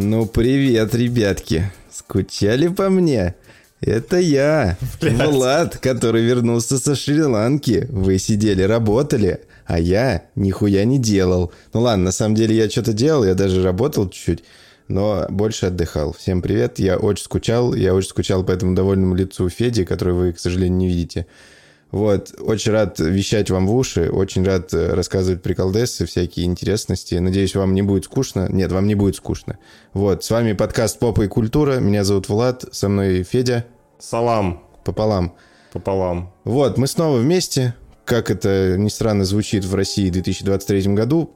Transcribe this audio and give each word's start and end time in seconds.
Ну, 0.00 0.26
привет, 0.26 0.94
ребятки. 0.94 1.72
Скучали 1.90 2.68
по 2.68 2.88
мне? 2.88 3.34
Это 3.80 4.18
я, 4.20 4.78
Блядь. 5.00 5.26
Влад, 5.26 5.78
который 5.78 6.22
вернулся 6.22 6.78
со 6.78 6.94
Шри-Ланки. 6.94 7.88
Вы 7.90 8.18
сидели, 8.18 8.62
работали, 8.62 9.40
а 9.66 9.80
я 9.80 10.22
нихуя 10.36 10.84
не 10.84 11.00
делал. 11.00 11.52
Ну 11.72 11.80
ладно, 11.80 12.04
на 12.04 12.12
самом 12.12 12.36
деле 12.36 12.54
я 12.54 12.70
что-то 12.70 12.92
делал, 12.92 13.24
я 13.24 13.34
даже 13.34 13.60
работал 13.60 14.08
чуть-чуть, 14.08 14.44
но 14.86 15.26
больше 15.30 15.66
отдыхал. 15.66 16.12
Всем 16.12 16.42
привет, 16.42 16.78
я 16.78 16.96
очень 16.96 17.24
скучал, 17.24 17.74
я 17.74 17.92
очень 17.92 18.10
скучал 18.10 18.44
по 18.44 18.52
этому 18.52 18.76
довольному 18.76 19.16
лицу 19.16 19.48
Феди, 19.48 19.84
который 19.84 20.14
вы, 20.14 20.32
к 20.32 20.38
сожалению, 20.38 20.78
не 20.78 20.86
видите. 20.86 21.26
Вот, 21.90 22.34
очень 22.38 22.72
рад 22.72 22.98
вещать 22.98 23.50
вам 23.50 23.66
в 23.66 23.74
уши, 23.74 24.10
очень 24.10 24.44
рад 24.44 24.74
э, 24.74 24.92
рассказывать 24.92 25.42
приколдесы, 25.42 26.04
всякие 26.04 26.44
интересности. 26.44 27.14
Надеюсь, 27.14 27.54
вам 27.54 27.72
не 27.72 27.80
будет 27.80 28.04
скучно. 28.04 28.46
Нет, 28.50 28.70
вам 28.72 28.86
не 28.86 28.94
будет 28.94 29.16
скучно. 29.16 29.58
Вот, 29.94 30.22
с 30.22 30.30
вами 30.30 30.52
подкаст 30.52 30.98
«Попа 30.98 31.22
и 31.22 31.28
культура». 31.28 31.78
Меня 31.80 32.04
зовут 32.04 32.28
Влад, 32.28 32.66
со 32.72 32.90
мной 32.90 33.22
Федя 33.22 33.64
Салам 33.98 34.62
пополам. 34.84 35.34
пополам. 35.72 36.32
Вот, 36.44 36.76
мы 36.76 36.86
снова 36.86 37.18
вместе. 37.18 37.74
Как 38.04 38.30
это 38.30 38.76
ни 38.78 38.88
странно 38.88 39.24
звучит 39.24 39.64
в 39.64 39.74
России 39.74 40.08
в 40.08 40.12
2023 40.12 40.94
году. 40.94 41.30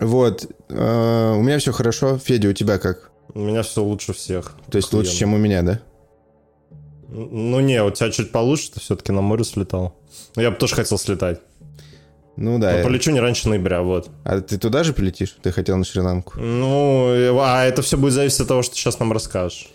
Вот, 0.00 0.48
э, 0.68 1.34
у 1.36 1.42
меня 1.42 1.58
все 1.58 1.72
хорошо. 1.72 2.18
Федя, 2.18 2.48
у 2.48 2.52
тебя 2.52 2.78
как? 2.78 3.10
У 3.34 3.40
меня 3.40 3.62
все 3.62 3.82
лучше 3.82 4.12
всех. 4.12 4.56
То 4.70 4.76
есть 4.76 4.88
Охуенно. 4.88 5.06
лучше, 5.06 5.18
чем 5.18 5.34
у 5.34 5.36
меня, 5.36 5.62
да? 5.62 5.80
Ну 7.08 7.60
не, 7.60 7.82
у 7.82 7.90
тебя 7.90 8.10
чуть 8.10 8.32
получше, 8.32 8.72
ты 8.72 8.80
все-таки 8.80 9.12
на 9.12 9.20
море 9.20 9.44
слетал. 9.44 9.96
Ну 10.34 10.42
я 10.42 10.50
бы 10.50 10.56
тоже 10.56 10.74
хотел 10.74 10.98
слетать. 10.98 11.40
Ну 12.36 12.58
да. 12.58 12.72
Но 12.72 12.78
э, 12.78 12.84
полечу 12.84 13.10
не 13.12 13.20
раньше 13.20 13.48
ноября, 13.48 13.80
вот. 13.82 14.10
А 14.24 14.40
ты 14.40 14.58
туда 14.58 14.84
же 14.84 14.92
полетишь? 14.92 15.36
Ты 15.42 15.52
хотел 15.52 15.76
на 15.78 15.84
Шри-Ланку? 15.84 16.38
Ну, 16.38 17.08
э, 17.10 17.34
а 17.40 17.64
это 17.64 17.80
все 17.80 17.96
будет 17.96 18.12
зависеть 18.12 18.40
от 18.40 18.48
того, 18.48 18.62
что 18.62 18.74
ты 18.74 18.80
сейчас 18.80 18.98
нам 18.98 19.12
расскажешь. 19.12 19.68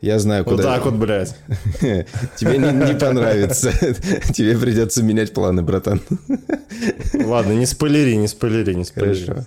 Я 0.00 0.18
знаю, 0.18 0.44
Вот 0.44 0.56
куда... 0.56 0.74
так 0.74 0.84
вот, 0.84 0.94
блядь. 0.94 1.36
Тебе 1.80 2.58
не, 2.58 2.70
не 2.70 2.98
понравится. 2.98 3.72
Тебе 4.32 4.56
придется 4.56 5.02
менять 5.02 5.32
планы, 5.32 5.62
братан. 5.62 6.00
Ладно, 7.14 7.52
не 7.52 7.66
спойлери, 7.66 8.16
не 8.16 8.28
спойлери, 8.28 8.74
не 8.74 8.84
спойлери. 8.84 9.24
Хорошо. 9.24 9.46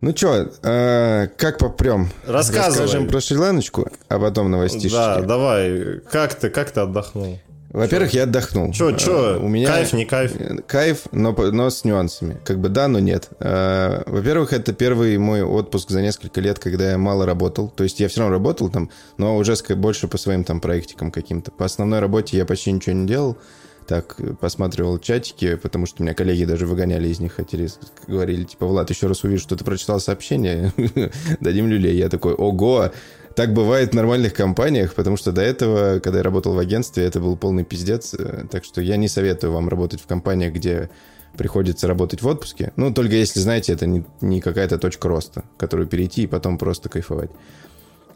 Ну 0.00 0.12
чё, 0.14 0.48
э, 0.62 1.28
как 1.36 1.58
попрем? 1.58 2.08
Рассказывай. 2.26 2.84
Расскажем 2.84 3.08
про 3.08 3.20
Шри-Ланочку, 3.20 3.88
а 4.08 4.18
потом 4.18 4.50
новостишки. 4.50 4.94
Да, 4.94 5.20
давай. 5.20 6.00
Как 6.10 6.34
ты, 6.34 6.48
как 6.48 6.70
ты 6.70 6.80
отдохнул? 6.80 7.38
Во-первых, 7.72 8.12
я 8.14 8.24
отдохнул. 8.24 8.72
Чё, 8.72 8.92
чё? 8.92 9.36
Э, 9.36 9.38
У 9.38 9.46
меня 9.46 9.68
Кайф, 9.68 9.92
не 9.92 10.04
кайф? 10.04 10.32
э, 10.36 10.56
Кайф, 10.66 11.02
но, 11.12 11.32
но 11.32 11.70
с 11.70 11.84
нюансами. 11.84 12.38
Как 12.44 12.58
бы 12.58 12.68
да, 12.68 12.88
но 12.88 12.98
нет. 12.98 13.28
Э, 13.38 14.02
Во-первых, 14.06 14.52
это 14.52 14.72
первый 14.72 15.16
мой 15.18 15.42
отпуск 15.42 15.90
за 15.90 16.02
несколько 16.02 16.40
лет, 16.40 16.58
когда 16.58 16.90
я 16.90 16.98
мало 16.98 17.26
работал. 17.26 17.68
То 17.68 17.84
есть 17.84 18.00
я 18.00 18.08
все 18.08 18.20
равно 18.20 18.34
работал 18.34 18.70
там, 18.70 18.90
но 19.18 19.36
уже 19.36 19.54
больше 19.76 20.08
по 20.08 20.18
своим 20.18 20.42
там 20.44 20.60
проектикам 20.60 21.12
каким-то. 21.12 21.52
По 21.52 21.66
основной 21.66 22.00
работе 22.00 22.38
я 22.38 22.44
почти 22.44 22.72
ничего 22.72 22.96
не 22.96 23.06
делал. 23.06 23.36
Так, 23.86 24.16
посматривал 24.40 24.98
чатики, 24.98 25.56
потому 25.56 25.86
что 25.86 26.02
меня 26.02 26.14
коллеги 26.14 26.44
даже 26.44 26.66
выгоняли 26.66 27.08
из 27.08 27.18
них, 27.18 27.32
хотели, 27.32 27.68
говорили, 28.06 28.44
типа, 28.44 28.66
Влад, 28.66 28.88
еще 28.90 29.08
раз 29.08 29.24
увижу, 29.24 29.42
что 29.42 29.56
ты 29.56 29.64
прочитал 29.64 29.98
сообщение, 29.98 30.72
дадим 31.40 31.66
люлей. 31.66 31.96
Я 31.96 32.08
такой, 32.08 32.34
ого, 32.34 32.92
так 33.34 33.52
бывает 33.52 33.90
в 33.90 33.94
нормальных 33.94 34.34
компаниях, 34.34 34.94
потому 34.94 35.16
что 35.16 35.32
до 35.32 35.40
этого, 35.42 35.98
когда 35.98 36.18
я 36.18 36.22
работал 36.24 36.52
в 36.52 36.58
агентстве, 36.58 37.04
это 37.04 37.20
был 37.20 37.36
полный 37.36 37.64
пиздец. 37.64 38.14
э, 38.14 38.44
Так 38.50 38.64
что 38.64 38.80
я 38.80 38.96
не 38.96 39.08
советую 39.08 39.52
вам 39.52 39.68
работать 39.68 40.00
в 40.00 40.06
компаниях, 40.06 40.52
где 40.54 40.90
приходится 41.36 41.86
работать 41.86 42.22
в 42.22 42.26
отпуске. 42.26 42.72
Ну, 42.76 42.92
только 42.92 43.14
если, 43.14 43.40
знаете, 43.40 43.72
это 43.72 43.86
не, 43.86 44.04
не 44.20 44.40
какая-то 44.40 44.78
точка 44.78 45.08
роста, 45.08 45.44
которую 45.58 45.88
перейти 45.88 46.24
и 46.24 46.26
потом 46.26 46.58
просто 46.58 46.88
кайфовать. 46.88 47.30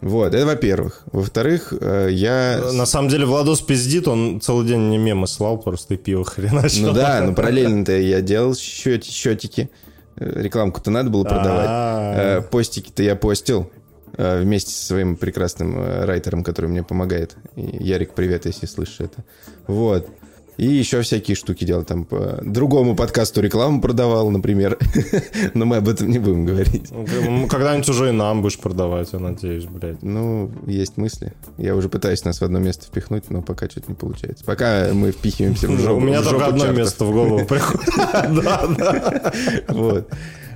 Вот, 0.05 0.35
это 0.35 0.45
во-первых. 0.45 1.01
Во-вторых, 1.13 1.73
э, 1.81 2.09
я... 2.11 2.61
На 2.75 2.85
самом 2.85 3.09
деле 3.09 3.25
Владос 3.25 3.63
пиздит, 3.63 4.07
он 4.07 4.39
целый 4.39 4.67
день 4.67 4.81
мне 4.81 4.99
мемы 4.99 5.27
слал, 5.27 5.57
просто 5.57 5.95
и 5.95 5.97
пиво 5.97 6.27
хреначил. 6.27 6.89
Ну 6.89 6.93
да, 6.93 7.23
но 7.23 7.33
параллельно-то 7.35 7.93
я 7.99 8.21
делал 8.21 8.55
счет- 8.55 9.05
счетики. 9.05 9.71
Э, 10.17 10.43
Рекламку-то 10.43 10.91
надо 10.91 11.09
было 11.09 11.25
продавать. 11.25 11.67
А. 11.71 12.39
Э, 12.39 12.43
Постики-то 12.43 13.03
я 13.03 13.17
постил 13.17 13.71
э, 14.19 14.43
вместе 14.43 14.73
со 14.73 14.85
своим 14.89 15.17
прекрасным 15.17 15.79
э, 15.79 16.05
райтером, 16.05 16.45
который 16.45 16.67
мне 16.67 16.83
помогает. 16.83 17.37
Ярик, 17.57 18.13
привет, 18.13 18.45
если 18.45 18.67
слышишь 18.67 19.01
это. 19.01 19.25
Вот. 19.67 20.07
И 20.57 20.67
еще 20.67 21.03
всякие 21.03 21.35
штуки 21.35 21.65
делал. 21.65 21.85
Там 21.85 22.05
по 22.05 22.39
другому 22.45 22.95
подкасту 22.95 23.41
рекламу 23.41 23.81
продавал, 23.81 24.31
например. 24.31 24.79
Но 25.55 25.65
мы 25.65 25.77
об 25.77 25.89
этом 25.89 26.09
не 26.11 26.19
будем 26.19 26.45
говорить. 26.45 26.91
Ну, 26.93 27.49
Когда-нибудь 27.49 27.89
уже 27.89 28.11
и 28.11 28.13
нам 28.13 28.43
будешь 28.43 28.59
продавать, 28.59 29.09
я 29.13 29.19
надеюсь, 29.19 29.65
блядь. 29.65 30.03
Ну, 30.03 30.51
есть 30.67 30.97
мысли. 30.97 31.33
Я 31.59 31.75
уже 31.75 31.89
пытаюсь 31.89 32.25
нас 32.25 32.41
в 32.41 32.45
одно 32.45 32.61
место 32.61 32.87
впихнуть, 32.87 33.31
но 33.31 33.43
пока 33.43 33.67
что-то 33.69 33.87
не 33.89 33.97
получается. 33.97 34.45
Пока 34.45 34.91
мы 34.93 35.11
впихиваемся 35.11 35.67
в 35.69 35.79
жопу. 35.81 35.97
У 35.97 36.01
меня 36.01 36.23
только 36.23 36.47
одно 36.47 36.69
место 36.69 37.05
в 37.05 37.13
голову 37.13 37.45
приходит. 37.47 37.85
Да, 38.45 38.67
да. 38.79 39.33
Вот. 39.69 40.09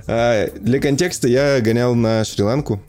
А, 0.07 0.47
Для 0.59 0.79
контекста 0.79 1.27
я 1.27 1.59
гонял 1.61 1.93
на 1.93 2.23
Шри-Ланку. 2.23 2.81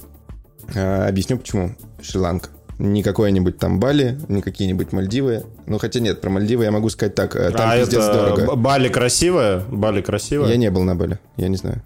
А, 0.77 1.09
Объясню 1.09 1.39
почему. 1.39 1.75
Шри-Ланка. 2.01 2.51
Не 2.81 3.03
какое-нибудь 3.03 3.59
там 3.59 3.79
Бали, 3.79 4.19
не 4.29 4.41
какие-нибудь 4.41 4.93
Мальдивы. 4.93 5.45
Ну, 5.67 5.79
хотя 5.79 6.01
нет, 6.01 6.21
про 6.23 6.31
Мальдивы 6.31 6.65
я 6.65 6.71
могу 6.71 6.89
сказать 6.89 7.15
так. 7.15 7.37
э, 7.37 7.51
Там 7.51 7.69
А 7.71 7.77
пиздец 7.79 8.03
это 8.03 8.13
дорого. 8.15 8.57
Бали 8.57 8.89
красивая? 8.89 9.63
Бали 9.71 10.01
красивая? 10.01 10.49
Я 10.49 10.57
не 10.57 10.71
был 10.71 10.83
на 10.85 10.95
Бали, 10.95 11.19
я 11.37 11.49
не 11.49 11.57
знаю. 11.59 11.83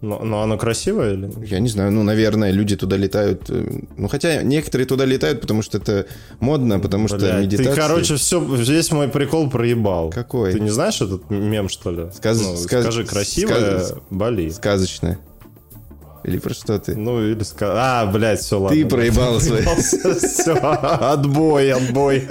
Но, 0.00 0.18
но 0.24 0.42
оно 0.42 0.56
красивое 0.58 1.12
или? 1.12 1.30
Я 1.46 1.60
не 1.60 1.68
знаю, 1.68 1.92
ну, 1.92 2.02
наверное, 2.02 2.50
люди 2.50 2.76
туда 2.76 2.96
летают. 2.96 3.42
э, 3.50 3.82
Ну, 3.98 4.08
хотя 4.08 4.42
некоторые 4.42 4.86
туда 4.86 5.04
летают, 5.04 5.40
потому 5.42 5.62
что 5.62 5.78
это 5.78 6.06
модно, 6.40 6.80
потому 6.80 7.08
что 7.08 7.18
Блядь, 7.18 7.42
медитация... 7.42 7.74
Ты, 7.74 7.80
короче, 7.80 8.16
все, 8.16 8.40
весь 8.40 8.90
мой 8.90 9.08
прикол 9.08 9.48
проебал. 9.50 10.10
Какой? 10.10 10.52
Ты 10.54 10.60
не 10.60 10.70
знаешь 10.70 11.00
этот 11.02 11.30
мем, 11.30 11.68
что 11.68 11.90
ли? 11.90 12.06
Сказ- 12.16 12.40
Ну, 12.42 12.56
сказ- 12.56 12.82
скажи 12.84 13.04
красивая 13.04 13.78
сказ- 13.80 13.94
Бали. 14.10 14.48
Сказочное. 14.48 15.18
Или 16.24 16.38
про 16.38 16.54
что 16.54 16.78
ты? 16.78 16.94
Ну, 16.94 17.20
или 17.20 17.42
ска... 17.42 17.72
А, 17.74 18.06
блядь, 18.06 18.40
все, 18.40 18.60
ладно. 18.60 18.76
Ты 18.76 18.86
проебал 18.86 19.40
свои. 19.40 19.62
Все, 20.18 20.52
отбой, 20.54 21.72
отбой. 21.72 22.28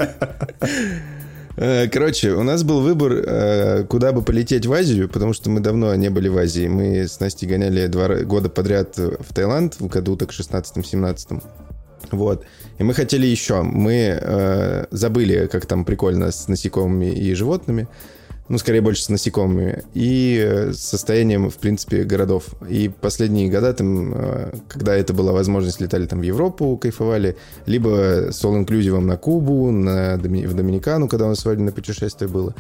Э, 1.57 1.87
Короче, 1.89 2.31
у 2.31 2.43
нас 2.43 2.63
был 2.63 2.81
выбор, 2.81 3.11
э, 3.13 3.83
куда 3.83 4.13
бы 4.13 4.21
полететь 4.21 4.65
в 4.65 4.73
Азию, 4.73 5.09
потому 5.09 5.33
что 5.33 5.49
мы 5.49 5.59
давно 5.59 5.93
не 5.95 6.09
были 6.09 6.29
в 6.29 6.37
Азии. 6.37 6.67
Мы 6.67 7.07
с 7.07 7.19
Настей 7.19 7.47
гоняли 7.47 7.87
два 7.87 8.07
года 8.23 8.49
подряд 8.49 8.97
в 8.97 9.33
Таиланд, 9.33 9.79
в 9.79 9.87
году 9.87 10.15
так 10.15 10.29
16-17. 10.29 11.43
Вот. 12.11 12.45
И 12.79 12.83
мы 12.83 12.93
хотели 12.93 13.25
еще. 13.27 13.61
Мы 13.61 14.17
э, 14.19 14.85
забыли, 14.91 15.47
как 15.51 15.65
там 15.65 15.85
прикольно 15.85 16.31
с 16.31 16.47
насекомыми 16.47 17.13
и 17.13 17.33
животными. 17.33 17.87
Ну, 18.51 18.57
скорее, 18.57 18.81
больше 18.81 19.03
с 19.03 19.07
насекомыми. 19.09 19.83
И 19.93 20.37
э, 20.45 20.73
состоянием, 20.73 21.49
в 21.49 21.55
принципе, 21.55 22.03
городов. 22.03 22.47
И 22.69 22.89
последние 22.89 23.49
года, 23.49 23.73
там, 23.73 24.13
э, 24.13 24.51
когда 24.67 24.93
это 24.93 25.13
была 25.13 25.31
возможность, 25.31 25.79
летали 25.79 26.05
там 26.05 26.19
в 26.19 26.23
Европу, 26.23 26.75
кайфовали. 26.75 27.37
Либо 27.65 28.27
с 28.29 28.43
all-инклюзивом 28.43 29.07
на 29.07 29.15
Кубу, 29.15 29.71
на, 29.71 30.17
в 30.17 30.53
Доминикану, 30.53 31.07
когда 31.07 31.27
у 31.27 31.29
нас 31.29 31.39
свадебное 31.39 31.71
путешествие 31.71 32.27
было. 32.29 32.53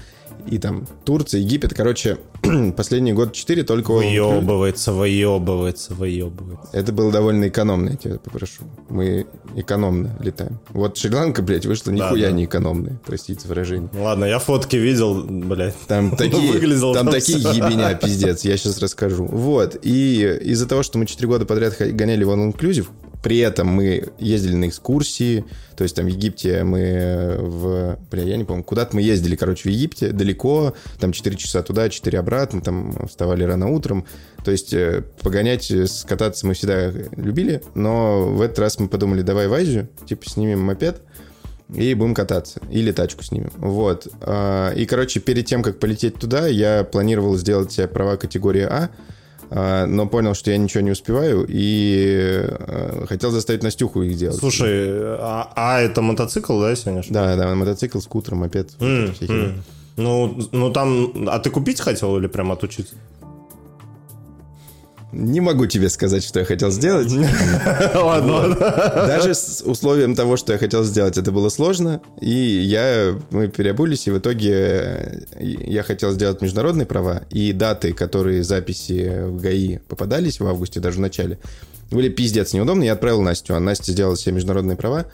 И 0.47 0.57
там 0.57 0.87
Турция, 1.03 1.41
Египет. 1.41 1.73
Короче, 1.73 2.17
последний 2.75 3.13
год 3.13 3.33
4 3.33 3.63
только. 3.63 3.91
Выебывается, 3.91 4.93
выебывается, 4.93 5.93
выебывается. 5.93 6.69
Это 6.71 6.93
было 6.93 7.11
довольно 7.11 7.49
экономно, 7.49 7.89
я 7.89 7.95
тебя 7.95 8.17
попрошу. 8.17 8.63
Мы 8.89 9.27
экономно 9.55 10.17
летаем. 10.21 10.59
Вот 10.69 10.97
Шри-Ланка, 10.97 11.41
блядь, 11.41 11.65
вышла 11.65 11.91
нихуя 11.91 12.29
да. 12.29 12.31
не 12.31 12.45
экономная, 12.45 12.99
простите 13.05 13.47
выражение. 13.47 13.89
Ладно, 13.93 14.25
я 14.25 14.39
фотки 14.39 14.75
видел, 14.75 15.23
блядь. 15.23 15.75
Там 15.87 16.11
такие, 16.17 16.51
выглядело 16.51 16.93
там 16.93 17.01
там 17.05 17.13
такие 17.13 17.39
ебеня, 17.39 17.93
пиздец, 18.01 18.43
я 18.43 18.57
сейчас 18.57 18.79
расскажу. 18.79 19.25
Вот, 19.25 19.77
и 19.81 20.39
из-за 20.41 20.67
того, 20.67 20.83
что 20.83 20.97
мы 20.97 21.05
4 21.05 21.27
года 21.27 21.45
подряд 21.45 21.75
гоняли 21.79 22.23
в 22.23 22.29
All 22.29 22.53
Inclusive, 22.53 22.87
при 23.21 23.37
этом 23.39 23.67
мы 23.67 24.09
ездили 24.17 24.55
на 24.55 24.67
экскурсии, 24.67 25.45
то 25.75 25.83
есть 25.83 25.95
там 25.95 26.05
в 26.05 26.09
Египте 26.09 26.63
мы 26.63 27.37
в... 27.39 27.99
Бля, 28.09 28.23
я 28.23 28.37
не 28.37 28.43
помню, 28.43 28.63
куда-то 28.63 28.95
мы 28.95 29.01
ездили, 29.01 29.35
короче, 29.35 29.69
в 29.69 29.71
Египте, 29.71 30.11
далеко, 30.11 30.73
там 30.99 31.11
4 31.11 31.35
часа 31.37 31.61
туда, 31.61 31.89
4 31.89 32.19
обратно, 32.19 32.61
там 32.61 33.07
вставали 33.07 33.43
рано 33.43 33.69
утром. 33.69 34.05
То 34.43 34.51
есть 34.51 34.73
э, 34.73 35.03
погонять, 35.21 35.69
э, 35.69 35.85
скататься 35.85 36.47
мы 36.47 36.55
всегда 36.55 36.91
любили, 37.15 37.61
но 37.75 38.23
в 38.23 38.41
этот 38.41 38.59
раз 38.59 38.79
мы 38.79 38.87
подумали, 38.87 39.21
давай 39.21 39.47
в 39.47 39.53
Азию, 39.53 39.87
типа 40.07 40.27
снимем 40.27 40.61
мопед, 40.61 41.01
и 41.73 41.93
будем 41.93 42.13
кататься. 42.13 42.59
Или 42.69 42.91
тачку 42.91 43.23
снимем. 43.23 43.51
Вот. 43.57 44.07
А, 44.21 44.73
И, 44.73 44.85
короче, 44.85 45.19
перед 45.19 45.45
тем, 45.45 45.63
как 45.63 45.79
полететь 45.79 46.15
туда, 46.15 46.47
я 46.47 46.83
планировал 46.83 47.37
сделать 47.37 47.71
себе 47.71 47.87
права 47.87 48.17
категории 48.17 48.63
а, 48.63 48.89
но 49.85 50.07
понял, 50.07 50.33
что 50.33 50.49
я 50.51 50.57
ничего 50.57 50.81
не 50.81 50.91
успеваю, 50.91 51.45
и 51.47 52.39
э, 52.41 53.05
хотел 53.07 53.31
заставить 53.31 53.63
Настюху 53.63 54.01
их 54.01 54.15
делать. 54.15 54.37
Слушай, 54.37 54.87
а, 55.19 55.51
а 55.55 55.81
это 55.81 56.01
мотоцикл, 56.01 56.59
да, 56.61 56.73
сегодня? 56.75 57.03
Да, 57.09 57.35
да, 57.35 57.53
мотоцикл, 57.53 57.99
скутер, 57.99 58.35
мопед. 58.35 58.71
херня. 58.79 59.45
м. 59.45 59.63
Ну, 59.97 60.39
ну 60.51 60.71
там... 60.71 61.27
А 61.27 61.39
ты 61.39 61.49
купить 61.49 61.81
хотел 61.81 62.17
или 62.17 62.27
прям 62.27 62.51
отучиться? 62.51 62.95
Не 65.11 65.41
могу 65.41 65.65
тебе 65.65 65.89
сказать, 65.89 66.23
что 66.23 66.39
я 66.39 66.45
хотел 66.45 66.71
сделать. 66.71 67.11
Ладно. 67.95 68.55
Даже 68.55 69.33
с 69.33 69.61
условием 69.65 70.15
того, 70.15 70.37
что 70.37 70.53
я 70.53 70.59
хотел 70.59 70.83
сделать, 70.83 71.17
это 71.17 71.31
было 71.31 71.49
сложно. 71.49 72.01
И 72.21 72.29
я, 72.29 73.19
мы 73.29 73.49
переобулись, 73.49 74.07
и 74.07 74.11
в 74.11 74.19
итоге 74.19 74.53
э, 74.53 75.23
я 75.39 75.83
хотел 75.83 76.11
сделать 76.11 76.41
международные 76.41 76.85
права. 76.85 77.23
И 77.29 77.51
даты, 77.51 77.93
которые 77.93 78.43
записи 78.43 79.25
в 79.25 79.41
ГАИ 79.41 79.79
попадались 79.79 80.39
в 80.39 80.47
августе, 80.47 80.79
даже 80.79 80.97
в 80.97 81.01
начале, 81.01 81.39
были 81.89 82.07
пиздец 82.07 82.53
неудобные. 82.53 82.87
Я 82.87 82.93
отправил 82.93 83.21
Настю, 83.21 83.55
а 83.55 83.59
Настя 83.59 83.91
сделала 83.91 84.15
все 84.15 84.31
международные 84.31 84.77
права. 84.77 85.07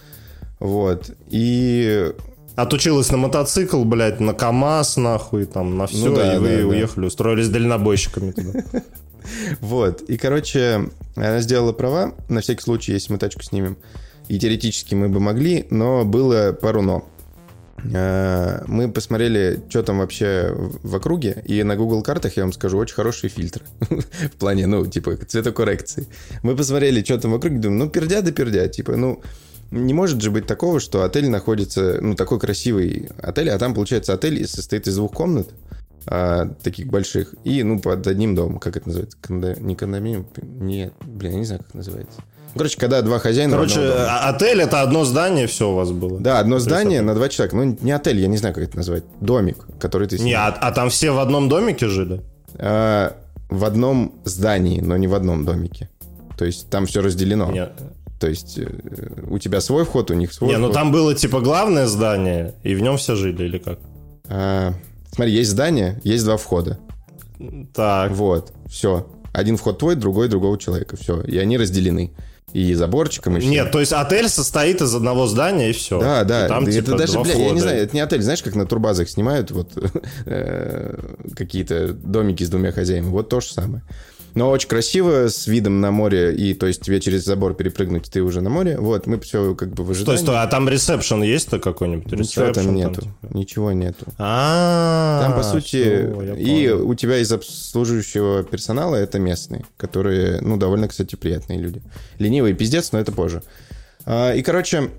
Вот. 0.60 1.10
И 1.30 2.12
Отучилась 2.58 3.12
на 3.12 3.18
мотоцикл, 3.18 3.84
блядь, 3.84 4.20
на 4.20 4.34
КАМАЗ, 4.34 4.98
нахуй, 4.98 5.46
там, 5.46 5.78
на 5.78 5.86
все, 5.86 6.10
Ну 6.10 6.16
да, 6.16 6.36
и 6.36 6.40
вы 6.40 6.48
да, 6.48 6.58
да. 6.58 6.68
уехали, 6.68 7.06
устроились 7.06 7.50
дальнобойщиками 7.50 8.32
туда. 8.32 8.64
Вот. 9.59 10.01
И, 10.01 10.18
короче, 10.18 10.89
она 11.15 11.39
сделала 11.41 11.74
права, 11.74 12.13
на 12.29 12.41
всякий 12.41 12.62
случай, 12.62 12.94
если 12.94 13.12
мы 13.12 13.19
тачку 13.19 13.44
снимем. 13.44 13.77
И 14.27 14.39
теоретически 14.39 14.94
мы 14.95 15.09
бы 15.09 15.19
могли, 15.19 15.68
но 15.69 16.03
было 16.03 16.51
пару 16.51 16.81
но. 16.81 17.07
Э, 17.94 18.63
Мы 18.68 18.91
посмотрели, 18.91 19.59
что 19.69 19.83
там 19.83 20.00
вообще 20.00 20.53
в 20.83 20.95
округе, 20.95 21.41
и 21.45 21.63
на 21.63 21.75
Google 21.75 22.01
картах, 22.01 22.38
я 22.38 22.44
вам 22.44 22.53
скажу, 22.53 22.77
очень 22.77 22.95
хорошие 22.95 23.29
фильтры. 23.29 23.65
В 23.79 24.38
плане, 24.38 24.68
ну, 24.68 24.85
типа, 24.85 25.15
цветокоррекции. 25.18 26.07
Мы 26.44 26.56
посмотрели, 26.56 27.03
что 27.03 27.19
там 27.19 27.31
в 27.31 27.35
округе, 27.35 27.59
думаем, 27.59 27.79
ну, 27.79 27.89
пердя 27.89 28.21
да 28.21 28.31
пердя. 28.31 28.68
Типа, 28.68 28.95
ну, 28.95 29.21
не 29.71 29.94
может 29.94 30.21
же 30.21 30.31
быть 30.31 30.47
такого, 30.47 30.79
что 30.79 31.03
отель 31.03 31.29
находится, 31.29 32.00
ну, 32.01 32.15
такой 32.15 32.39
красивый 32.39 33.09
отель, 33.21 33.50
а 33.50 33.59
там, 33.59 33.74
получается, 33.74 34.13
отель 34.13 34.45
состоит 34.47 34.88
из 34.88 34.95
двух 34.95 35.12
комнат, 35.12 35.50
а, 36.07 36.48
таких 36.63 36.88
больших, 36.88 37.36
и, 37.44 37.63
ну, 37.63 37.80
под 37.80 38.07
одним 38.07 38.33
домом, 38.36 38.59
как 38.59 38.77
это 38.77 38.88
называется? 38.88 39.18
Кондо- 39.21 39.59
Не 39.62 39.75
кондоминиум? 39.75 40.25
Нет, 40.42 40.94
блин, 41.06 41.33
я 41.33 41.39
не 41.39 41.45
знаю, 41.45 41.59
как 41.59 41.69
это 41.69 41.77
называется. 41.77 42.21
Короче, 42.54 42.80
когда 42.80 43.01
два 43.04 43.19
хозяина... 43.19 43.51
Короче, 43.54 43.81
а- 43.81 44.30
отель 44.30 44.62
это 44.62 44.81
одно 44.81 45.06
здание, 45.06 45.45
все 45.48 45.69
у 45.69 45.75
вас 45.75 45.92
было. 45.92 46.19
Да, 46.19 46.39
одно 46.39 46.57
здание 46.59 47.01
на 47.01 47.13
два 47.13 47.30
человека. 47.30 47.56
Ну, 47.56 47.77
не 47.81 47.92
отель, 47.92 48.19
я 48.19 48.27
не 48.27 48.38
знаю, 48.38 48.56
как 48.56 48.63
это 48.63 48.77
назвать. 48.77 49.04
Домик, 49.21 49.57
который 49.80 50.07
ты 50.07 50.15
Не, 50.18 50.21
снимаешь. 50.31 50.56
а, 50.59 50.68
а 50.68 50.71
там 50.71 50.89
все 50.89 51.12
в 51.12 51.19
одном 51.19 51.50
домике 51.50 51.88
жили? 51.88 52.21
А, 52.56 53.15
в 53.50 53.63
одном 53.63 54.15
здании, 54.24 54.80
но 54.81 54.98
не 54.98 55.07
в 55.07 55.13
одном 55.13 55.45
домике. 55.45 55.89
То 56.38 56.45
есть 56.45 56.69
там 56.69 56.86
все 56.88 57.01
разделено. 57.01 57.51
Не, 57.51 57.69
То 58.19 58.27
есть 58.27 58.57
э, 58.57 58.65
у 59.30 59.38
тебя 59.39 59.62
свой 59.62 59.86
вход, 59.86 60.10
у 60.10 60.15
них 60.15 60.33
свой 60.33 60.50
не, 60.50 60.57
ну 60.57 60.65
вход. 60.68 60.74
там 60.75 60.92
было 60.92 61.13
типа 61.13 61.42
главное 61.42 61.86
здание, 61.86 62.56
и 62.63 62.74
в 62.75 62.81
нем 62.81 62.98
все 62.98 63.15
жили, 63.15 63.44
или 63.45 63.57
как? 63.60 63.80
А, 64.30 64.74
смотри, 65.18 65.34
есть 65.34 65.50
здание, 65.50 66.00
есть 66.04 66.24
два 66.24 66.38
входа. 66.38 66.80
Так. 67.74 68.12
Вот, 68.12 68.54
все. 68.69 69.08
Один 69.34 69.58
вход 69.58 69.80
твой, 69.80 69.96
другой 69.96 70.30
другого 70.30 70.58
человека. 70.58 70.96
Все. 70.96 71.22
И 71.22 71.38
они 71.38 71.58
разделены. 71.58 72.14
И 72.54 72.74
заборчиком, 72.75 73.36
и 73.36 73.40
всё. 73.42 73.50
Нет, 73.50 73.72
то 73.72 73.80
есть 73.80 73.92
отель 73.92 74.30
состоит 74.30 74.81
из 74.81 74.96
одного 74.96 75.28
здания, 75.28 75.69
и 75.69 75.74
все. 75.74 76.00
Да, 76.00 76.24
да, 76.24 76.48
там, 76.48 76.64
да, 76.64 76.72
типа, 76.72 76.84
это 76.84 76.98
даже, 76.98 77.19
бля, 77.19 77.34
я 77.34 77.52
не 77.52 77.60
знаю, 77.60 77.84
это 77.84 77.94
не 77.94 78.00
отель, 78.00 78.22
знаешь, 78.22 78.42
как 78.42 78.56
на 78.56 78.66
турбазах 78.66 79.10
снимают 79.10 79.52
вот 79.52 79.72
э, 80.25 80.98
какие-то 81.36 81.92
домики 81.92 82.44
с 82.44 82.50
двумя 82.50 82.72
хозяевами, 82.72 83.10
вот 83.10 83.28
то 83.28 83.42
же 83.42 83.48
самое. 83.48 83.84
Но 84.38 84.51
очень 84.51 84.69
красиво, 84.69 85.28
с 85.30 85.48
видом 85.48 85.81
на 85.81 85.92
море, 85.92 86.36
и 86.36 86.54
то 86.54 86.68
есть 86.68 86.81
тебе 86.81 87.00
через 87.01 87.25
забор 87.25 87.56
перепрыгнуть, 87.56 88.10
ты 88.12 88.22
уже 88.22 88.42
на 88.42 88.50
море, 88.50 88.78
вот, 88.78 89.07
мы 89.07 89.19
все 89.19 89.56
как 89.56 89.69
бы 89.69 89.84
в 89.84 89.88
Стой, 89.88 89.95
ожидании. 89.95 90.22
стой, 90.22 90.36
а 90.38 90.48
там 90.48 90.69
ресепшн 90.69 91.24
есть-то 91.24 91.60
какой-нибудь? 91.60 92.12
Ничего 92.12 92.45
Ресепшн 92.45 92.66
там 92.66 92.75
нету, 92.75 93.01
типа? 93.01 93.16
ничего 93.31 93.72
нету. 93.72 94.06
А, 94.19 95.22
Там, 95.24 95.34
по 95.34 95.44
сути, 95.44 96.38
и 96.38 96.69
у 96.69 96.94
тебя 96.94 97.18
из 97.18 97.31
обслуживающего 97.31 98.44
персонала 98.44 98.95
это 98.95 99.18
местные, 99.19 99.66
которые, 99.75 100.39
ну, 100.42 100.57
довольно, 100.57 100.88
кстати, 100.88 101.16
приятные 101.16 101.60
люди. 101.60 101.81
Ленивый 102.19 102.54
пиздец, 102.54 102.92
но 102.92 103.00
это 103.00 103.12
позже. 103.12 103.42
А, 104.06 104.34
И, 104.34 104.42
короче, 104.44 104.89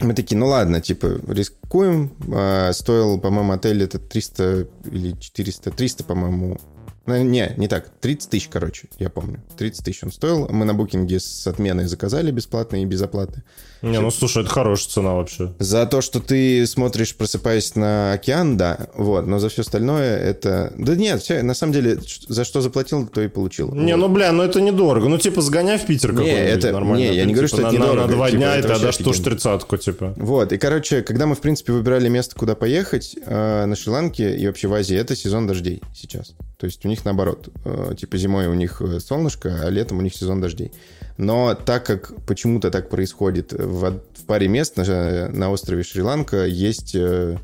мы 0.00 0.14
такие, 0.14 0.38
ну 0.38 0.46
ладно, 0.46 0.80
типа, 0.80 1.20
рискуем. 1.28 2.12
А, 2.32 2.72
Стоил, 2.72 3.20
по-моему, 3.20 3.52
отель 3.52 3.82
это 3.82 3.98
300 3.98 4.66
или 4.90 5.14
400, 5.20 5.70
300, 5.70 6.04
по-моему. 6.04 6.58
Ну, 7.06 7.16
Не, 7.24 7.54
не 7.56 7.66
так, 7.66 7.88
30 8.00 8.30
тысяч, 8.30 8.48
короче, 8.48 8.88
я 8.98 9.08
помню. 9.10 9.42
30 9.56 9.84
тысяч 9.84 10.04
он 10.04 10.12
стоил. 10.12 10.48
Мы 10.48 10.64
на 10.64 10.74
букинге 10.74 11.18
с 11.18 11.46
отменой 11.46 11.86
заказали 11.86 12.30
бесплатно 12.30 12.82
и 12.82 12.84
без 12.84 13.02
оплаты. 13.02 13.42
Не, 13.82 13.98
ну 13.98 14.10
слушай, 14.10 14.42
это 14.42 14.50
хорошая 14.52 14.90
цена 14.90 15.14
вообще. 15.14 15.54
За 15.58 15.86
то, 15.86 16.02
что 16.02 16.20
ты 16.20 16.66
смотришь, 16.66 17.16
просыпаясь 17.16 17.74
на 17.76 18.12
океан, 18.12 18.58
да, 18.58 18.88
вот, 18.94 19.26
но 19.26 19.38
за 19.38 19.48
все 19.48 19.62
остальное 19.62 20.18
это... 20.18 20.72
Да 20.76 20.94
нет, 20.94 21.22
все, 21.22 21.42
на 21.42 21.54
самом 21.54 21.72
деле, 21.72 21.98
за 22.28 22.44
что 22.44 22.60
заплатил, 22.60 23.06
то 23.06 23.22
и 23.22 23.28
получил. 23.28 23.72
Не, 23.74 23.96
Вот. 23.96 24.08
ну, 24.08 24.14
бля, 24.14 24.32
ну 24.32 24.42
это 24.42 24.60
недорого. 24.60 25.08
Ну, 25.08 25.16
типа, 25.16 25.40
сгоняй 25.40 25.78
в 25.78 25.86
Питер 25.86 26.10
какой-нибудь 26.10 26.38
это- 26.42 26.72
нормально. 26.72 27.02
не, 27.02 27.14
я 27.16 27.24
не 27.24 27.32
говорю, 27.32 27.48
что 27.48 27.56
это 27.62 27.68
на, 27.68 27.72
недорого, 27.72 28.02
На 28.02 28.08
два 28.08 28.26
типа, 28.28 28.36
дня 28.38 28.56
это 28.56 28.68
вообще 28.68 28.82
отдашь 28.82 28.96
ту 28.98 29.14
ж 29.14 29.18
тридцатку, 29.20 29.76
типа. 29.78 30.12
Вот, 30.18 30.52
и, 30.52 30.58
короче, 30.58 31.00
когда 31.00 31.24
мы, 31.26 31.34
в 31.34 31.40
принципе, 31.40 31.72
выбирали 31.72 32.08
место, 32.10 32.36
куда 32.38 32.54
поехать, 32.54 33.16
э, 33.24 33.64
на 33.64 33.74
Шри-Ланке 33.74 34.36
и 34.36 34.46
вообще 34.46 34.68
в 34.68 34.74
Азии, 34.74 34.96
это 34.96 35.16
сезон 35.16 35.46
дождей 35.46 35.80
сейчас. 35.94 36.34
То 36.58 36.66
есть 36.66 36.84
у 36.84 36.88
них 36.90 37.04
наоборот. 37.04 37.48
Э, 37.64 37.94
типа 37.96 38.18
зимой 38.18 38.46
у 38.46 38.54
них 38.54 38.82
э, 38.82 39.00
солнышко, 39.00 39.62
а 39.62 39.70
летом 39.70 39.98
у 39.98 40.02
них 40.02 40.14
сезон 40.14 40.40
дождей. 40.40 40.72
Но 41.16 41.54
так 41.54 41.86
как 41.86 42.12
почему-то 42.26 42.70
так 42.70 42.88
происходит, 42.88 43.52
в, 43.52 44.00
в 44.14 44.24
паре 44.26 44.48
мест 44.48 44.76
на, 44.76 45.28
на 45.28 45.50
острове 45.50 45.82
Шри-Ланка 45.82 46.46
есть 46.46 46.94
э, 46.94 47.38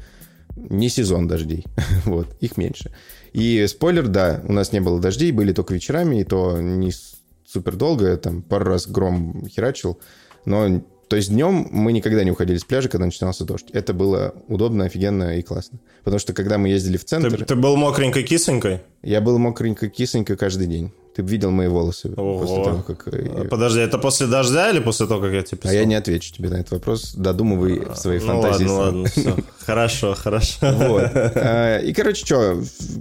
не 0.56 0.88
сезон 0.88 1.28
дождей. 1.28 1.64
вот, 2.04 2.28
их 2.40 2.56
меньше. 2.56 2.92
И 3.32 3.66
спойлер, 3.68 4.08
да, 4.08 4.40
у 4.44 4.52
нас 4.52 4.72
не 4.72 4.80
было 4.80 5.00
дождей, 5.00 5.32
были 5.32 5.52
только 5.52 5.74
вечерами, 5.74 6.20
и 6.20 6.24
то 6.24 6.60
не 6.60 6.92
супер 7.46 7.76
долго, 7.76 8.16
там 8.16 8.42
пару 8.42 8.66
раз 8.66 8.86
гром 8.86 9.46
херачил. 9.48 9.98
Но, 10.44 10.82
то 11.08 11.16
есть 11.16 11.30
днем 11.30 11.68
мы 11.70 11.92
никогда 11.92 12.24
не 12.24 12.30
уходили 12.30 12.56
с 12.58 12.64
пляжа, 12.64 12.88
когда 12.88 13.06
начинался 13.06 13.44
дождь. 13.44 13.66
Это 13.72 13.92
было 13.94 14.34
удобно, 14.48 14.84
офигенно 14.86 15.38
и 15.38 15.42
классно. 15.42 15.78
Потому 16.04 16.18
что 16.18 16.32
когда 16.32 16.58
мы 16.58 16.68
ездили 16.68 16.96
в 16.96 17.02
Ты, 17.04 17.06
центр, 17.08 17.44
ты 17.44 17.54
был 17.54 17.76
мокренькой 17.76 18.22
кисонькой? 18.24 18.80
я 19.02 19.20
был 19.20 19.38
мокренько, 19.38 19.88
кисонько 19.88 20.36
каждый 20.36 20.66
день. 20.66 20.90
Ты 21.14 21.22
бы 21.22 21.30
видел 21.30 21.50
мои 21.50 21.66
волосы 21.68 22.12
Ого. 22.14 22.40
после 22.40 22.64
того, 22.64 22.82
как... 22.82 23.08
э, 23.08 23.48
Подожди, 23.48 23.80
это 23.80 23.96
после 23.96 24.26
дождя 24.26 24.68
или 24.70 24.80
после 24.80 25.06
того, 25.06 25.22
как 25.22 25.32
я 25.32 25.42
тебе 25.42 25.56
А 25.60 25.62
писал? 25.62 25.74
я 25.76 25.84
не 25.86 25.94
отвечу 25.94 26.34
тебе 26.34 26.50
на 26.50 26.56
этот 26.56 26.72
вопрос. 26.72 27.14
Додумывай 27.14 27.78
в 27.86 27.94
своей 27.94 28.20
Ну 28.20 28.26
фантазии. 28.26 28.64
ладно, 28.66 29.02
ладно, 29.02 29.08
все. 29.08 29.36
Хорошо, 29.64 30.14
хорошо. 30.14 30.56
Вот. 30.72 31.10
А, 31.14 31.78
И, 31.78 31.94
короче, 31.94 32.26
что, 32.26 32.60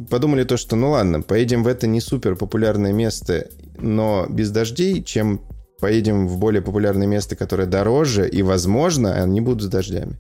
подумали 0.10 0.46
то, 0.46 0.56
что, 0.56 0.78
ну 0.78 0.92
ладно, 0.92 1.24
поедем 1.24 1.64
в 1.64 1.68
это 1.68 1.88
не 1.88 2.00
супер 2.00 2.38
популярное 2.38 2.94
место, 2.94 3.50
но 3.80 4.28
без 4.30 4.50
дождей, 4.50 5.04
чем 5.04 5.42
поедем 5.80 6.28
в 6.28 6.38
более 6.38 6.62
популярное 6.62 7.08
место, 7.08 7.36
которое 7.36 7.66
дороже, 7.68 8.28
и, 8.28 8.42
возможно, 8.42 9.14
они 9.14 9.42
будут 9.42 9.64
с 9.64 9.68
дождями. 9.68 10.18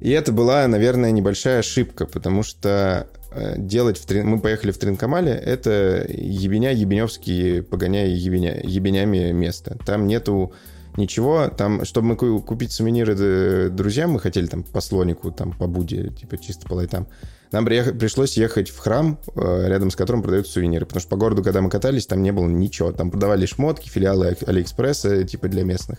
И 0.00 0.10
это 0.10 0.32
была, 0.32 0.66
наверное, 0.66 1.10
небольшая 1.12 1.60
ошибка, 1.60 2.06
потому 2.06 2.42
что 2.42 3.06
э, 3.32 3.54
делать 3.56 3.98
в 3.98 4.06
Трин- 4.06 4.24
мы 4.26 4.40
поехали 4.40 4.72
в 4.72 4.78
Тринкомале, 4.78 5.32
это 5.32 6.04
ебеня 6.08 6.72
ебеневские, 6.72 7.62
погоняя 7.62 8.08
ебеня, 8.08 8.60
ебенями 8.64 9.30
место. 9.32 9.78
Там 9.86 10.06
нету 10.08 10.52
ничего, 10.96 11.48
там, 11.48 11.84
чтобы 11.84 12.08
мы 12.08 12.16
ку- 12.16 12.40
купить 12.40 12.72
сувениры 12.72 13.14
д- 13.14 13.68
друзьям, 13.70 14.10
мы 14.10 14.20
хотели 14.20 14.46
там 14.46 14.64
по 14.64 14.80
слонику, 14.80 15.30
там 15.30 15.52
по 15.52 15.66
Буде, 15.68 16.08
типа 16.10 16.36
чисто 16.36 16.68
по 16.68 16.74
лайтам. 16.74 17.06
Нам 17.52 17.64
пришлось 17.66 18.36
ехать 18.36 18.70
в 18.70 18.78
храм, 18.78 19.18
э, 19.36 19.64
рядом 19.68 19.90
с 19.90 19.96
которым 19.96 20.22
продаются 20.22 20.52
сувениры, 20.54 20.86
потому 20.86 21.00
что 21.00 21.10
по 21.10 21.16
городу, 21.16 21.42
когда 21.42 21.60
мы 21.60 21.68
катались, 21.70 22.06
там 22.06 22.22
не 22.22 22.32
было 22.32 22.48
ничего. 22.48 22.92
Там 22.92 23.10
продавали 23.10 23.44
шмотки, 23.46 23.88
филиалы 23.88 24.26
Али- 24.28 24.44
Алиэкспресса, 24.46 25.24
типа 25.24 25.48
для 25.48 25.62
местных. 25.64 25.98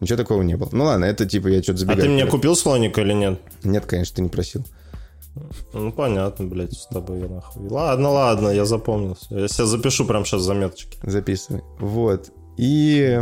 Ничего 0.00 0.16
такого 0.18 0.42
не 0.42 0.56
было. 0.56 0.68
Ну 0.72 0.84
ладно, 0.84 1.04
это 1.04 1.26
типа 1.26 1.48
я 1.48 1.62
что-то 1.62 1.76
А 1.76 1.78
забегаю. 1.80 2.02
ты 2.02 2.08
мне 2.08 2.26
купил 2.26 2.54
слоника 2.56 3.00
или 3.00 3.12
нет? 3.12 3.40
Нет, 3.64 3.86
конечно, 3.86 4.16
ты 4.16 4.22
не 4.22 4.28
просил. 4.28 4.64
Ну, 5.72 5.90
понятно, 5.90 6.46
блядь, 6.46 6.74
с 6.74 6.86
тобой 6.86 7.18
я 7.20 7.26
нахуй. 7.28 7.68
Ладно, 7.68 8.10
ладно, 8.10 8.48
я 8.50 8.64
запомнил. 8.64 9.16
Я 9.30 9.48
себе 9.48 9.66
запишу 9.66 10.04
прямо 10.06 10.24
сейчас 10.24 10.42
заметочки. 10.42 10.96
Записывай. 11.02 11.62
Вот. 11.80 12.30
И, 12.56 13.20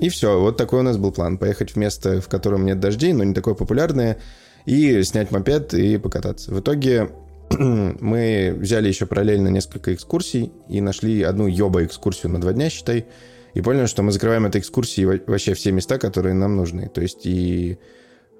и 0.00 0.08
все. 0.08 0.40
Вот 0.40 0.56
такой 0.56 0.80
у 0.80 0.82
нас 0.82 0.96
был 0.96 1.12
план. 1.12 1.38
Поехать 1.38 1.72
в 1.72 1.76
место, 1.76 2.20
в 2.20 2.28
котором 2.28 2.64
нет 2.64 2.80
дождей, 2.80 3.12
но 3.12 3.22
не 3.22 3.34
такое 3.34 3.54
популярное, 3.54 4.18
и 4.66 5.02
снять 5.02 5.30
мопед 5.30 5.74
и 5.74 5.98
покататься. 5.98 6.52
В 6.52 6.60
итоге 6.60 7.10
мы 7.50 8.54
взяли 8.58 8.88
еще 8.88 9.06
параллельно 9.06 9.48
несколько 9.48 9.94
экскурсий 9.94 10.52
и 10.68 10.80
нашли 10.80 11.22
одну 11.22 11.46
ёба-экскурсию 11.46 12.32
на 12.32 12.40
два 12.40 12.52
дня, 12.52 12.70
считай, 12.70 13.06
и 13.52 13.60
поняли, 13.60 13.86
что 13.86 14.02
мы 14.02 14.12
закрываем 14.12 14.46
этой 14.46 14.60
экскурсией 14.60 15.06
во- 15.06 15.30
вообще 15.32 15.54
все 15.54 15.70
места, 15.70 15.98
которые 15.98 16.34
нам 16.34 16.56
нужны. 16.56 16.88
То 16.88 17.00
есть 17.00 17.24
и 17.24 17.78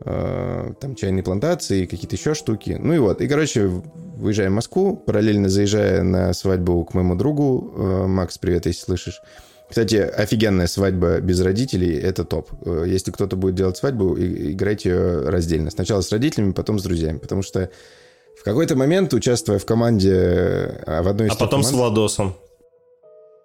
э, 0.04 0.72
там 0.80 0.94
чайные 0.96 1.22
плантации, 1.22 1.86
какие-то 1.86 2.16
еще 2.16 2.34
штуки. 2.34 2.76
Ну 2.80 2.94
и 2.94 2.98
вот. 2.98 3.20
И, 3.20 3.28
короче, 3.28 3.66
выезжаем 3.66 4.52
в 4.52 4.56
Москву, 4.56 4.96
параллельно 4.96 5.48
заезжая 5.48 6.02
на 6.02 6.32
свадьбу 6.32 6.84
к 6.84 6.94
моему 6.94 7.14
другу. 7.14 7.74
Э, 7.76 8.06
Макс, 8.06 8.38
привет, 8.38 8.66
если 8.66 8.84
слышишь. 8.84 9.20
Кстати, 9.68 9.97
офигенная 9.97 10.66
свадьба 10.66 11.21
без 11.21 11.40
родителей– 11.40 11.92
это 12.02 12.25
топ. 12.25 12.50
Э, 12.64 12.85
Если 12.87 13.11
кто-то 13.11 13.37
будет 13.37 13.54
делать 13.54 13.76
свадьбу, 13.76 14.16
играйте 14.18 14.90
ее 14.90 15.28
раздельно. 15.28 15.71
Сначала 15.71 16.00
с 16.00 16.12
родителями, 16.12 16.52
потом 16.52 16.78
с 16.78 16.83
друзьями. 16.83 17.18
Потому 17.18 17.42
что 17.42 17.71
в 18.38 18.44
какой-то 18.44 18.76
момент, 18.76 19.12
участвуя 19.14 19.59
в 19.59 19.64
команде, 19.66 20.80
а 20.87 21.02
в 21.02 21.09
одной 21.09 21.28
из 21.28 21.33
А 21.33 21.37
потом 21.37 21.62
с 21.62 21.71
команд- 21.71 21.94
Владосом. 21.94 22.37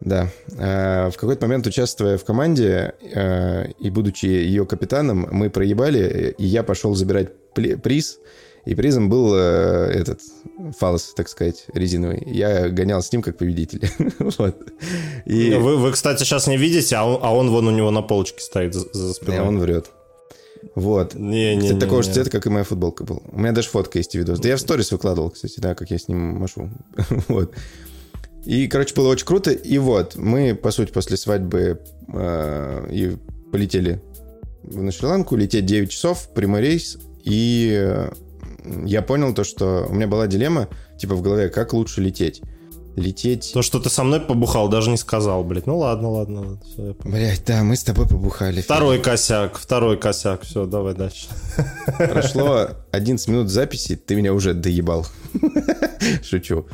Да. 0.01 0.29
А, 0.57 1.09
в 1.09 1.15
какой-то 1.17 1.45
момент, 1.47 1.67
участвуя 1.67 2.17
в 2.17 2.23
команде 2.25 2.93
и 3.79 3.89
будучи 3.89 4.25
ее 4.27 4.65
капитаном, 4.65 5.27
мы 5.31 5.49
проебали, 5.49 6.33
и 6.37 6.45
я 6.45 6.63
пошел 6.63 6.95
забирать 6.95 7.29
приз, 7.53 8.19
и 8.65 8.75
призом 8.75 9.09
был 9.09 9.33
э, 9.35 9.91
этот 9.93 10.21
фалос, 10.77 11.13
так 11.15 11.29
сказать, 11.29 11.65
резиновый. 11.73 12.21
Я 12.25 12.69
гонял 12.69 13.01
с 13.01 13.11
ним 13.11 13.21
как 13.21 13.37
победитель. 13.37 13.89
вот. 14.19 14.57
и... 15.25 15.53
вы, 15.53 15.77
вы, 15.77 15.91
кстати, 15.91 16.23
сейчас 16.23 16.47
не 16.47 16.57
видите, 16.57 16.95
а 16.95 17.05
он, 17.05 17.19
а 17.21 17.33
он 17.33 17.49
вон 17.49 17.67
у 17.67 17.71
него 17.71 17.91
на 17.91 18.01
полочке 18.01 18.41
стоит 18.41 18.73
за, 18.73 18.85
за 18.91 19.13
спиной. 19.13 19.37
Не, 19.37 19.43
он 19.43 19.59
врет. 19.59 19.87
Вот. 20.75 21.15
Не, 21.15 21.55
не, 21.55 21.61
кстати, 21.61 21.73
не, 21.73 21.79
такого 21.79 21.99
не. 21.99 22.03
же 22.03 22.13
цвета, 22.13 22.29
как 22.29 22.45
и 22.45 22.49
моя 22.49 22.63
футболка 22.63 23.03
был. 23.03 23.23
У 23.31 23.39
меня 23.39 23.51
даже 23.51 23.69
фотка 23.69 23.97
есть 23.97 24.13
и 24.15 24.17
видос. 24.17 24.39
Да 24.39 24.49
я 24.49 24.57
в 24.57 24.59
сторис 24.59 24.91
выкладывал, 24.91 25.29
кстати, 25.29 25.59
да, 25.59 25.75
как 25.75 25.89
я 25.89 25.97
с 25.97 26.07
ним 26.07 26.39
машу. 26.39 26.69
вот. 27.27 27.53
И, 28.45 28.67
короче, 28.67 28.93
было 28.95 29.09
очень 29.09 29.25
круто. 29.25 29.51
И 29.51 29.77
вот, 29.77 30.15
мы, 30.15 30.55
по 30.55 30.71
сути, 30.71 30.91
после 30.91 31.17
свадьбы 31.17 31.81
э, 32.11 32.89
и 32.91 33.17
полетели 33.51 34.01
на 34.63 34.91
Шри-Ланку, 34.91 35.35
лететь 35.35 35.65
9 35.65 35.89
часов, 35.89 36.29
прямой 36.33 36.61
рейс. 36.61 36.97
И 37.23 38.07
я 38.85 39.01
понял 39.01 39.33
то, 39.33 39.43
что 39.43 39.85
у 39.89 39.93
меня 39.93 40.07
была 40.07 40.27
дилемма, 40.27 40.67
типа, 40.97 41.15
в 41.15 41.21
голове, 41.21 41.49
как 41.49 41.73
лучше 41.73 42.01
лететь 42.01 42.41
лететь. 42.99 43.51
То, 43.53 43.61
что 43.61 43.79
ты 43.79 43.89
со 43.89 44.03
мной 44.03 44.19
побухал, 44.19 44.67
даже 44.67 44.89
не 44.89 44.97
сказал, 44.97 45.43
блядь. 45.43 45.65
Ну 45.65 45.77
ладно, 45.77 46.09
ладно. 46.09 46.39
ладно 46.41 46.61
все, 46.65 46.95
блядь, 47.03 47.43
да, 47.45 47.63
мы 47.63 47.75
с 47.75 47.83
тобой 47.83 48.07
побухали. 48.07 48.61
Второй 48.61 48.95
фильм. 48.95 49.03
косяк, 49.03 49.57
второй 49.57 49.97
косяк. 49.97 50.41
Все, 50.43 50.65
давай 50.65 50.93
дальше. 50.93 51.27
Прошло 51.97 52.69
11 52.91 53.27
минут 53.27 53.49
записи, 53.49 53.95
ты 53.95 54.15
меня 54.15 54.33
уже 54.33 54.53
доебал. 54.53 55.07
Шучу. 56.23 56.67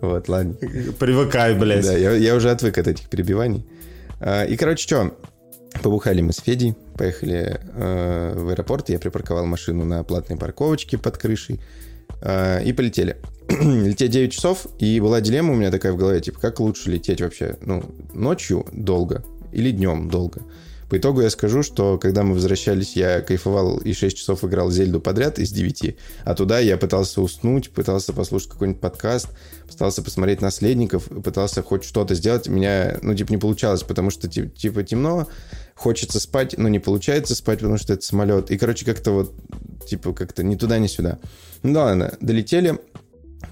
Вот, 0.00 0.28
ладно. 0.28 0.54
Привыкай, 0.98 1.54
блядь. 1.54 1.84
Да, 1.84 1.96
я, 1.96 2.12
я 2.12 2.34
уже 2.34 2.50
отвык 2.50 2.78
от 2.78 2.86
этих 2.86 3.08
перебиваний. 3.08 3.66
А, 4.18 4.44
и, 4.44 4.56
короче, 4.56 4.82
что, 4.82 5.14
побухали 5.82 6.20
мы 6.20 6.32
с 6.32 6.38
Федей, 6.38 6.74
поехали 6.96 7.60
э, 7.74 8.34
в 8.36 8.48
аэропорт, 8.48 8.88
я 8.88 8.98
припарковал 8.98 9.46
машину 9.46 9.84
на 9.84 10.02
платной 10.04 10.38
парковочке 10.38 10.98
под 10.98 11.16
крышей 11.18 11.60
э, 12.22 12.64
и 12.64 12.72
полетели. 12.72 13.16
лететь 13.48 14.10
9 14.10 14.32
часов, 14.32 14.66
и 14.78 15.00
была 15.00 15.20
дилемма 15.20 15.52
у 15.52 15.56
меня 15.56 15.70
такая 15.70 15.92
в 15.92 15.96
голове, 15.96 16.20
типа, 16.20 16.40
как 16.40 16.60
лучше 16.60 16.90
лететь 16.90 17.20
вообще? 17.20 17.56
Ну, 17.62 17.82
ночью 18.14 18.66
долго 18.72 19.24
или 19.52 19.70
днем 19.70 20.08
долго? 20.08 20.42
По 20.90 20.98
итогу 20.98 21.20
я 21.20 21.30
скажу, 21.30 21.62
что 21.62 21.98
когда 21.98 22.24
мы 22.24 22.34
возвращались, 22.34 22.96
я 22.96 23.20
кайфовал 23.20 23.78
и 23.78 23.92
6 23.92 24.16
часов 24.16 24.42
играл 24.42 24.72
Зельду 24.72 25.00
подряд 25.00 25.38
из 25.38 25.52
9, 25.52 25.96
а 26.24 26.34
туда 26.34 26.58
я 26.58 26.76
пытался 26.76 27.22
уснуть, 27.22 27.70
пытался 27.70 28.12
послушать 28.12 28.50
какой-нибудь 28.50 28.80
подкаст, 28.80 29.28
пытался 29.70 30.02
посмотреть 30.02 30.40
«Наследников», 30.40 31.04
пытался 31.04 31.62
хоть 31.62 31.84
что-то 31.84 32.16
сделать. 32.16 32.48
У 32.48 32.52
меня, 32.52 32.98
ну, 33.02 33.14
типа, 33.14 33.30
не 33.30 33.38
получалось, 33.38 33.84
потому 33.84 34.10
что, 34.10 34.26
типа, 34.28 34.82
темно, 34.82 35.28
хочется 35.76 36.18
спать, 36.18 36.58
но 36.58 36.68
не 36.68 36.80
получается 36.80 37.36
спать, 37.36 37.60
потому 37.60 37.78
что 37.78 37.92
это 37.92 38.02
самолет. 38.02 38.50
И, 38.50 38.58
короче, 38.58 38.84
как-то 38.84 39.12
вот, 39.12 39.34
типа, 39.86 40.12
как-то 40.12 40.42
ни 40.42 40.56
туда, 40.56 40.78
ни 40.78 40.88
сюда. 40.88 41.20
Ну, 41.62 41.78
ладно, 41.78 42.16
долетели, 42.20 42.80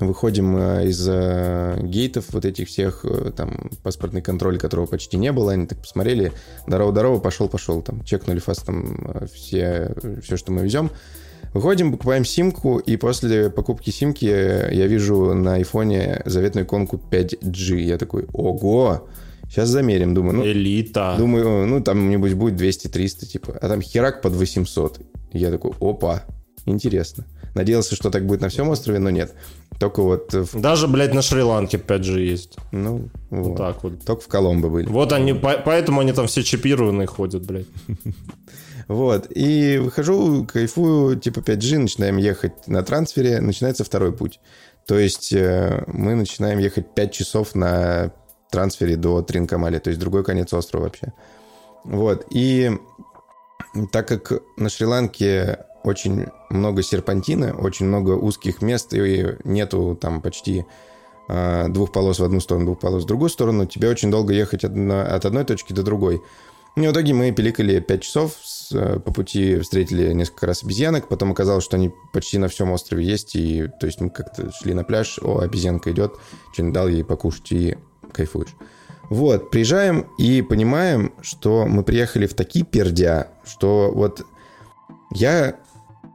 выходим 0.00 0.56
э, 0.56 0.86
из 0.88 1.06
э, 1.08 1.78
гейтов 1.82 2.26
вот 2.30 2.44
этих 2.44 2.68
всех, 2.68 3.04
э, 3.04 3.32
там, 3.36 3.70
паспортный 3.82 4.22
контроль, 4.22 4.58
которого 4.58 4.86
почти 4.86 5.16
не 5.16 5.32
было, 5.32 5.52
они 5.52 5.66
так 5.66 5.78
посмотрели, 5.80 6.32
здорово-здорово, 6.66 7.20
пошел-пошел, 7.20 7.82
там, 7.82 8.04
чекнули 8.04 8.38
фаст, 8.38 8.66
там, 8.66 9.26
все, 9.32 9.94
все, 10.22 10.36
что 10.36 10.52
мы 10.52 10.62
везем. 10.62 10.90
Выходим, 11.54 11.92
покупаем 11.92 12.24
симку, 12.24 12.78
и 12.78 12.96
после 12.96 13.48
покупки 13.48 13.90
симки 13.90 14.26
я 14.26 14.86
вижу 14.86 15.32
на 15.34 15.54
айфоне 15.54 16.20
заветную 16.26 16.66
иконку 16.66 17.00
5G. 17.10 17.80
Я 17.80 17.96
такой, 17.96 18.26
ого! 18.32 19.08
Сейчас 19.48 19.70
замерим, 19.70 20.12
думаю. 20.12 20.36
Ну, 20.36 20.46
Элита. 20.46 21.14
Думаю, 21.16 21.66
ну, 21.66 21.82
там, 21.82 22.10
нибудь 22.10 22.34
будет 22.34 22.60
200-300, 22.60 23.24
типа. 23.24 23.58
А 23.62 23.68
там 23.68 23.80
херак 23.80 24.20
под 24.20 24.34
800. 24.34 25.00
Я 25.32 25.50
такой, 25.50 25.72
опа, 25.80 26.24
интересно. 26.68 27.24
Надеялся, 27.54 27.94
что 27.94 28.10
так 28.10 28.26
будет 28.26 28.40
на 28.40 28.48
всем 28.48 28.68
острове, 28.68 28.98
но 28.98 29.10
нет. 29.10 29.34
Только 29.78 30.02
вот... 30.02 30.32
В... 30.32 30.60
Даже, 30.60 30.88
блядь, 30.88 31.14
на 31.14 31.22
Шри-Ланке 31.22 31.76
5G 31.76 32.20
есть. 32.20 32.56
Ну, 32.72 33.08
вот. 33.30 33.48
вот 33.48 33.56
так 33.56 33.82
вот. 33.82 34.04
Только 34.04 34.22
в 34.22 34.28
Коломбо 34.28 34.68
были. 34.68 34.88
Вот 34.88 35.12
они, 35.12 35.32
по- 35.34 35.58
поэтому 35.64 36.00
они 36.00 36.12
там 36.12 36.26
все 36.26 36.42
чипированные 36.42 37.06
ходят, 37.06 37.44
блядь. 37.44 37.66
Вот, 38.88 39.26
и 39.34 39.76
выхожу, 39.76 40.46
кайфую, 40.46 41.16
типа 41.16 41.40
5G, 41.40 41.78
начинаем 41.78 42.16
ехать 42.16 42.66
на 42.66 42.82
трансфере, 42.82 43.38
начинается 43.42 43.84
второй 43.84 44.12
путь. 44.12 44.40
То 44.86 44.98
есть 44.98 45.30
э, 45.34 45.84
мы 45.86 46.14
начинаем 46.14 46.58
ехать 46.58 46.94
5 46.94 47.12
часов 47.12 47.54
на 47.54 48.12
трансфере 48.50 48.96
до 48.96 49.20
Тринкамали, 49.20 49.78
то 49.78 49.90
есть 49.90 50.00
другой 50.00 50.24
конец 50.24 50.54
острова 50.54 50.84
вообще. 50.84 51.12
Вот, 51.84 52.24
и 52.30 52.78
так 53.92 54.08
как 54.08 54.32
на 54.56 54.70
Шри-Ланке 54.70 55.58
очень 55.84 56.26
много 56.50 56.82
серпантина, 56.82 57.54
очень 57.56 57.86
много 57.86 58.12
узких 58.12 58.62
мест, 58.62 58.92
и 58.94 59.36
нету 59.44 59.96
там 60.00 60.20
почти 60.20 60.64
э, 61.28 61.68
двух 61.68 61.92
полос 61.92 62.20
в 62.20 62.24
одну 62.24 62.40
сторону, 62.40 62.66
двух 62.66 62.80
полос 62.80 63.04
в 63.04 63.06
другую 63.06 63.30
сторону, 63.30 63.66
тебе 63.66 63.88
очень 63.88 64.10
долго 64.10 64.32
ехать 64.32 64.64
от, 64.64 64.72
от 64.72 65.24
одной 65.24 65.44
точки 65.44 65.72
до 65.72 65.82
другой. 65.82 66.22
И 66.76 66.80
в 66.80 66.92
итоге 66.92 67.12
мы 67.12 67.32
пиликали 67.32 67.80
5 67.80 68.02
часов, 68.02 68.36
с, 68.42 68.70
э, 68.72 69.00
по 69.00 69.12
пути 69.12 69.58
встретили 69.58 70.12
несколько 70.12 70.46
раз 70.46 70.62
обезьянок, 70.62 71.08
потом 71.08 71.32
оказалось, 71.32 71.64
что 71.64 71.76
они 71.76 71.92
почти 72.12 72.38
на 72.38 72.48
всем 72.48 72.70
острове 72.70 73.04
есть, 73.04 73.34
и 73.34 73.68
то 73.80 73.86
есть 73.86 74.00
мы 74.00 74.10
как-то 74.10 74.52
шли 74.52 74.74
на 74.74 74.84
пляж, 74.84 75.18
о, 75.20 75.40
обезьянка 75.40 75.90
идет, 75.90 76.14
что-нибудь 76.52 76.74
дал 76.74 76.88
ей 76.88 77.04
покушать 77.04 77.52
и 77.52 77.78
кайфуешь. 78.12 78.54
Вот, 79.10 79.50
приезжаем 79.50 80.06
и 80.18 80.42
понимаем, 80.42 81.14
что 81.22 81.66
мы 81.66 81.82
приехали 81.82 82.26
в 82.26 82.34
такие 82.34 82.64
пердя, 82.64 83.28
что 83.44 83.90
вот 83.92 84.24
я 85.10 85.56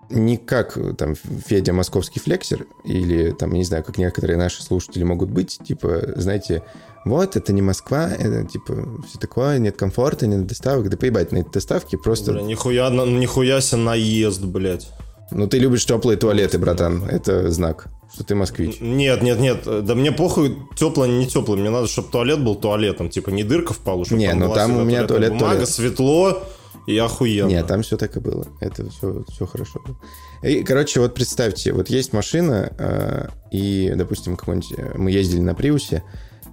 не 0.09 0.37
как 0.37 0.77
там 0.97 1.15
Федя 1.15 1.73
московский 1.73 2.19
флексер, 2.19 2.65
или 2.83 3.31
там, 3.31 3.53
не 3.53 3.63
знаю, 3.63 3.83
как 3.83 3.97
некоторые 3.97 4.37
наши 4.37 4.63
слушатели 4.63 5.03
могут 5.03 5.29
быть, 5.29 5.59
типа, 5.65 6.13
знаете, 6.15 6.63
вот, 7.05 7.35
это 7.35 7.51
не 7.51 7.61
Москва, 7.61 8.09
это, 8.09 8.45
типа, 8.45 9.01
все 9.07 9.19
такое, 9.19 9.57
нет 9.59 9.75
комфорта, 9.75 10.25
нет 10.27 10.45
доставок, 10.45 10.89
да 10.89 10.97
поебать 10.97 11.31
на 11.31 11.39
эти 11.39 11.49
доставки, 11.49 11.95
просто... 11.95 12.31
Бля, 12.31 12.41
нихуя, 12.41 12.89
нихуя 12.89 13.59
себе 13.61 13.81
наезд, 13.81 14.43
блядь. 14.43 14.89
Ну, 15.31 15.47
ты 15.47 15.57
любишь 15.57 15.85
теплые 15.85 16.17
туалеты, 16.17 16.59
братан, 16.59 17.03
это 17.05 17.49
знак, 17.49 17.87
что 18.13 18.23
ты 18.23 18.35
москвич. 18.35 18.77
Нет, 18.79 19.21
нет, 19.21 19.39
нет, 19.39 19.85
да 19.85 19.95
мне 19.95 20.11
похуй, 20.11 20.57
теплый, 20.75 21.09
не 21.09 21.27
теплый, 21.27 21.59
мне 21.59 21.69
надо, 21.69 21.87
чтобы 21.87 22.09
туалет 22.09 22.43
был 22.43 22.55
туалетом, 22.55 23.09
типа, 23.09 23.31
не 23.31 23.43
дырка 23.43 23.73
в 23.73 23.79
полу, 23.79 24.05
чтобы 24.05 24.19
не, 24.19 24.29
там 24.29 24.39
ну 24.39 24.53
там 24.53 24.77
у 24.77 24.83
меня 24.83 25.05
туалет, 25.05 25.33
бумага, 25.33 25.53
туалет. 25.53 25.69
светло, 25.69 26.43
и 26.87 26.97
охуенно. 26.97 27.49
Нет, 27.49 27.67
там 27.67 27.81
все 27.81 27.97
так 27.97 28.15
и 28.17 28.19
было. 28.19 28.47
Это 28.59 28.89
все, 28.89 29.23
все 29.29 29.45
хорошо 29.45 29.81
было. 29.85 29.97
И, 30.43 30.63
короче, 30.63 30.99
вот 30.99 31.13
представьте, 31.13 31.71
вот 31.73 31.89
есть 31.89 32.13
машина, 32.13 32.73
э, 32.77 33.27
и, 33.51 33.93
допустим, 33.95 34.37
э, 34.37 34.91
мы 34.95 35.11
ездили 35.11 35.41
на 35.41 35.55
Приусе, 35.55 36.03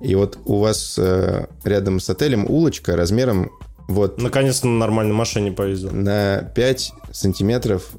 и 0.01 0.15
вот 0.15 0.39
у 0.45 0.61
вас 0.61 0.97
э, 0.99 1.47
рядом 1.65 2.01
с 2.01 2.09
отелем 2.09 2.47
улочка 2.49 2.97
размером 2.97 3.51
вот... 3.89 4.23
Наконец-то 4.23 4.69
на 4.69 4.79
нормальной 4.79 5.15
машине 5.15 5.51
повезло. 5.51 5.91
На 5.91 6.43
5 6.55 6.93
сантиметров 7.13 7.91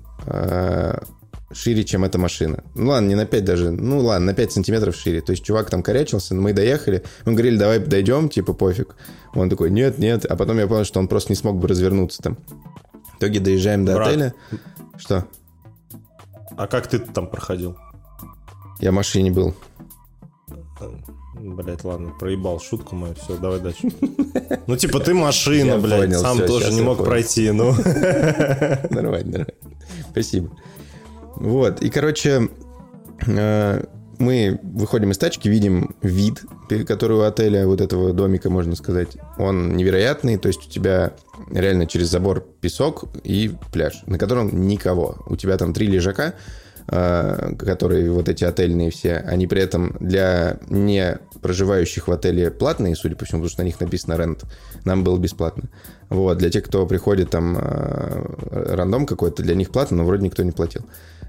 шире, 1.54 1.84
чем 1.84 2.04
эта 2.04 2.18
машина. 2.18 2.64
Ну 2.76 2.90
ладно, 2.90 3.08
не 3.08 3.16
на 3.16 3.26
5 3.26 3.44
даже, 3.46 3.72
ну 3.72 4.00
ладно, 4.00 4.28
на 4.28 4.34
5 4.34 4.52
сантиметров 4.52 4.96
шире. 4.96 5.22
То 5.22 5.32
есть 5.32 5.44
чувак 5.44 5.70
там 5.70 5.84
корячился, 5.84 6.36
мы 6.36 6.54
доехали, 6.54 7.04
мы 7.26 7.34
говорили, 7.34 7.58
давай 7.58 7.80
дойдем, 7.80 8.30
типа 8.30 8.54
пофиг. 8.54 8.96
Он 9.34 9.50
такой, 9.50 9.72
нет, 9.72 9.98
нет. 9.98 10.26
А 10.26 10.36
потом 10.36 10.58
я 10.58 10.68
понял, 10.68 10.86
что 10.86 11.00
он 11.00 11.08
просто 11.08 11.32
не 11.32 11.36
смог 11.36 11.58
бы 11.58 11.68
развернуться 11.68 12.22
там. 12.22 12.38
В 13.14 13.18
итоге 13.18 13.40
доезжаем 13.40 13.86
до 13.86 13.96
Брат. 13.96 14.08
отеля. 14.08 14.34
Что? 14.98 15.26
А 16.58 16.68
как 16.68 16.88
ты 16.88 17.00
там 17.00 17.28
проходил? 17.28 17.78
Я 18.80 18.92
в 18.92 18.96
машине 18.96 19.32
был. 19.32 19.54
Блять, 21.34 21.84
ладно, 21.84 22.12
проебал 22.20 22.60
шутку 22.60 22.96
мою, 22.96 23.16
все, 23.16 23.38
давай 23.38 23.60
дальше. 23.60 23.90
Ну, 24.68 24.78
типа, 24.78 25.00
ты 25.00 25.14
машина, 25.14 25.78
блядь, 25.78 26.16
сам 26.16 26.40
тоже 26.40 26.72
не 26.74 26.82
мог 26.82 27.04
пройти, 27.04 27.52
ну. 27.52 27.72
Нормально, 28.90 29.32
нормально. 29.32 29.48
Спасибо. 30.12 30.52
Вот, 31.42 31.82
и, 31.82 31.90
короче, 31.90 32.50
э, 33.26 33.84
мы 34.20 34.60
выходим 34.62 35.10
из 35.10 35.18
тачки, 35.18 35.48
видим 35.48 35.96
вид, 36.04 36.44
который 36.88 37.18
у 37.18 37.22
отеля, 37.22 37.66
вот 37.66 37.82
этого 37.82 38.14
домика, 38.14 38.52
можно 38.52 38.76
сказать, 38.76 39.18
он 39.40 39.76
невероятный, 39.76 40.38
то 40.38 40.50
есть 40.50 40.68
у 40.68 40.70
тебя 40.70 41.14
реально 41.50 41.88
через 41.88 42.10
забор 42.10 42.46
песок 42.62 43.06
и 43.24 43.52
пляж, 43.74 44.04
на 44.06 44.20
котором 44.20 44.68
никого. 44.68 45.18
У 45.26 45.36
тебя 45.36 45.58
там 45.58 45.74
три 45.74 45.88
лежака, 45.88 46.36
э, 46.88 47.56
которые 47.58 48.12
вот 48.12 48.30
эти 48.30 48.44
отельные 48.44 48.92
все, 48.92 49.16
они 49.16 49.48
при 49.48 49.64
этом 49.64 49.98
для 50.00 50.60
не 50.70 51.18
проживающих 51.42 52.08
в 52.08 52.12
отеле 52.12 52.52
платные, 52.52 52.96
судя 52.96 53.16
по 53.16 53.26
всему, 53.26 53.40
потому 53.40 53.50
что 53.50 53.62
на 53.64 53.66
них 53.66 53.80
написано 53.80 54.14
рент, 54.16 54.44
нам 54.86 55.04
было 55.04 55.18
бесплатно. 55.18 55.72
Вот, 56.12 56.38
для 56.38 56.50
тех, 56.50 56.66
кто 56.66 56.86
приходит 56.86 57.30
там 57.30 57.58
э, 57.58 58.76
рандом 58.76 59.06
какой-то, 59.06 59.44
для 59.44 59.56
них 59.56 59.72
платно, 59.72 59.96
но 59.96 60.04
вроде 60.04 60.26
никто 60.26 60.44
не 60.44 60.52
платил. 60.52 60.82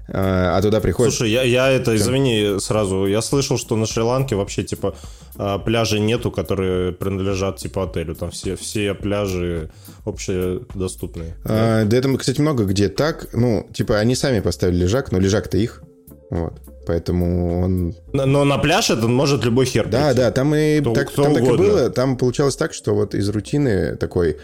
Э, 0.09 0.57
а 0.57 0.61
туда 0.61 0.81
приходит... 0.81 1.13
Слушай, 1.13 1.31
я, 1.31 1.43
я 1.43 1.69
это, 1.69 1.95
извини, 1.95 2.59
сразу, 2.59 3.05
я 3.05 3.21
слышал, 3.21 3.57
что 3.57 3.77
на 3.77 3.85
Шри-Ланке 3.85 4.35
вообще, 4.35 4.63
типа, 4.63 4.93
э, 5.37 5.59
пляжей 5.63 6.01
нету, 6.01 6.31
которые 6.31 6.91
принадлежат, 6.91 7.59
типа, 7.59 7.85
отелю. 7.85 8.13
Там 8.13 8.31
все, 8.31 8.57
все 8.57 8.93
пляжи 8.93 9.71
общедоступные. 10.03 11.37
А, 11.45 11.85
да 11.85 11.97
это, 11.97 12.13
кстати, 12.17 12.41
много 12.41 12.65
где 12.65 12.89
так. 12.89 13.29
Ну, 13.31 13.65
типа, 13.73 13.99
они 13.99 14.15
сами 14.15 14.41
поставили 14.41 14.79
лежак, 14.79 15.13
но 15.13 15.19
лежак-то 15.19 15.57
их. 15.57 15.81
Вот. 16.29 16.59
Поэтому 16.85 17.61
он... 17.63 17.95
Но, 18.11 18.25
но 18.25 18.43
на 18.43 18.57
пляж 18.57 18.89
это 18.89 19.07
может 19.07 19.45
любой 19.45 19.65
хер 19.65 19.87
Да, 19.87 20.07
прийти. 20.07 20.17
да, 20.17 20.31
там 20.31 20.53
и 20.53 20.81
кто, 20.81 20.93
так, 20.93 21.07
кто 21.07 21.23
там 21.23 21.33
так 21.35 21.43
и 21.43 21.55
было. 21.55 21.89
Там 21.89 22.17
получалось 22.17 22.57
так, 22.57 22.73
что 22.73 22.93
вот 22.93 23.15
из 23.15 23.29
рутины 23.29 23.95
такой 23.95 24.35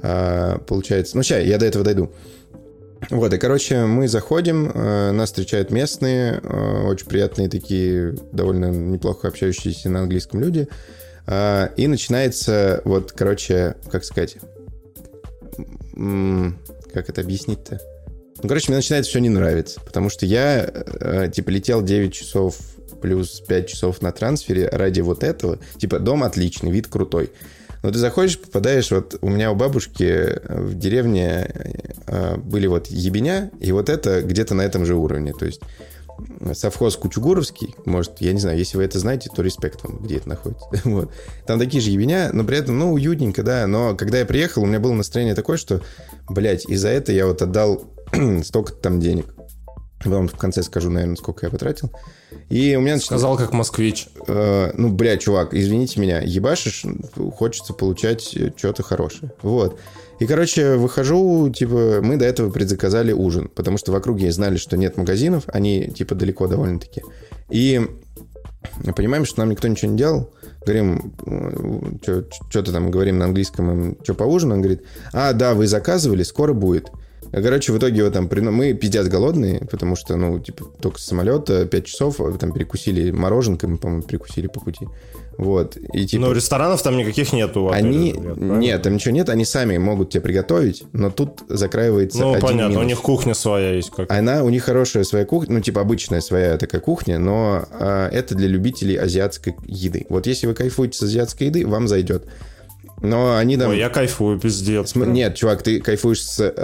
получается... 0.00 1.16
Ну, 1.16 1.22
сейчас, 1.22 1.44
я 1.44 1.58
до 1.58 1.66
этого 1.66 1.84
дойду. 1.84 2.12
Вот, 3.10 3.32
и, 3.32 3.38
короче, 3.38 3.84
мы 3.84 4.08
заходим, 4.08 4.70
а, 4.74 5.12
нас 5.12 5.30
встречают 5.30 5.70
местные, 5.70 6.40
а, 6.42 6.84
очень 6.86 7.06
приятные 7.06 7.48
такие, 7.48 8.16
довольно 8.32 8.70
неплохо 8.70 9.28
общающиеся 9.28 9.90
на 9.90 10.00
английском 10.00 10.40
люди. 10.40 10.68
А, 11.26 11.70
и 11.76 11.86
начинается, 11.86 12.80
вот, 12.84 13.12
короче, 13.12 13.76
как 13.90 14.04
сказать, 14.04 14.36
как 15.94 17.08
это 17.08 17.20
объяснить-то? 17.20 17.80
Ну, 18.42 18.48
короче, 18.48 18.66
мне 18.68 18.76
начинает 18.76 19.06
все 19.06 19.20
не 19.20 19.28
нравиться, 19.28 19.80
потому 19.80 20.10
что 20.10 20.26
я, 20.26 20.68
э, 20.68 21.30
типа, 21.32 21.50
летел 21.50 21.82
9 21.82 22.12
часов 22.12 22.58
плюс 23.00 23.40
5 23.40 23.68
часов 23.68 24.02
на 24.02 24.12
трансфере 24.12 24.68
ради 24.68 25.00
вот 25.00 25.22
этого. 25.22 25.58
Типа, 25.78 25.98
дом 25.98 26.24
отличный, 26.24 26.70
вид 26.70 26.88
крутой. 26.88 27.30
Но 27.84 27.90
ты 27.90 27.98
заходишь, 27.98 28.38
попадаешь, 28.38 28.90
вот 28.90 29.18
у 29.20 29.28
меня 29.28 29.52
у 29.52 29.54
бабушки 29.54 30.40
в 30.48 30.72
деревне 30.72 31.50
э, 32.06 32.36
были 32.38 32.66
вот 32.66 32.86
ебеня, 32.86 33.50
и 33.60 33.72
вот 33.72 33.90
это 33.90 34.22
где-то 34.22 34.54
на 34.54 34.62
этом 34.62 34.86
же 34.86 34.94
уровне. 34.94 35.34
То 35.38 35.44
есть 35.44 35.60
совхоз 36.54 36.96
Кучугуровский, 36.96 37.74
может, 37.84 38.22
я 38.22 38.32
не 38.32 38.40
знаю, 38.40 38.56
если 38.56 38.78
вы 38.78 38.84
это 38.84 38.98
знаете, 38.98 39.28
то 39.36 39.42
респект 39.42 39.84
вам, 39.84 39.98
где 39.98 40.16
это 40.16 40.30
находится. 40.30 40.64
вот. 40.84 41.12
Там 41.46 41.58
такие 41.58 41.82
же 41.82 41.90
ебеня, 41.90 42.30
но 42.32 42.42
при 42.44 42.56
этом, 42.56 42.78
ну, 42.78 42.90
уютненько, 42.90 43.42
да. 43.42 43.66
Но 43.66 43.94
когда 43.94 44.20
я 44.20 44.24
приехал, 44.24 44.62
у 44.62 44.66
меня 44.66 44.80
было 44.80 44.94
настроение 44.94 45.34
такое, 45.34 45.58
что, 45.58 45.82
блядь, 46.30 46.64
из-за 46.64 46.88
этого 46.88 47.14
я 47.14 47.26
вот 47.26 47.42
отдал 47.42 47.84
столько 48.44 48.72
там 48.72 48.98
денег. 48.98 49.26
Вам 50.04 50.28
в 50.28 50.36
конце 50.36 50.62
скажу, 50.62 50.90
наверное, 50.90 51.16
сколько 51.16 51.46
я 51.46 51.50
потратил. 51.50 51.90
И 52.48 52.74
у 52.76 52.80
меня... 52.80 52.98
Сказал, 52.98 53.36
как 53.36 53.52
москвич. 53.52 54.08
Э, 54.26 54.72
ну, 54.74 54.90
бля, 54.90 55.16
чувак, 55.16 55.54
извините 55.54 56.00
меня, 56.00 56.20
ебашишь, 56.20 56.84
хочется 57.36 57.72
получать 57.72 58.36
что-то 58.56 58.82
хорошее. 58.82 59.32
Вот. 59.42 59.78
И, 60.20 60.26
короче, 60.26 60.76
выхожу, 60.76 61.50
типа, 61.50 62.00
мы 62.02 62.16
до 62.16 62.24
этого 62.24 62.50
предзаказали 62.50 63.12
ужин, 63.12 63.50
потому 63.54 63.78
что 63.78 63.92
в 63.92 63.96
округе 63.96 64.30
знали, 64.30 64.56
что 64.56 64.76
нет 64.76 64.96
магазинов, 64.96 65.44
они, 65.48 65.88
типа, 65.88 66.14
далеко 66.14 66.46
довольно-таки. 66.46 67.02
И 67.50 67.80
понимаем, 68.94 69.24
что 69.24 69.40
нам 69.40 69.50
никто 69.50 69.68
ничего 69.68 69.90
не 69.90 69.98
делал. 69.98 70.30
Говорим, 70.64 71.14
что-то 72.48 72.72
там 72.72 72.90
говорим 72.90 73.18
на 73.18 73.26
английском, 73.26 73.96
что 74.02 74.14
поужинаем. 74.14 74.58
Он 74.58 74.62
говорит, 74.62 74.84
а, 75.12 75.32
да, 75.32 75.54
вы 75.54 75.66
заказывали, 75.66 76.22
скоро 76.22 76.52
будет. 76.52 76.90
Короче, 77.42 77.72
в 77.72 77.78
итоге 77.78 78.04
вот 78.04 78.12
там 78.12 78.28
мы 78.52 78.74
пиздец 78.74 79.06
голодные, 79.08 79.60
потому 79.70 79.96
что, 79.96 80.16
ну, 80.16 80.38
типа, 80.38 80.66
только 80.80 80.98
с 80.98 81.04
самолета 81.04 81.66
5 81.66 81.84
часов 81.84 82.20
а 82.20 82.32
там 82.38 82.52
перекусили 82.52 83.10
мороженкой, 83.10 83.76
по-моему, 83.76 84.02
перекусили 84.02 84.46
по 84.46 84.60
пути. 84.60 84.86
Вот. 85.36 85.76
И, 85.92 86.06
типа, 86.06 86.26
но 86.26 86.32
ресторанов 86.32 86.82
там 86.82 86.96
никаких 86.96 87.32
нету. 87.32 87.70
Они... 87.70 88.12
Нет, 88.12 88.36
нет, 88.36 88.82
там 88.82 88.94
ничего 88.94 89.12
нет, 89.12 89.28
они 89.28 89.44
сами 89.44 89.78
могут 89.78 90.10
тебе 90.10 90.20
приготовить, 90.20 90.84
но 90.92 91.10
тут 91.10 91.42
закраивается 91.48 92.20
Ну, 92.20 92.30
один 92.34 92.40
понятно, 92.42 92.70
минус. 92.70 92.84
у 92.84 92.86
них 92.86 93.00
кухня 93.00 93.34
своя 93.34 93.72
есть. 93.72 93.90
Как 93.90 94.10
Она, 94.10 94.44
у 94.44 94.48
них 94.48 94.62
хорошая 94.62 95.04
своя 95.04 95.24
кухня, 95.24 95.54
ну, 95.54 95.60
типа 95.60 95.80
обычная 95.80 96.20
своя 96.20 96.56
такая 96.56 96.80
кухня, 96.80 97.18
но 97.18 97.64
а, 97.72 98.08
это 98.10 98.34
для 98.34 98.46
любителей 98.46 98.96
азиатской 98.96 99.56
еды. 99.66 100.06
Вот 100.08 100.26
если 100.26 100.46
вы 100.46 100.54
кайфуете 100.54 100.96
с 100.98 101.02
азиатской 101.02 101.48
еды, 101.48 101.66
вам 101.66 101.88
зайдет. 101.88 102.26
Но 103.04 103.36
они 103.36 103.56
там... 103.56 103.70
Ой, 103.70 103.78
я 103.78 103.90
кайфую, 103.90 104.40
пиздец. 104.40 104.92
См... 104.92 105.10
Нет, 105.12 105.34
чувак, 105.34 105.62
ты 105.62 105.80
кайфуешь 105.80 106.22
с 106.22 106.54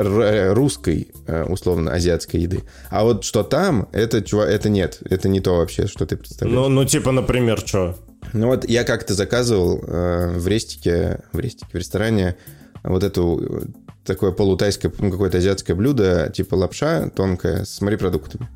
русской, 0.54 1.12
э, 1.26 1.44
условно, 1.44 1.92
азиатской 1.92 2.40
еды. 2.40 2.62
А 2.88 3.04
вот 3.04 3.24
что 3.24 3.42
там, 3.42 3.88
это, 3.92 4.22
чувак, 4.22 4.48
это 4.48 4.70
нет. 4.70 4.98
Это 5.08 5.28
не 5.28 5.40
то 5.40 5.56
вообще, 5.56 5.86
что 5.86 6.06
ты 6.06 6.16
представляешь. 6.16 6.58
Ну, 6.58 6.68
ну 6.68 6.84
типа, 6.84 7.12
например, 7.12 7.60
что? 7.64 7.96
Ну 8.32 8.46
вот 8.46 8.68
я 8.68 8.84
как-то 8.84 9.14
заказывал 9.14 9.82
э, 9.86 10.38
в 10.38 10.48
Рестике, 10.48 11.20
в 11.32 11.38
Рестике, 11.38 11.68
в 11.72 11.76
ресторане 11.76 12.36
вот 12.82 13.02
эту 13.04 13.66
такое 14.04 14.32
полутайское, 14.32 14.90
ну, 14.98 15.10
какое-то 15.10 15.38
азиатское 15.38 15.76
блюдо, 15.76 16.30
типа 16.34 16.54
лапша 16.54 17.10
тонкая 17.10 17.64
с 17.64 17.80
морепродуктами. 17.80 18.48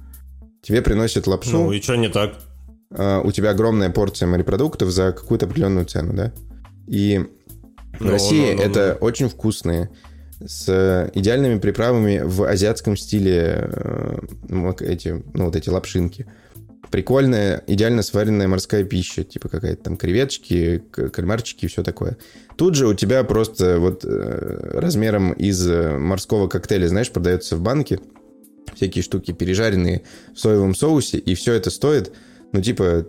Тебе 0.63 0.81
приносят 0.81 1.27
лапшу. 1.27 1.53
Ну 1.53 1.73
и 1.73 1.81
что 1.81 1.97
не 1.97 2.09
так? 2.09 2.35
Э, 2.91 3.21
у 3.23 3.31
тебя 3.31 3.51
огромная 3.51 3.91
порция 3.91 4.27
морепродуктов 4.27 4.91
за 4.91 5.13
какую-то 5.13 5.47
определенную 5.47 5.85
цену, 5.85 6.15
да? 6.15 6.33
И 6.87 7.27
в 7.99 8.05
no, 8.05 8.11
России 8.11 8.53
no, 8.53 8.59
no, 8.59 8.63
это 8.63 8.99
очень 9.01 9.29
вкусные, 9.29 9.91
с 10.45 11.11
идеальными 11.15 11.59
приправами 11.59 12.21
в 12.25 12.43
азиатском 12.45 12.97
стиле 12.97 13.71
э, 13.73 14.73
эти, 14.81 15.23
ну, 15.33 15.47
вот 15.47 15.57
эти 15.57 15.69
лапшинки. 15.69 16.27
Прикольная, 16.91 17.63
идеально 17.67 18.03
сваренная 18.03 18.47
морская 18.47 18.85
пища, 18.85 19.25
типа 19.25 19.49
какая-то 19.49 19.83
там 19.85 19.97
креветочки, 19.97 20.83
кальмарчики 20.91 21.65
и 21.65 21.69
все 21.69 21.83
такое. 21.83 22.19
Тут 22.57 22.75
же 22.75 22.87
у 22.87 22.95
тебя 22.95 23.25
просто 23.25 23.79
вот 23.81 24.05
э, 24.05 24.71
размером 24.75 25.33
из 25.33 25.67
э, 25.67 25.99
морского 25.99 26.47
коктейля, 26.47 26.89
знаешь, 26.89 27.11
продается 27.11 27.57
в 27.57 27.63
банке 27.63 27.99
всякие 28.75 29.03
штуки 29.03 29.33
пережаренные 29.33 30.03
в 30.35 30.39
соевом 30.39 30.75
соусе, 30.75 31.19
и 31.19 31.35
все 31.35 31.55
это 31.55 31.71
стоит, 31.71 32.13
ну, 32.53 32.61
типа, 32.61 33.07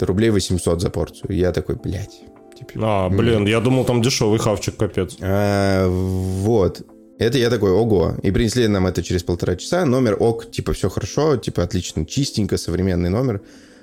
рублей 0.00 0.30
800 0.30 0.80
за 0.80 0.90
порцию. 0.90 1.32
Я 1.32 1.52
такой, 1.52 1.76
блядь, 1.76 2.22
Типа, 2.68 3.06
а, 3.06 3.08
блин, 3.08 3.46
я 3.46 3.60
думал, 3.60 3.84
там 3.84 4.02
дешевый 4.02 4.38
хавчик, 4.38 4.76
капец. 4.76 5.16
А, 5.20 5.88
вот. 5.88 6.82
Это 7.18 7.38
я 7.38 7.50
такой, 7.50 7.70
ого. 7.70 8.14
И 8.22 8.30
принесли 8.30 8.66
нам 8.68 8.86
это 8.86 9.02
через 9.02 9.22
полтора 9.22 9.56
часа. 9.56 9.84
Номер 9.84 10.16
ок, 10.18 10.50
типа, 10.50 10.72
все 10.72 10.88
хорошо, 10.88 11.36
типа, 11.36 11.62
отлично, 11.62 12.04
чистенько, 12.06 12.56
современный 12.56 13.10
номер. 13.10 13.42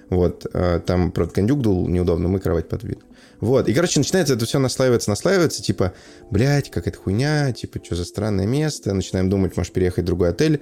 Вот. 0.10 0.46
А, 0.54 0.80
там, 0.80 1.12
правда, 1.12 1.34
кондюк 1.36 1.62
дул 1.62 1.88
неудобно, 1.88 2.28
мы 2.28 2.40
кровать 2.40 2.68
подвинули. 2.68 3.06
Вот. 3.40 3.70
И, 3.70 3.74
короче, 3.74 4.00
начинается 4.00 4.34
это 4.34 4.46
все 4.46 4.60
наслаиваться, 4.60 5.10
наслаиваться, 5.10 5.64
типа, 5.64 5.94
блядь, 6.30 6.70
какая-то 6.70 6.98
хуйня, 7.00 7.54
типа, 7.54 7.80
что 7.84 7.96
за 7.96 8.06
странное 8.06 8.46
место. 8.46 8.94
Начинаем 8.94 9.30
думать, 9.30 9.56
может, 9.56 9.72
переехать 9.72 10.04
в 10.04 10.08
другой 10.08 10.30
отель. 10.30 10.62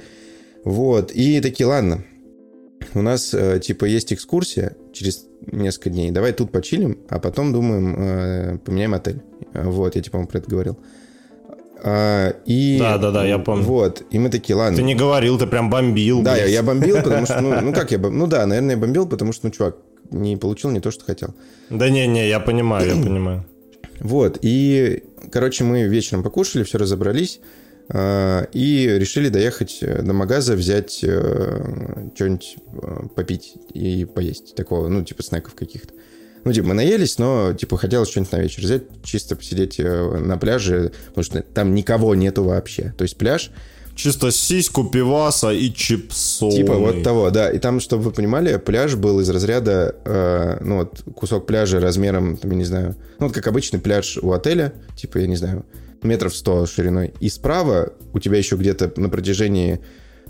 Вот. 0.63 1.12
И 1.12 1.39
такие, 1.41 1.65
ладно, 1.65 2.03
у 2.94 3.02
нас, 3.02 3.34
э, 3.34 3.60
типа, 3.60 3.86
есть 3.86 4.13
экскурсия 4.13 4.76
через 4.94 5.26
несколько 5.46 5.90
дней. 5.90 6.12
Давай 6.12 6.34
тут 6.34 6.52
почилим, 6.52 7.00
а 7.10 7.20
потом 7.20 7.54
думаем, 7.54 7.96
э, 7.98 8.58
поменяем 8.60 8.94
отель. 8.94 9.22
Вот, 9.54 9.96
я 9.96 10.02
тебе, 10.02 10.12
по-моему, 10.12 10.30
про 10.30 10.38
это 10.40 10.50
говорил. 10.50 10.78
А, 11.84 12.34
и... 12.46 12.78
Да, 12.80 12.98
да, 12.98 13.12
да, 13.12 13.26
я 13.26 13.38
помню. 13.40 13.63
Вот, 13.63 14.04
и 14.10 14.20
мы 14.20 14.30
такие, 14.30 14.56
ладно. 14.56 14.78
Ты 14.78 14.84
не 14.84 14.96
говорил, 14.96 15.38
ты 15.38 15.48
прям 15.48 15.70
бомбил. 15.70 16.22
Да, 16.22 16.36
я, 16.36 16.46
я 16.46 16.63
бомбил, 16.63 16.98
потому 17.04 17.26
что, 17.26 17.42
ну, 17.42 17.62
ну 17.62 17.74
как 17.74 17.92
я 17.92 18.00
бомбил? 18.00 18.20
Ну 18.20 18.28
да, 18.28 18.46
наверное, 18.46 18.76
я 18.76 18.82
бомбил, 18.82 19.08
потому 19.08 19.34
что, 19.34 19.48
ну, 19.48 19.52
чувак, 19.52 19.78
не 20.10 20.38
получил 20.38 20.72
не 20.72 20.80
то, 20.80 20.92
что 20.92 21.06
хотел. 21.06 21.34
Да 21.70 21.90
не-не, 21.90 22.28
я 22.28 22.40
понимаю, 22.40 22.96
я 22.96 23.04
понимаю. 23.04 23.46
Вот, 24.00 24.40
и, 24.42 25.04
короче, 25.32 25.63
мы 25.63 25.84
вечером 25.84 26.24
покушали, 26.24 26.63
все 26.63 26.78
разобрались. 26.78 27.40
А, 27.89 28.47
и 28.52 28.88
решили 28.88 29.30
доехать 29.30 29.80
э, 29.82 30.02
до 30.02 30.13
магаза, 30.13 30.56
взять 30.56 31.00
э, 31.04 32.10
что-нибудь 32.15 32.58
э, 32.73 33.08
попить 33.15 33.54
и 33.73 34.06
поесть. 34.06 34.56
Такого, 34.56 34.88
ну, 34.89 35.04
типа 35.04 35.23
снеков 35.23 35.56
каких-то. 35.56 35.93
Ну, 36.43 36.54
типа, 36.54 36.67
мы 36.67 36.73
наелись, 36.76 37.17
но, 37.17 37.54
типа, 37.54 37.78
хотелось 37.78 38.10
что-нибудь 38.10 38.32
на 38.32 38.38
вечер 38.39 38.62
взять, 38.62 38.84
чисто 39.04 39.36
посидеть 39.36 39.80
на 39.80 40.38
пляже, 40.38 40.93
потому 41.08 41.23
что 41.23 41.41
там 41.41 41.76
никого 41.76 42.15
нету 42.15 42.43
вообще. 42.43 42.93
То 42.97 43.04
есть 43.04 43.17
пляж... 43.17 43.52
Чисто 43.95 44.30
сиську, 44.32 44.84
пиваса 44.84 45.52
и 45.52 45.73
чипсоны. 45.73 46.56
Типа 46.56 46.76
вот 46.76 47.02
того, 47.02 47.32
да. 47.32 47.50
И 47.50 47.58
там, 47.58 47.80
чтобы 47.80 48.04
вы 48.04 48.12
понимали, 48.12 48.58
пляж 48.58 48.93
был 48.95 49.19
из 49.21 49.30
разряда, 49.32 49.95
э, 50.06 50.60
ну, 50.62 50.78
вот, 50.78 51.04
кусок 51.15 51.47
пляжа 51.47 51.80
размером, 51.80 52.38
там, 52.38 52.52
я 52.52 52.58
не 52.58 52.63
знаю, 52.63 52.95
ну, 53.17 53.26
вот 53.26 53.34
как 53.34 53.47
обычный 53.47 53.80
пляж 53.80 54.19
у 54.21 54.32
отеля, 54.34 54.71
типа, 54.95 55.17
я 55.17 55.26
не 55.26 55.36
знаю, 55.36 55.65
метров 56.08 56.36
100 56.36 56.65
шириной. 56.65 57.13
И 57.20 57.30
справа 57.30 57.93
у 58.13 58.20
тебя 58.20 58.38
еще 58.38 58.56
где-то 58.56 58.91
на 59.00 59.10
протяжении 59.10 59.80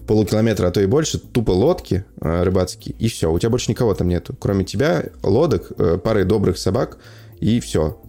полукилометра, 0.08 0.68
а 0.68 0.72
то 0.72 0.82
и 0.82 0.86
больше, 0.86 1.20
тупо 1.20 1.52
лодки 1.52 2.06
э, 2.22 2.44
рыбацкие, 2.44 2.96
и 2.98 3.08
все. 3.10 3.32
У 3.32 3.38
тебя 3.38 3.50
больше 3.50 3.70
никого 3.70 3.94
там 3.94 4.08
нету. 4.08 4.36
Кроме 4.40 4.64
тебя, 4.64 5.06
лодок, 5.22 5.72
э, 5.78 6.00
пары 6.02 6.24
добрых 6.24 6.58
собак, 6.58 6.98
и 7.40 7.60
все. 7.60 8.02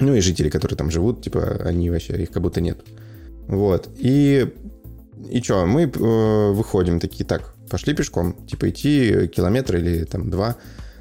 Ну 0.00 0.14
и 0.14 0.20
жители, 0.20 0.48
которые 0.48 0.76
там 0.76 0.90
живут, 0.90 1.22
типа, 1.22 1.60
они 1.64 1.90
вообще, 1.90 2.22
их 2.22 2.30
как 2.30 2.42
будто 2.42 2.60
нет. 2.60 2.78
Вот. 3.46 3.88
И, 3.98 4.52
и 5.30 5.42
что, 5.42 5.66
мы 5.66 5.82
э, 5.82 6.50
выходим 6.52 7.00
такие, 7.00 7.24
так, 7.24 7.54
пошли 7.70 7.94
пешком, 7.94 8.34
типа 8.46 8.70
идти 8.70 9.28
километр 9.28 9.76
или 9.76 10.04
там 10.04 10.30
два. 10.30 10.56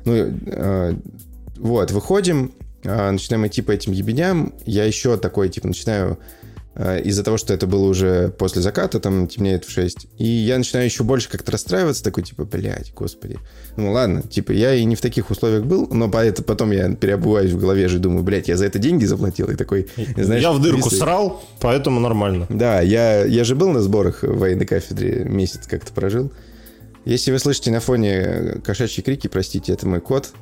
Ну, 0.06 0.14
э, 0.14 0.94
вот, 1.58 1.92
выходим, 1.92 2.54
начинаем 2.86 3.48
идти 3.48 3.62
по 3.62 3.72
этим 3.72 3.92
ебеням, 3.92 4.54
я 4.66 4.86
еще 4.86 5.18
такой, 5.18 5.50
типа, 5.50 5.68
начинаю 5.68 6.20
э, 6.76 7.02
из-за 7.02 7.24
того, 7.24 7.38
что 7.38 7.54
это 7.54 7.68
было 7.68 7.86
уже 7.86 8.30
после 8.38 8.62
заката, 8.62 9.00
там 9.00 9.28
темнеет 9.28 9.66
в 9.66 9.72
6. 9.72 10.08
И 10.18 10.26
я 10.26 10.58
начинаю 10.58 10.86
еще 10.86 11.04
больше 11.04 11.30
как-то 11.30 11.52
расстраиваться, 11.52 12.04
такой, 12.04 12.24
типа, 12.24 12.46
блядь, 12.46 12.94
господи. 12.94 13.40
Ну 13.76 13.92
ладно, 13.92 14.22
типа, 14.22 14.52
я 14.52 14.74
и 14.74 14.84
не 14.84 14.96
в 14.96 15.02
таких 15.02 15.32
условиях 15.32 15.66
был, 15.66 15.88
но 15.92 16.10
потом 16.10 16.72
я 16.72 16.94
переобуваюсь 16.94 17.52
в 17.52 17.60
голове 17.60 17.88
же, 17.88 18.00
думаю, 18.00 18.24
блядь, 18.24 18.48
я 18.48 18.58
за 18.58 18.66
это 18.66 18.80
деньги 18.80 19.06
заплатил, 19.06 19.50
и 19.50 19.56
такой, 19.56 19.88
знаешь... 20.16 20.42
Я 20.42 20.52
в 20.52 20.62
дырку 20.62 20.90
весы. 20.90 20.98
срал, 20.98 21.44
поэтому 21.60 22.00
нормально. 22.00 22.46
Да, 22.50 22.82
я, 22.82 23.26
я 23.26 23.44
же 23.44 23.56
был 23.56 23.72
на 23.72 23.82
сборах 23.82 24.24
в 24.24 24.38
военной 24.38 24.66
кафедре, 24.66 25.24
месяц 25.26 25.68
как-то 25.68 25.92
прожил. 25.92 26.32
Если 27.06 27.32
вы 27.32 27.38
слышите 27.38 27.70
на 27.70 27.80
фоне 27.80 28.62
кошачьи 28.64 29.04
крики, 29.04 29.28
простите, 29.28 29.72
это 29.74 29.88
мой 29.88 30.02
кот. 30.02 30.34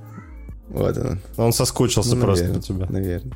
Вот 0.74 0.98
он. 0.98 1.20
Он 1.38 1.54
соскучился 1.54 2.16
Ну, 2.16 2.22
просто 2.22 2.46
наверное, 2.46 2.62
по 2.62 2.68
тебе. 2.68 2.86
Наверное. 2.90 3.34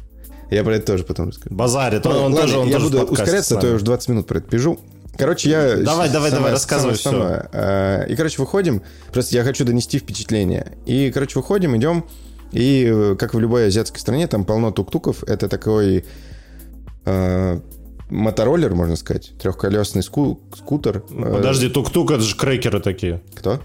Я 0.50 0.64
про 0.64 0.76
это 0.76 0.86
тоже 0.88 1.04
потом 1.04 1.28
расскажу. 1.30 1.56
Базарит. 1.56 2.06
Он, 2.06 2.16
он 2.16 2.22
Ладно, 2.34 2.42
тоже, 2.42 2.58
он 2.60 2.68
я 2.68 2.74
тоже 2.80 2.86
буду 2.90 3.04
ускоряться, 3.04 3.58
а 3.58 3.62
то 3.62 3.68
я 3.68 3.74
уже 3.76 3.86
20 3.86 4.10
минут 4.10 4.28
про 4.28 4.38
это 4.40 4.50
пижу. 4.50 4.80
Короче, 5.18 5.50
я... 5.50 5.78
Давай, 5.78 6.10
давай, 6.10 6.32
давай, 6.32 6.52
рассказывай 6.52 6.96
самое 6.96 7.24
основное. 7.24 7.50
А, 7.52 8.04
И, 8.06 8.16
короче, 8.16 8.42
выходим. 8.42 8.82
Просто 9.12 9.36
я 9.36 9.44
хочу 9.44 9.66
донести 9.66 10.00
впечатление. 10.00 10.78
И, 10.86 11.12
короче, 11.12 11.40
выходим, 11.40 11.76
идем. 11.76 12.06
И, 12.52 13.16
как 13.20 13.34
в 13.34 13.40
любой 13.40 13.68
азиатской 13.68 14.00
стране, 14.00 14.28
там 14.28 14.46
полно 14.46 14.72
тук-туков. 14.72 15.24
Это 15.24 15.50
такой 15.50 16.06
э, 17.06 17.60
мотороллер, 18.10 18.74
можно 18.76 18.96
сказать. 18.96 19.34
Трехколесный 19.42 20.02
ску- 20.04 20.40
скутер. 20.56 21.04
Э, 21.10 21.34
Подожди, 21.34 21.70
тук-тук, 21.70 22.12
это 22.12 22.22
же 22.22 22.36
крекеры 22.36 22.80
такие. 22.80 23.22
Кто? 23.36 23.60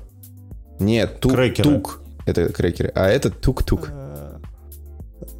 Нет, 0.81 1.19
Крекеры. 1.21 1.69
тук-тук. 1.71 2.02
Это 2.27 2.53
крекеры. 2.53 2.93
А 2.95 3.09
это 3.09 3.31
тук-тук. 3.31 3.91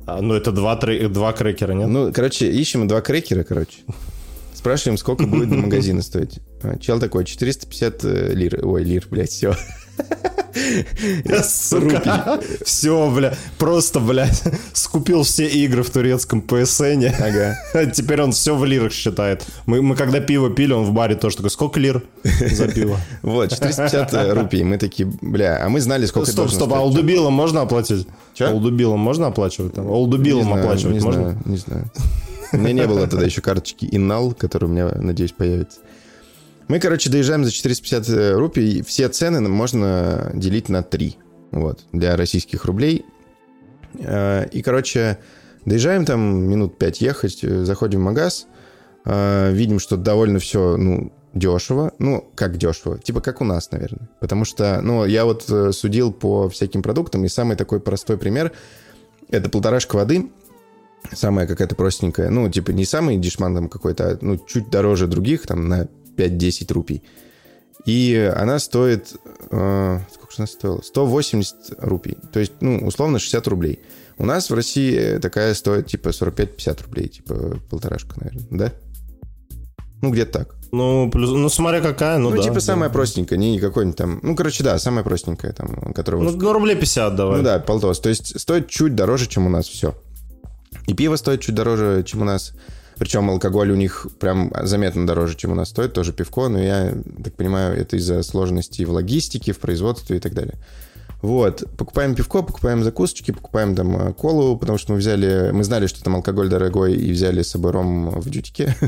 А, 0.07 0.21
ну, 0.21 0.35
это 0.35 0.53
два, 0.53 0.77
тре- 0.77 1.09
два 1.09 1.33
крекера, 1.33 1.73
нет? 1.73 1.89
Ну, 1.89 2.13
короче, 2.13 2.51
ищем 2.51 2.89
два 2.89 3.01
крекера, 3.01 3.45
короче. 3.45 3.83
Спрашиваем, 4.55 4.99
сколько 4.99 5.27
будет 5.27 5.49
на 5.49 5.57
магазины 5.57 6.03
стоить. 6.03 6.41
А, 6.63 6.79
Чел 6.79 7.01
такой, 7.01 7.25
450 7.25 8.05
э, 8.05 8.33
лир. 8.35 8.61
Ой, 8.65 8.85
лир, 8.85 9.07
блядь, 9.11 9.31
все. 9.31 9.55
Сука. 11.43 12.41
Все, 12.65 13.11
бля. 13.11 13.35
Просто, 13.59 14.01
блядь, 14.01 14.43
скупил 14.73 15.23
все 15.23 15.47
игры 15.47 15.83
в 15.83 15.91
турецком 15.91 16.45
PSN. 16.47 17.15
Ага. 17.21 17.91
Теперь 17.93 18.23
он 18.23 18.33
все 18.33 18.55
в 18.57 18.65
лирах 18.65 18.93
считает. 18.93 19.45
Мы, 19.67 19.83
мы 19.83 19.97
когда 19.97 20.21
пиво 20.21 20.51
пили, 20.51 20.73
он 20.73 20.85
в 20.85 20.93
баре 20.93 21.15
тоже 21.15 21.37
такой, 21.37 21.51
сколько 21.51 21.81
лир 21.81 22.03
за 22.23 22.69
пиво? 22.69 22.99
Вот, 23.23 23.51
450 23.51 24.13
э, 24.15 24.33
рупий. 24.33 24.63
Мы 24.63 24.79
такие, 24.79 25.11
бля, 25.21 25.65
а 25.65 25.69
мы 25.69 25.81
знали, 25.81 26.07
сколько 26.07 26.31
Стоп, 26.31 26.51
стоп, 26.51 26.73
а 26.73 26.81
олдубилом 26.81 27.33
можно 27.33 27.63
оплатить? 27.63 28.07
Чё? 28.35 28.51
Олдубилом 28.51 29.01
можно 29.01 29.29
оплачивать? 29.29 29.75
Там? 29.75 29.87
Не 29.87 29.93
Олдубилом 29.93 30.53
оплачивать 30.53 30.95
не 30.95 31.01
можно? 31.01 31.23
знаю, 31.23 31.43
не 31.45 31.57
знаю. 31.57 31.91
У 32.53 32.59
меня 32.59 32.73
не 32.73 32.87
было 32.87 33.07
тогда 33.07 33.25
еще 33.25 33.41
карточки 33.41 33.89
Иннал, 33.91 34.33
которая 34.33 34.71
у 34.71 34.73
меня, 34.73 34.89
надеюсь, 34.89 35.33
появится. 35.33 35.81
Мы, 36.69 36.79
короче, 36.79 37.11
доезжаем 37.11 37.45
за 37.45 37.51
450 37.51 38.09
э, 38.09 38.33
рупий. 38.33 38.83
Все 38.83 39.09
цены 39.09 39.41
можно 39.49 40.31
делить 40.35 40.69
на 40.69 40.83
3. 40.83 41.17
Вот, 41.51 41.85
для 41.93 42.17
российских 42.17 42.65
рублей. 42.65 43.05
Э, 43.99 44.47
И, 44.53 44.63
короче, 44.63 45.19
доезжаем 45.65 46.05
там 46.05 46.21
минут 46.21 46.79
5 46.79 47.01
ехать, 47.01 47.41
э, 47.43 47.65
заходим 47.65 48.01
в 48.01 48.05
магаз, 48.05 48.47
видим, 49.05 49.81
что 49.81 49.97
довольно 49.97 50.39
все, 50.39 50.77
ну, 50.77 51.13
дешево. 51.35 51.93
Ну, 51.99 52.31
как 52.37 52.57
дешево? 52.57 53.01
Типа 53.01 53.21
как 53.21 53.41
у 53.41 53.45
нас, 53.45 53.69
наверное. 53.73 54.09
Потому 54.21 54.45
что, 54.45 54.81
ну, 54.81 55.05
я 55.05 55.25
вот 55.25 55.43
судил 55.73 56.13
по 56.13 56.49
всяким 56.49 56.83
продуктам, 56.83 57.25
и 57.25 57.29
самый 57.29 57.57
такой 57.57 57.81
простой 57.81 58.17
пример— 58.17 58.53
это 59.29 59.51
полторашка 59.51 59.97
воды, 59.97 60.31
самая 61.13 61.47
какая-то 61.47 61.75
простенькая. 61.75 62.31
Ну, 62.31 62.49
типа 62.49 62.71
не 62.71 62.85
самый 62.85 63.17
дешман 63.17 63.55
там 63.55 63.69
какой-то, 63.69 64.11
а, 64.11 64.19
ну, 64.21 64.39
чуть 64.39 64.71
дороже 64.71 65.07
других, 65.07 65.47
там, 65.47 65.69
на 65.69 65.89
5-10 66.17 66.73
рупий. 66.73 67.03
И 67.85 68.33
она 68.37 68.59
стоит... 68.59 69.15
э, 69.51 69.99
сколько 70.13 70.33
же 70.33 70.39
она 70.39 70.47
стоила? 70.47 70.81
180 70.83 71.57
рупий. 71.79 72.17
То 72.33 72.41
есть, 72.41 72.53
ну, 72.61 72.87
условно, 72.87 73.19
60 73.19 73.47
рублей. 73.49 73.81
У 74.19 74.27
нас 74.27 74.51
в 74.51 74.55
России 74.55 75.19
такая 75.19 75.53
стоит, 75.55 75.89
типа, 75.89 76.11
45-50 76.11 76.85
рублей. 76.85 77.09
Типа, 77.09 77.61
полторашка, 77.69 78.15
наверное. 78.21 78.47
Да? 78.51 78.73
Ну, 80.01 80.11
где-то 80.11 80.41
так. 80.41 80.55
Ну, 80.73 81.11
плюс, 81.11 81.31
ну, 81.31 81.49
смотря 81.49 81.81
какая, 81.81 82.19
ну, 82.19 82.31
Ну, 82.31 82.37
да. 82.37 82.43
типа, 82.43 82.55
да. 82.55 82.61
самая 82.61 82.91
простенькая, 82.91 83.39
не 83.39 83.59
какой-нибудь 83.59 83.97
там... 83.97 84.21
Ну, 84.23 84.35
короче, 84.35 84.65
да, 84.65 84.79
самая 84.79 85.05
простенькая, 85.05 85.53
там, 85.53 85.93
которая... 85.93 86.23
Ну, 86.23 86.31
ну, 86.31 86.53
рублей 86.53 86.77
50 86.77 87.15
давай. 87.15 87.39
ну 87.39 87.45
да, 87.45 87.59
полтос. 87.59 88.01
То 88.01 88.09
есть 88.09 88.39
стоит 88.41 88.69
чуть 88.69 88.95
дороже, 88.95 89.27
чем 89.27 89.47
у 89.47 89.51
нас 89.51 89.67
все. 89.67 89.95
И 90.87 90.95
пиво 90.95 91.17
стоит 91.17 91.41
чуть 91.41 91.55
дороже, 91.55 92.03
чем 92.07 92.23
у 92.23 92.25
нас. 92.25 92.53
Причем 93.03 93.29
алкоголь 93.31 93.73
у 93.73 93.75
них 93.75 94.07
прям 94.21 94.53
заметно 94.63 95.05
дороже, 95.05 95.35
чем 95.35 95.51
у 95.51 95.55
нас 95.57 95.71
стоит. 95.71 95.93
Тоже 95.93 96.13
пивко, 96.13 96.47
но 96.47 96.61
я 96.61 96.95
так 97.25 97.35
понимаю, 97.35 97.77
это 97.77 97.97
из-за 97.97 98.23
сложностей 98.23 98.85
в 98.85 98.93
логистике, 98.93 99.51
в 99.51 99.59
производстве 99.59 100.19
и 100.19 100.21
так 100.21 100.35
далее. 100.35 100.55
Вот, 101.21 101.65
покупаем 101.77 102.15
пивко, 102.15 102.43
покупаем 102.43 102.85
закусочки, 102.85 103.33
покупаем 103.33 103.75
там 103.75 103.97
э, 103.97 104.13
колу, 104.13 104.57
потому 104.57 104.79
что 104.79 104.93
мы 104.93 104.99
взяли, 104.99 105.51
мы 105.53 105.65
знали, 105.65 105.89
что 105.89 106.01
там 106.05 106.15
алкоголь 106.15 106.49
дорогой, 106.49 106.93
и 106.95 107.11
взяли 107.11 107.43
с 107.43 107.49
собой 107.49 107.73
ром 107.73 108.21
в 108.21 108.31
дютике. 108.31 108.77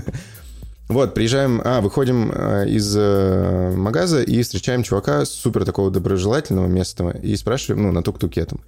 Вот, 0.86 1.14
приезжаем, 1.14 1.62
а, 1.64 1.80
выходим 1.80 2.30
э, 2.30 2.68
из 2.68 2.94
э, 2.96 3.72
магаза 3.74 4.22
и 4.22 4.42
встречаем 4.42 4.82
чувака 4.84 5.24
супер 5.24 5.64
такого 5.64 5.90
доброжелательного 5.90 6.68
местного 6.68 7.10
и 7.16 7.34
спрашиваем, 7.34 7.82
ну, 7.82 7.90
на 7.90 8.02
тук-туке 8.02 8.44
там. 8.44 8.60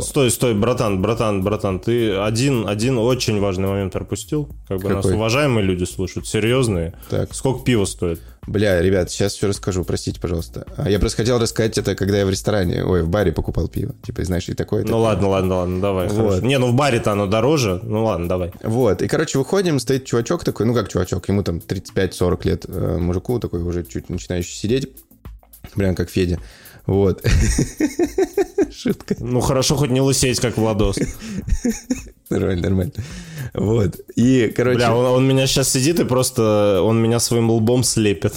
Стой, 0.00 0.30
стой, 0.30 0.54
братан, 0.54 1.02
братан, 1.02 1.42
братан, 1.42 1.80
ты 1.80 2.16
один, 2.16 2.66
один 2.66 2.96
очень 2.98 3.40
важный 3.40 3.68
момент 3.68 3.92
пропустил. 3.92 4.48
Как 4.68 4.80
бы 4.80 4.88
нас 4.88 5.04
Какой? 5.04 5.16
уважаемые 5.16 5.64
люди 5.64 5.84
слушают, 5.84 6.26
серьезные. 6.26 6.94
Так. 7.10 7.34
Сколько 7.34 7.62
пива 7.64 7.84
стоит? 7.84 8.20
Бля, 8.46 8.80
ребят, 8.80 9.10
сейчас 9.10 9.34
все 9.34 9.48
расскажу, 9.48 9.84
простите, 9.84 10.20
пожалуйста. 10.20 10.66
А 10.76 10.88
Я 10.88 10.98
просто 10.98 11.18
хотел 11.18 11.38
рассказать 11.38 11.76
это, 11.78 11.94
когда 11.94 12.18
я 12.18 12.26
в 12.26 12.30
ресторане, 12.30 12.84
ой, 12.84 13.02
в 13.02 13.08
баре 13.08 13.32
покупал 13.32 13.68
пиво. 13.68 13.94
Типа, 14.02 14.24
знаешь, 14.24 14.48
и 14.48 14.54
такое. 14.54 14.84
Ну 14.84 15.00
ладно, 15.00 15.28
ладно, 15.28 15.56
ладно, 15.56 15.80
давай. 15.80 16.08
Вот. 16.08 16.16
хорошо. 16.16 16.46
Не, 16.46 16.58
ну 16.58 16.68
в 16.68 16.74
баре-то 16.74 17.12
оно 17.12 17.26
дороже. 17.26 17.80
Ну 17.82 18.04
ладно, 18.04 18.28
давай. 18.28 18.52
Вот, 18.62 19.02
и, 19.02 19.08
короче, 19.08 19.38
выходим, 19.38 19.78
стоит 19.80 20.04
чувачок 20.04 20.44
такой, 20.44 20.64
ну 20.64 20.74
как 20.74 20.88
чувачок, 20.88 21.28
ему 21.28 21.42
там 21.42 21.56
35-40 21.58 22.46
лет 22.46 22.64
э, 22.68 22.98
мужику, 22.98 23.40
такой 23.40 23.62
уже 23.62 23.84
чуть 23.84 24.08
начинающий 24.08 24.56
сидеть, 24.56 24.90
прям 25.74 25.94
как 25.94 26.08
Федя. 26.08 26.38
Вот. 26.86 27.24
Шутка. 28.72 29.16
Ну 29.18 29.40
хорошо, 29.40 29.76
хоть 29.76 29.90
не 29.90 30.00
лысеть, 30.00 30.40
как 30.40 30.56
Владос. 30.56 30.98
Нормально, 32.30 32.62
нормально. 32.62 32.92
Вот. 33.54 34.00
И, 34.16 34.52
короче... 34.54 34.78
Бля, 34.78 34.94
он, 34.96 35.04
он 35.06 35.28
меня 35.28 35.46
сейчас 35.46 35.70
сидит 35.70 36.00
и 36.00 36.04
просто 36.04 36.80
он 36.82 37.00
меня 37.00 37.20
своим 37.20 37.50
лбом 37.50 37.84
слепит. 37.84 38.34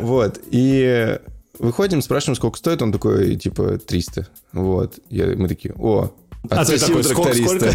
Вот. 0.00 0.40
И 0.50 1.18
выходим, 1.60 2.02
спрашиваем, 2.02 2.34
сколько 2.36 2.58
стоит. 2.58 2.82
Он 2.82 2.90
такой, 2.92 3.36
типа, 3.36 3.78
300. 3.78 4.26
Вот. 4.52 4.98
Я- 5.10 5.36
мы 5.36 5.46
такие, 5.46 5.74
о, 5.78 6.10
А 6.50 6.64
ты 6.64 6.78
такой, 6.78 7.04
сколько, 7.04 7.32
тракториста». 7.32 7.72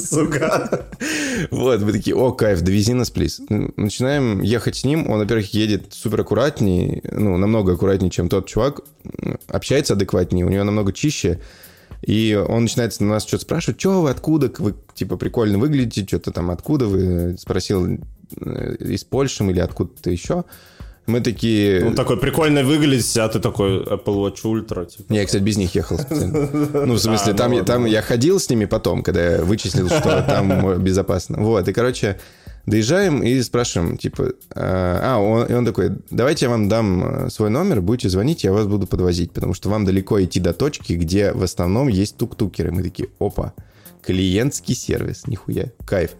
Сука. 0.00 0.86
Вот, 1.50 1.80
мы 1.80 1.92
такие, 1.92 2.16
о, 2.16 2.32
кайф, 2.32 2.62
довези 2.62 2.94
нас, 2.94 3.10
плиз. 3.10 3.40
Начинаем 3.76 4.42
ехать 4.42 4.76
с 4.76 4.84
ним. 4.84 5.08
Он, 5.08 5.20
во-первых, 5.20 5.54
едет 5.54 5.94
супер 5.94 6.22
аккуратней, 6.22 7.02
ну, 7.10 7.36
намного 7.36 7.74
аккуратнее, 7.74 8.10
чем 8.10 8.28
тот 8.28 8.48
чувак. 8.48 8.80
Общается 9.46 9.94
адекватнее, 9.94 10.44
у 10.44 10.48
него 10.48 10.64
намного 10.64 10.92
чище. 10.92 11.40
И 12.02 12.34
он 12.34 12.62
начинает 12.62 12.98
на 12.98 13.06
нас 13.06 13.22
что-то 13.22 13.42
спрашивать, 13.42 13.78
что 13.80 14.02
вы, 14.02 14.10
откуда, 14.10 14.52
вы, 14.58 14.74
типа, 14.94 15.16
прикольно 15.16 15.58
выглядите, 15.58 16.04
что-то 16.04 16.32
там, 16.32 16.50
откуда 16.50 16.86
вы, 16.86 17.36
спросил, 17.38 17.86
из 18.80 19.04
Польши 19.04 19.44
или 19.44 19.60
откуда-то 19.60 20.10
еще. 20.10 20.44
Мы 21.06 21.20
такие... 21.20 21.84
Он 21.84 21.94
такой 21.94 22.16
прикольно 22.16 22.62
выглядит, 22.62 23.16
а 23.16 23.28
ты 23.28 23.40
такой 23.40 23.78
Apple 23.82 24.04
Watch 24.04 24.42
Ultra. 24.44 24.86
Типа. 24.86 25.12
Не, 25.12 25.18
я, 25.18 25.26
кстати, 25.26 25.42
без 25.42 25.56
них 25.56 25.74
ехал. 25.74 25.98
Ну, 26.10 26.94
в 26.94 26.98
смысле, 26.98 27.30
А, 27.30 27.32
ну 27.32 27.36
там, 27.36 27.52
я- 27.52 27.64
там 27.64 27.84
я 27.86 28.02
ходил 28.02 28.38
с 28.38 28.48
ними 28.48 28.66
потом, 28.66 29.02
когда 29.02 29.36
я 29.36 29.42
вычислил, 29.42 29.88
что 29.88 30.22
там 30.22 30.80
безопасно. 30.82 31.38
Вот, 31.40 31.66
и, 31.68 31.72
короче, 31.72 32.20
доезжаем 32.66 33.20
и 33.22 33.40
спрашиваем, 33.42 33.96
типа, 33.96 34.32
а, 34.54 35.18
он, 35.18 35.46
и 35.46 35.52
он 35.54 35.66
такой, 35.66 35.90
давайте 36.10 36.46
я 36.46 36.50
вам 36.50 36.68
дам 36.68 37.26
э, 37.26 37.30
свой 37.30 37.50
номер, 37.50 37.80
будете 37.80 38.08
звонить, 38.08 38.44
я 38.44 38.52
вас 38.52 38.66
буду 38.66 38.86
подвозить, 38.86 39.32
потому 39.32 39.54
что 39.54 39.68
вам 39.70 39.84
далеко 39.84 40.22
идти 40.22 40.38
до 40.38 40.52
точки, 40.52 40.92
где 40.92 41.32
в 41.32 41.42
основном 41.42 41.88
есть 41.88 42.16
тук-тукеры. 42.16 42.70
Мы 42.70 42.84
такие, 42.84 43.08
опа, 43.18 43.54
клиентский 44.06 44.76
сервис, 44.76 45.26
нихуя, 45.26 45.72
кайф. 45.84 46.12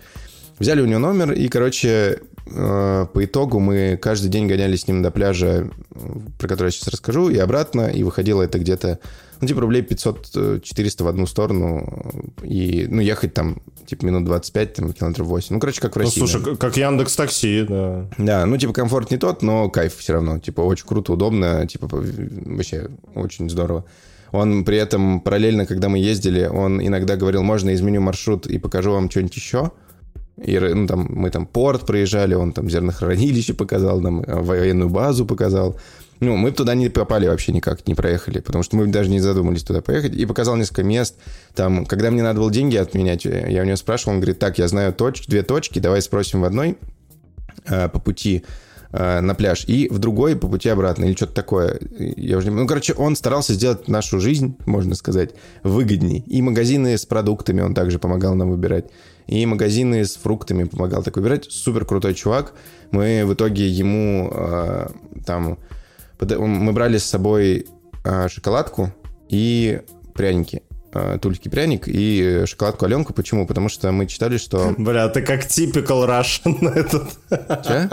Взяли 0.59 0.81
у 0.81 0.87
него 0.87 0.99
номер, 0.99 1.33
и, 1.33 1.49
короче, 1.49 2.21
по 2.45 3.25
итогу 3.25 3.61
мы 3.61 3.97
каждый 4.01 4.29
день 4.29 4.49
гоняли 4.49 4.77
с 4.77 4.87
ним 4.89 5.03
до 5.03 5.11
пляжа, 5.11 5.47
э, 5.95 5.99
про 6.39 6.49
который 6.49 6.69
я 6.69 6.71
сейчас 6.73 6.89
расскажу, 6.89 7.29
и 7.31 7.39
обратно, 7.39 7.89
и 7.89 8.03
выходило 8.03 8.43
это 8.43 8.59
где-то, 8.59 8.99
ну, 9.41 9.49
типа, 9.49 9.61
рублей 9.61 9.83
500-400 9.83 11.05
в 11.05 11.09
одну 11.09 11.27
сторону, 11.27 12.13
и, 12.43 12.87
ну, 12.89 13.01
ехать 13.01 13.35
там, 13.35 13.59
типа, 13.87 14.05
минут 14.05 14.25
25, 14.25 14.75
там, 14.75 14.93
километров 14.93 15.27
8. 15.27 15.55
Ну, 15.55 15.61
короче, 15.61 15.81
как 15.81 15.93
в 15.95 15.97
Ну, 15.97 16.03
России. 16.05 16.19
слушай, 16.19 16.37
наверное. 16.39 16.57
как 16.59 16.77
Яндекс 16.77 17.17
Такси, 17.17 17.65
да. 17.69 18.07
Да, 18.19 18.47
ну, 18.47 18.57
типа, 18.59 18.73
комфорт 18.73 19.11
не 19.11 19.19
тот, 19.19 19.43
но 19.43 19.69
кайф 19.71 19.97
все 19.97 20.15
равно. 20.15 20.39
Типа, 20.39 20.61
очень 20.63 20.87
круто, 20.87 21.13
удобно, 21.13 21.67
типа, 21.67 21.89
вообще 21.91 22.89
очень 23.15 23.49
здорово. 23.49 23.85
Он 24.33 24.65
при 24.65 24.79
этом 24.79 25.21
параллельно, 25.21 25.67
когда 25.67 25.89
мы 25.91 25.99
ездили, 25.99 26.47
он 26.47 26.81
иногда 26.85 27.17
говорил, 27.17 27.43
можно 27.43 27.75
изменю 27.75 28.01
маршрут 28.01 28.47
и 28.47 28.59
покажу 28.59 28.93
вам 28.93 29.11
что-нибудь 29.11 29.37
еще. 29.37 29.73
И 30.37 30.59
ну, 30.59 30.87
там, 30.87 31.07
мы 31.11 31.31
там 31.31 31.47
порт 31.47 31.87
проезжали, 31.87 32.35
он 32.35 32.53
там 32.53 32.71
зернохранилище 32.71 33.55
показал, 33.55 34.01
нам 34.01 34.23
военную 34.27 34.89
базу 34.89 35.27
показал. 35.27 35.77
Ну, 36.21 36.37
мы 36.37 36.53
туда 36.53 36.77
не 36.77 36.89
попали 36.89 37.27
вообще 37.27 37.53
никак, 37.53 37.87
не 37.89 37.97
проехали, 37.97 38.39
потому 38.39 38.63
что 38.63 38.77
мы 38.77 38.87
даже 38.87 39.11
не 39.11 39.19
задумались 39.19 39.65
туда 39.65 39.81
поехать. 39.83 40.15
И 40.15 40.25
показал 40.25 40.55
несколько 40.55 40.85
мест. 40.85 41.17
Там, 41.53 41.85
когда 41.85 42.13
мне 42.13 42.23
надо 42.23 42.39
было 42.39 42.51
деньги 42.51 42.77
отменять, 42.77 43.25
я 43.25 43.63
у 43.63 43.65
него 43.65 43.75
спрашивал, 43.77 44.13
он 44.13 44.21
говорит, 44.21 44.39
так, 44.39 44.57
я 44.59 44.69
знаю 44.69 44.93
точ, 44.93 45.27
две 45.27 45.43
точки, 45.43 45.81
давай 45.81 46.01
спросим 46.01 46.43
в 46.43 46.45
одной 46.45 46.79
э, 47.67 47.89
по 47.89 47.99
пути 47.99 48.45
э, 48.93 49.21
на 49.21 49.35
пляж 49.35 49.65
и 49.67 49.89
в 49.89 49.99
другой 49.99 50.37
по 50.37 50.47
пути 50.47 50.69
обратно 50.69 51.07
или 51.07 51.15
что-то 51.17 51.35
такое. 51.35 51.81
Я 51.99 52.39
уже 52.39 52.51
не... 52.51 52.55
Ну, 52.55 52.69
короче, 52.69 52.95
он 52.95 53.17
старался 53.17 53.55
сделать 53.55 53.89
нашу 53.89 54.21
жизнь, 54.21 54.57
можно 54.65 54.95
сказать, 54.95 55.31
выгодней. 55.65 56.21
И 56.29 56.41
магазины 56.41 56.97
с 56.97 57.05
продуктами 57.05 57.63
он 57.63 57.75
также 57.75 57.99
помогал 57.99 58.37
нам 58.37 58.53
выбирать 58.53 58.85
и 59.27 59.47
магазины 59.47 60.05
с 60.05 60.17
фруктами 60.17 60.65
помогал 60.65 61.03
так 61.03 61.17
выбирать. 61.17 61.51
Супер 61.51 61.85
крутой 61.85 62.15
чувак. 62.15 62.55
Мы 62.91 63.25
в 63.25 63.35
итоге 63.35 63.69
ему 63.69 64.31
э, 64.33 64.89
там... 65.25 65.59
Мы 66.21 66.73
брали 66.73 66.99
с 66.99 67.05
собой 67.05 67.67
э, 68.05 68.29
шоколадку 68.29 68.93
и 69.29 69.81
пряники 70.15 70.63
э, 70.93 71.19
тульский 71.21 71.51
пряник 71.51 71.85
и 71.87 72.45
шоколадку 72.47 72.85
Аленку. 72.85 73.13
Почему? 73.13 73.47
Потому 73.47 73.69
что 73.69 73.91
мы 73.93 74.07
читали, 74.07 74.37
что... 74.37 74.75
Бля, 74.79 75.09
ты 75.09 75.23
как 75.23 75.47
typical 75.47 76.07
Russian 76.07 76.69
этот. 76.75 77.65
Че? 77.65 77.91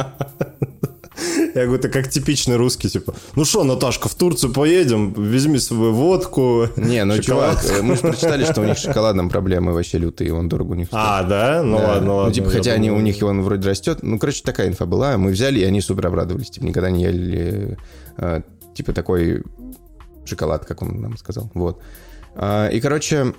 Я 1.55 1.65
говорю, 1.65 1.81
ты 1.81 1.89
как 1.89 2.09
типичный 2.09 2.55
русский, 2.55 2.89
типа, 2.89 3.13
ну 3.35 3.45
что, 3.45 3.63
Наташка, 3.63 4.07
в 4.09 4.15
Турцию 4.15 4.53
поедем, 4.53 5.13
возьми 5.13 5.59
свою 5.59 5.93
водку. 5.93 6.67
Не, 6.75 7.05
ну, 7.05 7.21
шоколад. 7.21 7.61
чувак, 7.61 7.83
мы 7.83 7.95
же 7.95 8.01
прочитали, 8.01 8.43
что 8.45 8.61
у 8.61 8.65
них 8.65 8.77
с 8.77 8.81
шоколадом 8.81 9.29
проблемы 9.29 9.73
вообще 9.73 9.97
лютые, 9.97 10.33
он 10.33 10.49
дорого 10.49 10.71
у 10.71 10.75
них 10.75 10.87
стоит. 10.87 11.01
А, 11.01 11.23
да? 11.23 11.63
Ну 11.63 11.77
да. 11.77 11.87
ладно, 11.87 12.13
ладно. 12.13 12.27
Ну, 12.27 12.31
типа, 12.33 12.49
хотя 12.49 12.71
они, 12.73 12.91
у 12.91 12.99
них 12.99 13.21
он 13.21 13.41
вроде 13.41 13.67
растет. 13.69 13.99
Ну, 14.01 14.19
короче, 14.19 14.43
такая 14.43 14.67
инфа 14.67 14.85
была. 14.85 15.17
Мы 15.17 15.31
взяли, 15.31 15.59
и 15.59 15.63
они 15.63 15.81
супер 15.81 16.07
обрадовались. 16.07 16.49
Типа, 16.49 16.65
никогда 16.65 16.89
не 16.89 17.03
ели, 17.03 17.77
э, 18.17 18.41
типа, 18.75 18.93
такой 18.93 19.43
шоколад, 20.25 20.65
как 20.65 20.81
он 20.81 21.01
нам 21.01 21.17
сказал. 21.17 21.49
Вот. 21.53 21.81
А, 22.35 22.67
и, 22.69 22.79
короче, 22.79 23.33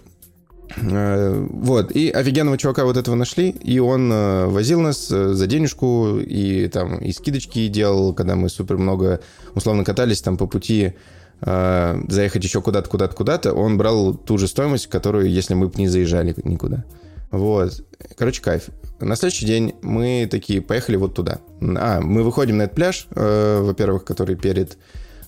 вот, 0.76 1.92
и 1.92 2.10
офигенного 2.10 2.58
чувака 2.58 2.84
вот 2.84 2.96
этого 2.96 3.14
нашли, 3.14 3.50
и 3.50 3.78
он 3.78 4.10
э, 4.12 4.46
возил 4.46 4.80
нас 4.80 5.10
э, 5.10 5.32
за 5.32 5.46
денежку, 5.46 6.18
и 6.18 6.68
там 6.68 6.98
и 6.98 7.12
скидочки 7.12 7.68
делал, 7.68 8.14
когда 8.14 8.36
мы 8.36 8.48
супер 8.48 8.78
много 8.78 9.20
условно 9.54 9.84
катались 9.84 10.22
там 10.22 10.36
по 10.36 10.46
пути 10.46 10.94
заехать 11.42 12.44
еще 12.44 12.60
куда-то, 12.60 12.90
куда-то, 12.90 13.16
куда-то, 13.16 13.54
он 13.54 13.78
брал 13.78 14.12
ту 14.12 14.36
же 14.36 14.46
стоимость, 14.46 14.88
которую, 14.88 15.30
если 15.30 15.54
мы 15.54 15.68
бы 15.68 15.78
не 15.78 15.88
заезжали 15.88 16.34
никуда. 16.44 16.84
Вот. 17.30 17.82
Короче, 18.16 18.42
кайф. 18.42 18.68
На 18.98 19.16
следующий 19.16 19.46
день 19.46 19.74
мы 19.82 20.28
такие 20.30 20.60
поехали 20.60 20.96
вот 20.96 21.14
туда. 21.14 21.38
А, 21.60 22.00
мы 22.00 22.22
выходим 22.22 22.58
на 22.58 22.62
этот 22.62 22.74
пляж, 22.74 23.06
э, 23.10 23.60
во-первых, 23.62 24.04
который 24.04 24.36
перед 24.36 24.76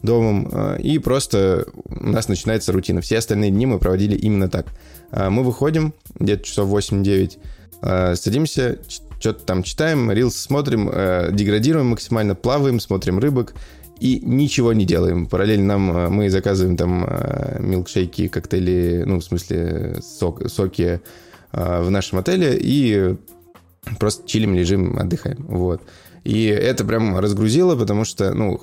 домом, 0.02 0.48
э, 0.50 0.80
и 0.80 0.98
просто 0.98 1.66
у 1.86 2.08
нас 2.08 2.28
начинается 2.28 2.72
рутина. 2.72 3.00
Все 3.00 3.18
остальные 3.18 3.50
дни 3.50 3.66
мы 3.66 3.78
проводили 3.78 4.16
именно 4.16 4.48
так. 4.48 4.66
Э, 5.10 5.28
мы 5.30 5.42
выходим 5.44 5.94
где-то 6.18 6.44
часов 6.44 6.68
8-9, 6.68 7.38
э, 7.82 8.14
садимся, 8.14 8.78
что-то 8.88 9.44
там 9.44 9.62
читаем, 9.62 10.10
рилс 10.10 10.36
смотрим, 10.36 10.86
деградируем 11.32 11.90
максимально, 11.90 12.34
плаваем, 12.34 12.80
смотрим 12.80 13.20
рыбок, 13.20 13.54
и 14.00 14.18
ничего 14.20 14.72
не 14.72 14.84
делаем. 14.84 15.26
Параллельно 15.26 15.78
нам 15.78 16.12
мы 16.12 16.28
заказываем 16.28 16.76
там 16.76 17.08
милкшейки, 17.60 18.26
коктейли, 18.26 19.04
ну, 19.06 19.20
в 19.20 19.24
смысле, 19.24 20.00
сок, 20.02 20.50
соки 20.50 21.00
в 21.52 21.88
нашем 21.88 22.18
отеле 22.18 22.58
и 22.60 23.14
просто 24.00 24.26
чилим, 24.26 24.56
лежим, 24.56 24.98
отдыхаем. 24.98 25.44
Вот. 25.46 25.82
И 26.24 26.46
это 26.46 26.84
прям 26.84 27.18
разгрузило, 27.18 27.76
потому 27.76 28.04
что, 28.04 28.32
ну, 28.32 28.60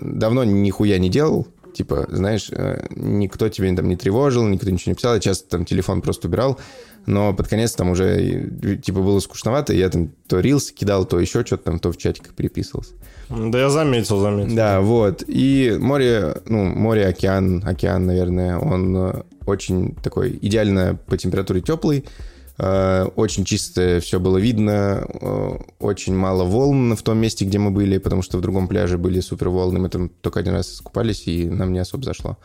давно 0.00 0.44
нихуя 0.44 0.98
не 0.98 1.08
делал. 1.08 1.46
Типа, 1.74 2.06
знаешь, 2.10 2.48
э, 2.50 2.86
никто 2.96 3.48
тебе 3.48 3.74
там 3.74 3.88
не 3.88 3.96
тревожил, 3.96 4.46
никто 4.46 4.68
ничего 4.70 4.90
не 4.90 4.96
писал. 4.96 5.14
Я 5.14 5.20
часто 5.20 5.48
там 5.48 5.64
телефон 5.64 6.00
просто 6.02 6.28
убирал. 6.28 6.58
Но 7.06 7.32
под 7.32 7.48
конец 7.48 7.72
там 7.72 7.90
уже, 7.90 8.50
типа, 8.82 9.00
было 9.00 9.20
скучновато. 9.20 9.72
Я 9.72 9.88
там 9.88 10.10
то 10.26 10.40
рилс 10.40 10.72
кидал, 10.72 11.04
то 11.06 11.18
еще 11.18 11.44
что-то 11.44 11.64
там, 11.64 11.78
то 11.78 11.92
в 11.92 11.96
чатиках 11.96 12.34
переписывался. 12.34 12.94
Да 13.30 13.58
я 13.58 13.70
заметил, 13.70 14.20
заметил. 14.20 14.56
Да, 14.56 14.80
вот. 14.80 15.22
И 15.26 15.76
море, 15.80 16.36
ну, 16.46 16.64
море, 16.64 17.06
океан, 17.06 17.62
океан, 17.64 18.06
наверное, 18.06 18.58
он 18.58 18.96
э, 18.96 19.22
очень 19.46 19.94
такой 20.02 20.38
идеально 20.42 20.98
по 21.06 21.16
температуре 21.16 21.60
теплый. 21.60 22.04
Э, 22.58 23.04
очень 23.14 23.44
чисто 23.44 24.00
все 24.02 24.18
было 24.18 24.38
видно, 24.38 25.06
э, 25.08 25.58
очень 25.78 26.14
мало 26.16 26.44
волн 26.44 26.96
в 26.96 27.02
том 27.02 27.18
месте, 27.18 27.44
где 27.44 27.58
мы 27.58 27.70
были, 27.70 27.98
потому 27.98 28.22
что 28.22 28.38
в 28.38 28.40
другом 28.40 28.66
пляже 28.66 28.98
были 28.98 29.20
супер 29.20 29.48
волны, 29.48 29.78
мы 29.78 29.88
там 29.88 30.08
только 30.08 30.40
один 30.40 30.54
раз 30.54 30.72
искупались, 30.72 31.26
и 31.26 31.48
нам 31.48 31.72
не 31.72 31.78
особо 31.78 32.04
зашло. 32.04 32.36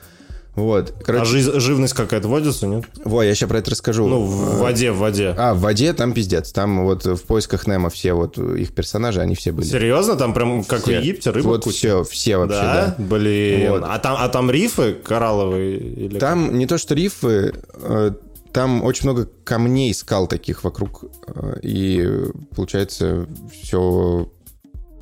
Вот. 0.56 0.93
Короче... 1.04 1.23
А 1.23 1.26
жи- 1.26 1.60
живность 1.60 1.93
какая-то 1.95 2.28
водится, 2.28 2.67
нет? 2.67 2.84
Во, 3.04 3.23
я 3.23 3.34
сейчас 3.34 3.49
про 3.49 3.58
это 3.58 3.71
расскажу. 3.71 4.08
Ну, 4.08 4.21
в 4.21 4.60
воде, 4.60 4.91
в 4.91 4.99
воде. 4.99 5.34
А, 5.36 5.56
в 5.56 5.62
воде 5.62 5.93
там 5.93 6.13
пиздец. 6.13 6.52
Там 6.52 6.86
вот 6.86 7.06
в 7.06 7.23
поисках 7.23 7.65
Немо 7.65 7.89
все 7.89 8.13
вот 8.13 8.38
их 8.38 8.71
персонажи, 8.71 9.19
они 9.19 9.34
все 9.34 9.52
были. 9.52 9.65
Серьезно? 9.65 10.15
Там 10.15 10.36
прям 10.36 10.63
как 10.63 10.84
все. 10.84 10.99
в 10.99 11.02
Египте 11.02 11.32
рыба 11.32 11.47
Вот 11.47 11.63
куча? 11.63 11.76
все, 11.76 12.04
все 12.04 12.38
вообще, 12.38 12.62
да. 12.62 12.95
да? 12.97 13.04
Блин. 13.04 13.71
Вот. 13.71 13.84
А, 13.84 13.97
там, 13.97 14.15
а 14.19 14.30
там 14.30 14.52
рифы 14.52 14.93
коралловые? 14.93 15.78
Или 15.80 16.19
там 16.19 16.45
как? 16.45 16.54
не 16.54 16.67
то, 16.67 16.78
что 16.78 16.93
рифы, 16.93 17.56
э, 17.82 18.12
там 18.54 18.84
очень 18.84 19.10
много 19.10 19.28
камней, 19.44 19.94
скал 19.94 20.28
таких 20.28 20.63
вокруг, 20.63 21.06
э, 21.28 21.60
и 21.63 22.08
получается 22.56 23.28
все 23.52 24.30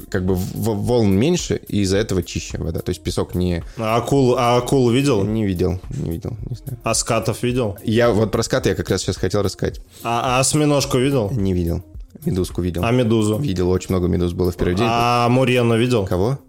как 0.09 0.25
бы 0.25 0.35
волн 0.35 1.13
меньше, 1.13 1.61
и 1.67 1.81
из-за 1.81 1.97
этого 1.97 2.23
чище 2.23 2.57
вода. 2.57 2.79
То 2.79 2.89
есть 2.89 3.01
песок 3.01 3.35
не... 3.35 3.63
А 3.77 3.97
акул, 3.97 4.35
а 4.37 4.57
акул 4.57 4.89
видел? 4.89 5.23
Не 5.23 5.45
видел, 5.45 5.79
не 5.89 6.11
видел, 6.11 6.37
не 6.49 6.55
знаю. 6.55 6.79
А 6.83 6.93
скатов 6.93 7.43
видел? 7.43 7.77
Я 7.83 8.11
вот 8.11 8.31
про 8.31 8.43
скаты 8.43 8.69
я 8.69 8.75
как 8.75 8.89
раз 8.89 9.01
сейчас 9.01 9.17
хотел 9.17 9.41
рассказать. 9.41 9.81
А, 10.03 10.37
а 10.37 10.39
осьминожку 10.39 10.97
видел? 10.97 11.29
Не 11.31 11.53
видел. 11.53 11.83
Медузку 12.25 12.61
видел. 12.61 12.83
А 12.83 12.91
медузу? 12.91 13.37
Видел, 13.37 13.69
очень 13.69 13.89
много 13.89 14.07
медуз 14.07 14.33
было 14.33 14.51
в 14.51 14.57
первый 14.57 14.75
день. 14.75 14.87
А 14.87 15.27
Мурену 15.29 15.77
видел? 15.77 16.05
Кого? 16.05 16.39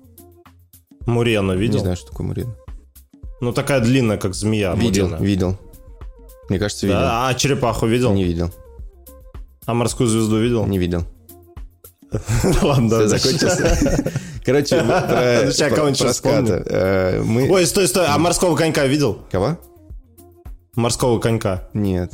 Мурену 1.07 1.57
видел? 1.57 1.77
Не 1.77 1.81
знаю, 1.81 1.97
что 1.97 2.09
такое 2.09 2.27
Мурена. 2.27 2.55
Ну, 3.41 3.53
такая 3.53 3.81
длинная, 3.81 4.19
как 4.19 4.35
змея. 4.35 4.75
Видел, 4.75 5.09
Мурена. 5.09 5.25
видел. 5.25 5.59
Мне 6.48 6.59
кажется, 6.59 6.87
видел. 6.87 7.00
Да? 7.00 7.28
А 7.28 7.35
черепаху 7.35 7.87
видел? 7.87 8.12
Не 8.12 8.24
видел. 8.24 8.52
А 9.66 9.74
морскую 9.74 10.09
звезду 10.09 10.38
видел? 10.40 10.66
Не 10.66 10.78
видел. 10.78 11.05
Ладно, 12.62 13.07
Все 13.07 13.09
закончился. 13.09 14.12
Короче, 14.44 14.81
про, 14.81 15.92
про 15.94 16.12
ската. 16.12 16.62
Э, 16.66 17.22
мы... 17.22 17.48
Ой, 17.50 17.64
стой, 17.64 17.87
стой, 17.87 18.07
а 18.07 18.18
морского 18.18 18.57
конька 18.57 18.87
видел? 18.87 19.24
Кого? 19.31 19.59
Морского 20.74 21.20
конька. 21.20 21.68
Нет. 21.74 22.12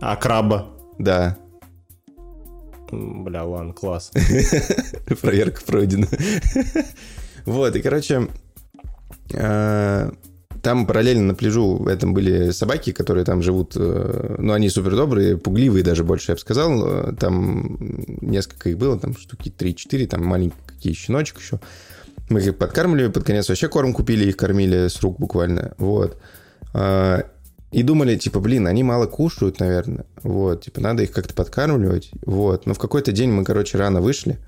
А 0.00 0.16
краба? 0.16 0.66
Да. 0.98 1.36
Бля, 2.90 3.44
ладно, 3.44 3.72
класс. 3.72 4.10
Проверка 5.20 5.62
пройдена. 5.64 6.08
Вот, 7.46 7.76
и, 7.76 7.82
короче, 7.82 8.28
э, 9.32 10.10
там 10.64 10.86
параллельно 10.86 11.22
на 11.24 11.34
пляжу 11.34 11.76
в 11.76 11.86
этом 11.86 12.14
были 12.14 12.50
собаки, 12.50 12.92
которые 12.92 13.24
там 13.24 13.42
живут, 13.42 13.74
э, 13.76 14.36
ну, 14.38 14.54
они 14.54 14.70
супер 14.70 14.96
добрые, 14.96 15.36
пугливые 15.36 15.84
даже 15.84 16.04
больше, 16.04 16.32
я 16.32 16.34
бы 16.34 16.40
сказал. 16.40 17.14
Там 17.16 17.78
несколько 18.22 18.70
их 18.70 18.78
было, 18.78 18.98
там 18.98 19.16
штуки 19.16 19.52
3-4, 19.56 20.06
там 20.06 20.24
маленькие 20.24 20.94
щеночек 20.94 21.38
еще. 21.38 21.60
Мы 22.30 22.40
их 22.40 22.56
подкармливали, 22.56 23.12
под 23.12 23.24
конец 23.24 23.48
вообще 23.48 23.68
корм 23.68 23.92
купили, 23.92 24.24
их 24.24 24.38
кормили 24.38 24.88
с 24.88 25.00
рук 25.02 25.20
буквально, 25.20 25.74
вот. 25.76 26.16
А, 26.72 27.24
и 27.70 27.82
думали, 27.82 28.16
типа, 28.16 28.40
блин, 28.40 28.66
они 28.66 28.82
мало 28.82 29.06
кушают, 29.06 29.60
наверное, 29.60 30.06
вот, 30.22 30.64
типа, 30.64 30.80
надо 30.80 31.02
их 31.02 31.10
как-то 31.10 31.34
подкармливать, 31.34 32.10
вот. 32.24 32.64
Но 32.64 32.72
в 32.72 32.78
какой-то 32.78 33.12
день 33.12 33.30
мы, 33.30 33.44
короче, 33.44 33.76
рано 33.76 34.00
вышли, 34.00 34.38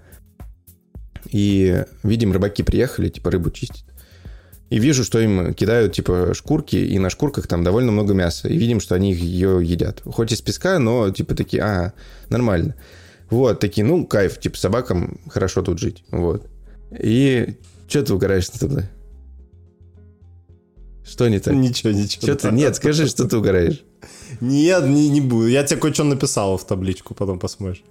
и 1.29 1.85
видим, 2.03 2.33
рыбаки 2.33 2.63
приехали, 2.63 3.11
типа, 3.11 3.31
рыбу 3.31 3.51
чистить. 3.51 3.85
И 4.69 4.81
вижу, 4.81 5.05
что 5.05 5.21
им 5.21 5.55
кидают, 5.55 5.93
типа, 5.93 6.35
шкурки, 6.35 6.77
и 6.77 6.99
на 6.99 7.09
шкурках 7.09 7.47
там 7.47 7.63
довольно 7.63 7.93
много 7.93 8.15
мяса. 8.15 8.49
И 8.49 8.57
видим, 8.57 8.81
что 8.81 8.97
они 8.97 9.13
ее 9.13 9.61
едят. 9.63 10.03
Хоть 10.05 10.33
из 10.33 10.43
песка, 10.43 10.79
но, 10.81 11.11
типа, 11.11 11.37
такие, 11.37 11.63
а, 11.63 11.93
нормально. 12.31 12.75
Вот, 13.31 13.61
такие, 13.61 13.85
ну, 13.85 14.05
кайф, 14.07 14.41
типа, 14.41 14.57
собакам 14.57 15.21
хорошо 15.29 15.63
тут 15.63 15.79
жить. 15.79 16.05
Вот. 16.11 16.49
И 16.99 17.59
что 17.87 18.03
ты 18.03 18.15
угораешь 18.15 18.49
туда? 18.49 18.91
Что 21.05 21.29
не 21.29 21.39
так? 21.39 21.55
Ничего, 21.55 21.93
ничего. 21.93 22.23
Что 22.23 22.35
ты? 22.35 22.51
Нет, 22.51 22.75
скажи, 22.75 23.07
что 23.07 23.29
ты 23.29 23.37
угораешь. 23.37 23.85
Нет, 24.41 24.85
не, 24.85 25.09
не 25.09 25.21
буду. 25.21 25.47
Я 25.47 25.63
тебе 25.63 25.81
кое-что 25.81 26.03
написал 26.03 26.59
в 26.59 26.67
табличку, 26.67 27.15
потом 27.15 27.39
посмотришь. 27.39 27.85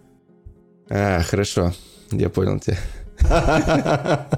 А, 0.89 1.21
хорошо. 1.23 1.73
Я 2.11 2.29
понял 2.29 2.59
тебя. 2.59 2.77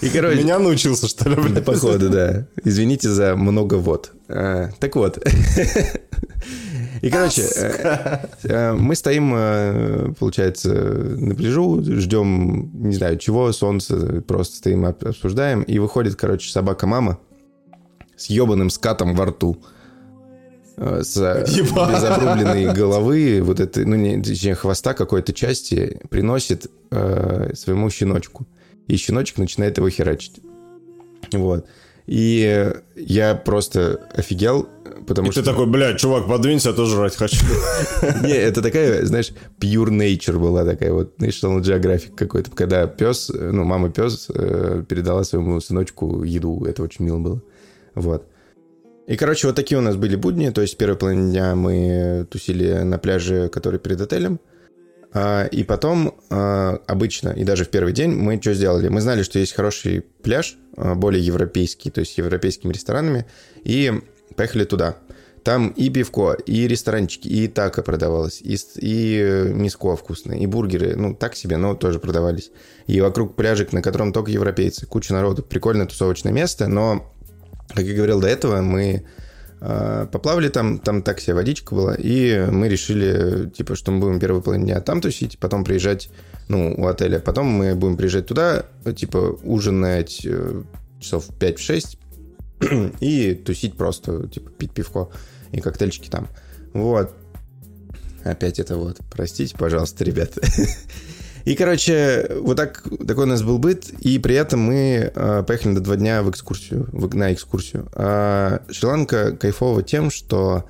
И, 0.00 0.08
короче, 0.08 0.42
Меня 0.42 0.58
научился, 0.58 1.08
что 1.08 1.28
ли, 1.28 1.36
блядь? 1.36 1.64
походу, 1.64 2.08
да. 2.10 2.46
Извините 2.64 3.08
за 3.10 3.36
много 3.36 3.74
вот. 3.74 4.12
А, 4.28 4.70
так 4.78 4.96
вот. 4.96 5.18
И, 7.02 7.08
короче, 7.10 7.42
э, 7.56 8.18
э, 8.44 8.72
мы 8.74 8.94
стоим, 8.94 9.32
э, 9.34 10.12
получается, 10.18 10.70
на 10.74 11.34
пляжу, 11.34 11.82
ждем, 11.82 12.70
не 12.74 12.94
знаю, 12.94 13.16
чего, 13.18 13.50
солнце, 13.52 14.20
просто 14.20 14.56
стоим, 14.56 14.84
об- 14.84 15.02
обсуждаем, 15.06 15.62
и 15.62 15.78
выходит, 15.78 16.16
короче, 16.16 16.50
собака-мама 16.50 17.18
с 18.16 18.26
ебаным 18.26 18.68
скатом 18.68 19.14
во 19.14 19.26
рту. 19.26 19.62
С 20.76 21.16
Ебать. 21.16 21.90
без 21.90 22.04
обрубленной 22.04 22.72
головы, 22.74 23.40
вот 23.42 23.60
это, 23.60 23.80
ну, 23.86 23.96
не, 23.96 24.22
точнее, 24.22 24.54
хвоста 24.54 24.92
какой-то 24.94 25.32
части 25.32 26.00
приносит 26.10 26.70
э, 26.90 27.52
своему 27.54 27.88
щеночку. 27.90 28.46
И 28.86 28.96
щеночек 28.96 29.38
начинает 29.38 29.78
его 29.78 29.88
херачить. 29.88 30.40
Вот. 31.32 31.66
И 32.06 32.72
я 32.96 33.34
просто 33.36 34.08
офигел, 34.12 34.68
потому 35.06 35.28
И 35.28 35.32
что... 35.32 35.42
ты 35.42 35.50
такой, 35.50 35.66
блядь, 35.66 35.98
чувак, 35.98 36.26
подвинься, 36.26 36.70
я 36.70 36.74
тоже 36.74 36.96
жрать 36.96 37.14
хочу. 37.14 37.44
Не, 38.24 38.32
это 38.32 38.62
такая, 38.62 39.04
знаешь, 39.06 39.32
pure 39.60 39.90
nature 39.90 40.38
была 40.38 40.64
такая 40.64 40.92
вот 40.92 41.16
National 41.18 41.60
Geographic 41.60 42.16
какой-то, 42.16 42.50
когда 42.50 42.86
пес, 42.86 43.30
ну, 43.32 43.64
мама 43.64 43.90
пес 43.90 44.26
э, 44.28 44.82
передала 44.88 45.22
своему 45.22 45.60
сыночку 45.60 46.24
еду, 46.24 46.64
это 46.64 46.82
очень 46.82 47.04
мило 47.04 47.18
было. 47.18 47.42
Вот. 47.94 48.26
И, 49.06 49.16
короче, 49.16 49.46
вот 49.46 49.56
такие 49.56 49.78
у 49.78 49.82
нас 49.82 49.96
были 49.96 50.16
будни, 50.16 50.50
то 50.50 50.62
есть 50.62 50.76
первой 50.76 50.96
половине 50.96 51.30
дня 51.30 51.54
мы 51.54 52.26
тусили 52.30 52.82
на 52.82 52.98
пляже, 52.98 53.48
который 53.48 53.78
перед 53.78 54.00
отелем, 54.00 54.40
и 55.12 55.64
потом 55.64 56.14
а, 56.30 56.80
обычно, 56.86 57.30
и 57.30 57.42
даже 57.42 57.64
в 57.64 57.68
первый 57.68 57.92
день, 57.92 58.12
мы 58.12 58.40
что 58.40 58.54
сделали? 58.54 58.88
Мы 58.88 59.00
знали, 59.00 59.24
что 59.24 59.40
есть 59.40 59.54
хороший 59.54 60.02
пляж, 60.22 60.56
а, 60.76 60.94
более 60.94 61.24
европейский, 61.24 61.90
то 61.90 62.00
есть 62.00 62.14
с 62.14 62.18
европейскими 62.18 62.72
ресторанами, 62.72 63.26
и 63.64 63.92
поехали 64.36 64.64
туда. 64.64 64.96
Там 65.42 65.68
и 65.70 65.88
пивко, 65.88 66.34
и 66.34 66.68
ресторанчики, 66.68 67.26
и 67.26 67.48
тако 67.48 67.82
продавалось, 67.82 68.40
и, 68.42 68.56
и 68.76 69.18
э, 69.18 69.52
миско 69.52 69.96
вкусное, 69.96 70.36
и 70.36 70.46
бургеры, 70.46 70.96
ну, 70.96 71.14
так 71.14 71.34
себе, 71.34 71.56
но 71.56 71.74
тоже 71.74 71.98
продавались. 71.98 72.50
И 72.86 73.00
вокруг 73.00 73.36
пляжик, 73.36 73.72
на 73.72 73.80
котором 73.80 74.12
только 74.12 74.30
европейцы, 74.30 74.86
куча 74.86 75.14
народу. 75.14 75.42
Прикольное 75.42 75.86
тусовочное 75.86 76.32
место, 76.32 76.68
но, 76.68 77.10
как 77.74 77.84
я 77.84 77.94
говорил 77.94 78.20
до 78.20 78.28
этого, 78.28 78.60
мы 78.60 79.06
поплавали 79.60 80.48
там, 80.48 80.78
там 80.78 81.02
так 81.02 81.20
себе 81.20 81.34
водичка 81.34 81.74
была, 81.74 81.94
и 81.94 82.46
мы 82.50 82.68
решили, 82.68 83.50
типа, 83.50 83.76
что 83.76 83.92
мы 83.92 84.00
будем 84.00 84.18
первую 84.18 84.42
половину 84.42 84.66
дня 84.66 84.80
там 84.80 85.00
тусить, 85.02 85.38
потом 85.38 85.64
приезжать, 85.64 86.08
ну, 86.48 86.74
у 86.76 86.86
отеля, 86.86 87.18
потом 87.18 87.46
мы 87.46 87.74
будем 87.74 87.98
приезжать 87.98 88.26
туда, 88.26 88.64
типа, 88.96 89.38
ужинать 89.42 90.22
э, 90.24 90.62
часов 90.98 91.26
в 91.26 91.38
5-6, 91.38 91.98
и 93.00 93.34
тусить 93.34 93.76
просто, 93.76 94.28
типа, 94.28 94.50
пить 94.50 94.72
пивко 94.72 95.10
и 95.52 95.60
коктейльчики 95.60 96.08
там. 96.08 96.28
Вот. 96.72 97.14
Опять 98.24 98.58
это 98.58 98.76
вот. 98.76 98.98
Простите, 99.10 99.56
пожалуйста, 99.56 100.04
ребята. 100.04 100.40
И, 101.50 101.56
короче, 101.56 102.30
вот 102.42 102.56
так, 102.56 102.84
такой 103.08 103.24
у 103.24 103.26
нас 103.26 103.42
был 103.42 103.58
быт, 103.58 103.88
и 103.88 104.20
при 104.20 104.36
этом 104.36 104.60
мы 104.60 105.10
э, 105.12 105.44
поехали 105.44 105.72
на 105.72 105.80
два 105.80 105.96
дня 105.96 106.22
в 106.22 106.30
экскурсию, 106.30 106.88
в- 106.92 107.12
на 107.16 107.32
экскурсию. 107.32 107.88
А 107.92 108.62
Шри-Ланка 108.70 109.32
кайфова 109.32 109.82
тем, 109.82 110.12
что 110.12 110.66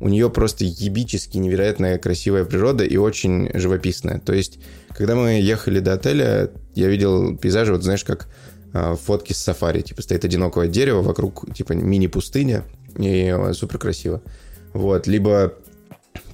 у 0.00 0.08
нее 0.08 0.28
просто 0.30 0.64
ебически 0.64 1.38
невероятная 1.38 1.98
красивая 1.98 2.44
природа 2.44 2.82
и 2.82 2.96
очень 2.96 3.48
живописная. 3.54 4.18
То 4.18 4.32
есть, 4.32 4.58
когда 4.88 5.14
мы 5.14 5.40
ехали 5.40 5.78
до 5.78 5.92
отеля, 5.92 6.50
я 6.74 6.88
видел 6.88 7.36
пейзажи, 7.36 7.70
вот 7.72 7.84
знаешь, 7.84 8.02
как 8.02 8.26
э, 8.72 8.96
фотки 9.00 9.32
с 9.32 9.38
сафари. 9.38 9.82
Типа 9.82 10.02
стоит 10.02 10.24
одинокое 10.24 10.66
дерево, 10.66 11.02
вокруг 11.02 11.54
типа 11.54 11.74
мини-пустыня, 11.74 12.64
и 12.98 13.32
супер 13.52 13.78
красиво. 13.78 14.20
Вот, 14.72 15.06
либо 15.06 15.54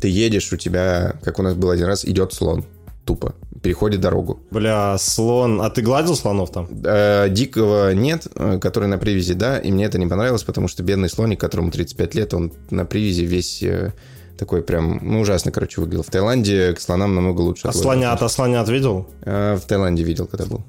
ты 0.01 0.09
едешь, 0.09 0.51
у 0.55 0.57
тебя, 0.57 1.17
как 1.23 1.39
у 1.39 1.43
нас 1.43 1.53
был 1.53 1.69
один 1.69 1.85
раз, 1.85 2.07
идет 2.07 2.33
слон 2.33 2.65
тупо, 3.05 3.35
переходит 3.63 4.01
дорогу. 4.01 4.41
Бля, 4.51 4.97
слон. 4.99 5.61
А 5.61 5.71
ты 5.71 5.83
гладил 5.83 6.17
слонов 6.17 6.51
там? 6.51 6.69
Э, 6.85 7.29
дикого 7.29 7.93
нет, 7.93 8.27
э, 8.35 8.59
который 8.59 8.89
на 8.89 8.99
привязи, 8.99 9.35
да, 9.35 9.59
и 9.59 9.71
мне 9.71 9.85
это 9.85 9.99
не 9.99 10.07
понравилось, 10.07 10.45
потому 10.45 10.69
что 10.69 10.83
бедный 10.83 11.09
слоник, 11.09 11.41
которому 11.41 11.71
35 11.71 12.15
лет, 12.15 12.35
он 12.35 12.53
на 12.71 12.85
привязи 12.85 13.23
весь 13.23 13.63
э, 13.63 13.93
такой 14.39 14.63
прям, 14.63 15.01
ну, 15.03 15.21
ужасно, 15.21 15.53
короче, 15.53 15.81
выглядел. 15.81 16.03
В 16.03 16.11
Таиланде 16.11 16.73
к 16.73 16.81
слонам 16.81 17.15
намного 17.15 17.43
лучше. 17.43 17.69
А 17.69 17.73
слонят, 17.73 18.23
а 18.23 18.29
слонят 18.29 18.69
видел? 18.69 19.07
Э, 19.23 19.57
в 19.57 19.67
Таиланде 19.67 20.03
видел, 20.03 20.27
когда 20.27 20.47
был. 20.47 20.63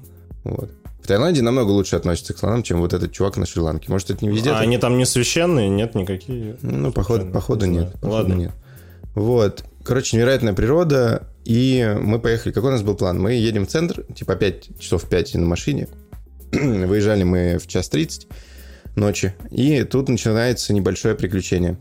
Вот. 0.44 0.70
В 1.02 1.06
Таиланде 1.06 1.42
намного 1.42 1.70
лучше 1.70 1.96
относятся 1.96 2.32
к 2.32 2.38
слонам, 2.38 2.62
чем 2.62 2.80
вот 2.80 2.92
этот 2.92 3.10
чувак 3.10 3.36
на 3.36 3.44
Шри-Ланке. 3.44 3.90
Может, 3.90 4.10
это 4.10 4.24
не 4.24 4.30
везде? 4.30 4.50
А 4.50 4.54
так? 4.54 4.62
они 4.62 4.78
там 4.78 4.98
не 4.98 5.04
священные? 5.04 5.68
Нет 5.68 5.94
никакие? 5.96 6.56
Ну, 6.62 6.92
походу, 6.92 7.26
походу 7.26 7.66
Не 7.66 7.78
нет. 7.78 7.80
знаю. 7.80 7.98
походу 8.00 8.14
Ладно. 8.14 8.34
нет. 8.34 8.52
Вот. 9.16 9.64
Короче, 9.84 10.16
невероятная 10.16 10.52
природа. 10.52 11.28
И 11.44 11.96
мы 12.00 12.20
поехали. 12.20 12.52
Какой 12.52 12.70
у 12.70 12.72
нас 12.72 12.82
был 12.82 12.94
план? 12.94 13.20
Мы 13.20 13.34
едем 13.34 13.66
в 13.66 13.70
центр, 13.70 14.04
типа 14.14 14.36
5 14.36 14.78
часов 14.78 15.08
5 15.08 15.34
на 15.34 15.46
машине. 15.46 15.88
Выезжали 16.52 17.24
мы 17.24 17.58
в 17.58 17.66
час 17.66 17.88
30 17.88 18.28
ночи. 18.94 19.34
И 19.50 19.82
тут 19.84 20.08
начинается 20.08 20.72
небольшое 20.72 21.14
приключение. 21.14 21.78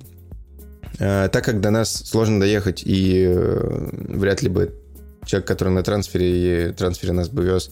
Э, 1.00 1.30
Так 1.32 1.46
как 1.46 1.62
до 1.62 1.70
нас 1.70 1.94
сложно 1.94 2.40
доехать, 2.40 2.84
и 2.86 3.26
э, 3.28 3.90
вряд 3.92 4.42
ли 4.42 4.50
бы 4.50 4.74
человек, 5.26 5.48
который 5.48 5.70
на 5.74 5.84
трансфере, 5.84 6.70
и 6.70 6.74
трансфере 6.74 7.14
нас 7.14 7.30
бы 7.30 7.44
вез, 7.44 7.72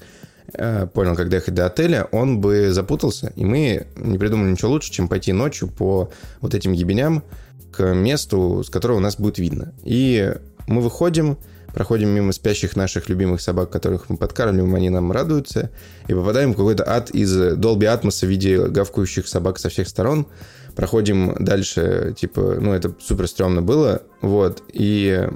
э, 0.53 0.87
понял, 0.93 1.15
как 1.15 1.29
доехать 1.29 1.53
до 1.55 1.65
отеля, 1.65 2.07
он 2.11 2.39
бы 2.39 2.71
запутался, 2.71 3.33
и 3.35 3.45
мы 3.45 3.87
не 3.95 4.17
придумали 4.17 4.51
ничего 4.51 4.71
лучше, 4.71 4.91
чем 4.91 5.07
пойти 5.07 5.33
ночью 5.33 5.67
по 5.67 6.11
вот 6.41 6.53
этим 6.53 6.73
ебеням 6.73 7.23
к 7.71 7.93
месту, 7.93 8.63
с 8.63 8.69
которого 8.69 8.99
нас 8.99 9.17
будет 9.17 9.37
видно. 9.37 9.73
И 9.83 10.33
мы 10.67 10.81
выходим, 10.81 11.37
проходим 11.73 12.09
мимо 12.09 12.31
спящих 12.31 12.75
наших 12.75 13.09
любимых 13.09 13.41
собак, 13.41 13.69
которых 13.69 14.09
мы 14.09 14.17
подкармливаем, 14.17 14.73
они 14.75 14.89
нам 14.89 15.11
радуются, 15.11 15.71
и 16.07 16.13
попадаем 16.13 16.53
в 16.53 16.55
какой-то 16.55 16.87
ад 16.87 17.11
из 17.11 17.35
Dolby 17.35 17.83
Atmos 17.83 18.25
в 18.25 18.29
виде 18.29 18.67
гавкающих 18.67 19.27
собак 19.27 19.59
со 19.59 19.69
всех 19.69 19.87
сторон. 19.87 20.27
Проходим 20.75 21.35
дальше, 21.39 22.15
типа, 22.17 22.57
ну, 22.59 22.73
это 22.73 22.95
супер 23.01 23.27
стрёмно 23.27 23.61
было, 23.61 24.03
вот, 24.21 24.63
и 24.71 25.27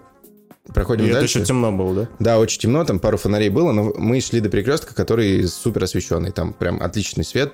проходим 0.74 1.06
И 1.06 1.10
это 1.10 1.20
дальше. 1.20 1.40
еще 1.40 1.48
темно 1.48 1.72
было, 1.72 1.94
да? 1.94 2.10
Да, 2.20 2.40
очень 2.40 2.62
темно, 2.62 2.86
там 2.86 3.00
пару 3.00 3.18
фонарей 3.18 3.50
было, 3.50 3.72
но 3.72 3.94
мы 3.98 4.22
шли 4.22 4.40
до 4.40 4.50
перекрестка, 4.50 4.96
который 4.96 5.46
супер 5.48 5.84
освещенный, 5.84 6.32
там 6.32 6.54
прям 6.54 6.82
отличный 6.82 7.26
свет. 7.26 7.52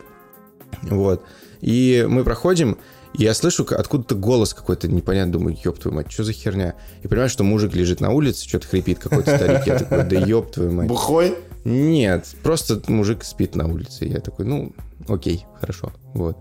Вот. 0.83 1.23
И 1.61 2.05
мы 2.07 2.23
проходим, 2.23 2.77
и 3.13 3.23
я 3.23 3.33
слышу 3.33 3.65
откуда-то 3.69 4.15
голос 4.15 4.53
какой-то 4.53 4.87
непонятный, 4.87 5.33
думаю, 5.33 5.57
ёб 5.63 5.79
твою 5.79 5.95
мать, 5.95 6.11
что 6.11 6.23
за 6.23 6.33
херня? 6.33 6.75
И 7.03 7.07
понимаю, 7.07 7.29
что 7.29 7.43
мужик 7.43 7.73
лежит 7.73 8.01
на 8.01 8.11
улице, 8.11 8.47
что-то 8.47 8.67
хрипит 8.67 8.99
какой-то 8.99 9.35
старик. 9.35 9.65
Я 9.65 9.79
такой, 9.79 10.03
да 10.03 10.19
ёб 10.19 10.51
твою 10.51 10.71
мать. 10.71 10.87
Бухой? 10.87 11.35
Нет, 11.65 12.27
просто 12.43 12.81
мужик 12.87 13.23
спит 13.23 13.55
на 13.55 13.67
улице. 13.67 14.05
Я 14.05 14.19
такой, 14.19 14.45
ну, 14.45 14.73
окей, 15.07 15.45
хорошо. 15.59 15.91
Вот. 16.13 16.37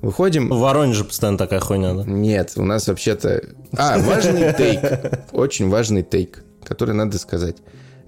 Выходим, 0.00 0.48
В 0.48 0.58
Воронеже 0.58 1.04
постоянно 1.04 1.38
такая 1.38 1.60
хуйня, 1.60 1.94
да? 1.94 2.02
нет, 2.04 2.52
у 2.56 2.64
нас 2.64 2.88
вообще-то... 2.88 3.42
А, 3.76 3.98
важный 3.98 4.52
тейк. 4.56 4.80
Очень 5.32 5.68
важный 5.68 6.02
тейк, 6.02 6.42
который 6.64 6.94
надо 6.94 7.18
сказать. 7.18 7.56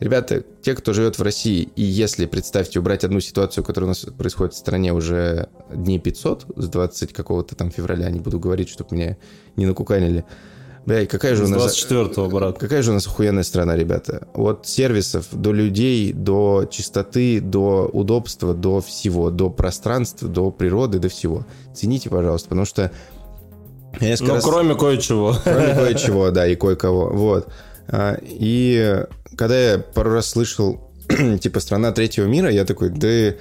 Ребята, 0.01 0.43
те, 0.63 0.75
кто 0.75 0.93
живет 0.93 1.19
в 1.19 1.23
России, 1.23 1.69
и 1.77 1.83
если, 1.83 2.27
представьте, 2.27 2.81
убрать 2.81 3.05
одну 3.05 3.21
ситуацию, 3.21 3.65
которая 3.65 3.87
у 3.87 3.91
нас 3.91 4.01
происходит 4.01 4.55
в 4.55 4.59
стране 4.59 4.93
уже 4.93 5.49
дней 5.73 5.99
500, 5.99 6.47
с 6.57 6.69
20 6.69 7.13
какого-то 7.13 7.55
там 7.55 7.71
февраля, 7.71 8.11
не 8.11 8.21
буду 8.21 8.41
говорить, 8.41 8.69
чтобы 8.69 8.97
меня 8.97 9.17
не 9.57 9.67
накуканили. 9.67 10.25
Бля, 10.87 11.07
какая 11.07 11.35
же 11.35 11.45
у 11.45 11.49
нас... 11.49 11.63
24-го, 11.63 12.29
брат. 12.29 12.59
Какая 12.59 12.83
же 12.83 12.91
у 12.91 12.95
нас 12.95 13.07
охуенная 13.07 13.43
страна, 13.43 13.75
ребята. 13.75 14.29
От 14.35 14.67
сервисов 14.67 15.27
до 15.33 15.53
людей, 15.53 16.13
до 16.13 16.69
чистоты, 16.71 17.41
до 17.41 17.89
удобства, 17.91 18.53
до 18.53 18.81
всего, 18.83 19.31
до 19.31 19.49
пространства, 19.49 20.29
до 20.29 20.51
природы, 20.51 20.99
до 20.99 21.09
всего. 21.09 21.47
Цените, 21.75 22.11
пожалуйста, 22.11 22.49
потому 22.51 22.67
что... 22.67 22.91
Ну, 24.01 24.09
раз- 24.35 24.45
кроме 24.45 24.75
кое-чего. 24.75 25.35
Кроме 25.43 25.75
кое-чего, 25.75 26.31
да, 26.31 26.47
и 26.47 26.55
кое-кого. 26.55 27.11
Вот. 27.11 27.49
А, 27.89 28.19
И 28.23 29.05
когда 29.37 29.73
я 29.73 29.79
пару 29.79 30.13
раз 30.13 30.31
слышал, 30.31 30.91
типа, 31.41 31.61
страна 31.61 31.93
третьего 31.93 32.27
мира, 32.27 32.51
я 32.51 32.65
такой, 32.65 32.91
да, 32.91 33.35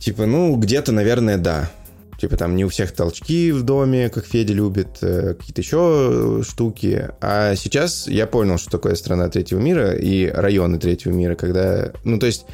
типа, 0.00 0.26
ну, 0.26 0.56
где-то, 0.56 0.92
наверное, 0.92 1.38
да. 1.38 1.70
Типа, 2.18 2.36
там 2.36 2.54
не 2.54 2.64
у 2.64 2.68
всех 2.68 2.92
толчки 2.92 3.50
в 3.50 3.62
доме, 3.64 4.08
как 4.08 4.26
Федя 4.26 4.54
любит, 4.54 4.98
э, 5.00 5.34
какие-то 5.34 5.60
еще 5.60 6.42
штуки. 6.48 7.08
А 7.20 7.56
сейчас 7.56 8.06
я 8.06 8.28
понял, 8.28 8.58
что 8.58 8.70
такое 8.70 8.94
страна 8.94 9.28
третьего 9.28 9.58
мира 9.58 9.92
и 9.92 10.26
районы 10.28 10.78
третьего 10.78 11.12
мира, 11.12 11.34
когда... 11.34 11.90
Ну, 12.04 12.20
то 12.20 12.26
есть, 12.26 12.46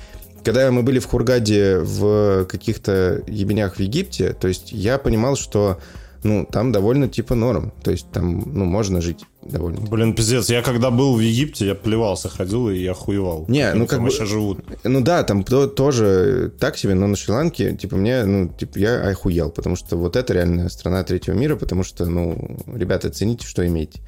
когда 0.43 0.71
мы 0.71 0.83
были 0.83 0.99
в 1.01 1.07
Хургаде 1.07 1.81
в 1.81 2.47
каких-то 2.47 3.23
ебенях 3.27 3.77
в 3.77 3.81
Египте, 3.81 4.33
то 4.33 4.49
есть 4.49 4.73
я 4.73 4.97
понимал, 4.97 5.37
что 5.37 5.79
ну, 6.23 6.47
там 6.51 6.73
довольно 6.73 7.09
типа 7.09 7.35
норм. 7.35 7.73
То 7.83 7.91
есть 7.91 8.11
там, 8.13 8.43
ну, 8.53 8.65
можно 8.65 9.01
жить 9.01 9.25
довольно. 9.43 9.81
Блин, 9.81 10.15
пиздец, 10.15 10.51
я 10.51 10.63
когда 10.63 10.91
был 10.91 11.15
в 11.15 11.21
Египте, 11.21 11.67
я 11.67 11.75
плевался, 11.75 12.29
ходил 12.29 12.69
и 12.71 12.79
я 12.79 12.95
хуевал. 12.95 13.45
Не, 13.49 13.73
ну 13.75 13.87
как 13.87 14.03
бы... 14.03 14.11
сейчас 14.11 14.29
живут. 14.29 14.61
Ну 14.85 15.01
да, 15.01 15.23
там 15.23 15.45
то, 15.45 15.67
тоже 15.67 16.53
так 16.59 16.77
себе, 16.77 16.95
но 16.95 17.07
на 17.07 17.17
Шри-Ланке, 17.17 17.77
типа, 17.77 17.97
мне, 17.97 18.25
ну, 18.25 18.49
типа, 18.49 18.79
я 18.79 19.09
охуел, 19.09 19.51
потому 19.51 19.77
что 19.77 19.97
вот 19.97 20.17
это 20.17 20.35
реально 20.35 20.69
страна 20.69 21.03
третьего 21.05 21.35
мира, 21.35 21.57
потому 21.57 21.85
что, 21.85 22.07
ну, 22.07 22.59
ребята, 22.75 23.11
цените, 23.11 23.47
что 23.47 23.67
имеете. 23.67 24.01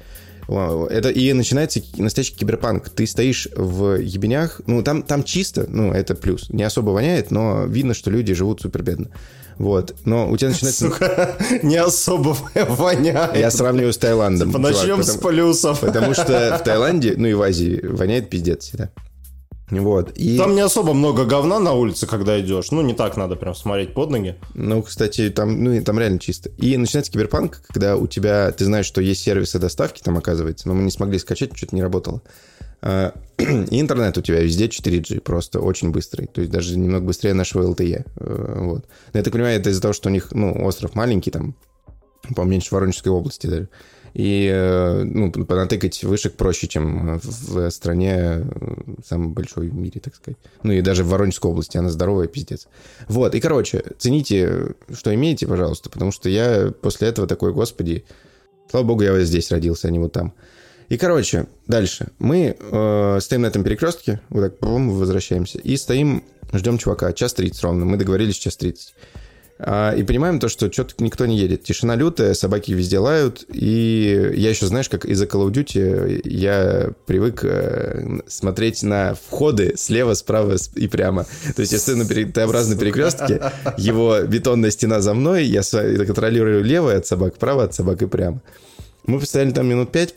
Это 0.47 1.09
и 1.09 1.31
начинается 1.31 1.81
настоящий 1.97 2.35
киберпанк. 2.35 2.89
Ты 2.89 3.07
стоишь 3.07 3.47
в 3.55 4.01
ебенях, 4.01 4.59
ну, 4.65 4.83
там, 4.83 5.03
там 5.03 5.23
чисто, 5.23 5.65
ну, 5.69 5.93
это 5.93 6.13
плюс. 6.13 6.49
Не 6.49 6.63
особо 6.63 6.89
воняет, 6.89 7.31
но 7.31 7.65
видно, 7.65 7.93
что 7.93 8.11
люди 8.11 8.33
живут 8.33 8.61
супер 8.61 8.83
бедно. 8.83 9.07
Вот. 9.61 9.95
Но 10.05 10.27
у 10.27 10.37
тебя 10.37 10.49
начинается... 10.49 10.89
Сука, 10.89 11.37
не 11.61 11.75
особо 11.75 12.35
воняет. 12.55 13.37
Я 13.37 13.51
сравниваю 13.51 13.93
с 13.93 13.97
Таиландом. 13.97 14.49
Типа, 14.49 14.59
начнем 14.59 14.97
потому, 14.97 15.03
с 15.03 15.17
плюсов. 15.17 15.79
Потому 15.81 16.13
что 16.15 16.57
в 16.59 16.63
Таиланде, 16.63 17.13
ну 17.15 17.27
и 17.27 17.33
в 17.33 17.41
Азии, 17.43 17.79
воняет 17.83 18.29
пиздец 18.29 18.63
всегда. 18.63 18.89
Вот. 19.69 20.17
И... 20.17 20.35
Там 20.37 20.55
не 20.55 20.61
особо 20.61 20.93
много 20.93 21.25
говна 21.25 21.59
на 21.59 21.73
улице, 21.73 22.07
когда 22.07 22.41
идешь. 22.41 22.71
Ну, 22.71 22.81
не 22.81 22.93
так 22.93 23.17
надо 23.17 23.35
прям 23.35 23.53
смотреть 23.53 23.93
под 23.93 24.09
ноги. 24.09 24.35
Ну, 24.55 24.81
кстати, 24.81 25.29
там, 25.29 25.63
ну, 25.63 25.81
там 25.83 25.99
реально 25.99 26.19
чисто. 26.19 26.49
И 26.57 26.75
начинается 26.75 27.11
киберпанк, 27.11 27.61
когда 27.67 27.95
у 27.95 28.07
тебя, 28.07 28.51
ты 28.51 28.65
знаешь, 28.65 28.87
что 28.87 28.99
есть 28.99 29.21
сервисы 29.21 29.59
доставки 29.59 30.01
там, 30.01 30.17
оказывается, 30.17 30.67
но 30.67 30.73
мы 30.73 30.83
не 30.83 30.91
смогли 30.91 31.19
скачать, 31.19 31.55
что-то 31.55 31.75
не 31.75 31.83
работало. 31.83 32.21
И 32.83 32.87
интернет 33.79 34.17
у 34.17 34.21
тебя 34.21 34.41
везде 34.41 34.67
4G, 34.67 35.21
просто 35.21 35.59
очень 35.59 35.91
быстрый. 35.91 36.27
То 36.27 36.41
есть 36.41 36.51
даже 36.51 36.77
немного 36.77 37.05
быстрее 37.05 37.33
нашего 37.33 37.71
LTE. 37.71 38.05
Э, 38.17 38.59
вот. 38.59 38.85
Но 39.13 39.17
я 39.17 39.23
так 39.23 39.33
понимаю, 39.33 39.59
это 39.59 39.69
из-за 39.69 39.81
того, 39.81 39.93
что 39.93 40.09
у 40.09 40.11
них, 40.11 40.31
ну, 40.31 40.65
остров 40.65 40.95
маленький, 40.95 41.31
там, 41.31 41.55
по-моему, 42.35 42.51
меньше 42.51 42.73
Воронежской 42.73 43.11
области 43.11 43.47
даже. 43.47 43.69
И, 44.13 44.49
э, 44.51 45.03
ну, 45.03 45.31
понатыкать 45.31 46.03
вышек 46.03 46.35
проще, 46.35 46.67
чем 46.67 47.19
в 47.23 47.69
стране 47.69 48.15
э, 48.17 48.43
самой 49.05 49.29
большой 49.29 49.69
в 49.69 49.73
мире, 49.73 50.01
так 50.01 50.15
сказать. 50.15 50.37
Ну, 50.63 50.73
и 50.73 50.81
даже 50.81 51.03
в 51.03 51.09
Воронежской 51.09 51.49
области 51.49 51.77
она 51.77 51.89
здоровая, 51.89 52.27
пиздец. 52.27 52.67
Вот, 53.07 53.35
и, 53.35 53.39
короче, 53.39 53.83
цените, 53.97 54.75
что 54.91 55.13
имеете, 55.15 55.47
пожалуйста, 55.47 55.89
потому 55.89 56.11
что 56.11 56.29
я 56.29 56.73
после 56.81 57.07
этого 57.07 57.27
такой, 57.27 57.53
господи, 57.53 58.05
слава 58.69 58.85
богу, 58.85 59.03
я 59.03 59.13
вот 59.13 59.21
здесь 59.21 59.49
родился, 59.51 59.87
а 59.87 59.91
не 59.91 59.99
вот 59.99 60.11
там. 60.11 60.33
И, 60.91 60.97
короче, 60.97 61.45
дальше. 61.67 62.07
Мы 62.19 62.57
э, 62.59 63.19
стоим 63.21 63.43
на 63.43 63.45
этом 63.45 63.63
перекрестке, 63.63 64.19
вот 64.27 64.41
так, 64.41 64.59
бум, 64.59 64.89
возвращаемся, 64.89 65.57
и 65.57 65.77
стоим, 65.77 66.21
ждем 66.51 66.77
чувака, 66.77 67.13
час 67.13 67.33
30 67.33 67.63
ровно. 67.63 67.85
Мы 67.85 67.95
договорились 67.95 68.35
час 68.35 68.57
30. 68.57 68.93
А, 69.59 69.93
и 69.93 70.03
понимаем 70.03 70.41
то, 70.41 70.49
что 70.49 70.69
что-то 70.69 71.01
никто 71.01 71.25
не 71.25 71.37
едет. 71.37 71.63
Тишина 71.63 71.95
лютая, 71.95 72.33
собаки 72.33 72.73
везде 72.73 72.99
лают. 72.99 73.45
И 73.53 74.33
я 74.35 74.49
еще, 74.49 74.65
знаешь, 74.65 74.89
как 74.89 75.05
из-за 75.05 75.27
Call 75.27 75.47
of 75.47 75.51
Duty 75.53 76.27
я 76.27 76.91
привык 77.05 77.45
э, 77.45 78.19
смотреть 78.27 78.83
на 78.83 79.13
входы 79.13 79.75
слева, 79.77 80.13
справа 80.13 80.57
и 80.75 80.89
прямо. 80.89 81.25
То 81.55 81.61
есть 81.61 81.71
я 81.71 81.79
стою 81.79 81.99
на 81.99 82.05
Т-образной 82.05 82.77
перекрестке, 82.77 83.41
его 83.77 84.19
бетонная 84.23 84.71
стена 84.71 84.99
за 84.99 85.13
мной, 85.13 85.45
я 85.45 85.61
контролирую 85.61 86.65
левое 86.65 86.97
от 86.97 87.07
собак, 87.07 87.37
право 87.37 87.63
от 87.63 87.73
собак 87.73 88.01
и 88.01 88.07
прямо. 88.07 88.41
Мы 89.05 89.19
постояли 89.19 89.51
там 89.51 89.67
минут 89.67 89.91
пять, 89.91 90.15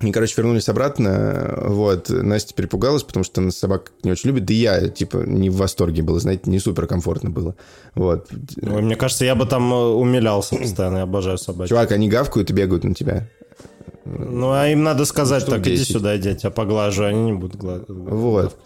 и, 0.00 0.12
короче, 0.12 0.34
вернулись 0.36 0.68
обратно, 0.68 1.58
вот, 1.66 2.08
Настя 2.08 2.54
перепугалась, 2.54 3.02
потому 3.02 3.22
что 3.22 3.40
она 3.42 3.50
собак 3.50 3.92
не 4.02 4.10
очень 4.10 4.28
любит, 4.28 4.46
да 4.46 4.54
и 4.54 4.56
я, 4.56 4.88
типа, 4.88 5.18
не 5.26 5.50
в 5.50 5.56
восторге 5.56 6.02
был, 6.02 6.18
знаете, 6.18 6.50
не 6.50 6.58
супер 6.58 6.86
комфортно 6.86 7.30
было, 7.30 7.54
вот. 7.94 8.28
Ой, 8.62 8.82
мне 8.82 8.96
кажется, 8.96 9.26
я 9.26 9.34
бы 9.34 9.44
там 9.44 9.72
э, 9.72 9.76
умилялся 9.76 10.56
постоянно, 10.56 10.98
я 10.98 11.02
обожаю 11.02 11.36
собак. 11.36 11.68
Чувак, 11.68 11.92
они 11.92 12.08
гавкают 12.08 12.50
и 12.50 12.54
бегают 12.54 12.84
на 12.84 12.94
тебя. 12.94 13.28
Ну, 14.06 14.52
а 14.52 14.68
им 14.68 14.82
надо 14.82 15.04
сказать, 15.04 15.44
так, 15.44 15.60
10. 15.60 15.78
иди 15.78 15.92
сюда, 15.92 16.14
я 16.14 16.34
тебя 16.34 16.50
поглажу, 16.50 17.04
они 17.04 17.24
не 17.24 17.32
будут 17.34 17.56
гладить. 17.56 17.88
Вот. 17.88 18.56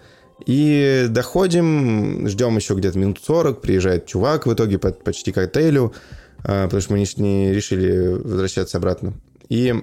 И 0.47 1.07
доходим, 1.09 2.29
ждем 2.29 2.57
еще 2.57 2.75
где-то 2.75 2.99
минут 2.99 3.21
40, 3.25 3.61
приезжает 3.61 4.07
чувак 4.07 4.47
в 4.47 4.53
итоге 4.53 4.79
почти 4.79 5.33
к 5.33 5.39
отелю, 5.39 5.93
а, 6.45 6.65
потому 6.65 6.81
что 6.81 6.93
мы 6.93 6.99
не 6.99 7.53
решили 7.53 8.09
возвращаться 8.23 8.79
обратно. 8.79 9.15
И 9.49 9.75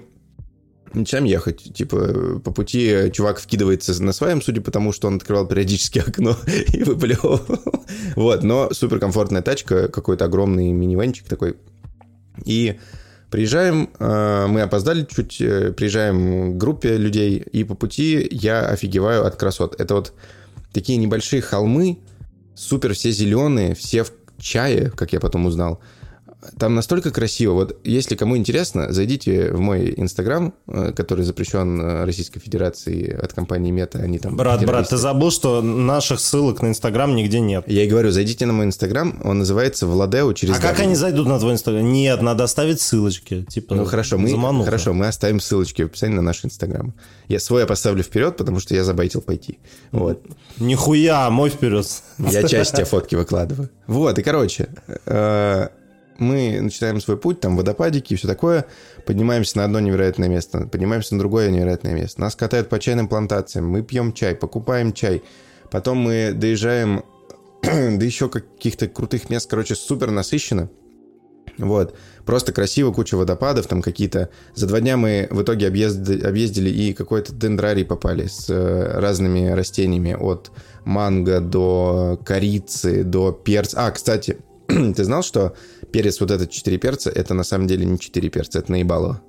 начинаем 0.94 1.26
ехать. 1.26 1.74
Типа, 1.74 2.40
по 2.44 2.52
пути 2.52 3.10
чувак 3.12 3.38
вкидывается 3.40 4.00
на 4.02 4.12
своем, 4.12 4.42
судя 4.42 4.60
по 4.60 4.70
тому, 4.70 4.92
что 4.92 5.08
он 5.08 5.16
открывал 5.16 5.46
периодически 5.46 5.98
окно 6.06 6.36
и 6.72 6.82
выплевывал. 6.82 7.40
Вот, 8.16 8.42
но 8.42 8.72
суперкомфортная 8.72 9.42
тачка, 9.42 9.88
какой-то 9.88 10.24
огромный 10.24 10.72
минивенчик 10.72 11.28
такой. 11.28 11.56
И 12.44 12.78
приезжаем, 13.30 13.90
э, 13.98 14.46
мы 14.48 14.62
опоздали 14.62 15.06
чуть, 15.10 15.40
э, 15.40 15.72
приезжаем 15.72 16.54
к 16.54 16.56
группе 16.58 16.96
людей, 16.96 17.38
и 17.38 17.64
по 17.64 17.74
пути 17.74 18.26
я 18.30 18.66
офигеваю 18.66 19.26
от 19.26 19.36
красот. 19.36 19.80
Это 19.80 19.94
вот 19.94 20.12
такие 20.72 20.98
небольшие 20.98 21.42
холмы, 21.42 21.98
супер 22.54 22.94
все 22.94 23.10
зеленые, 23.10 23.74
все 23.74 24.04
в 24.04 24.12
чае, 24.38 24.90
как 24.90 25.12
я 25.12 25.20
потом 25.20 25.46
узнал. 25.46 25.80
Там 26.58 26.74
настолько 26.74 27.10
красиво. 27.10 27.52
Вот 27.52 27.78
если 27.84 28.16
кому 28.16 28.36
интересно, 28.36 28.92
зайдите 28.92 29.52
в 29.52 29.60
мой 29.60 29.94
инстаграм, 29.96 30.54
э, 30.66 30.92
который 30.94 31.24
запрещен 31.24 31.80
э, 31.80 32.04
Российской 32.04 32.40
Федерацией 32.40 33.14
от 33.14 33.32
компании 33.32 33.70
Мета. 33.70 34.00
Они 34.00 34.18
там 34.18 34.36
брат, 34.36 34.64
брат, 34.64 34.88
ты 34.88 34.96
забыл, 34.96 35.30
что 35.30 35.62
наших 35.62 36.20
ссылок 36.20 36.60
на 36.62 36.68
инстаграм 36.68 37.14
нигде 37.14 37.40
нет. 37.40 37.64
Я 37.66 37.84
и 37.84 37.88
говорю, 37.88 38.10
зайдите 38.10 38.46
на 38.46 38.52
мой 38.52 38.66
инстаграм, 38.66 39.20
он 39.24 39.38
называется 39.38 39.86
Владео 39.86 40.32
через. 40.32 40.56
А 40.56 40.60
как 40.60 40.80
они 40.80 40.96
зайдут 40.96 41.26
на 41.26 41.38
твой 41.38 41.52
инстаграм? 41.52 41.92
Нет, 41.92 42.20
надо 42.22 42.44
оставить 42.44 42.80
ссылочки. 42.80 43.42
Типа. 43.48 43.74
Ну 43.74 43.84
хорошо, 43.84 44.18
мы 44.18 44.28
замануха. 44.28 44.64
хорошо, 44.64 44.92
мы 44.92 45.06
оставим 45.06 45.38
ссылочки 45.38 45.82
в 45.82 45.86
описании 45.86 46.16
на 46.16 46.22
наш 46.22 46.44
инстаграм. 46.44 46.94
Я 47.28 47.38
свой 47.38 47.62
я 47.62 47.66
поставлю 47.66 48.02
вперед, 48.02 48.36
потому 48.36 48.58
что 48.60 48.74
я 48.74 48.84
забайтил 48.84 49.22
пойти. 49.22 49.58
Вот. 49.92 50.22
Нихуя, 50.58 51.30
мой 51.30 51.50
вперед. 51.50 51.86
Я 52.18 52.42
чаще 52.48 52.72
тебе 52.72 52.84
фотки 52.84 53.14
выкладываю. 53.14 53.70
Вот, 53.86 54.18
и 54.18 54.22
короче, 54.22 54.68
э, 55.06 55.68
мы 56.22 56.60
начинаем 56.60 57.00
свой 57.00 57.16
путь, 57.16 57.40
там 57.40 57.56
водопадики 57.56 58.14
и 58.14 58.16
все 58.16 58.28
такое, 58.28 58.66
поднимаемся 59.06 59.58
на 59.58 59.64
одно 59.64 59.80
невероятное 59.80 60.28
место, 60.28 60.66
поднимаемся 60.66 61.14
на 61.14 61.20
другое 61.20 61.50
невероятное 61.50 61.94
место. 61.94 62.20
Нас 62.20 62.36
катают 62.36 62.68
по 62.68 62.78
чайным 62.78 63.08
плантациям, 63.08 63.68
мы 63.68 63.82
пьем 63.82 64.12
чай, 64.12 64.34
покупаем 64.34 64.92
чай. 64.92 65.22
Потом 65.70 65.98
мы 65.98 66.32
доезжаем 66.34 67.04
до 67.62 68.04
еще 68.04 68.28
каких-то 68.28 68.88
крутых 68.88 69.30
мест, 69.30 69.48
короче, 69.48 69.74
супер 69.74 70.10
насыщенно. 70.10 70.68
Вот. 71.58 71.94
Просто 72.24 72.52
красиво, 72.52 72.92
куча 72.92 73.16
водопадов, 73.16 73.66
там 73.66 73.82
какие-то... 73.82 74.30
За 74.54 74.66
два 74.66 74.80
дня 74.80 74.96
мы 74.96 75.28
в 75.30 75.42
итоге 75.42 75.66
объездили, 75.66 76.24
объездили 76.24 76.70
и 76.70 76.92
какой-то 76.92 77.34
дендрарий 77.34 77.84
попали 77.84 78.26
с 78.26 78.48
э, 78.48 78.98
разными 78.98 79.50
растениями, 79.50 80.16
от 80.18 80.50
манго 80.84 81.40
до 81.40 82.18
корицы, 82.24 83.04
до 83.04 83.32
перца. 83.32 83.86
А, 83.86 83.90
кстати, 83.90 84.38
ты 84.66 85.04
знал, 85.04 85.22
что 85.22 85.54
перец 85.92 86.20
вот 86.20 86.30
этот 86.30 86.50
4 86.50 86.78
перца, 86.78 87.10
это 87.10 87.34
на 87.34 87.44
самом 87.44 87.66
деле 87.66 87.84
не 87.84 87.98
4 87.98 88.28
перца, 88.30 88.58
это 88.58 88.72
наебало. 88.72 89.22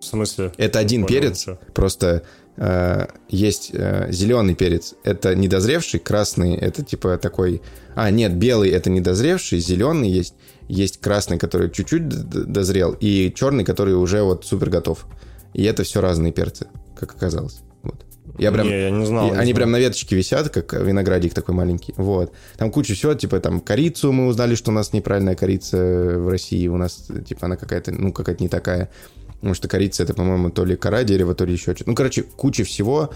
В 0.00 0.04
смысле? 0.04 0.52
Это 0.56 0.78
один 0.78 1.02
Понял, 1.02 1.20
перец, 1.20 1.40
что? 1.40 1.58
просто 1.74 2.22
э, 2.56 3.06
есть 3.28 3.70
э, 3.72 4.12
зеленый 4.12 4.54
перец, 4.54 4.94
это 5.02 5.34
недозревший, 5.34 5.98
красный, 5.98 6.54
это 6.54 6.84
типа 6.84 7.18
такой... 7.18 7.62
А, 7.96 8.10
нет, 8.10 8.36
белый 8.36 8.70
это 8.70 8.90
недозревший, 8.90 9.58
зеленый 9.58 10.08
есть, 10.08 10.34
есть 10.68 10.98
красный, 10.98 11.38
который 11.38 11.70
чуть-чуть 11.70 12.08
дозрел, 12.08 12.96
и 13.00 13.32
черный, 13.34 13.64
который 13.64 13.94
уже 13.94 14.22
вот 14.22 14.44
супер 14.44 14.70
готов. 14.70 15.06
И 15.52 15.64
это 15.64 15.82
все 15.82 16.00
разные 16.00 16.32
перцы, 16.32 16.68
как 16.94 17.14
оказалось. 17.14 17.62
Я 18.36 18.52
прям, 18.52 18.66
не, 18.66 18.80
я 18.82 18.90
не 18.90 19.06
знал. 19.06 19.28
И, 19.28 19.30
не 19.30 19.36
они 19.36 19.52
знал. 19.52 19.56
прям 19.56 19.70
на 19.72 19.78
веточке 19.78 20.16
висят, 20.16 20.50
как 20.50 20.72
виноградик 20.72 21.34
такой 21.34 21.54
маленький. 21.54 21.94
Вот. 21.96 22.32
Там 22.56 22.70
куча 22.70 22.94
всего, 22.94 23.14
типа 23.14 23.40
там 23.40 23.60
корицу 23.60 24.12
мы 24.12 24.26
узнали, 24.26 24.54
что 24.54 24.70
у 24.70 24.74
нас 24.74 24.92
неправильная 24.92 25.34
корица 25.34 25.76
в 25.76 26.28
России. 26.28 26.68
У 26.68 26.76
нас, 26.76 27.08
типа, 27.26 27.46
она 27.46 27.56
какая-то, 27.56 27.92
ну, 27.92 28.12
какая-то 28.12 28.42
не 28.42 28.48
такая. 28.48 28.90
Потому 29.34 29.54
что 29.54 29.68
корица 29.68 30.02
это, 30.02 30.14
по-моему, 30.14 30.50
то 30.50 30.64
ли 30.64 30.76
кора 30.76 31.04
дерева, 31.04 31.34
то 31.34 31.44
ли 31.44 31.52
еще 31.52 31.74
что-то. 31.74 31.90
Ну, 31.90 31.94
короче, 31.94 32.22
куча 32.22 32.64
всего. 32.64 33.10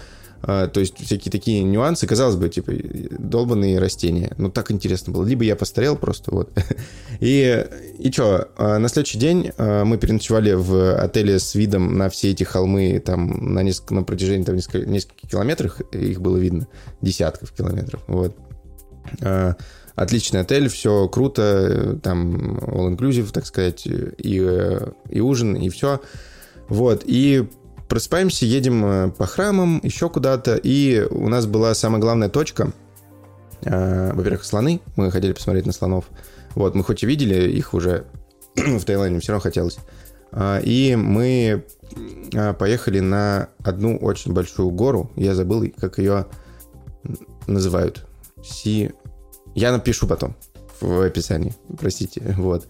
А, 0.45 0.67
то 0.67 0.81
есть 0.81 0.97
всякие 0.99 1.31
такие 1.31 1.63
нюансы, 1.63 2.05
казалось 2.05 2.35
бы, 2.35 2.49
типа, 2.49 2.73
долбанные 3.17 3.79
растения. 3.79 4.33
Ну, 4.37 4.51
так 4.51 4.71
интересно 4.71 5.13
было. 5.13 5.25
Либо 5.25 5.45
я 5.45 5.55
постарел 5.55 5.95
просто, 5.95 6.31
вот. 6.31 6.51
И, 7.21 7.65
и 7.99 8.11
что, 8.11 8.49
а, 8.57 8.77
на 8.79 8.89
следующий 8.89 9.17
день 9.17 9.51
а, 9.57 9.85
мы 9.85 9.97
переночевали 9.97 10.51
в 10.51 10.95
отеле 10.95 11.39
с 11.39 11.55
видом 11.55 11.97
на 11.97 12.09
все 12.09 12.31
эти 12.31 12.43
холмы, 12.43 13.01
там, 13.03 13.53
на, 13.53 13.63
несколько, 13.63 13.93
на 13.93 14.03
протяжении 14.03 14.43
там, 14.43 14.55
несколько, 14.55 14.79
нескольких 14.85 15.29
километров, 15.29 15.79
их 15.93 16.19
было 16.19 16.35
видно, 16.35 16.67
десятков 17.01 17.53
километров, 17.53 18.03
вот. 18.07 18.35
Отличный 19.95 20.41
отель, 20.41 20.67
все 20.69 21.07
круто, 21.07 21.99
там 22.01 22.57
all-inclusive, 22.57 23.31
так 23.31 23.45
сказать, 23.45 23.85
и, 23.85 24.79
и 25.09 25.19
ужин, 25.21 25.55
и 25.55 25.69
все. 25.69 26.01
Вот, 26.67 27.03
и 27.05 27.47
Просыпаемся, 27.93 28.47
едем 28.47 28.83
э, 28.83 29.11
по 29.11 29.27
храмам, 29.27 29.79
еще 29.83 30.09
куда-то, 30.09 30.55
и 30.55 31.05
у 31.11 31.29
нас 31.29 31.45
была 31.45 31.75
самая 31.75 32.01
главная 32.01 32.27
точка. 32.27 32.71
Э, 33.61 34.11
во-первых, 34.13 34.45
слоны, 34.45 34.81
мы 34.95 35.11
хотели 35.11 35.31
посмотреть 35.31 35.67
на 35.67 35.73
слонов. 35.73 36.05
Вот, 36.55 36.73
мы 36.73 36.83
хоть 36.83 37.03
и 37.03 37.05
видели 37.05 37.51
их 37.51 37.75
уже 37.75 38.05
в 38.55 38.83
Таиланде, 38.83 39.19
все 39.19 39.33
равно 39.33 39.43
хотелось. 39.43 39.77
А, 40.31 40.57
и 40.57 40.95
мы 40.95 41.65
а, 42.35 42.53
поехали 42.53 42.99
на 42.99 43.49
одну 43.63 43.95
очень 43.97 44.33
большую 44.33 44.71
гору. 44.71 45.11
Я 45.15 45.35
забыл, 45.35 45.63
как 45.77 45.99
ее 45.99 46.25
называют. 47.45 48.07
Си... 48.43 48.89
Я 49.53 49.71
напишу 49.71 50.07
потом 50.07 50.35
в 50.81 51.05
описании. 51.05 51.53
Простите. 51.79 52.21
Вот. 52.39 52.65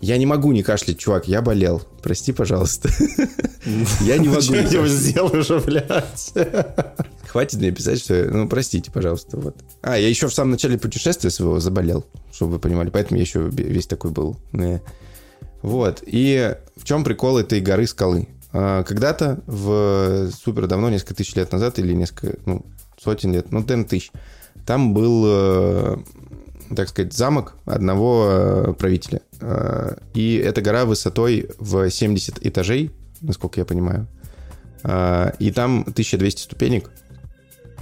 Я 0.00 0.18
не 0.18 0.26
могу 0.26 0.52
не 0.52 0.62
кашлять, 0.62 0.98
чувак, 0.98 1.26
я 1.26 1.40
болел. 1.42 1.82
Прости, 2.02 2.32
пожалуйста. 2.32 2.90
Я 4.02 4.18
не 4.18 4.28
могу. 4.28 4.40
Что 4.40 4.54
я 4.54 4.86
сделал 4.86 5.34
уже, 5.34 5.58
блядь? 5.58 6.32
Хватит 7.26 7.58
мне 7.58 7.70
писать, 7.70 8.00
что... 8.00 8.28
Ну, 8.30 8.48
простите, 8.48 8.90
пожалуйста. 8.92 9.38
Вот. 9.38 9.56
А, 9.82 9.98
я 9.98 10.08
еще 10.08 10.28
в 10.28 10.34
самом 10.34 10.52
начале 10.52 10.78
путешествия 10.78 11.30
своего 11.30 11.58
заболел, 11.60 12.04
чтобы 12.32 12.52
вы 12.52 12.58
понимали. 12.58 12.90
Поэтому 12.90 13.18
я 13.18 13.22
еще 13.22 13.48
весь 13.50 13.86
такой 13.86 14.10
был. 14.10 14.36
Вот. 15.62 16.02
И 16.06 16.54
в 16.76 16.84
чем 16.84 17.02
прикол 17.02 17.38
этой 17.38 17.60
горы 17.60 17.86
скалы? 17.86 18.28
А, 18.52 18.84
когда-то 18.84 19.40
в 19.46 20.30
супер 20.30 20.66
давно, 20.66 20.90
несколько 20.90 21.14
тысяч 21.14 21.34
лет 21.34 21.50
назад, 21.52 21.78
или 21.78 21.92
несколько, 21.92 22.38
ну, 22.46 22.64
сотен 23.02 23.32
лет, 23.32 23.50
ну, 23.50 23.62
10 23.64 23.88
тысяч, 23.88 24.12
там 24.64 24.94
был, 24.94 25.24
э, 25.26 25.96
так 26.74 26.88
сказать, 26.88 27.12
замок 27.12 27.54
одного 27.64 28.26
э, 28.28 28.72
правителя. 28.74 29.20
А, 29.40 29.96
и 30.14 30.36
эта 30.36 30.62
гора 30.62 30.84
высотой 30.84 31.48
в 31.58 31.88
70 31.90 32.44
этажей, 32.46 32.90
насколько 33.20 33.60
я 33.60 33.64
понимаю. 33.64 34.06
А, 34.82 35.34
и 35.38 35.50
там 35.50 35.80
1200 35.82 36.40
ступенек. 36.42 36.90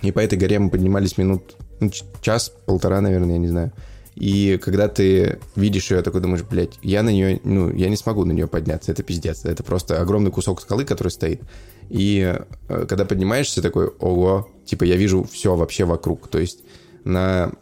И 0.03 0.13
по 0.13 0.21
этой 0.21 0.39
горе 0.39 0.59
мы 0.59 0.71
поднимались 0.71 1.17
минут, 1.17 1.57
ну, 1.81 1.91
час-полтора, 2.21 3.01
наверное, 3.01 3.33
я 3.33 3.39
не 3.39 3.49
знаю. 3.49 3.73
И 4.15 4.61
когда 4.63 4.89
ты 4.89 5.41
видишь 5.57 5.91
ее, 5.91 6.03
такой 6.03 6.21
думаешь, 6.21 6.45
блядь, 6.45 6.79
я 6.83 7.03
на 7.03 7.11
нее, 7.11 7.41
ну, 7.43 7.73
я 7.73 7.89
не 7.89 7.97
смогу 7.97 8.25
на 8.25 8.33
нее 8.33 8.47
подняться, 8.47 8.93
это 8.93 9.03
пиздец. 9.03 9.45
Это 9.45 9.63
просто 9.65 10.01
огромный 10.01 10.31
кусок 10.31 10.61
скалы, 10.61 10.85
который 10.85 11.09
стоит. 11.09 11.43
И 11.89 12.37
э, 12.69 12.87
когда 12.89 13.05
поднимаешься, 13.05 13.61
такой, 13.61 13.89
ого, 13.89 14.49
типа, 14.65 14.85
я 14.85 14.97
вижу 14.97 15.25
все 15.25 15.57
вообще 15.57 15.85
вокруг. 15.85 16.29
То 16.29 16.39
есть 16.39 16.61
на... 17.05 17.53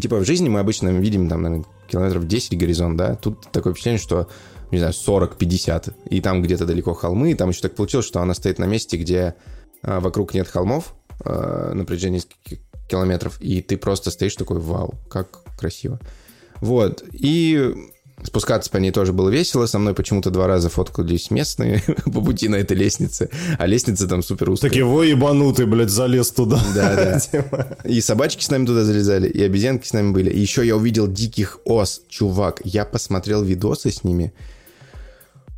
Типа, 0.00 0.18
в 0.18 0.24
жизни 0.24 0.48
мы 0.48 0.60
обычно 0.60 0.88
видим, 0.88 1.28
там, 1.28 1.42
наверное, 1.42 1.66
километров 1.88 2.26
10 2.26 2.58
горизонт, 2.58 2.96
да? 2.96 3.14
Тут 3.16 3.50
такое 3.52 3.72
впечатление, 3.72 4.00
что, 4.00 4.28
не 4.70 4.78
знаю, 4.78 4.92
40-50. 4.92 5.94
И 6.08 6.20
там 6.20 6.42
где-то 6.42 6.64
далеко 6.64 6.94
холмы, 6.94 7.32
и 7.32 7.34
там 7.34 7.50
еще 7.50 7.60
так 7.60 7.74
получилось, 7.74 8.06
что 8.06 8.20
она 8.20 8.34
стоит 8.34 8.58
на 8.58 8.64
месте, 8.64 8.96
где 8.96 9.34
а, 9.82 10.00
вокруг 10.00 10.34
нет 10.34 10.48
холмов 10.48 10.94
а, 11.24 11.74
на 11.74 11.84
протяжении 11.84 12.22
километров, 12.88 13.40
и 13.40 13.62
ты 13.62 13.76
просто 13.76 14.10
стоишь 14.10 14.36
такой, 14.36 14.58
вау, 14.58 14.94
как 15.08 15.40
красиво. 15.58 15.98
Вот, 16.60 17.02
и 17.12 17.74
Спускаться 18.22 18.70
по 18.70 18.76
ней 18.76 18.92
тоже 18.92 19.12
было 19.12 19.28
весело. 19.28 19.66
Со 19.66 19.78
мной 19.78 19.94
почему-то 19.94 20.30
два 20.30 20.46
раза 20.46 20.68
фоткались 20.68 21.30
местные 21.30 21.82
по 22.04 22.20
пути 22.20 22.48
на 22.48 22.56
этой 22.56 22.76
лестнице. 22.76 23.30
А 23.58 23.66
лестница 23.66 24.06
там 24.06 24.22
супер 24.22 24.50
узкая. 24.50 24.70
Так 24.70 24.76
его 24.76 25.02
ебанутый, 25.02 25.66
блядь, 25.66 25.90
залез 25.90 26.30
туда. 26.30 26.62
Да, 26.74 26.94
да. 26.94 27.20
Типа. 27.32 27.76
И 27.84 28.00
собачки 28.00 28.44
с 28.44 28.50
нами 28.50 28.66
туда 28.66 28.84
залезали, 28.84 29.28
и 29.28 29.42
обезьянки 29.42 29.86
с 29.86 29.92
нами 29.92 30.12
были. 30.12 30.30
И 30.30 30.38
еще 30.38 30.64
я 30.64 30.76
увидел 30.76 31.08
диких 31.08 31.58
ос, 31.64 32.02
чувак. 32.08 32.60
Я 32.64 32.84
посмотрел 32.84 33.42
видосы 33.42 33.90
с 33.90 34.04
ними. 34.04 34.32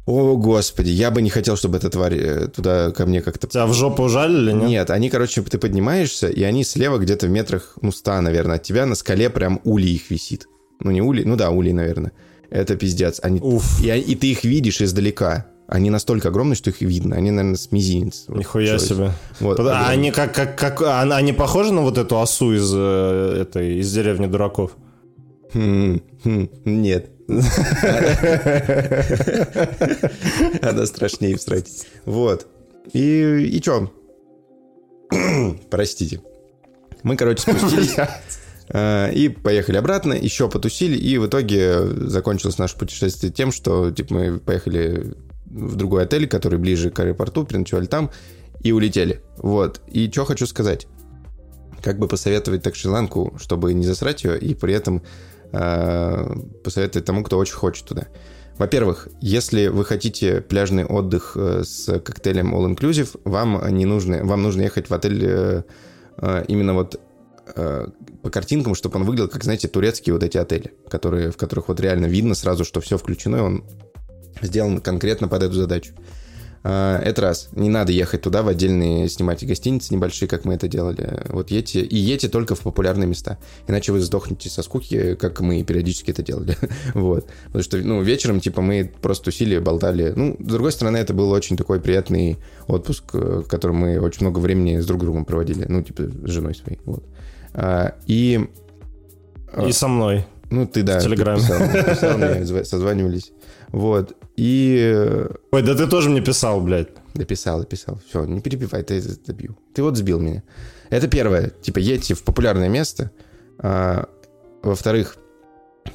О, 0.06 0.36
господи, 0.36 0.90
я 0.90 1.10
бы 1.10 1.22
не 1.22 1.30
хотел, 1.30 1.56
чтобы 1.56 1.78
эта 1.78 1.88
тварь 1.88 2.14
э, 2.14 2.48
туда 2.48 2.90
ко 2.90 3.06
мне 3.06 3.22
как-то... 3.22 3.46
Тебя 3.46 3.66
в 3.66 3.72
жопу 3.72 4.02
ужалили, 4.02 4.52
нет? 4.52 4.68
Нет, 4.68 4.90
они, 4.90 5.08
короче, 5.08 5.40
ты 5.40 5.56
поднимаешься, 5.56 6.28
и 6.28 6.42
они 6.42 6.62
слева 6.62 6.98
где-то 6.98 7.26
в 7.26 7.30
метрах, 7.30 7.78
ну, 7.80 7.90
ста, 7.90 8.20
наверное, 8.20 8.56
от 8.56 8.62
тебя 8.62 8.84
на 8.84 8.96
скале 8.96 9.30
прям 9.30 9.62
улей 9.64 9.94
их 9.94 10.10
висит. 10.10 10.46
Ну, 10.80 10.90
не 10.90 11.00
улей, 11.00 11.24
ну 11.24 11.36
да, 11.36 11.50
улей, 11.50 11.72
наверное. 11.72 12.12
Это 12.54 12.76
пиздец. 12.76 13.18
Они... 13.20 13.40
Уф. 13.40 13.80
И, 13.82 13.88
и 13.88 14.14
ты 14.14 14.28
их 14.28 14.44
видишь 14.44 14.80
издалека. 14.80 15.46
Они 15.66 15.90
настолько 15.90 16.28
огромные, 16.28 16.54
что 16.54 16.70
их 16.70 16.82
видно. 16.82 17.16
Они, 17.16 17.32
наверное, 17.32 17.56
с 17.56 17.72
мизинец. 17.72 18.26
Нихуя 18.28 18.74
вот, 18.74 18.82
себе. 18.82 19.10
Вот. 19.40 19.58
А 19.58 19.88
они 19.88 20.12
как, 20.12 20.32
как, 20.32 20.56
как... 20.56 20.80
А, 20.82 21.02
они 21.02 21.32
похожи 21.32 21.72
на 21.72 21.80
вот 21.80 21.98
эту 21.98 22.20
осу 22.20 22.54
из 22.54 22.70
э, 22.72 23.38
этой, 23.40 23.80
из 23.80 23.92
деревни 23.92 24.26
дураков? 24.26 24.76
Хм, 25.52 26.00
хм, 26.22 26.48
нет. 26.64 27.10
Она 30.62 30.86
страшнее 30.86 31.36
встретить. 31.36 31.88
Вот. 32.04 32.46
И, 32.92 33.50
и 33.52 33.60
чё? 33.60 33.90
Простите. 35.70 36.20
Мы, 37.02 37.16
короче, 37.16 37.40
спустились. 37.40 37.96
Э, 38.68 39.12
и 39.12 39.28
поехали 39.28 39.76
обратно, 39.76 40.14
еще 40.14 40.48
потусили, 40.48 40.96
и 40.96 41.18
в 41.18 41.26
итоге 41.26 41.86
закончилось 42.08 42.58
наше 42.58 42.78
путешествие 42.78 43.32
тем, 43.32 43.52
что 43.52 43.90
типа, 43.90 44.14
мы 44.14 44.38
поехали 44.38 45.14
в 45.46 45.76
другой 45.76 46.04
отель, 46.04 46.26
который 46.26 46.58
ближе 46.58 46.90
к 46.90 46.98
аэропорту, 46.98 47.44
переночевали 47.44 47.86
там 47.86 48.10
и 48.60 48.72
улетели. 48.72 49.20
Вот. 49.36 49.80
И 49.88 50.10
что 50.10 50.24
хочу 50.24 50.46
сказать. 50.46 50.86
Как 51.82 51.98
бы 51.98 52.08
посоветовать 52.08 52.62
так 52.62 52.74
Шри-Ланку, 52.74 53.34
чтобы 53.38 53.74
не 53.74 53.84
засрать 53.84 54.24
ее, 54.24 54.38
и 54.38 54.54
при 54.54 54.72
этом 54.72 55.02
э, 55.52 56.36
посоветовать 56.64 57.04
тому, 57.04 57.22
кто 57.22 57.36
очень 57.36 57.54
хочет 57.54 57.86
туда. 57.86 58.08
Во-первых, 58.56 59.08
если 59.20 59.66
вы 59.66 59.84
хотите 59.84 60.40
пляжный 60.40 60.86
отдых 60.86 61.32
э, 61.36 61.62
с 61.62 62.00
коктейлем 62.00 62.54
All 62.54 62.74
Inclusive, 62.74 63.20
вам 63.24 63.62
не 63.76 63.84
нужно, 63.84 64.24
вам 64.24 64.42
нужно 64.42 64.62
ехать 64.62 64.88
в 64.88 64.94
отель 64.94 65.22
э, 65.22 66.44
именно 66.48 66.72
вот 66.72 66.98
по 67.44 68.30
картинкам, 68.30 68.74
чтобы 68.74 68.96
он 68.96 69.04
выглядел, 69.04 69.28
как, 69.28 69.44
знаете, 69.44 69.68
турецкие 69.68 70.14
вот 70.14 70.22
эти 70.22 70.38
отели, 70.38 70.72
которые, 70.88 71.30
в 71.30 71.36
которых 71.36 71.68
вот 71.68 71.80
реально 71.80 72.06
видно 72.06 72.34
сразу, 72.34 72.64
что 72.64 72.80
все 72.80 72.96
включено, 72.96 73.36
и 73.36 73.40
он 73.40 73.64
сделан 74.40 74.80
конкретно 74.80 75.28
под 75.28 75.42
эту 75.42 75.54
задачу. 75.54 75.92
А, 76.66 76.98
это 76.98 77.20
раз. 77.20 77.50
Не 77.52 77.68
надо 77.68 77.92
ехать 77.92 78.22
туда 78.22 78.42
в 78.42 78.48
отдельные 78.48 79.06
снимать 79.10 79.46
гостиницы 79.46 79.92
небольшие, 79.92 80.26
как 80.28 80.46
мы 80.46 80.54
это 80.54 80.66
делали. 80.66 81.22
Вот 81.28 81.50
едьте, 81.50 81.82
и 81.82 81.96
едьте 81.96 82.28
только 82.28 82.54
в 82.54 82.60
популярные 82.60 83.06
места. 83.06 83.38
Иначе 83.68 83.92
вы 83.92 84.00
сдохнете 84.00 84.48
со 84.48 84.62
скуки, 84.62 85.14
как 85.14 85.40
мы 85.40 85.62
периодически 85.62 86.10
это 86.10 86.22
делали. 86.22 86.56
вот. 86.94 87.28
Потому 87.46 87.62
что, 87.62 87.76
ну, 87.76 88.00
вечером, 88.02 88.40
типа, 88.40 88.62
мы 88.62 88.90
просто 89.02 89.28
усилия 89.28 89.60
болтали. 89.60 90.14
Ну, 90.16 90.36
с 90.40 90.46
другой 90.46 90.72
стороны, 90.72 90.96
это 90.96 91.12
был 91.12 91.30
очень 91.30 91.58
такой 91.58 91.80
приятный 91.80 92.38
отпуск, 92.66 93.04
э, 93.12 93.42
в 93.44 93.48
котором 93.48 93.76
мы 93.76 94.00
очень 94.00 94.22
много 94.22 94.38
времени 94.38 94.78
с 94.78 94.86
друг 94.86 95.02
другом 95.02 95.26
проводили. 95.26 95.66
Ну, 95.68 95.82
типа, 95.82 96.04
с 96.04 96.30
женой 96.30 96.54
своей. 96.54 96.80
Вот. 96.86 97.04
А, 97.54 97.94
и... 98.06 98.48
И 99.66 99.72
со 99.72 99.88
мной. 99.88 100.26
Ну, 100.50 100.66
ты, 100.66 100.82
да. 100.82 100.98
В 100.98 101.02
Телеграме. 101.02 101.40
Созванивались. 102.64 103.32
Вот. 103.68 104.16
И... 104.36 105.26
Ой, 105.52 105.62
да 105.62 105.74
ты 105.74 105.86
тоже 105.86 106.10
мне 106.10 106.20
писал, 106.20 106.60
блядь. 106.60 106.88
Да 107.14 107.24
писал, 107.24 107.64
писал. 107.64 108.00
Все, 108.08 108.24
не 108.24 108.40
перебивай, 108.40 108.82
ты 108.82 109.00
добил. 109.26 109.56
Ты 109.74 109.82
вот 109.82 109.96
сбил 109.96 110.18
меня. 110.20 110.42
Это 110.90 111.08
первое. 111.08 111.50
Типа, 111.50 111.78
едьте 111.78 112.14
в 112.14 112.24
популярное 112.24 112.68
место. 112.68 113.10
А, 113.58 114.08
во-вторых, 114.62 115.16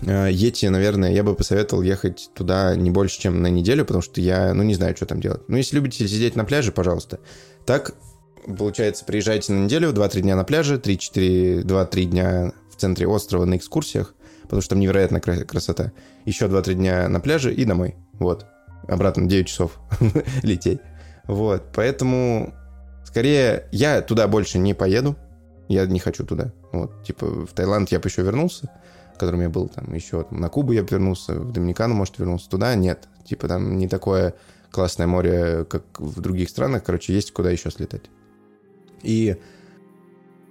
а, 0.08 0.28
едьте, 0.28 0.70
наверное, 0.70 1.12
я 1.12 1.24
бы 1.24 1.36
посоветовал 1.36 1.84
ехать 1.84 2.30
туда 2.34 2.76
не 2.76 2.92
больше, 2.92 3.20
чем 3.20 3.42
на 3.42 3.48
неделю, 3.48 3.86
потому 3.86 4.02
что 4.02 4.22
я, 4.22 4.54
ну, 4.54 4.64
не 4.64 4.76
знаю, 4.76 4.96
что 4.96 5.06
там 5.06 5.20
делать. 5.20 5.42
Ну, 5.48 5.58
если 5.58 5.76
любите 5.76 6.08
сидеть 6.08 6.36
на 6.36 6.46
пляже, 6.46 6.72
пожалуйста. 6.72 7.20
Так, 7.66 7.94
получается, 8.58 9.06
приезжаете 9.06 9.54
на 9.54 9.66
неделю, 9.66 9.92
2-3 9.92 10.22
дня 10.22 10.36
на 10.36 10.44
пляже, 10.44 10.78
3-4, 10.78 11.64
2-3 11.64 12.04
дня 12.06 12.52
в 12.70 12.76
центре 12.76 13.08
острова 13.08 13.46
на 13.46 13.58
экскурсиях, 13.58 14.16
потому 14.44 14.62
что 14.62 14.72
там 14.72 14.80
невероятная 14.80 15.22
красота. 15.22 15.92
Еще 16.26 16.46
2-3 16.46 16.74
дня 16.74 17.10
на 17.10 17.20
пляже 17.20 17.54
и 17.54 17.66
домой. 17.66 17.96
Вот. 18.14 18.46
Обратно 18.88 19.28
9 19.28 19.48
часов 19.48 19.80
лететь. 20.44 20.80
Вот. 21.26 21.64
Поэтому, 21.74 22.54
скорее, 23.06 23.68
я 23.72 24.02
туда 24.02 24.28
больше 24.28 24.58
не 24.58 24.74
поеду. 24.74 25.16
Я 25.68 25.86
не 25.86 26.00
хочу 26.00 26.26
туда. 26.26 26.52
Вот. 26.72 27.04
Типа, 27.04 27.26
в 27.28 27.54
Таиланд 27.54 27.92
я 27.92 28.00
бы 28.00 28.08
еще 28.08 28.24
вернулся, 28.24 28.72
в 29.16 29.20
котором 29.20 29.42
я 29.42 29.50
был 29.50 29.68
там 29.68 29.94
еще. 29.94 30.26
На 30.32 30.50
Кубу 30.50 30.72
я 30.72 30.82
бы 30.82 30.88
вернулся, 30.90 31.36
в 31.36 31.52
Доминикану, 31.52 31.94
может, 31.94 32.18
вернулся. 32.18 32.50
Туда 32.50 32.74
нет. 32.76 33.08
Типа, 33.26 33.48
там 33.48 33.78
не 33.78 33.88
такое 33.88 34.34
классное 34.72 35.06
море, 35.06 35.66
как 35.66 35.84
в 36.00 36.20
других 36.22 36.50
странах. 36.50 36.84
Короче, 36.84 37.14
есть 37.14 37.32
куда 37.32 37.52
еще 37.52 37.70
слетать 37.70 38.10
и 39.04 39.38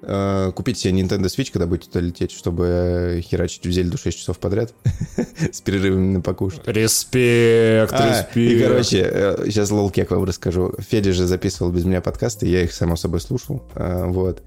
э, 0.02 0.52
купить 0.54 0.78
себе 0.78 1.00
Nintendo 1.00 1.26
Switch, 1.26 1.50
когда 1.52 1.66
будете 1.66 1.88
туда 1.88 2.00
лететь, 2.00 2.32
чтобы 2.32 3.22
херачить 3.24 3.66
в 3.66 3.70
Зельду 3.70 3.98
6 3.98 4.18
часов 4.18 4.38
подряд 4.38 4.74
с 5.52 5.60
перерывами 5.60 6.14
на 6.14 6.20
покушать. 6.20 6.62
Респект, 6.66 7.92
а, 7.92 8.08
респект. 8.10 8.36
И, 8.36 8.62
короче, 8.62 9.10
э, 9.10 9.44
сейчас 9.46 9.70
лолкек 9.70 10.10
вам 10.10 10.24
расскажу. 10.24 10.74
Федя 10.78 11.12
же 11.12 11.26
записывал 11.26 11.72
без 11.72 11.84
меня 11.84 12.00
подкасты, 12.00 12.46
я 12.46 12.62
их, 12.62 12.72
само 12.72 12.96
собой, 12.96 13.20
слушал. 13.20 13.62
Э, 13.74 14.04
вот. 14.06 14.42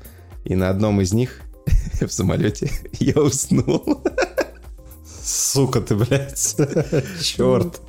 И 0.45 0.55
на 0.55 0.69
одном 0.69 1.01
из 1.01 1.13
них 1.13 1.41
в 2.01 2.09
самолете 2.09 2.69
я 2.99 3.21
уснул. 3.21 4.03
Сука 5.23 5.81
ты, 5.81 5.95
блядь. 5.95 6.55
Черт. 7.21 7.79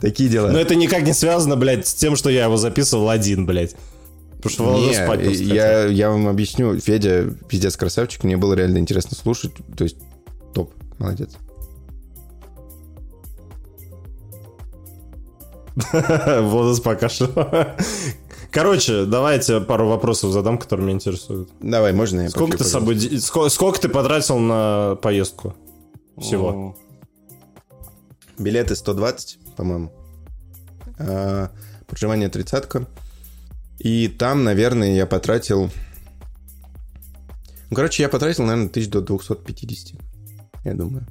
Такие 0.00 0.28
дела. 0.28 0.50
Но 0.50 0.58
это 0.58 0.74
никак 0.74 1.02
не 1.02 1.12
связано, 1.12 1.56
блядь, 1.56 1.86
с 1.86 1.94
тем, 1.94 2.16
что 2.16 2.30
я 2.30 2.44
его 2.44 2.56
записывал 2.56 3.10
один, 3.10 3.46
блядь. 3.46 3.76
Потому 4.42 4.52
что 4.52 4.64
Володя 4.64 4.86
Не, 4.88 4.94
спать 4.94 5.40
я, 5.40 5.86
я 5.86 6.10
вам 6.10 6.26
объясню. 6.28 6.78
Федя 6.78 7.30
пиздец 7.48 7.76
красавчик. 7.76 8.24
Мне 8.24 8.36
было 8.36 8.54
реально 8.54 8.78
интересно 8.78 9.16
слушать. 9.16 9.52
То 9.76 9.84
есть 9.84 9.96
топ. 10.54 10.72
молодец. 10.98 11.30
Владос 15.92 16.80
пока 16.80 17.08
что. 17.08 17.76
Короче, 18.50 19.04
давайте 19.04 19.60
пару 19.60 19.88
вопросов 19.88 20.32
задам, 20.32 20.58
которые 20.58 20.86
меня 20.86 20.96
интересуют. 20.96 21.50
Давай, 21.60 21.92
можно 21.92 22.22
я 22.22 22.30
Сколько 22.30 22.52
попью, 22.52 22.64
ты, 22.64 22.70
собой, 22.70 22.94
де- 22.96 23.16
ско- 23.18 23.48
сколько 23.48 23.80
ты 23.80 23.88
потратил 23.88 24.38
на 24.38 24.96
поездку? 25.00 25.54
Всего. 26.18 26.76
Билеты 28.38 28.74
120, 28.74 29.38
по-моему. 29.56 29.92
А, 30.98 31.50
проживание 31.86 32.28
тридцатка. 32.28 32.86
И 33.80 34.08
там, 34.08 34.44
наверное, 34.44 34.94
я 34.94 35.06
потратил... 35.06 35.70
Ну, 37.70 37.76
короче, 37.76 38.02
я 38.02 38.08
потратил, 38.08 38.44
наверное, 38.44 38.68
тысяч 38.68 38.88
до 38.88 39.00
250. 39.00 40.00
Я 40.64 40.74
думаю. 40.74 41.06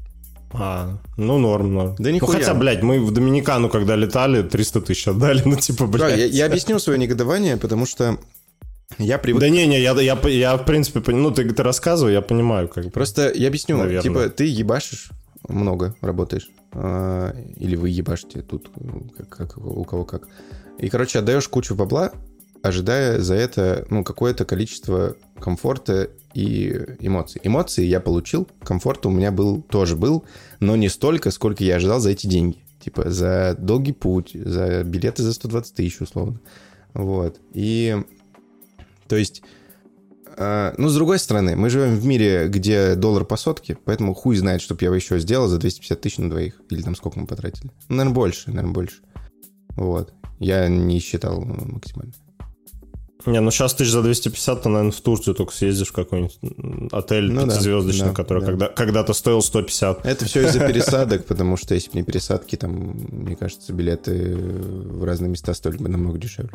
А, 0.51 0.99
ну 1.17 1.38
норм, 1.38 1.74
норм. 1.74 1.95
Да 1.99 2.09
Ну 2.09 2.15
нихуя. 2.15 2.39
хотя, 2.39 2.53
блядь, 2.53 2.82
мы 2.82 2.99
в 3.03 3.11
Доминикану, 3.11 3.70
когда 3.70 3.95
летали, 3.95 4.41
300 4.41 4.82
тысяч 4.82 5.07
отдали, 5.07 5.41
ну 5.45 5.55
типа, 5.55 5.86
Да, 5.88 5.91
блядь. 6.07 6.17
я, 6.20 6.26
я 6.26 6.45
объясню 6.47 6.80
свое 6.80 6.97
негодование, 6.99 7.55
потому 7.57 7.86
что 7.86 8.17
я 8.97 9.17
привык... 9.20 9.41
Да 9.41 9.49
не-не, 9.49 9.80
я, 9.80 9.93
я, 10.01 10.20
я, 10.28 10.57
в 10.57 10.65
принципе, 10.65 10.99
ну 11.11 11.32
ты, 11.32 11.49
ты 11.49 11.63
рассказывай, 11.63 12.13
я 12.13 12.22
понимаю, 12.22 12.67
как 12.67 12.86
бы. 12.86 12.89
Просто 12.91 13.32
я 13.34 13.47
объясню. 13.47 13.78
Наверное. 13.78 14.01
Типа, 14.01 14.30
ты 14.30 14.45
ебашишь 14.45 15.11
много, 15.47 15.95
работаешь. 16.01 16.49
а, 16.74 17.34
или 17.57 17.76
вы 17.76 17.89
ебашите 17.89 18.41
тут, 18.41 18.70
ну, 18.76 19.07
как, 19.17 19.30
как 19.30 19.57
у 19.57 19.84
кого 19.86 20.03
как. 20.03 20.28
И, 20.80 20.89
короче, 20.89 21.20
отдаешь 21.20 21.47
кучу 21.47 21.76
бабла, 21.76 22.11
ожидая 22.64 23.20
за 23.20 23.36
это, 23.36 23.86
ну, 23.89 24.03
какое-то 24.03 24.45
количество 24.45 25.16
комфорта 25.39 26.10
и 26.34 26.70
эмоций. 26.99 27.41
Эмоции 27.43 27.86
я 27.86 27.99
получил, 27.99 28.47
комфорт 28.64 29.05
у 29.05 29.10
меня 29.10 29.32
был, 29.32 29.62
тоже 29.62 29.95
был, 29.95 30.26
но 30.60 30.76
не 30.76 30.89
столько, 30.89 31.32
сколько 31.32 31.64
я 31.64 31.76
ожидал 31.76 31.99
за 31.99 32.12
эти 32.12 32.28
деньги. 32.28 32.57
Типа, 32.80 33.10
за 33.10 33.55
долгий 33.60 33.91
путь, 33.91 34.32
за 34.34 34.84
билеты 34.84 35.24
за 35.24 35.34
120 35.34 35.76
тысяч, 35.76 36.01
условно. 36.01 36.39
Вот. 36.93 37.39
И, 37.53 37.97
то 39.07 39.16
есть, 39.16 39.43
а, 40.38 40.74
ну, 40.78 40.88
с 40.88 40.95
другой 40.95 41.20
стороны, 41.20 41.57
мы 41.57 41.70
живем 41.70 41.95
в 41.95 42.05
мире, 42.05 42.47
где 42.47 42.95
доллар 42.95 43.26
по 43.26 43.36
сотке, 43.36 43.78
поэтому 43.84 44.14
хуй 44.14 44.38
знает, 44.38 44.62
что 44.62 44.76
бы 44.76 44.86
я 44.86 44.95
еще 44.95 45.20
сделал 45.20 45.47
за 45.47 45.57
250 45.57 45.99
тысяч 45.99 46.18
на 46.18 46.30
двоих. 46.30 46.62
Или 46.70 46.82
там 46.82 46.95
сколько 46.95 47.20
мы 47.20 47.28
потратили. 47.28 47.72
Ну, 47.89 47.95
наверное, 47.97 48.16
больше, 48.16 48.49
наверное, 48.49 48.74
больше. 48.74 49.01
Вот. 49.76 50.14
Я 50.39 50.70
не 50.70 50.99
считал 50.99 51.41
ну, 51.41 51.74
максимально. 51.74 52.14
Не, 53.26 53.41
ну 53.41 53.51
сейчас 53.51 53.74
тысяч 53.74 53.91
за 53.91 54.01
250, 54.01 54.63
ты, 54.63 54.70
наверное, 54.70 54.91
в 54.91 55.01
Турцию 55.01 55.36
только 55.36 55.53
съездишь 55.53 55.89
в 55.89 55.91
какой-нибудь 55.91 56.39
отель 56.93 57.30
Ну 57.32 57.45
пятизвездочный, 57.45 58.07
да, 58.07 58.13
который 58.13 58.39
да. 58.39 58.45
Когда, 58.45 58.67
когда-то 58.70 59.13
стоил 59.13 59.41
150. 59.41 60.05
Это 60.05 60.26
все 60.26 60.45
из-за 60.47 60.59
пересадок, 60.65 61.26
потому 61.26 61.57
что 61.57 61.76
если 61.76 61.91
бы 61.91 61.97
не 61.97 62.03
пересадки, 62.03 62.55
там, 62.55 62.72
мне 63.11 63.36
кажется, 63.36 63.74
билеты 63.74 64.36
в 64.38 65.03
разные 65.03 65.30
места 65.30 65.53
стоили 65.53 65.78
бы 65.78 65.89
намного 65.89 66.17
дешевле. 66.17 66.51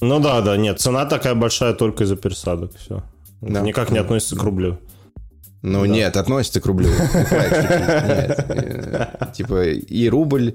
Ну 0.00 0.20
да, 0.20 0.40
да, 0.40 0.56
нет, 0.56 0.80
цена 0.80 1.04
такая 1.04 1.34
большая 1.34 1.74
только 1.74 2.04
из-за 2.04 2.16
пересадок, 2.16 2.70
все. 2.76 3.02
Да. 3.40 3.60
Никак 3.62 3.90
не 3.90 3.98
относится 3.98 4.36
к 4.36 4.42
рублю. 4.42 4.78
Ну, 5.62 5.82
Да. 5.82 5.86
нет, 5.88 6.16
относится 6.16 6.60
к 6.60 6.66
рублю. 6.66 6.88
Э, 8.50 9.32
Типа 9.34 9.64
и 9.64 10.08
рубль, 10.08 10.54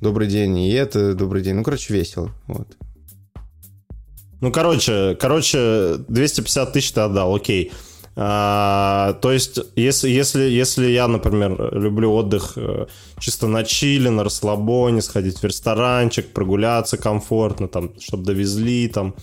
добрый 0.00 0.26
день, 0.28 0.58
и 0.58 0.72
это, 0.72 1.14
добрый 1.14 1.42
день. 1.42 1.54
Ну, 1.54 1.62
короче, 1.62 1.92
весело. 1.94 2.30
Вот. 2.46 2.76
Ну, 4.44 4.52
короче, 4.52 5.16
короче, 5.18 5.94
250 6.06 6.72
тысяч 6.74 6.92
ты 6.92 7.00
отдал, 7.00 7.34
окей. 7.34 7.72
А, 8.14 9.14
то 9.22 9.32
есть, 9.32 9.58
если, 9.74 10.10
если, 10.10 10.42
если 10.42 10.86
я, 10.88 11.08
например, 11.08 11.74
люблю 11.74 12.12
отдых 12.12 12.52
э, 12.56 12.84
чисто 13.18 13.46
на 13.46 13.64
чили, 13.64 14.10
на 14.10 14.22
расслабоне, 14.22 15.00
сходить 15.00 15.38
в 15.38 15.44
ресторанчик, 15.44 16.26
прогуляться 16.34 16.98
комфортно, 16.98 17.68
там, 17.68 17.98
чтобы 17.98 18.24
довезли, 18.24 18.88
там, 18.88 19.14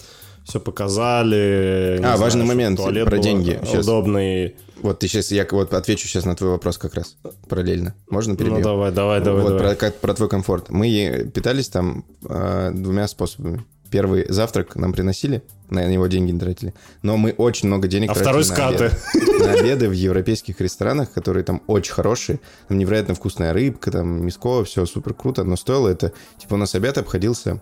все 0.43 0.59
показали. 0.59 1.99
А, 2.03 2.17
важный 2.17 2.41
чтоб 2.41 2.55
момент 2.55 2.77
туалет 2.79 3.05
про 3.05 3.19
деньги. 3.19 3.61
Удобный. 3.77 4.55
Вот 4.81 4.97
ты 4.97 5.07
сейчас, 5.07 5.31
я 5.31 5.45
вот 5.51 5.71
отвечу 5.75 6.07
сейчас 6.07 6.25
на 6.25 6.35
твой 6.35 6.49
вопрос 6.49 6.79
как 6.79 6.95
раз 6.95 7.15
параллельно. 7.47 7.93
Можно 8.09 8.35
перебью? 8.35 8.57
Ну, 8.57 8.63
давай, 8.63 8.91
давай, 8.91 9.21
давай, 9.21 9.43
вот 9.43 9.49
давай. 9.49 9.67
Про, 9.67 9.75
как- 9.75 9.99
про 9.99 10.15
твой 10.15 10.29
комфорт. 10.29 10.71
Мы 10.71 11.29
питались 11.31 11.69
там 11.69 12.05
э, 12.27 12.71
двумя 12.73 13.07
способами. 13.07 13.63
Первый 13.91 14.25
завтрак 14.29 14.75
нам 14.77 14.93
приносили, 14.93 15.43
на 15.69 15.85
него 15.85 16.07
деньги 16.07 16.31
не 16.31 16.39
тратили. 16.39 16.73
Но 17.03 17.17
мы 17.17 17.31
очень 17.31 17.67
много 17.67 17.89
денег 17.89 18.09
А 18.11 18.13
второй 18.13 18.43
на 18.43 18.55
скаты. 18.55 18.85
обеды. 18.85 18.97
На 19.41 19.51
обеды 19.53 19.89
в 19.89 19.91
европейских 19.91 20.61
ресторанах, 20.61 21.11
которые 21.11 21.43
там 21.43 21.61
очень 21.67 21.93
хорошие. 21.93 22.39
Там 22.67 22.77
невероятно 22.77 23.15
вкусная 23.15 23.53
рыбка, 23.53 23.91
там 23.91 24.23
мяско, 24.25 24.63
все 24.63 24.85
супер 24.85 25.13
круто. 25.13 25.43
Но 25.43 25.55
стоило 25.55 25.89
это... 25.89 26.13
Типа 26.37 26.53
у 26.53 26.57
нас 26.57 26.73
обед 26.75 26.97
обходился... 26.97 27.61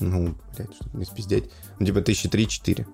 Ну, 0.00 0.34
блядь, 0.56 0.74
чтобы 0.74 0.98
не 0.98 1.04
спиздеть. 1.04 1.44
Ну, 1.78 1.86
типа 1.86 2.02
тысячи 2.02 2.28
три-четыре 2.28 2.86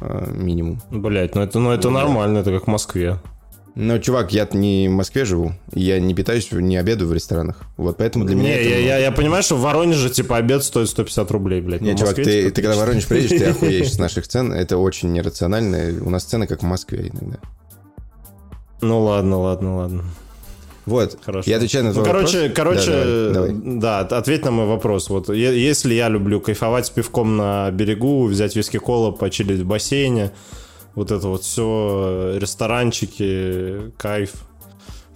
э, 0.00 0.30
минимум. 0.30 0.80
Блять, 0.90 1.34
ну 1.34 1.42
это, 1.42 1.58
ну 1.58 1.72
это 1.72 1.84
да. 1.84 1.90
нормально, 1.90 2.38
это 2.38 2.52
как 2.52 2.64
в 2.64 2.68
Москве. 2.68 3.18
Ну, 3.78 3.98
чувак, 3.98 4.32
я 4.32 4.48
не 4.52 4.88
в 4.88 4.92
Москве 4.92 5.26
живу, 5.26 5.52
я 5.74 6.00
не 6.00 6.14
питаюсь, 6.14 6.50
не 6.50 6.78
обедаю 6.78 7.10
в 7.10 7.12
ресторанах. 7.12 7.60
Вот 7.76 7.98
поэтому 7.98 8.24
для 8.24 8.34
меня 8.34 8.48
Не, 8.48 8.54
это 8.54 8.68
я, 8.70 8.78
я, 8.78 8.98
я 8.98 9.12
понимаю, 9.12 9.42
что 9.42 9.56
в 9.56 9.60
Воронеже, 9.60 10.08
типа, 10.08 10.38
обед 10.38 10.64
стоит 10.64 10.88
150 10.88 11.30
рублей, 11.30 11.60
блядь. 11.60 11.82
Не, 11.82 11.92
Ну, 11.92 11.98
чувак, 11.98 12.16
Москве, 12.16 12.24
ты, 12.24 12.42
типа, 12.44 12.54
ты 12.54 12.62
когда 12.62 12.74
в 12.74 12.78
300. 12.78 12.80
Воронеж 12.86 13.06
приедешь, 13.06 13.38
ты 13.38 13.44
охуеешь 13.50 13.92
с 13.92 13.98
наших 13.98 14.26
цен. 14.28 14.50
Это 14.52 14.78
очень 14.78 15.12
нерационально. 15.12 15.92
У 16.02 16.08
нас 16.08 16.24
цены 16.24 16.46
как 16.46 16.62
в 16.62 16.66
Москве 16.66 17.10
иногда. 17.12 17.36
Ну 18.80 19.02
ладно, 19.02 19.40
ладно, 19.40 19.76
ладно. 19.76 20.04
Вот. 20.86 21.18
Хорошо. 21.22 21.50
Я 21.50 21.56
отвечаю 21.56 21.84
на 21.84 21.90
Ну, 21.90 21.94
твой 21.94 22.06
короче, 22.06 22.48
вопрос. 22.48 22.56
короче, 22.56 22.90
Да, 22.92 23.30
давай, 23.32 23.50
давай. 23.52 23.78
да, 23.80 23.98
ответь 24.00 24.44
на 24.44 24.52
мой 24.52 24.66
вопрос. 24.66 25.10
Вот 25.10 25.28
если 25.28 25.94
я 25.94 26.08
люблю 26.08 26.40
кайфовать 26.40 26.86
с 26.86 26.90
пивком 26.90 27.36
на 27.36 27.70
берегу, 27.72 28.24
взять 28.26 28.54
виски 28.56 28.78
кола, 28.78 29.10
почилить 29.10 29.60
в 29.60 29.66
бассейне, 29.66 30.30
вот 30.96 31.12
это 31.12 31.28
вот 31.28 31.44
все, 31.44 32.36
ресторанчики, 32.40 33.92
кайф, 33.96 34.32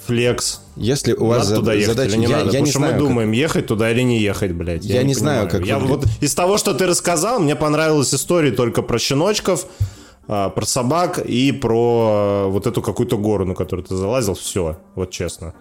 флекс. 0.07 0.61
Если 0.77 1.13
у 1.13 1.27
вас 1.27 1.45
надо 1.49 1.57
туда 1.61 1.73
зад- 1.73 1.81
ехать 1.81 1.97
задача... 1.97 2.11
или 2.15 2.21
не 2.21 2.27
я, 2.27 2.37
надо? 2.39 2.41
я 2.41 2.47
Потому 2.47 2.65
не 2.65 2.71
что 2.71 2.79
знаю, 2.79 2.93
мы 2.95 2.99
как- 3.01 3.09
думаем, 3.09 3.33
ехать 3.33 3.67
туда 3.67 3.91
или 3.91 4.03
не 4.03 4.19
ехать, 4.21 4.53
блядь. 4.53 4.85
Я 4.85 5.03
не 5.03 5.15
знаю, 5.15 5.47
понимаю. 5.49 5.61
как 5.61 5.67
Я 5.69 5.79
выглядит. 5.79 6.05
вот 6.07 6.23
из 6.23 6.35
того, 6.35 6.59
что 6.59 6.75
ты 6.75 6.87
рассказал, 6.87 7.41
мне 7.41 7.57
понравилась 7.57 8.15
история 8.15 8.51
только 8.53 8.83
про 8.83 8.99
щеночков, 8.99 9.67
а, 10.29 10.49
про 10.51 10.65
собак 10.65 11.19
и 11.19 11.53
про 11.53 12.45
э, 12.47 12.51
вот 12.51 12.67
эту 12.67 12.83
какую-то 12.83 13.19
гору, 13.19 13.45
на 13.45 13.55
которую 13.55 13.85
ты 13.85 13.97
залазил. 13.97 14.35
Все, 14.35 14.79
вот 14.95 15.11
честно. 15.11 15.55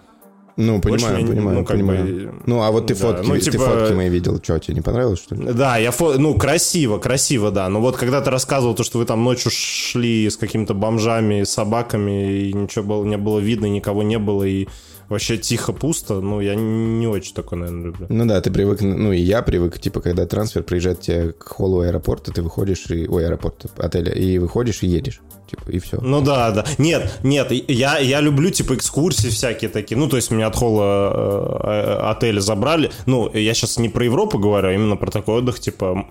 Ну, 0.56 0.78
Больше 0.78 1.04
понимаю, 1.06 1.24
не- 1.24 1.30
понимаю, 1.32 1.58
ну, 1.58 1.64
как 1.64 1.76
понимаю. 1.76 2.04
бы, 2.04 2.34
Ну, 2.46 2.62
а 2.62 2.70
вот 2.70 2.86
ты 2.88 2.94
да, 2.94 3.00
фотки, 3.00 3.26
ну, 3.28 3.34
ты 3.34 3.40
типа- 3.40 3.64
фотки 3.64 3.92
мои 3.94 4.08
видел. 4.08 4.40
Что, 4.42 4.58
тебе 4.58 4.74
не 4.74 4.80
понравилось, 4.80 5.20
что 5.20 5.34
ли? 5.34 5.52
Да, 5.52 5.76
я 5.78 5.90
фо... 5.90 6.14
ну 6.18 6.34
красиво, 6.34 6.98
красиво, 6.98 7.50
да. 7.50 7.68
Но 7.68 7.80
вот 7.80 7.96
когда 7.96 8.20
ты 8.20 8.30
рассказывал 8.30 8.74
то, 8.74 8.82
что 8.84 8.98
вы 8.98 9.04
там 9.06 9.22
ночью 9.24 9.50
шли 9.52 10.28
с 10.28 10.36
какими-то 10.36 10.74
бомжами, 10.74 11.44
собаками, 11.44 12.32
и 12.48 12.52
ничего 12.52 12.84
было, 12.84 13.04
не 13.04 13.16
было 13.16 13.38
видно, 13.38 13.66
никого 13.66 14.02
не 14.02 14.18
было, 14.18 14.44
и 14.44 14.66
вообще 15.10 15.36
тихо, 15.36 15.72
пусто, 15.72 16.20
ну 16.20 16.40
я 16.40 16.54
не 16.54 17.06
очень 17.06 17.34
такое, 17.34 17.58
наверное, 17.58 17.84
люблю. 17.86 18.06
Ну 18.08 18.26
да, 18.26 18.40
ты 18.40 18.50
привык, 18.50 18.80
ну 18.80 19.12
и 19.12 19.18
я 19.18 19.42
привык, 19.42 19.78
типа, 19.78 20.00
когда 20.00 20.24
трансфер 20.24 20.62
приезжает 20.62 21.00
тебе 21.00 21.32
к 21.32 21.48
холлу 21.48 21.80
аэропорта, 21.80 22.32
ты 22.32 22.42
выходишь, 22.42 22.86
и, 22.90 23.06
ой, 23.08 23.26
аэропорта, 23.26 23.68
отеля, 23.76 24.12
и 24.12 24.38
выходишь 24.38 24.82
и 24.82 24.86
едешь, 24.86 25.20
типа, 25.50 25.68
и 25.70 25.80
все. 25.80 26.00
Ну 26.00 26.22
да, 26.22 26.52
да. 26.52 26.64
Нет, 26.78 27.18
нет, 27.24 27.50
я, 27.50 27.98
я 27.98 28.20
люблю, 28.20 28.50
типа, 28.50 28.74
экскурсии 28.76 29.28
всякие 29.28 29.68
такие. 29.68 29.98
Ну, 29.98 30.08
то 30.08 30.16
есть 30.16 30.30
меня 30.30 30.46
от 30.46 30.56
холла 30.56 31.60
э, 31.64 31.68
э, 31.68 32.10
отеля 32.10 32.40
забрали. 32.40 32.90
Ну, 33.06 33.30
я 33.34 33.52
сейчас 33.52 33.78
не 33.78 33.88
про 33.88 34.04
Европу 34.04 34.38
говорю, 34.38 34.68
а 34.68 34.72
именно 34.72 34.96
про 34.96 35.10
такой 35.10 35.38
отдых, 35.38 35.58
типа, 35.58 36.06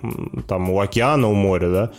там, 0.48 0.70
у 0.70 0.80
океана, 0.80 1.30
у 1.30 1.34
моря, 1.34 1.70
да. 1.70 1.92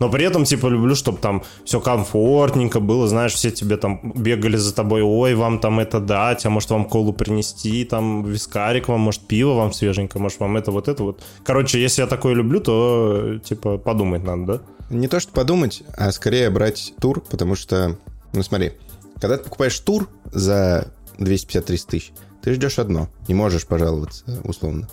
Но 0.00 0.08
при 0.08 0.24
этом, 0.24 0.44
типа, 0.44 0.66
люблю, 0.66 0.94
чтобы 0.94 1.18
там 1.18 1.44
все 1.64 1.78
комфортненько 1.78 2.80
было, 2.80 3.06
знаешь, 3.06 3.34
все 3.34 3.50
тебе 3.50 3.76
там 3.76 4.12
бегали 4.14 4.56
за 4.56 4.74
тобой, 4.74 5.02
ой, 5.02 5.34
вам 5.34 5.60
там 5.60 5.78
это 5.78 6.00
дать, 6.00 6.44
а 6.46 6.50
может 6.50 6.70
вам 6.70 6.86
колу 6.86 7.12
принести, 7.12 7.84
там 7.84 8.24
вискарик 8.24 8.88
вам, 8.88 9.00
может 9.00 9.20
пиво 9.20 9.52
вам 9.52 9.74
свеженько, 9.74 10.18
может 10.18 10.40
вам 10.40 10.56
это 10.56 10.72
вот 10.72 10.88
это 10.88 11.04
вот. 11.04 11.22
Короче, 11.44 11.80
если 11.80 12.00
я 12.00 12.08
такое 12.08 12.34
люблю, 12.34 12.60
то, 12.60 13.38
типа, 13.44 13.76
подумать 13.76 14.24
надо, 14.24 14.44
да? 14.46 14.60
Не 14.88 15.06
то, 15.06 15.20
что 15.20 15.32
подумать, 15.32 15.82
а 15.96 16.10
скорее 16.12 16.48
брать 16.48 16.94
тур, 17.00 17.20
потому 17.20 17.54
что, 17.54 17.98
ну 18.32 18.42
смотри, 18.42 18.72
когда 19.20 19.36
ты 19.36 19.44
покупаешь 19.44 19.78
тур 19.78 20.08
за 20.32 20.92
250-300 21.18 21.62
тысяч, 21.86 22.12
ты 22.42 22.54
ждешь 22.54 22.78
одно, 22.78 23.08
не 23.28 23.34
можешь 23.34 23.66
пожаловаться, 23.66 24.24
условно. 24.44 24.88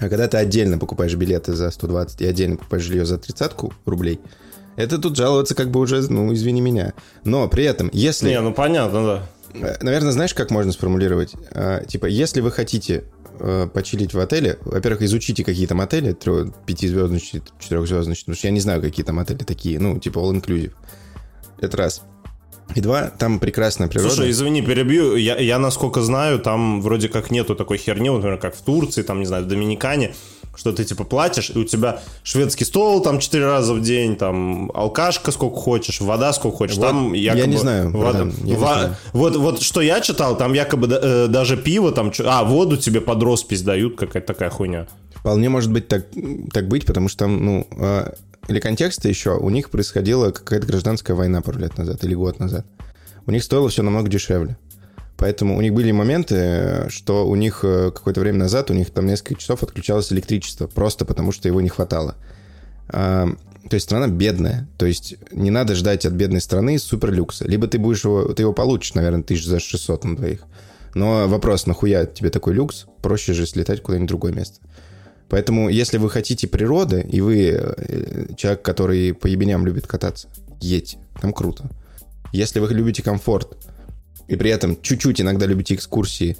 А 0.00 0.08
когда 0.08 0.28
ты 0.28 0.36
отдельно 0.36 0.78
покупаешь 0.78 1.14
билеты 1.14 1.54
за 1.54 1.70
120 1.70 2.20
и 2.20 2.26
отдельно 2.26 2.56
покупаешь 2.56 2.84
жилье 2.84 3.04
за 3.04 3.18
30 3.18 3.52
рублей, 3.84 4.20
это 4.76 4.98
тут 4.98 5.16
жаловаться 5.16 5.54
как 5.54 5.70
бы 5.70 5.80
уже, 5.80 6.00
ну, 6.10 6.32
извини 6.32 6.60
меня. 6.60 6.94
Но 7.24 7.48
при 7.48 7.64
этом, 7.64 7.90
если... 7.92 8.28
Не, 8.28 8.40
ну 8.40 8.52
понятно, 8.54 9.04
да. 9.04 9.26
Э, 9.54 9.76
Наверное, 9.82 10.12
знаешь, 10.12 10.34
как 10.34 10.50
можно 10.50 10.72
сформулировать? 10.72 11.32
А, 11.52 11.84
Типа, 11.84 12.06
если 12.06 12.40
вы 12.40 12.52
хотите 12.52 13.04
э, 13.40 13.68
почилить 13.72 14.14
в 14.14 14.20
отеле, 14.20 14.58
во-первых, 14.60 15.02
изучите 15.02 15.44
какие 15.44 15.66
там 15.66 15.80
отели, 15.80 16.16
пятизвездочные, 16.66 17.42
четырехзвездочные, 17.58 18.22
потому 18.24 18.36
что 18.36 18.46
я 18.46 18.52
не 18.52 18.60
знаю, 18.60 18.80
какие 18.80 19.04
там 19.04 19.18
отели 19.18 19.38
такие, 19.38 19.80
ну, 19.80 19.98
типа 19.98 20.18
all 20.20 20.32
inclusive. 20.32 20.74
Это 21.60 21.76
раз. 21.76 22.02
И 22.74 22.80
два, 22.80 23.10
там 23.18 23.38
прекрасная 23.38 23.88
природа. 23.88 24.14
Слушай, 24.14 24.30
извини, 24.30 24.62
перебью. 24.62 25.16
Я, 25.16 25.36
я, 25.36 25.58
насколько 25.58 26.02
знаю, 26.02 26.38
там 26.38 26.82
вроде 26.82 27.08
как 27.08 27.30
нету 27.30 27.54
такой 27.54 27.78
херни, 27.78 28.10
например, 28.10 28.38
как 28.38 28.54
в 28.54 28.60
Турции, 28.60 29.02
там, 29.02 29.20
не 29.20 29.26
знаю, 29.26 29.44
в 29.44 29.48
Доминикане, 29.48 30.14
что 30.54 30.72
ты, 30.72 30.84
типа, 30.84 31.04
платишь, 31.04 31.50
и 31.54 31.58
у 31.58 31.64
тебя 31.64 32.00
шведский 32.24 32.64
стол 32.64 33.00
там 33.00 33.20
четыре 33.20 33.46
раза 33.46 33.74
в 33.74 33.80
день, 33.80 34.16
там, 34.16 34.70
алкашка 34.74 35.30
сколько 35.30 35.56
хочешь, 35.56 36.00
вода 36.00 36.32
сколько 36.32 36.56
хочешь. 36.58 36.76
Вот, 36.76 36.86
там 36.86 37.12
якобы... 37.14 37.40
я 37.40 37.46
не 37.46 37.56
знаю, 37.56 37.90
Вода, 37.90 38.12
братан, 38.12 38.34
я 38.38 38.44
не 38.44 38.54
во- 38.54 38.74
знаю. 38.74 38.96
Вот, 39.12 39.36
вот 39.36 39.62
что 39.62 39.80
я 39.80 40.00
читал, 40.00 40.36
там 40.36 40.52
якобы 40.52 40.88
э, 40.88 41.26
даже 41.28 41.56
пиво, 41.56 41.92
там, 41.92 42.12
а, 42.24 42.44
воду 42.44 42.76
тебе 42.76 43.00
под 43.00 43.22
роспись 43.22 43.62
дают, 43.62 43.96
какая-то 43.96 44.26
такая 44.26 44.50
хуйня. 44.50 44.88
Вполне 45.14 45.48
может 45.48 45.72
быть 45.72 45.88
так, 45.88 46.06
так 46.52 46.68
быть, 46.68 46.84
потому 46.86 47.08
что 47.08 47.20
там, 47.20 47.44
ну, 47.44 47.66
э, 47.78 48.12
для 48.48 48.60
контекста 48.60 49.08
еще, 49.08 49.36
у 49.36 49.50
них 49.50 49.70
происходила 49.70 50.30
какая-то 50.30 50.66
гражданская 50.66 51.16
война 51.16 51.42
пару 51.42 51.58
лет 51.58 51.76
назад 51.76 52.02
или 52.02 52.14
год 52.14 52.40
назад. 52.40 52.66
У 53.26 53.30
них 53.30 53.44
стоило 53.44 53.68
все 53.68 53.82
намного 53.82 54.08
дешевле. 54.08 54.56
Поэтому 55.18 55.56
у 55.56 55.60
них 55.60 55.74
были 55.74 55.90
моменты, 55.90 56.86
что 56.88 57.28
у 57.28 57.34
них 57.34 57.60
э, 57.64 57.90
какое-то 57.90 58.20
время 58.20 58.38
назад, 58.38 58.70
у 58.70 58.74
них 58.74 58.90
там 58.90 59.06
несколько 59.06 59.34
часов 59.34 59.62
отключалось 59.62 60.12
электричество, 60.12 60.66
просто 60.66 61.04
потому 61.04 61.32
что 61.32 61.48
его 61.48 61.60
не 61.60 61.68
хватало. 61.68 62.14
А, 62.88 63.28
то 63.68 63.74
есть 63.74 63.84
страна 63.84 64.06
бедная. 64.06 64.68
То 64.78 64.86
есть 64.86 65.16
не 65.32 65.50
надо 65.50 65.74
ждать 65.74 66.06
от 66.06 66.12
бедной 66.12 66.40
страны 66.40 66.78
суперлюкса. 66.78 67.46
Либо 67.46 67.66
ты 67.66 67.78
будешь 67.78 68.04
его, 68.04 68.32
ты 68.32 68.42
его 68.44 68.52
получишь, 68.52 68.94
наверное, 68.94 69.22
тысяч 69.22 69.44
за 69.44 69.60
600 69.60 70.04
на 70.04 70.16
двоих. 70.16 70.40
Но 70.94 71.28
вопрос, 71.28 71.66
нахуя 71.66 72.06
тебе 72.06 72.30
такой 72.30 72.54
люкс? 72.54 72.86
Проще 73.02 73.34
же 73.34 73.46
слетать 73.46 73.82
куда-нибудь 73.82 74.06
в 74.06 74.08
другое 74.08 74.32
место. 74.32 74.60
Поэтому, 75.28 75.68
если 75.68 75.98
вы 75.98 76.10
хотите 76.10 76.46
природы, 76.46 77.06
и 77.08 77.20
вы 77.20 77.50
э, 77.50 78.34
человек, 78.36 78.62
который 78.62 79.12
по 79.12 79.26
ебеням 79.26 79.66
любит 79.66 79.86
кататься, 79.86 80.28
едьте, 80.60 80.98
там 81.20 81.32
круто. 81.32 81.70
Если 82.32 82.60
вы 82.60 82.68
любите 82.72 83.02
комфорт, 83.02 83.56
и 84.26 84.36
при 84.36 84.50
этом 84.50 84.80
чуть-чуть 84.80 85.20
иногда 85.20 85.46
любите 85.46 85.74
экскурсии, 85.74 86.36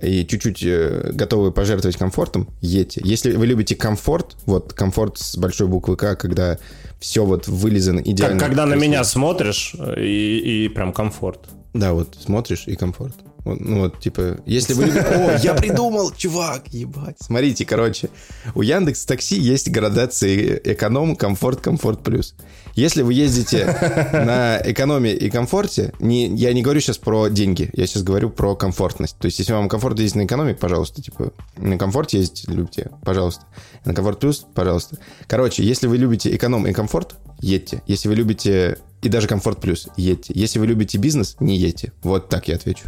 и 0.00 0.26
чуть-чуть 0.26 0.62
э, 0.64 1.10
готовы 1.12 1.52
пожертвовать 1.52 1.96
комфортом, 1.96 2.48
едьте. 2.60 3.00
Если 3.04 3.32
вы 3.32 3.46
любите 3.46 3.76
комфорт, 3.76 4.36
вот 4.46 4.72
комфорт 4.72 5.18
с 5.18 5.36
большой 5.36 5.68
буквы 5.68 5.96
К, 5.96 6.16
когда 6.16 6.58
все 6.98 7.24
вот 7.24 7.46
вылизано 7.46 7.98
Как, 7.98 8.08
идеально. 8.08 8.40
когда 8.40 8.64
на 8.64 8.72
красиво. 8.72 8.90
меня 8.90 9.04
смотришь, 9.04 9.74
э, 9.78 10.02
и, 10.02 10.64
и 10.64 10.68
прям 10.68 10.92
комфорт. 10.92 11.40
Да, 11.74 11.92
вот 11.92 12.16
смотришь 12.20 12.64
и 12.66 12.74
комфорт. 12.74 13.14
Ну 13.44 13.80
вот, 13.80 13.98
типа, 13.98 14.38
если 14.46 14.72
вы 14.74 14.84
любите... 14.84 15.00
О, 15.06 15.38
я 15.38 15.54
придумал, 15.54 16.12
чувак, 16.12 16.68
ебать. 16.68 17.16
Смотрите, 17.20 17.64
короче, 17.64 18.08
у 18.54 18.62
Яндекс 18.62 19.04
Такси 19.04 19.38
есть 19.38 19.70
градации 19.70 20.60
эконом, 20.64 21.16
комфорт, 21.16 21.60
комфорт 21.60 22.02
плюс. 22.02 22.34
Если 22.74 23.02
вы 23.02 23.14
ездите 23.14 23.66
на 24.12 24.60
экономе 24.64 25.12
и 25.12 25.28
комфорте, 25.28 25.92
не, 25.98 26.28
я 26.28 26.52
не 26.52 26.62
говорю 26.62 26.80
сейчас 26.80 26.98
про 26.98 27.28
деньги, 27.28 27.68
я 27.72 27.86
сейчас 27.86 28.04
говорю 28.04 28.30
про 28.30 28.54
комфортность. 28.54 29.18
То 29.18 29.26
есть, 29.26 29.40
если 29.40 29.52
вам 29.52 29.68
комфорт 29.68 29.98
ездить 29.98 30.16
на 30.16 30.24
экономе, 30.24 30.54
пожалуйста, 30.54 31.02
типа, 31.02 31.32
на 31.56 31.76
комфорте 31.78 32.18
ездить 32.18 32.48
любите, 32.48 32.90
пожалуйста. 33.04 33.44
На 33.84 33.92
комфорт 33.92 34.20
плюс, 34.20 34.46
пожалуйста. 34.54 34.98
Короче, 35.26 35.64
если 35.64 35.88
вы 35.88 35.98
любите 35.98 36.34
эконом 36.34 36.66
и 36.66 36.72
комфорт, 36.72 37.16
едьте. 37.40 37.82
Если 37.86 38.08
вы 38.08 38.14
любите 38.14 38.78
и 39.02 39.08
даже 39.08 39.26
комфорт 39.26 39.60
плюс, 39.60 39.88
едьте. 39.96 40.32
Если 40.34 40.60
вы 40.60 40.66
любите 40.68 40.96
бизнес, 40.96 41.36
не 41.40 41.56
едьте. 41.56 41.92
Вот 42.02 42.28
так 42.28 42.46
я 42.46 42.54
отвечу. 42.54 42.84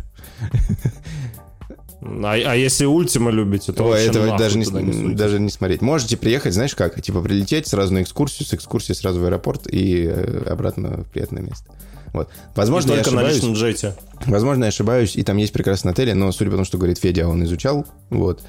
А, 2.06 2.32
а 2.32 2.54
если 2.54 2.84
ультима 2.84 3.30
любите, 3.30 3.72
то 3.72 3.84
Ой, 3.84 4.04
этого 4.04 4.26
нахуй 4.26 4.38
даже 4.38 4.58
не, 4.58 4.66
не 4.66 5.14
даже 5.14 5.40
не 5.40 5.48
смотреть. 5.48 5.80
Можете 5.80 6.18
приехать, 6.18 6.52
знаешь 6.52 6.74
как, 6.74 7.00
типа 7.00 7.22
прилететь 7.22 7.66
сразу 7.66 7.94
на 7.94 8.02
экскурсию, 8.02 8.46
с 8.46 8.52
экскурсии 8.52 8.92
сразу 8.92 9.20
в 9.20 9.24
аэропорт 9.24 9.66
и 9.66 10.04
э, 10.06 10.44
обратно 10.50 10.98
в 10.98 11.10
приятное 11.10 11.42
место. 11.42 11.72
Вот. 12.12 12.28
И 12.28 12.30
Возможно, 12.54 12.90
я 12.90 12.96
только 12.96 13.10
на 13.12 13.22
ошибаюсь. 13.22 13.36
личном 13.36 13.54
джете. 13.54 13.96
Возможно, 14.26 14.64
я 14.64 14.68
ошибаюсь, 14.68 15.16
и 15.16 15.22
там 15.22 15.38
есть 15.38 15.52
прекрасные 15.52 15.92
отели, 15.92 16.12
но 16.12 16.30
судя 16.30 16.50
по 16.50 16.56
тому, 16.56 16.64
что 16.66 16.76
говорит 16.76 16.98
Федя, 16.98 17.26
он 17.26 17.42
изучал, 17.44 17.86
вот, 18.10 18.42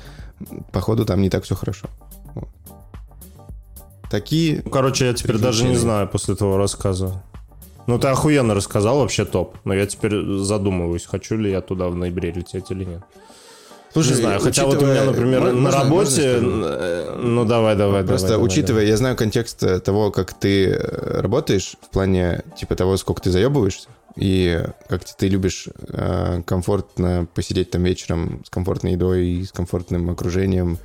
походу 0.71 1.05
там 1.05 1.21
не 1.21 1.29
так 1.29 1.45
все 1.45 1.55
хорошо. 1.55 1.87
Вот. 2.35 2.49
Такие... 4.11 4.61
Ну, 4.65 4.69
Короче, 4.69 5.05
я 5.07 5.13
теперь 5.13 5.37
даже 5.37 5.65
не 5.65 5.77
знаю 5.77 6.07
после 6.07 6.35
твоего 6.35 6.57
рассказа. 6.57 7.23
Ну, 7.87 7.99
ты 7.99 8.07
охуенно 8.07 8.53
рассказал, 8.55 8.99
вообще 8.99 9.25
топ. 9.25 9.57
Но 9.63 9.73
я 9.73 9.85
теперь 9.85 10.19
задумываюсь, 10.39 11.05
хочу 11.05 11.37
ли 11.37 11.51
я 11.51 11.61
туда 11.61 11.87
в 11.89 11.95
ноябре 11.95 12.31
лететь 12.31 12.71
или 12.71 12.83
нет. 12.83 13.01
Слушай, 13.93 14.09
не 14.09 14.15
знаю, 14.15 14.39
хотя 14.41 14.65
вот 14.65 14.75
у 14.75 14.85
меня, 14.85 15.03
учитывая- 15.03 15.05
например, 15.05 15.39
Можно- 15.41 15.61
на 15.61 15.71
работе... 15.71 16.39
можно 16.41 16.65
э, 16.65 17.17
ну, 17.21 17.45
давай, 17.45 17.77
давай, 17.77 18.03
Просто 18.03 18.27
давай, 18.27 18.39
давай, 18.41 18.45
учитывая, 18.45 18.83
я 18.83 18.97
знаю 18.97 19.15
контекст 19.15 19.63
э, 19.63 19.79
того, 19.79 20.11
как 20.11 20.33
ты 20.33 20.71
э, 20.71 21.21
работаешь, 21.21 21.77
в 21.81 21.89
плане 21.91 22.43
типа 22.57 22.75
того, 22.75 22.97
сколько 22.97 23.21
ты 23.21 23.31
заебываешься, 23.31 23.87
и 24.17 24.65
как 24.89 25.05
ты 25.05 25.29
любишь 25.29 25.69
э, 25.87 26.41
комфортно 26.45 27.25
посидеть 27.33 27.71
там 27.71 27.85
вечером 27.85 28.41
с 28.45 28.49
комфортной 28.49 28.93
едой 28.93 29.27
и 29.27 29.45
с 29.45 29.53
комфортным 29.53 30.09
окружением, 30.09 30.77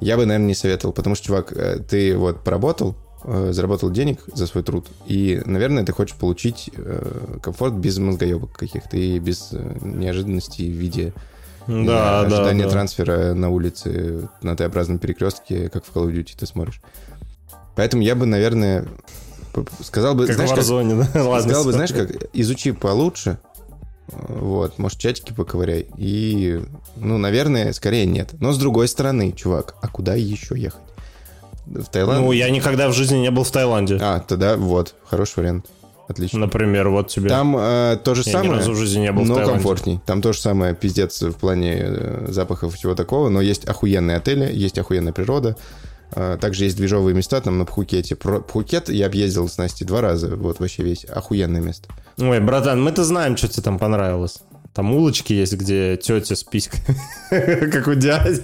я 0.00 0.16
бы, 0.16 0.24
наверное, 0.24 0.46
не 0.46 0.54
советовал, 0.54 0.92
потому 0.92 1.16
что, 1.16 1.26
чувак, 1.26 1.52
ты 1.88 2.16
вот 2.16 2.44
поработал, 2.44 2.94
заработал 3.24 3.90
денег 3.90 4.20
за 4.34 4.46
свой 4.46 4.62
труд, 4.62 4.86
и, 5.06 5.40
наверное, 5.46 5.84
ты 5.84 5.92
хочешь 5.92 6.16
получить 6.16 6.70
э, 6.76 7.38
комфорт 7.42 7.74
без 7.74 7.98
мозгоебок 7.98 8.52
каких-то 8.52 8.96
и 8.96 9.18
без 9.18 9.48
э, 9.52 9.78
неожиданностей 9.80 10.68
в 10.70 10.74
виде 10.74 11.14
Да, 11.66 11.72
знаю, 11.72 11.86
да, 11.86 12.20
ожидания 12.20 12.64
да. 12.64 12.70
трансфера 12.70 13.34
на 13.34 13.48
улице 13.48 14.28
на 14.42 14.56
Т-образном 14.56 14.98
перекрестке, 14.98 15.70
как 15.70 15.84
в 15.84 15.94
Call 15.94 16.06
of 16.06 16.12
Duty 16.12 16.34
ты 16.38 16.46
смотришь. 16.46 16.82
Поэтому 17.76 18.02
я 18.02 18.14
бы, 18.14 18.26
наверное, 18.26 18.86
сказал 19.80 20.14
бы, 20.14 20.26
Как 20.26 20.36
знаешь, 20.36 20.50
в 20.50 20.54
как, 20.54 20.64
Warzone, 20.64 21.08
да? 21.14 21.24
Ладно, 21.24 21.42
сказал 21.42 21.64
бы, 21.64 21.72
знаешь, 21.72 21.92
как 21.92 22.10
изучи 22.34 22.72
получше, 22.72 23.38
э, 24.08 24.16
вот, 24.28 24.78
может, 24.78 24.98
чатики 24.98 25.32
поковыряй, 25.32 25.86
и, 25.96 26.60
ну, 26.96 27.16
наверное, 27.16 27.72
скорее 27.72 28.04
нет. 28.04 28.34
Но 28.38 28.52
с 28.52 28.58
другой 28.58 28.86
стороны, 28.86 29.32
чувак, 29.32 29.76
а 29.80 29.88
куда 29.88 30.14
еще 30.14 30.58
ехать? 30.58 30.80
В 31.66 31.84
Таиланд? 31.86 32.20
Ну, 32.20 32.32
я 32.32 32.50
никогда 32.50 32.88
в 32.88 32.92
жизни 32.92 33.18
не 33.18 33.30
был 33.30 33.44
в 33.44 33.50
Таиланде. 33.50 33.98
А, 34.00 34.20
тогда 34.20 34.56
вот, 34.56 34.94
хороший 35.04 35.38
вариант. 35.40 35.66
Отлично. 36.06 36.38
Например, 36.40 36.90
вот 36.90 37.08
тебе. 37.08 37.30
Там 37.30 37.56
э, 37.58 37.98
то 38.04 38.14
же 38.14 38.22
Я 38.26 38.32
самое, 38.32 38.50
ни 38.50 38.56
разу 38.56 38.72
в 38.72 38.76
жизни 38.76 39.00
не 39.00 39.12
был 39.12 39.22
в 39.24 39.26
но 39.26 39.34
Таиланде. 39.36 39.54
комфортней. 39.54 40.00
Там 40.04 40.20
то 40.20 40.34
же 40.34 40.40
самое, 40.40 40.74
пиздец, 40.74 41.22
в 41.22 41.32
плане 41.32 41.76
э, 41.80 42.26
запахов 42.28 42.74
и 42.74 42.76
всего 42.76 42.94
такого, 42.94 43.30
но 43.30 43.40
есть 43.40 43.64
охуенные 43.64 44.18
отели, 44.18 44.50
есть 44.52 44.76
охуенная 44.78 45.14
природа. 45.14 45.56
Э, 46.14 46.36
также 46.38 46.64
есть 46.64 46.76
движовые 46.76 47.14
места 47.14 47.40
там 47.40 47.58
на 47.58 47.64
Пхукете. 47.64 48.16
Про- 48.16 48.40
Пхукет 48.40 48.90
я 48.90 49.06
объездил 49.06 49.48
с 49.48 49.56
Настей 49.56 49.86
два 49.86 50.02
раза, 50.02 50.36
вот 50.36 50.60
вообще 50.60 50.82
весь 50.82 51.06
охуенное 51.06 51.62
место. 51.62 51.88
Ой, 52.18 52.38
братан, 52.38 52.82
мы-то 52.82 53.02
знаем, 53.02 53.38
что 53.38 53.48
тебе 53.48 53.62
там 53.62 53.78
понравилось. 53.78 54.40
Там 54.74 54.92
улочки 54.92 55.32
есть, 55.32 55.52
где 55.52 55.96
тетя 55.96 56.34
с 56.34 56.42
писькой. 56.42 56.80
Как 57.30 57.86
у 57.86 57.94
дяди. 57.94 58.40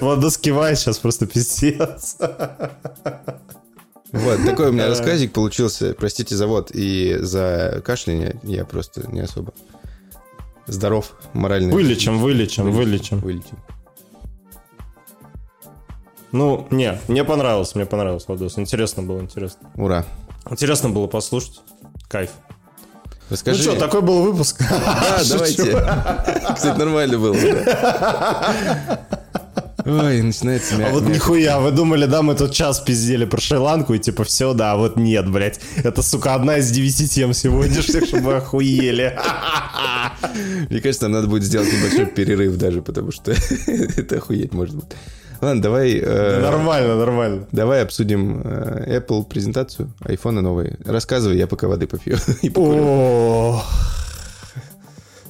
Владос 0.00 0.36
кивает 0.36 0.78
сейчас 0.78 0.98
просто 0.98 1.26
пиздец. 1.26 2.16
Вот, 4.10 4.44
такой 4.44 4.70
у 4.70 4.72
меня 4.72 4.88
рассказик 4.88 5.32
получился. 5.32 5.94
Простите 5.94 6.34
за 6.34 6.48
вот 6.48 6.72
и 6.72 7.16
за 7.20 7.80
кашляние, 7.84 8.40
я 8.42 8.64
просто 8.64 9.08
не 9.10 9.20
особо 9.20 9.54
здоров 10.66 11.12
морально. 11.32 11.72
Вылечим, 11.72 12.18
вылечим, 12.18 12.70
вылечим. 12.72 13.20
Вылечим. 13.20 13.58
Ну, 16.32 16.66
не, 16.70 16.98
мне 17.08 17.24
понравилось, 17.24 17.74
мне 17.74 17.86
понравилось, 17.86 18.26
Владос. 18.26 18.58
Интересно 18.58 19.02
было, 19.04 19.20
интересно. 19.20 19.70
Ура. 19.76 20.04
Интересно 20.50 20.88
было 20.88 21.06
послушать. 21.06 21.60
Кайф. 22.08 22.30
Расскажи. 23.32 23.64
Ну 23.64 23.70
что, 23.70 23.80
такой 23.80 24.02
был 24.02 24.22
выпуск. 24.22 24.60
Да, 24.60 25.20
давайте. 25.28 25.64
Кстати, 26.54 26.78
нормально 26.78 27.18
было. 27.18 27.36
Ой, 29.84 30.22
начинается 30.22 30.76
А 30.76 30.78
мя- 30.78 30.90
вот 30.90 31.02
мягко. 31.02 31.14
нихуя, 31.16 31.58
вы 31.58 31.72
думали, 31.72 32.06
да, 32.06 32.22
мы 32.22 32.36
тут 32.36 32.52
час 32.52 32.78
пиздели 32.78 33.24
про 33.24 33.40
Шри-Ланку, 33.40 33.94
и 33.94 33.98
типа 33.98 34.22
все, 34.22 34.52
да, 34.54 34.72
а 34.72 34.76
вот 34.76 34.96
нет, 34.96 35.28
блядь. 35.28 35.58
Это, 35.82 36.02
сука, 36.02 36.34
одна 36.34 36.58
из 36.58 36.70
девяти 36.70 37.08
тем 37.08 37.32
сегодняшних, 37.32 38.04
чтобы 38.06 38.22
вы 38.22 38.34
охуели. 38.36 39.18
Мне 40.70 40.80
кажется, 40.80 41.04
нам 41.08 41.12
надо 41.12 41.26
будет 41.26 41.42
сделать 41.42 41.68
небольшой 41.72 42.06
перерыв 42.06 42.56
даже, 42.58 42.80
потому 42.80 43.10
что 43.10 43.32
это 43.66 44.16
охуеть 44.18 44.52
может 44.54 44.76
быть. 44.76 44.92
Ладно, 45.42 45.60
давай... 45.60 45.98
э, 45.98 46.40
Нормально, 46.40 46.96
нормально. 46.96 47.46
Давай 47.50 47.82
обсудим 47.82 48.40
э, 48.44 48.98
Apple 49.00 49.24
презентацию, 49.24 49.92
айфоны 50.00 50.40
новые. 50.40 50.78
Рассказывай, 50.84 51.36
я 51.36 51.46
пока 51.48 51.66
воды 51.66 51.86
попью. 51.88 52.16
и 52.42 52.48
покурю. 52.48 53.58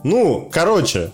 Ну, 0.05 0.51
короче, 0.53 1.13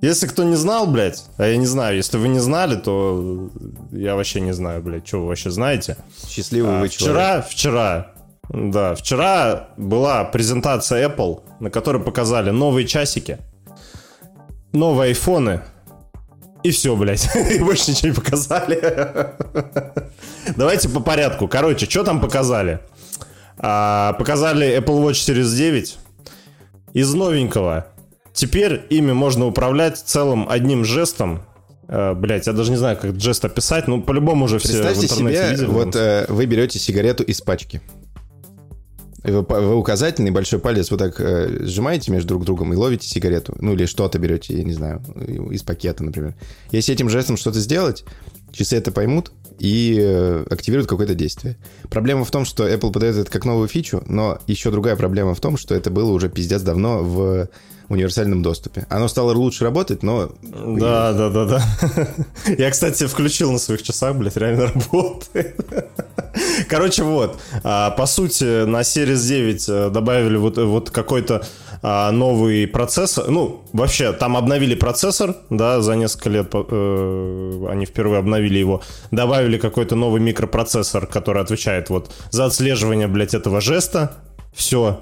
если 0.00 0.26
кто 0.26 0.42
не 0.42 0.56
знал, 0.56 0.86
блядь, 0.88 1.24
а 1.36 1.46
я 1.46 1.56
не 1.56 1.66
знаю, 1.66 1.96
если 1.96 2.16
вы 2.18 2.26
не 2.28 2.40
знали, 2.40 2.74
то 2.76 3.48
я 3.92 4.16
вообще 4.16 4.40
не 4.40 4.52
знаю, 4.52 4.82
блядь, 4.82 5.06
что 5.06 5.18
вы 5.20 5.28
вообще 5.28 5.50
знаете. 5.50 5.96
Счастливый 6.28 6.78
А, 6.78 6.80
вы 6.80 6.88
человек. 6.88 7.14
вчера, 7.14 7.42
вчера, 7.42 8.12
да, 8.48 8.94
вчера 8.96 9.68
была 9.76 10.24
презентация 10.24 11.08
Apple, 11.08 11.42
на 11.60 11.70
которой 11.70 12.02
показали 12.02 12.50
новые 12.50 12.86
часики, 12.88 13.38
новые 14.72 15.08
айфоны, 15.10 15.60
и 16.62 16.70
все, 16.70 16.96
блядь, 16.96 17.28
и 17.50 17.58
больше 17.58 17.90
ничего 17.90 18.08
не 18.08 18.14
показали. 18.14 18.80
Давайте 20.56 20.88
по 20.88 21.00
порядку. 21.00 21.48
Короче, 21.48 21.86
что 21.86 22.04
там 22.04 22.20
показали? 22.20 22.80
А, 23.58 24.14
показали 24.14 24.78
Apple 24.78 25.02
Watch 25.02 25.28
Series 25.28 25.54
9, 25.56 25.98
из 26.94 27.14
новенького. 27.14 27.86
Теперь 28.32 28.84
ими 28.90 29.12
можно 29.12 29.46
управлять 29.46 29.98
целым 29.98 30.48
одним 30.48 30.84
жестом. 30.84 31.42
Э, 31.88 32.14
блять, 32.14 32.46
я 32.46 32.52
даже 32.54 32.70
не 32.70 32.78
знаю, 32.78 32.96
как 32.96 33.20
жест 33.20 33.44
описать, 33.44 33.88
но 33.88 34.00
по-любому 34.00 34.46
уже 34.46 34.58
все 34.58 34.72
в 34.72 34.76
интернете 34.76 35.14
себе, 35.14 35.50
видели. 35.50 35.66
вот 35.66 35.94
э, 35.96 36.24
вы 36.28 36.46
берете 36.46 36.78
сигарету 36.78 37.22
из 37.22 37.40
пачки. 37.42 37.82
Вы 39.22 39.76
указательный 39.76 40.30
большой 40.30 40.58
палец 40.58 40.90
вот 40.90 40.98
так 40.98 41.20
э, 41.20 41.64
сжимаете 41.64 42.10
между 42.10 42.28
друг 42.28 42.44
другом 42.44 42.72
и 42.72 42.76
ловите 42.76 43.06
сигарету. 43.06 43.54
Ну 43.60 43.74
или 43.74 43.86
что-то 43.86 44.18
берете, 44.18 44.56
я 44.56 44.64
не 44.64 44.72
знаю, 44.72 45.00
из 45.50 45.62
пакета, 45.62 46.02
например. 46.02 46.34
Если 46.72 46.92
этим 46.92 47.08
жестом 47.08 47.36
что-то 47.36 47.60
сделать, 47.60 48.04
часы 48.52 48.76
это 48.76 48.90
поймут 48.90 49.32
и 49.62 49.96
э, 49.96 50.44
активируют 50.50 50.88
какое-то 50.88 51.14
действие. 51.14 51.56
Проблема 51.88 52.24
в 52.24 52.30
том, 52.32 52.44
что 52.44 52.68
Apple 52.68 52.92
подает 52.92 53.16
это 53.16 53.30
как 53.30 53.44
новую 53.44 53.68
фичу, 53.68 54.02
но 54.06 54.38
еще 54.48 54.72
другая 54.72 54.96
проблема 54.96 55.34
в 55.36 55.40
том, 55.40 55.56
что 55.56 55.72
это 55.76 55.88
было 55.88 56.10
уже 56.10 56.28
пиздец 56.28 56.62
давно 56.62 57.04
в 57.04 57.48
универсальном 57.88 58.42
доступе. 58.42 58.86
Оно 58.88 59.06
стало 59.06 59.32
лучше 59.34 59.62
работать, 59.62 60.02
но 60.02 60.32
Да, 60.42 61.12
да, 61.12 61.30
да, 61.30 61.44
да. 61.44 62.08
Я, 62.58 62.70
кстати, 62.72 63.06
включил 63.06 63.52
на 63.52 63.58
своих 63.58 63.84
часах, 63.84 64.16
блядь, 64.16 64.36
реально 64.36 64.66
работает. 64.74 65.54
Короче, 66.68 67.04
вот. 67.04 67.38
а, 67.62 67.90
По 67.90 68.06
сути, 68.06 68.64
на 68.64 68.80
Series 68.80 69.28
9 69.28 69.68
э, 69.68 69.90
добавили 69.90 70.38
вот, 70.38 70.56
вот 70.58 70.90
какой-то 70.90 71.44
новый 71.82 72.66
процессор. 72.68 73.28
Ну, 73.28 73.64
вообще, 73.72 74.12
там 74.12 74.36
обновили 74.36 74.74
процессор, 74.74 75.34
да, 75.50 75.80
за 75.80 75.96
несколько 75.96 76.30
лет 76.30 76.50
э, 76.52 77.66
они 77.68 77.86
впервые 77.86 78.20
обновили 78.20 78.58
его. 78.58 78.82
Добавили 79.10 79.58
какой-то 79.58 79.96
новый 79.96 80.20
микропроцессор, 80.20 81.06
который 81.06 81.42
отвечает 81.42 81.90
вот 81.90 82.12
за 82.30 82.44
отслеживание, 82.44 83.08
блядь, 83.08 83.34
этого 83.34 83.60
жеста. 83.60 84.12
Все. 84.54 85.00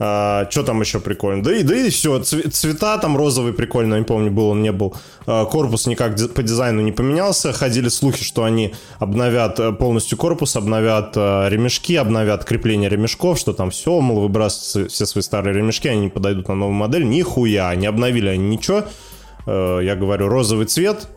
Что 0.00 0.62
там 0.64 0.80
еще 0.80 0.98
прикольно? 0.98 1.42
Да 1.42 1.54
и, 1.54 1.62
да 1.62 1.76
и 1.76 1.90
все. 1.90 2.20
Цвета 2.20 2.96
там 2.96 3.18
розовый 3.18 3.52
прикольно, 3.52 3.98
не 3.98 4.04
помню, 4.04 4.30
был 4.30 4.48
он, 4.48 4.62
не 4.62 4.72
был. 4.72 4.94
А, 5.26 5.44
корпус 5.44 5.86
никак 5.86 6.16
по 6.32 6.42
дизайну 6.42 6.80
не 6.80 6.90
поменялся. 6.90 7.52
Ходили 7.52 7.90
слухи, 7.90 8.24
что 8.24 8.44
они 8.44 8.74
обновят 8.98 9.60
э, 9.60 9.72
полностью 9.72 10.16
корпус, 10.16 10.56
обновят 10.56 11.12
э, 11.16 11.48
ремешки, 11.50 11.96
обновят 11.96 12.46
крепление 12.46 12.88
ремешков, 12.88 13.38
что 13.38 13.52
там 13.52 13.70
все, 13.70 14.00
мол, 14.00 14.20
выбрасываются 14.20 14.88
все 14.88 15.04
свои 15.04 15.22
старые 15.22 15.54
ремешки, 15.54 15.88
они 15.88 16.08
подойдут 16.08 16.48
на 16.48 16.54
новую 16.54 16.76
модель. 16.76 17.04
Нихуя, 17.04 17.74
не 17.74 17.86
обновили 17.86 18.28
они 18.28 18.56
ничего. 18.56 18.84
Э, 19.46 19.80
Я 19.84 19.96
говорю, 19.96 20.28
розовый 20.28 20.64
цвет, 20.64 21.08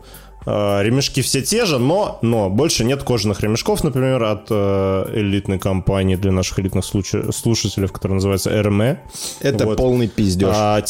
Ремешки 0.46 1.22
все 1.22 1.40
те 1.42 1.64
же, 1.64 1.78
но, 1.78 2.18
но 2.22 2.50
больше 2.50 2.84
нет 2.84 3.02
кожаных 3.02 3.40
ремешков, 3.40 3.82
например, 3.82 4.22
от 4.24 4.48
э, 4.50 5.04
элитной 5.14 5.58
компании 5.58 6.16
для 6.16 6.32
наших 6.32 6.58
элитных 6.58 6.84
слушателей, 6.84 7.88
которая 7.88 8.16
называется 8.16 8.50
RME. 8.50 8.98
это 9.40 9.66
Вот. 9.66 9.78
полный 9.78 10.08
пиздеж. 10.08 10.48
А, 10.52 10.82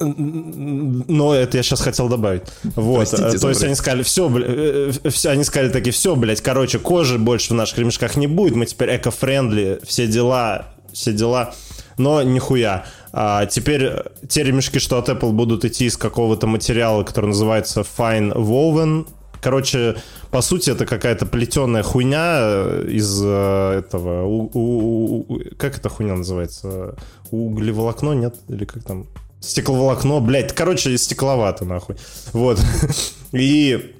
Но 0.00 1.34
это 1.34 1.56
я 1.58 1.62
сейчас 1.62 1.80
хотел 1.80 2.08
добавить. 2.08 2.42
Вот. 2.74 2.96
Простите 3.08 3.36
э, 3.36 3.38
То 3.38 3.48
есть 3.48 3.60
бред. 3.60 3.68
они 3.68 3.74
сказали, 3.76 4.02
все, 4.02 4.90
все, 5.10 5.30
они 5.30 5.44
сказали 5.44 5.70
такие, 5.70 5.92
все, 5.92 6.16
блядь, 6.16 6.40
короче, 6.40 6.78
кожи 6.78 7.18
больше 7.18 7.52
в 7.52 7.56
наших 7.56 7.78
ремешках 7.78 8.16
не 8.16 8.26
будет, 8.26 8.56
мы 8.56 8.66
теперь 8.66 8.96
эко-френдли, 8.96 9.80
все 9.84 10.06
дела, 10.06 10.74
все 10.92 11.12
дела. 11.12 11.54
Но 11.98 12.22
нихуя. 12.22 12.84
А, 13.12 13.46
теперь 13.46 13.92
те 14.28 14.42
ремешки, 14.42 14.78
что 14.78 14.98
от 14.98 15.08
Apple 15.08 15.32
будут 15.32 15.64
идти 15.64 15.84
из 15.86 15.96
какого-то 15.96 16.46
материала, 16.46 17.02
который 17.04 17.26
называется 17.26 17.82
Fine 17.82 18.34
Woven. 18.34 19.06
Короче, 19.42 19.96
по 20.30 20.40
сути, 20.40 20.70
это 20.70 20.86
какая-то 20.86 21.26
плетеная 21.26 21.82
хуйня 21.82 22.36
э, 22.40 22.86
из 22.88 23.20
э, 23.24 23.78
этого... 23.80 24.22
у- 24.24 24.50
у- 24.54 25.26
у- 25.28 25.40
как 25.58 25.76
эта 25.78 25.88
хуйня 25.88 26.14
называется? 26.14 26.94
Углеволокно, 27.32 28.12
нет? 28.12 28.36
Или 28.48 28.64
как 28.64 28.84
там? 28.84 29.06
Стекловолокно, 29.40 30.20
блядь. 30.20 30.52
Короче, 30.54 30.96
стекловато, 30.96 31.64
нахуй. 31.64 31.96
Вот. 32.32 32.60
И 33.32 33.94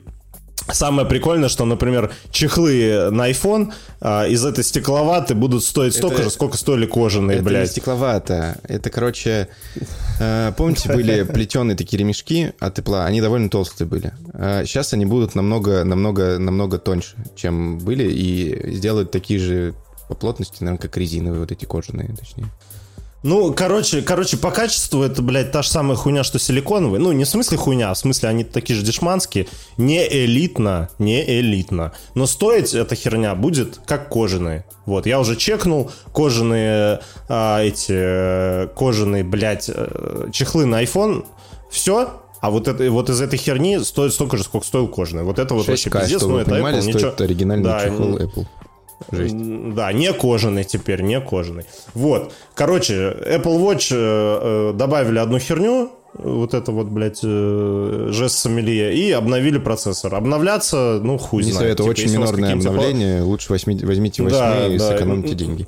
Самое 0.71 1.07
прикольное, 1.09 1.49
что, 1.49 1.65
например, 1.65 2.13
чехлы 2.31 3.11
на 3.11 3.31
iPhone 3.31 3.73
а, 4.01 4.27
из 4.27 4.45
этой 4.45 4.63
стекловаты 4.65 5.35
будут 5.35 5.65
стоить 5.65 5.95
столько 5.95 6.17
Это- 6.17 6.25
же, 6.25 6.31
сколько 6.31 6.57
стоили 6.57 6.87
кожаные, 6.87 7.37
Это 7.39 7.45
блядь. 7.45 7.71
стекловато. 7.71 8.59
Это, 8.65 8.89
короче, 8.91 9.49
э, 10.21 10.53
помните, 10.57 10.93
были 10.93 11.23
плетеные 11.33 11.77
такие 11.77 11.99
ремешки 11.99 12.53
от 12.61 12.75
тепла, 12.75 13.05
они 13.07 13.21
довольно 13.21 13.51
толстые 13.51 13.89
были. 13.89 14.13
сейчас 14.65 14.93
они 14.93 15.05
будут 15.05 15.35
намного, 15.35 15.85
намного, 15.85 16.39
намного 16.39 16.79
тоньше, 16.79 17.17
чем 17.37 17.79
были, 17.79 18.05
и 18.11 18.75
сделают 18.77 19.11
такие 19.11 19.41
же 19.41 19.75
по 20.09 20.15
плотности, 20.15 20.57
наверное, 20.61 20.81
как 20.83 20.97
резиновые 20.97 21.41
вот 21.41 21.53
эти 21.53 21.65
кожаные, 21.65 22.15
точнее. 22.19 22.47
Ну, 23.23 23.53
короче, 23.53 24.03
короче, 24.03 24.37
по 24.37 24.51
качеству 24.51 25.03
это, 25.03 25.23
блядь, 25.23 25.53
та 25.53 25.63
же 25.63 25.69
самая 25.69 25.97
хуйня, 25.97 26.25
что 26.25 26.39
силиконовые. 26.39 27.01
Ну, 27.01 27.13
не 27.13 27.25
в 27.25 27.29
смысле 27.29 27.57
хуйня, 27.57 27.91
а 27.91 27.95
в 27.95 27.99
смысле 27.99 28.29
они 28.29 28.43
такие 28.43 28.77
же 28.79 28.85
дешманские. 28.85 29.47
Не 29.77 30.07
элитно, 30.07 30.89
не 30.99 31.25
элитно. 31.25 31.93
Но 32.15 32.27
стоить 32.27 32.75
эта 32.75 32.97
херня 32.97 33.35
будет 33.35 33.79
как 33.87 34.09
кожаные. 34.09 34.65
Вот, 34.87 35.07
я 35.07 35.21
уже 35.21 35.37
чекнул 35.37 35.93
кожаные 36.13 37.01
а, 37.29 37.63
эти, 37.63 37.93
э, 37.93 38.69
кожаные, 38.75 39.23
блядь, 39.23 39.71
э, 39.73 40.29
чехлы 40.33 40.67
на 40.67 40.83
iPhone. 40.83 41.25
Все, 41.71 42.11
а 42.41 42.51
вот, 42.51 42.67
это, 42.67 42.91
вот 42.91 43.09
из 43.09 43.21
этой 43.21 43.39
херни 43.39 43.79
стоит 43.79 44.13
столько 44.13 44.37
же, 44.37 44.43
сколько 44.43 44.67
стоил 44.67 44.89
кожаный. 44.89 45.23
Вот 45.23 45.39
это 45.39 45.55
вот 45.55 45.69
вообще 45.69 45.89
6К, 45.89 46.01
пиздец, 46.01 46.23
ну 46.23 46.39
это 46.39 46.57
Apple, 46.57 46.81
стоит 46.81 46.95
ничего... 46.97 47.13
оригинальный 47.21 47.65
Да, 47.65 47.85
чехол 47.85 48.19
Apple. 48.19 48.47
Жесть. 49.11 49.35
Да, 49.75 49.93
не 49.93 50.13
кожаный 50.13 50.65
теперь, 50.65 51.03
не 51.03 51.21
кожаный. 51.21 51.65
Вот. 51.95 52.33
Короче, 52.55 52.95
Apple 52.95 53.59
Watch 53.59 53.89
э, 53.93 54.71
э, 54.71 54.73
добавили 54.75 55.19
одну 55.19 55.39
херню, 55.39 55.91
вот 56.15 56.53
это 56.55 56.73
вот, 56.73 56.89
блядь, 56.89 57.21
э, 57.23 58.09
жест 58.11 58.37
сомелье, 58.39 58.95
и 58.95 59.11
обновили 59.13 59.59
процессор. 59.59 60.15
Обновляться, 60.15 61.01
ну, 61.03 61.17
хуй 61.19 61.43
Не 61.43 61.53
знает. 61.53 61.79
советую, 61.79 61.95
Типа, 61.95 62.07
очень 62.09 62.19
минорное 62.19 62.53
обновление. 62.53 63.23
Лучше 63.23 63.51
возьмите, 63.51 63.87
возьмите 63.87 64.23
8 64.23 64.37
Да, 64.37 64.67
и 64.69 64.79
да. 64.79 64.89
сэкономите 64.91 65.35
деньги. 65.35 65.67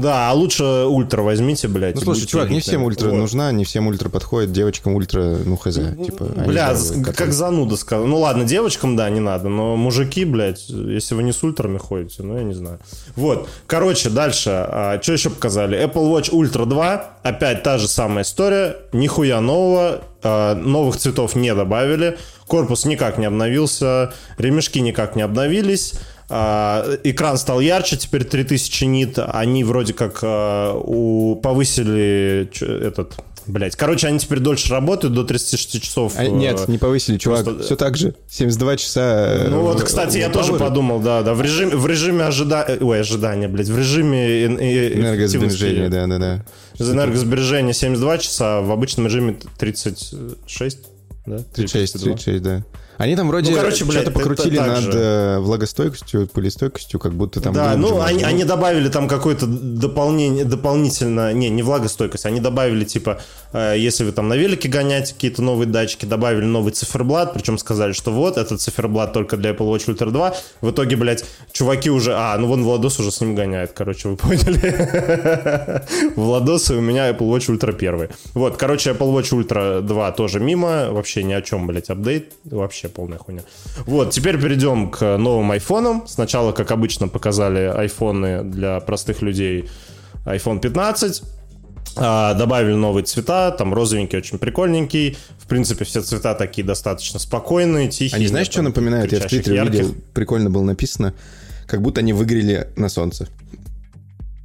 Да, 0.00 0.30
а 0.30 0.32
лучше 0.34 0.64
ультра 0.64 1.22
возьмите, 1.22 1.68
блядь. 1.68 1.94
Ну, 1.96 2.00
слушай, 2.00 2.26
чувак, 2.26 2.50
не 2.50 2.60
всем 2.60 2.82
ультра 2.84 3.08
Вот. 3.10 3.16
нужна, 3.16 3.52
не 3.52 3.64
всем 3.64 3.86
ультра 3.86 4.08
подходит, 4.08 4.52
девочкам 4.52 4.94
ультра, 4.94 5.36
ну, 5.44 5.56
хз. 5.56 5.74
Типа, 5.74 6.26
они 6.36 6.46
Бля, 6.48 6.74
с- 6.74 6.88
которые- 6.90 7.14
как 7.14 7.32
зануда 7.32 7.76
сказал. 7.76 8.06
Ну 8.06 8.18
ладно, 8.20 8.44
девочкам, 8.44 8.96
да, 8.96 9.08
не 9.10 9.20
надо, 9.20 9.48
но 9.48 9.76
мужики, 9.76 10.24
блядь, 10.24 10.68
если 10.68 11.14
вы 11.14 11.22
не 11.22 11.32
с 11.32 11.42
ультрами 11.42 11.78
ходите, 11.78 12.22
ну 12.22 12.36
я 12.36 12.44
не 12.44 12.54
знаю. 12.54 12.78
Вот, 13.16 13.48
короче, 13.66 14.10
дальше, 14.10 14.98
что 15.02 15.12
еще 15.12 15.30
показали? 15.30 15.78
Apple 15.84 16.10
Watch 16.12 16.30
Ultra 16.32 16.66
2, 16.66 17.10
опять 17.22 17.62
та 17.62 17.78
же 17.78 17.88
самая 17.88 18.24
история, 18.24 18.76
нихуя 18.92 19.40
нового, 19.40 20.02
а, 20.22 20.54
новых 20.54 20.96
цветов 20.96 21.34
не 21.36 21.54
добавили, 21.54 22.16
корпус 22.46 22.84
никак 22.86 23.18
не 23.18 23.26
обновился, 23.26 24.12
ремешки 24.38 24.78
никак 24.80 25.16
не 25.16 25.22
обновились, 25.22 25.94
а, 25.94 25.98
экран 27.04 27.36
стал 27.38 27.60
ярче, 27.60 27.96
теперь 27.96 28.24
3000 28.24 28.84
нит, 28.84 29.18
они 29.18 29.64
вроде 29.64 29.92
как 29.92 30.20
а, 30.22 30.74
у, 30.74 31.36
повысили 31.36 32.50
этот... 32.86 33.14
Блять, 33.46 33.76
короче, 33.76 34.06
они 34.06 34.18
теперь 34.18 34.38
дольше 34.38 34.72
работают, 34.72 35.14
до 35.14 35.22
36 35.22 35.82
часов. 35.82 36.14
А, 36.16 36.24
э, 36.24 36.28
нет, 36.28 36.66
не 36.66 36.78
повысили, 36.78 37.18
чувак. 37.18 37.44
просто- 37.44 37.62
Все 37.62 37.76
так 37.76 37.94
же. 37.94 38.14
72 38.30 38.76
часа. 38.78 39.00
э, 39.44 39.48
Ну 39.50 39.60
вот, 39.60 39.82
кстати, 39.82 40.16
я 40.16 40.30
тоже 40.30 40.54
подумал, 40.54 41.00
да, 41.00 41.22
да, 41.22 41.34
в 41.34 41.42
режиме, 41.42 41.76
в 41.76 41.86
режиме 41.86 42.24
ожидания, 42.24 42.78
ой, 42.80 43.00
ожидания, 43.00 43.46
блядь, 43.48 43.68
в 43.68 43.78
режиме 43.78 44.46
эн- 44.46 44.58
э- 44.58 44.94
Энергосбережение, 44.94 45.88
эффективности- 45.88 45.90
да, 45.90 46.06
да, 46.06 46.18
да. 46.78 46.92
Энергосбережения 46.92 47.74
72 47.74 48.16
часа, 48.18 48.60
в 48.62 48.72
обычном 48.72 49.06
режиме 49.08 49.36
36, 49.58 50.78
да? 51.26 51.38
36, 51.54 51.92
32. 51.92 52.12
36, 52.14 52.42
да. 52.42 52.64
Они 52.98 53.16
там 53.16 53.28
вроде 53.28 53.50
Ну, 53.50 53.56
короче, 53.56 53.84
что-то 53.84 54.10
покрутили 54.10 54.58
над 54.58 54.82
же. 54.82 54.90
э, 54.94 55.38
влагостойкостью, 55.40 56.28
пылестойкостью, 56.28 57.00
как 57.00 57.12
будто 57.12 57.40
там... 57.40 57.52
Да, 57.52 57.76
ну 57.76 58.00
они, 58.00 58.20
было. 58.20 58.28
они 58.28 58.44
добавили 58.44 58.88
там 58.88 59.08
какое-то 59.08 59.46
дополнение, 59.46 60.44
дополнительно, 60.44 61.32
не, 61.32 61.50
не 61.50 61.62
влагостойкость, 61.62 62.26
они 62.26 62.40
добавили 62.40 62.84
типа, 62.84 63.20
э, 63.52 63.74
если 63.76 64.04
вы 64.04 64.12
там 64.12 64.28
на 64.28 64.34
велике 64.34 64.68
гоняете 64.68 65.14
какие-то 65.14 65.42
новые 65.42 65.66
датчики, 65.66 66.04
добавили 66.06 66.44
новый 66.44 66.72
циферблат, 66.72 67.34
причем 67.34 67.58
сказали, 67.58 67.92
что 67.92 68.12
вот, 68.12 68.36
этот 68.36 68.60
циферблат 68.60 69.12
только 69.12 69.36
для 69.36 69.50
Apple 69.50 69.74
Watch 69.74 69.86
Ultra 69.86 70.10
2. 70.10 70.34
В 70.60 70.70
итоге, 70.70 70.96
блядь, 70.96 71.24
чуваки 71.52 71.90
уже, 71.90 72.14
а, 72.14 72.36
ну 72.38 72.46
вон 72.46 72.62
Владос 72.62 73.00
уже 73.00 73.10
с 73.10 73.20
ним 73.20 73.34
гоняет, 73.34 73.72
короче, 73.72 74.08
вы 74.08 74.16
поняли? 74.16 75.82
Владос 76.16 76.70
и 76.70 76.74
у 76.74 76.80
меня 76.80 77.10
Apple 77.10 77.28
Watch 77.30 77.48
Ultra 77.54 77.74
1. 77.74 78.08
Вот, 78.34 78.56
короче, 78.56 78.90
Apple 78.90 79.12
Watch 79.12 79.32
Ultra 79.32 79.80
2 79.80 80.12
тоже 80.12 80.40
мимо, 80.40 80.90
вообще 80.90 81.24
ни 81.24 81.32
о 81.32 81.42
чем, 81.42 81.66
блядь, 81.66 81.90
апдейт, 81.90 82.32
вообще 82.44 82.83
полная 82.88 83.18
хуйня. 83.18 83.42
Вот, 83.86 84.10
теперь 84.10 84.40
перейдем 84.40 84.90
к 84.90 85.16
новым 85.16 85.50
айфонам. 85.50 86.06
Сначала, 86.06 86.52
как 86.52 86.70
обычно, 86.70 87.08
показали 87.08 87.60
айфоны 87.60 88.42
для 88.44 88.80
простых 88.80 89.22
людей. 89.22 89.68
iPhone 90.24 90.60
15. 90.60 91.22
А, 91.96 92.34
добавили 92.34 92.74
новые 92.74 93.04
цвета, 93.04 93.52
там 93.52 93.72
розовенький, 93.72 94.18
очень 94.18 94.38
прикольненький. 94.38 95.16
В 95.38 95.46
принципе, 95.46 95.84
все 95.84 96.02
цвета 96.02 96.34
такие 96.34 96.66
достаточно 96.66 97.20
спокойные, 97.20 97.88
тихие. 97.88 98.16
Они 98.16 98.26
знаешь, 98.26 98.48
что 98.48 98.62
напоминают? 98.62 99.12
Я 99.12 99.20
в 99.20 99.26
Твиттере 99.26 99.56
ярких. 99.56 99.72
видел, 99.72 99.94
прикольно 100.12 100.50
было 100.50 100.64
написано, 100.64 101.14
как 101.66 101.82
будто 101.82 102.00
они 102.00 102.12
выгорели 102.12 102.68
на 102.76 102.88
солнце. 102.88 103.28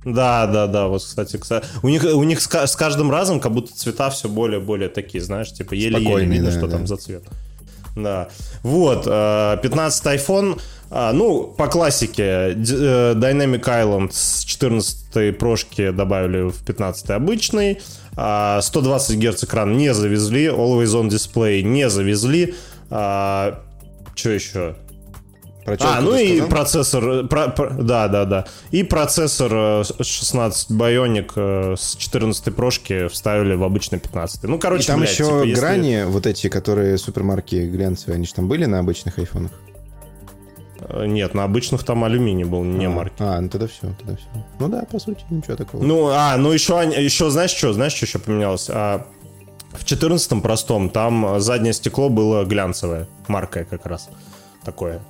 Да, 0.05 0.47
да, 0.47 0.67
да, 0.67 0.87
вот, 0.87 1.03
кстати, 1.03 1.37
кстати 1.37 1.67
у 1.83 1.89
них, 1.89 2.03
у 2.03 2.23
них 2.23 2.39
с, 2.41 2.75
каждым 2.75 3.11
разом 3.11 3.39
как 3.39 3.51
будто 3.51 3.75
цвета 3.75 4.09
все 4.09 4.29
более-более 4.29 4.87
такие, 4.87 5.21
знаешь, 5.21 5.51
типа 5.51 5.73
еле-еле 5.73 6.25
видно, 6.25 6.51
да, 6.51 6.57
что 6.57 6.67
да. 6.67 6.77
там 6.77 6.87
за 6.87 6.95
цвет. 6.95 7.23
Да. 8.04 8.28
Вот, 8.64 9.06
15 9.06 10.06
э, 10.06 10.16
iPhone, 10.16 10.60
а, 10.91 11.14
ну, 11.14 11.43
по 11.43 11.68
классике, 11.68 12.24
э, 12.24 12.54
Dynamic 12.56 13.64
Island 13.64 14.10
с 14.12 14.43
14 14.43 15.38
прошки 15.38 15.91
добавили 15.91 16.50
в 16.50 16.64
15 16.66 17.12
обычный, 17.12 17.80
120 18.14 19.18
Гц 19.18 19.43
экран 19.43 19.78
не 19.78 19.93
завезли, 19.93 20.47
Always 20.47 20.88
On 20.88 21.08
Display 21.08 21.62
не 21.62 21.89
завезли, 21.89 22.56
а, 22.89 23.60
что 24.16 24.30
еще? 24.32 24.76
Про 25.78 25.97
а, 25.97 26.01
ну 26.01 26.15
и 26.15 26.38
сказал? 26.38 26.49
процессор, 26.49 27.28
про, 27.28 27.49
про, 27.49 27.70
да, 27.72 28.07
да, 28.07 28.26
да. 28.26 28.45
И 28.72 28.84
процессор 28.84 29.86
16 29.99 30.70
э, 30.70 30.74
Bionic 30.74 31.32
э, 31.36 31.76
с 31.78 31.95
14 31.95 32.55
прошки 32.55 33.07
вставили 33.07 33.55
в 33.55 33.63
обычный 33.63 33.99
15. 33.99 34.43
Ну, 34.43 34.59
короче, 34.59 34.84
И 34.84 34.88
там 34.88 34.99
блядь, 34.99 35.11
еще 35.11 35.43
типа, 35.45 35.59
грани, 35.59 35.88
если... 35.88 36.11
вот 36.11 36.28
эти, 36.28 36.49
которые 36.49 36.97
супермарки 36.97 37.55
глянцевые, 37.67 38.15
они 38.15 38.26
же 38.26 38.34
там 38.34 38.47
были 38.47 38.65
на 38.65 38.80
обычных 38.80 39.17
айфонах? 39.20 39.51
Э, 40.82 41.05
нет, 41.05 41.34
на 41.34 41.43
обычных 41.43 41.84
там 41.84 42.03
алюминий 42.03 42.45
был, 42.45 42.63
не 42.63 42.86
а, 42.86 42.89
марки. 42.89 43.15
А, 43.20 43.39
ну 43.39 43.49
тогда 43.49 43.67
все, 43.67 43.93
тогда 43.99 44.15
все. 44.15 44.45
Ну 44.59 44.67
да, 44.67 44.84
по 44.89 44.99
сути, 44.99 45.24
ничего 45.30 45.55
такого. 45.55 45.84
Ну, 45.84 46.07
а, 46.07 46.38
ну 46.38 46.51
еще, 46.51 46.74
еще 46.74 47.30
знаешь 47.30 47.51
что, 47.51 47.74
знаешь, 47.74 47.93
что 47.93 48.05
еще 48.05 48.20
поменялось? 48.20 48.70
А, 48.70 49.05
в 49.74 49.86
14 49.86 50.41
простом 50.41 50.89
там 50.89 51.39
заднее 51.39 51.74
стекло 51.74 52.09
было 52.09 52.43
глянцевое, 52.43 53.07
маркое 53.28 53.65
как 53.65 53.86
раз 53.86 54.09
такое 54.63 55.01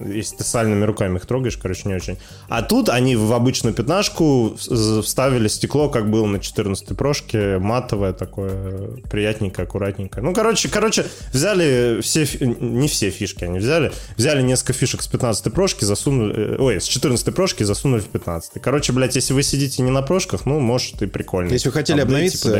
если 0.00 0.36
ты 0.36 0.44
сальными 0.44 0.84
руками 0.84 1.16
их 1.16 1.26
трогаешь, 1.26 1.56
короче, 1.56 1.88
не 1.88 1.94
очень. 1.94 2.18
А 2.48 2.62
тут 2.62 2.88
они 2.88 3.16
в 3.16 3.32
обычную 3.32 3.74
пятнашку 3.74 4.56
вставили 4.56 5.48
стекло, 5.48 5.88
как 5.88 6.10
было 6.10 6.26
на 6.26 6.38
14 6.38 6.96
прошке, 6.96 7.58
матовое 7.58 8.12
такое, 8.12 8.96
приятненькое, 9.10 9.66
аккуратненькое. 9.66 10.24
Ну, 10.24 10.32
короче, 10.32 10.68
короче, 10.68 11.06
взяли 11.32 12.00
все, 12.00 12.26
не 12.40 12.88
все 12.88 13.10
фишки 13.10 13.44
они 13.44 13.58
взяли, 13.58 13.92
взяли 14.16 14.42
несколько 14.42 14.72
фишек 14.72 15.02
с 15.02 15.08
15 15.08 15.52
прошки, 15.52 15.84
засунули, 15.84 16.34
э, 16.34 16.56
ой, 16.58 16.80
с 16.80 16.84
14 16.84 17.34
прошки 17.34 17.62
засунули 17.62 18.00
в 18.00 18.06
15. 18.06 18.60
Короче, 18.60 18.92
блядь, 18.92 19.16
если 19.16 19.34
вы 19.34 19.42
сидите 19.42 19.82
не 19.82 19.90
на 19.90 20.02
прошках, 20.02 20.46
ну, 20.46 20.60
может, 20.60 21.02
и 21.02 21.06
прикольно. 21.06 21.52
Если 21.52 21.68
вы 21.68 21.72
хотели 21.72 22.00
обновиться, 22.00 22.38
типа 22.38 22.58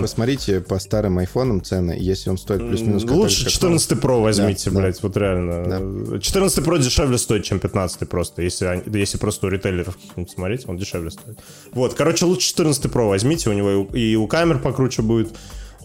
посмотрите 0.00 0.60
по 0.60 0.78
старым 0.78 1.18
айфонам 1.18 1.62
цены, 1.62 1.96
если 1.98 2.30
он 2.30 2.38
стоит 2.38 2.60
плюс-минус... 2.60 3.04
Лучше 3.04 3.48
14 3.48 3.92
Pro 3.92 4.22
возьмите, 4.22 4.70
да, 4.70 4.80
блядь, 4.80 4.96
да. 4.96 5.00
вот 5.02 5.16
реально. 5.16 6.10
Да. 6.10 6.20
14 6.20 6.55
14 6.56 6.64
Pro 6.64 6.78
дешевле 6.78 7.18
стоит, 7.18 7.44
чем 7.44 7.58
15 7.58 8.08
просто. 8.08 8.42
Если, 8.42 8.82
если 8.98 9.18
просто 9.18 9.46
у 9.46 9.50
ритейлеров 9.50 9.98
смотреть, 10.28 10.68
он 10.68 10.76
дешевле 10.76 11.10
стоит. 11.10 11.38
Вот, 11.72 11.94
короче, 11.94 12.24
лучше 12.24 12.48
14 12.48 12.84
Pro 12.86 13.08
возьмите, 13.08 13.50
у 13.50 13.52
него 13.52 13.88
и 13.92 14.16
у 14.16 14.26
камер 14.26 14.58
покруче 14.58 15.02
будет 15.02 15.28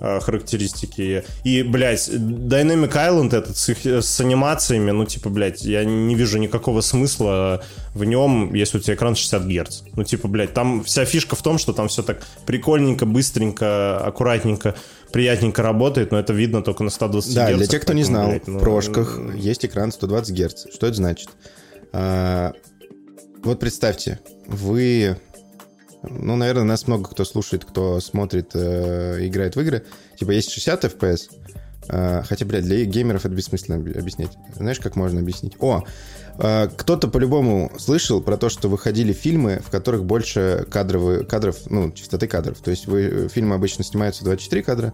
характеристики. 0.01 1.23
И, 1.43 1.63
блядь, 1.63 2.09
Dynamic 2.09 2.91
Island 2.91 3.35
этот 3.35 3.55
с, 3.57 3.69
их, 3.69 3.85
с 3.85 4.19
анимациями, 4.19 4.91
ну, 4.91 5.05
типа, 5.05 5.29
блядь, 5.29 5.63
я 5.63 5.83
не 5.83 6.15
вижу 6.15 6.39
никакого 6.39 6.81
смысла 6.81 7.63
в 7.93 8.03
нем, 8.03 8.53
если 8.53 8.77
у 8.77 8.81
тебя 8.81 8.95
экран 8.95 9.15
60 9.15 9.43
Гц. 9.45 9.81
Ну, 9.95 10.03
типа, 10.03 10.27
блядь, 10.27 10.53
там 10.53 10.83
вся 10.83 11.05
фишка 11.05 11.35
в 11.35 11.41
том, 11.41 11.57
что 11.57 11.73
там 11.73 11.87
все 11.87 12.01
так 12.03 12.21
прикольненько, 12.45 13.05
быстренько, 13.05 13.97
аккуратненько 13.97 14.75
приятненько 15.11 15.61
работает, 15.61 16.11
но 16.11 16.19
это 16.19 16.33
видно 16.33 16.63
только 16.63 16.83
на 16.83 16.89
120 16.89 17.35
да, 17.35 17.45
Гц. 17.45 17.51
Да, 17.51 17.57
для 17.57 17.67
тех, 17.67 17.81
кто 17.81 17.93
не 17.93 18.03
знал, 18.03 18.29
блядь, 18.29 18.47
ну... 18.47 18.57
в 18.57 18.61
прошках 18.61 19.19
есть 19.35 19.65
экран 19.65 19.91
120 19.91 20.33
Гц. 20.35 20.65
Что 20.73 20.87
это 20.87 20.95
значит? 20.95 21.29
А, 21.93 22.53
вот 23.43 23.59
представьте, 23.59 24.19
вы... 24.47 25.17
Ну, 26.03 26.35
наверное, 26.35 26.63
нас 26.63 26.87
много 26.87 27.09
кто 27.09 27.25
слушает, 27.25 27.63
кто 27.65 27.99
смотрит, 27.99 28.51
э, 28.53 29.27
играет 29.27 29.55
в 29.55 29.61
игры. 29.61 29.85
Типа 30.17 30.31
есть 30.31 30.51
60 30.51 30.85
FPS, 30.85 31.29
э, 31.89 32.23
хотя, 32.27 32.45
блядь, 32.45 32.63
для 32.63 32.85
геймеров 32.85 33.25
это 33.25 33.35
бессмысленно 33.35 33.77
объяснять. 33.77 34.31
Знаешь, 34.55 34.79
как 34.79 34.95
можно 34.95 35.19
объяснить? 35.19 35.53
О, 35.59 35.83
э, 36.39 36.69
кто-то 36.75 37.07
по-любому 37.07 37.71
слышал 37.77 38.19
про 38.19 38.37
то, 38.37 38.49
что 38.49 38.67
выходили 38.67 39.13
фильмы, 39.13 39.61
в 39.63 39.69
которых 39.69 40.03
больше 40.05 40.65
кадровые, 40.71 41.23
кадров, 41.23 41.57
ну, 41.69 41.91
частоты 41.91 42.27
кадров. 42.27 42.59
То 42.59 42.71
есть 42.71 42.87
вы, 42.87 43.29
фильмы 43.31 43.53
обычно 43.53 43.83
снимаются 43.83 44.23
24 44.23 44.63
кадра, 44.63 44.93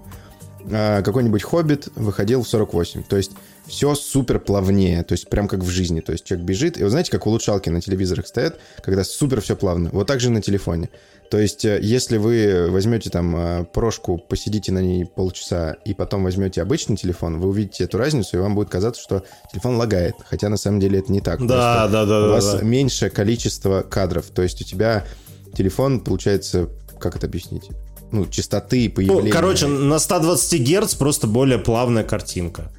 какой-нибудь 0.69 1.43
«Хоббит» 1.43 1.89
выходил 1.95 2.43
в 2.43 2.47
48. 2.47 3.03
То 3.03 3.17
есть 3.17 3.31
все 3.67 3.95
супер 3.95 4.39
плавнее, 4.39 5.03
то 5.03 5.13
есть 5.13 5.29
прям 5.29 5.47
как 5.47 5.59
в 5.59 5.69
жизни. 5.69 5.99
То 5.99 6.11
есть 6.11 6.25
человек 6.25 6.47
бежит, 6.47 6.77
и 6.77 6.83
вы 6.83 6.89
знаете, 6.89 7.11
как 7.11 7.27
улучшалки 7.27 7.69
на 7.69 7.81
телевизорах 7.81 8.27
стоят, 8.27 8.59
когда 8.81 9.03
супер 9.03 9.41
все 9.41 9.55
плавно. 9.55 9.89
Вот 9.91 10.07
так 10.07 10.19
же 10.19 10.29
на 10.29 10.41
телефоне. 10.41 10.89
То 11.29 11.37
есть 11.37 11.65
э, 11.65 11.79
если 11.81 12.17
вы 12.17 12.67
возьмете 12.69 13.09
там 13.09 13.35
э, 13.35 13.65
прошку, 13.65 14.17
посидите 14.17 14.71
на 14.71 14.79
ней 14.79 15.05
полчаса, 15.05 15.73
и 15.83 15.93
потом 15.93 16.23
возьмете 16.23 16.61
обычный 16.61 16.95
телефон, 16.95 17.39
вы 17.39 17.49
увидите 17.49 17.83
эту 17.83 17.97
разницу, 17.97 18.37
и 18.37 18.39
вам 18.39 18.55
будет 18.55 18.69
казаться, 18.69 19.01
что 19.01 19.23
телефон 19.51 19.75
лагает. 19.75 20.15
Хотя 20.25 20.49
на 20.49 20.57
самом 20.57 20.79
деле 20.79 20.99
это 20.99 21.11
не 21.11 21.21
так. 21.21 21.45
Да, 21.45 21.87
да, 21.87 22.05
да. 22.05 22.27
У 22.27 22.29
вас 22.29 22.53
да. 22.53 22.61
меньшее 22.61 23.11
количество 23.11 23.81
кадров. 23.81 24.27
То 24.33 24.41
есть 24.41 24.61
у 24.61 24.63
тебя 24.63 25.05
телефон, 25.53 25.99
получается, 25.99 26.69
как 26.99 27.15
это 27.15 27.27
объяснить? 27.27 27.69
Ну, 28.11 28.25
частоты 28.25 28.89
появления. 28.89 29.23
Ну, 29.23 29.31
короче, 29.31 29.67
на 29.67 29.99
120 29.99 30.61
Гц 30.61 30.95
просто 30.95 31.27
более 31.27 31.59
плавная 31.59 32.03
картинка. 32.03 32.71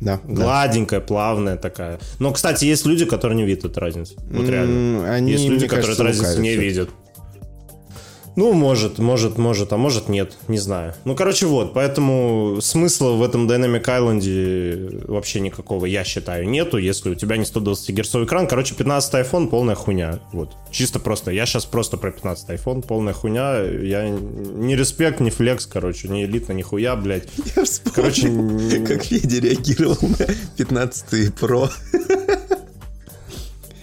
Да. 0.00 0.20
Гладенькая, 0.24 1.00
да. 1.00 1.06
плавная 1.06 1.56
такая. 1.56 2.00
Но, 2.18 2.32
кстати, 2.32 2.64
есть 2.64 2.84
люди, 2.86 3.04
которые 3.04 3.36
не 3.36 3.44
видят 3.44 3.64
эту 3.64 3.78
разницу. 3.78 4.14
Вот 4.30 4.48
реально. 4.48 5.14
Они, 5.14 5.32
есть 5.32 5.48
люди, 5.48 5.68
которые 5.68 5.94
эту 5.94 6.02
разницу 6.02 6.40
не 6.40 6.56
видят. 6.56 6.90
Ну, 8.34 8.52
может, 8.54 8.98
может, 8.98 9.36
может, 9.36 9.72
а 9.72 9.76
может 9.76 10.08
нет, 10.08 10.38
не 10.48 10.58
знаю. 10.58 10.94
Ну, 11.04 11.14
короче, 11.14 11.46
вот, 11.46 11.74
поэтому 11.74 12.58
смысла 12.60 13.10
в 13.10 13.22
этом 13.22 13.46
Dynamic 13.48 13.84
Island 13.84 15.06
вообще 15.06 15.40
никакого, 15.40 15.84
я 15.84 16.02
считаю, 16.04 16.48
нету, 16.48 16.78
если 16.78 17.10
у 17.10 17.14
тебя 17.14 17.36
не 17.36 17.44
120 17.44 17.90
герцовый 17.90 18.26
экран. 18.26 18.46
Короче, 18.46 18.74
15 18.74 19.14
iPhone 19.14 19.48
полная 19.48 19.74
хуйня, 19.74 20.20
вот. 20.32 20.56
Чисто 20.70 20.98
просто, 20.98 21.30
я 21.30 21.44
сейчас 21.44 21.66
просто 21.66 21.98
про 21.98 22.10
15 22.10 22.48
iPhone, 22.48 22.86
полная 22.86 23.12
хуйня, 23.12 23.60
я 23.62 24.08
не 24.08 24.76
респект, 24.76 25.20
не 25.20 25.30
флекс, 25.30 25.66
короче, 25.66 26.08
не 26.08 26.24
элитно, 26.24 26.52
не 26.52 26.62
хуя, 26.62 26.96
блядь. 26.96 27.28
Я 27.56 27.64
вспомнил, 27.64 27.94
короче, 27.94 28.86
как 28.86 29.04
Федя 29.04 29.40
реагировал 29.40 29.98
на 30.00 30.26
15 30.56 31.34
Pro. 31.34 31.70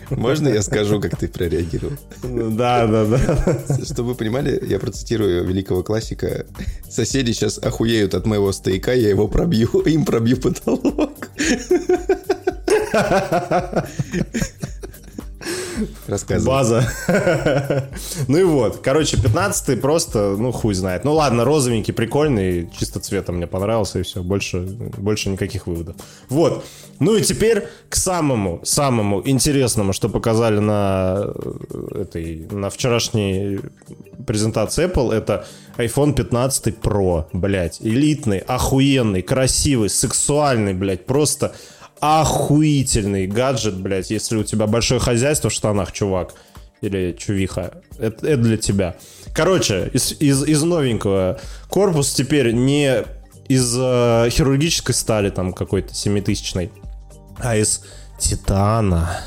Можно 0.10 0.50
я 0.50 0.62
скажу, 0.62 1.00
как 1.00 1.18
ты 1.18 1.28
прореагировал? 1.28 1.94
Да, 2.24 2.88
да, 2.88 3.06
да. 3.06 3.86
Чтобы 3.86 4.10
вы 4.10 4.16
понимали, 4.16 4.62
я 4.66 4.80
процитирую 4.80 5.46
великого 5.46 5.84
классика. 5.84 6.46
Соседи 6.90 7.32
сейчас 7.32 7.58
охуеют 7.58 8.14
от 8.14 8.26
моего 8.26 8.52
стейка, 8.52 8.94
я 8.94 9.10
его 9.10 9.28
пробью, 9.28 9.70
им 9.86 10.06
пробью 10.06 10.38
потолок. 10.38 11.30
Рассказывай. 16.08 16.48
База. 16.48 16.90
ну 18.28 18.38
и 18.38 18.44
вот. 18.44 18.80
Короче, 18.84 19.22
15 19.22 19.82
просто, 19.82 20.36
ну, 20.38 20.52
хуй 20.52 20.74
знает. 20.74 21.04
Ну 21.04 21.14
ладно, 21.14 21.46
розовенький, 21.46 21.94
прикольный, 21.94 22.70
чисто 22.78 23.00
цветом 23.00 23.38
мне 23.38 23.48
понравился, 23.48 24.00
и 24.00 24.04
все. 24.04 24.24
Больше, 24.24 24.60
больше 24.60 25.30
никаких 25.30 25.68
выводов. 25.68 25.96
Вот. 26.30 26.66
Ну 27.00 27.16
и 27.16 27.22
теперь 27.22 27.68
к 27.90 27.96
самому, 27.96 28.60
самому 28.64 29.22
интересному, 29.26 29.94
что 29.94 30.10
показали 30.10 30.60
на 30.60 31.28
э, 31.28 32.02
этой, 32.02 32.48
на 32.52 32.70
вчерашней 32.70 33.60
презентации 34.28 34.86
Apple, 34.86 35.14
это 35.14 35.46
iPhone 35.78 36.14
15 36.14 36.76
Pro, 36.76 37.26
блядь. 37.32 37.80
Элитный, 37.82 38.40
охуенный, 38.40 39.22
красивый, 39.22 39.90
сексуальный, 39.90 40.74
блядь. 40.74 41.06
Просто 41.06 41.54
охуительный 42.00 43.28
гаджет, 43.28 43.76
блядь, 43.76 44.12
если 44.12 44.38
у 44.38 44.44
тебя 44.44 44.68
большое 44.68 45.00
хозяйство 45.00 45.50
в 45.50 45.54
штанах, 45.54 45.92
чувак. 45.92 46.34
Или 46.82 47.14
чувиха. 47.18 47.82
Это, 47.98 48.26
это 48.26 48.42
для 48.42 48.58
тебя. 48.58 48.96
Короче, 49.34 49.90
из, 49.94 50.14
из, 50.14 50.44
из 50.44 50.64
новенького. 50.64 51.40
Корпус 51.68 52.14
теперь 52.14 52.54
не 52.54 53.04
из 53.50 53.76
э, 53.78 54.30
хирургической 54.30 54.96
стали, 54.96 55.30
там, 55.30 55.52
какой-то 55.54 55.94
семитысячной, 55.94 56.72
а 57.40 57.58
из 57.58 57.84
титана 58.18 59.22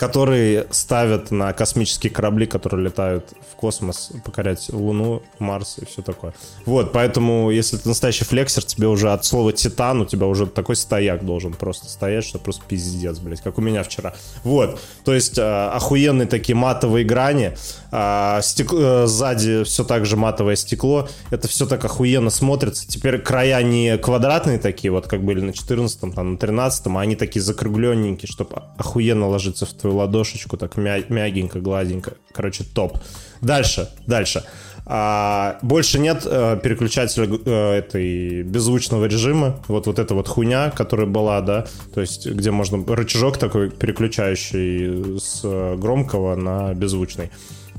которые 0.00 0.66
ставят 0.70 1.30
на 1.30 1.52
космические 1.52 2.10
корабли, 2.10 2.46
которые 2.46 2.86
летают 2.86 3.34
в 3.52 3.54
космос, 3.54 4.10
покорять 4.24 4.70
Луну, 4.72 5.22
Марс 5.38 5.76
и 5.78 5.84
все 5.84 6.00
такое. 6.00 6.32
Вот, 6.64 6.92
поэтому, 6.92 7.50
если 7.50 7.76
ты 7.76 7.86
настоящий 7.86 8.24
флексер, 8.24 8.64
тебе 8.64 8.86
уже 8.86 9.12
от 9.12 9.26
слова 9.26 9.52
титан, 9.52 10.00
у 10.00 10.06
тебя 10.06 10.24
уже 10.24 10.46
такой 10.46 10.76
стояк 10.76 11.26
должен 11.26 11.52
просто 11.52 11.90
стоять, 11.90 12.24
что 12.24 12.38
просто 12.38 12.62
пиздец, 12.66 13.18
блядь, 13.18 13.42
как 13.42 13.58
у 13.58 13.60
меня 13.60 13.82
вчера. 13.82 14.14
Вот, 14.42 14.80
то 15.04 15.12
есть 15.12 15.36
э, 15.36 15.42
охуенные 15.42 16.26
такие 16.26 16.56
матовые 16.56 17.04
грани, 17.04 17.54
э, 17.90 18.40
стек... 18.42 18.72
э, 18.72 19.06
сзади 19.06 19.64
все 19.64 19.84
так 19.84 20.06
же 20.06 20.16
матовое 20.16 20.56
стекло, 20.56 21.08
это 21.30 21.48
все 21.48 21.66
так 21.66 21.84
охуенно 21.84 22.30
смотрится. 22.30 22.86
Теперь 22.88 23.18
края 23.18 23.62
не 23.62 23.98
квадратные 23.98 24.58
такие, 24.58 24.90
вот 24.90 25.06
как 25.06 25.22
были 25.22 25.40
на 25.40 25.52
14 25.52 26.00
там 26.00 26.32
на 26.32 26.38
13 26.38 26.86
а 26.86 27.00
они 27.00 27.16
такие 27.16 27.42
закругленненькие, 27.42 28.28
чтобы 28.28 28.62
охуенно 28.76 29.28
ложиться 29.28 29.66
в 29.66 29.72
твою 29.72 29.96
ладошечку, 29.96 30.56
так 30.56 30.76
мя- 30.76 31.04
мягенько, 31.08 31.60
гладенько. 31.60 32.14
Короче, 32.32 32.64
топ. 32.64 32.98
Дальше, 33.40 33.88
дальше. 34.06 34.44
А, 34.92 35.58
больше 35.62 35.98
нет 35.98 36.22
а, 36.26 36.56
переключателя 36.56 37.28
а, 37.46 37.76
этой 37.76 38.42
беззвучного 38.42 39.04
режима. 39.04 39.56
Вот, 39.68 39.86
вот 39.86 39.98
эта 39.98 40.14
вот 40.14 40.26
хуйня, 40.26 40.70
которая 40.70 41.06
была, 41.06 41.40
да, 41.40 41.66
то 41.94 42.00
есть 42.00 42.26
где 42.26 42.50
можно 42.50 42.84
рычажок 42.94 43.38
такой 43.38 43.70
переключающий 43.70 45.20
с 45.20 45.42
громкого 45.76 46.34
на 46.34 46.74
беззвучный 46.74 47.30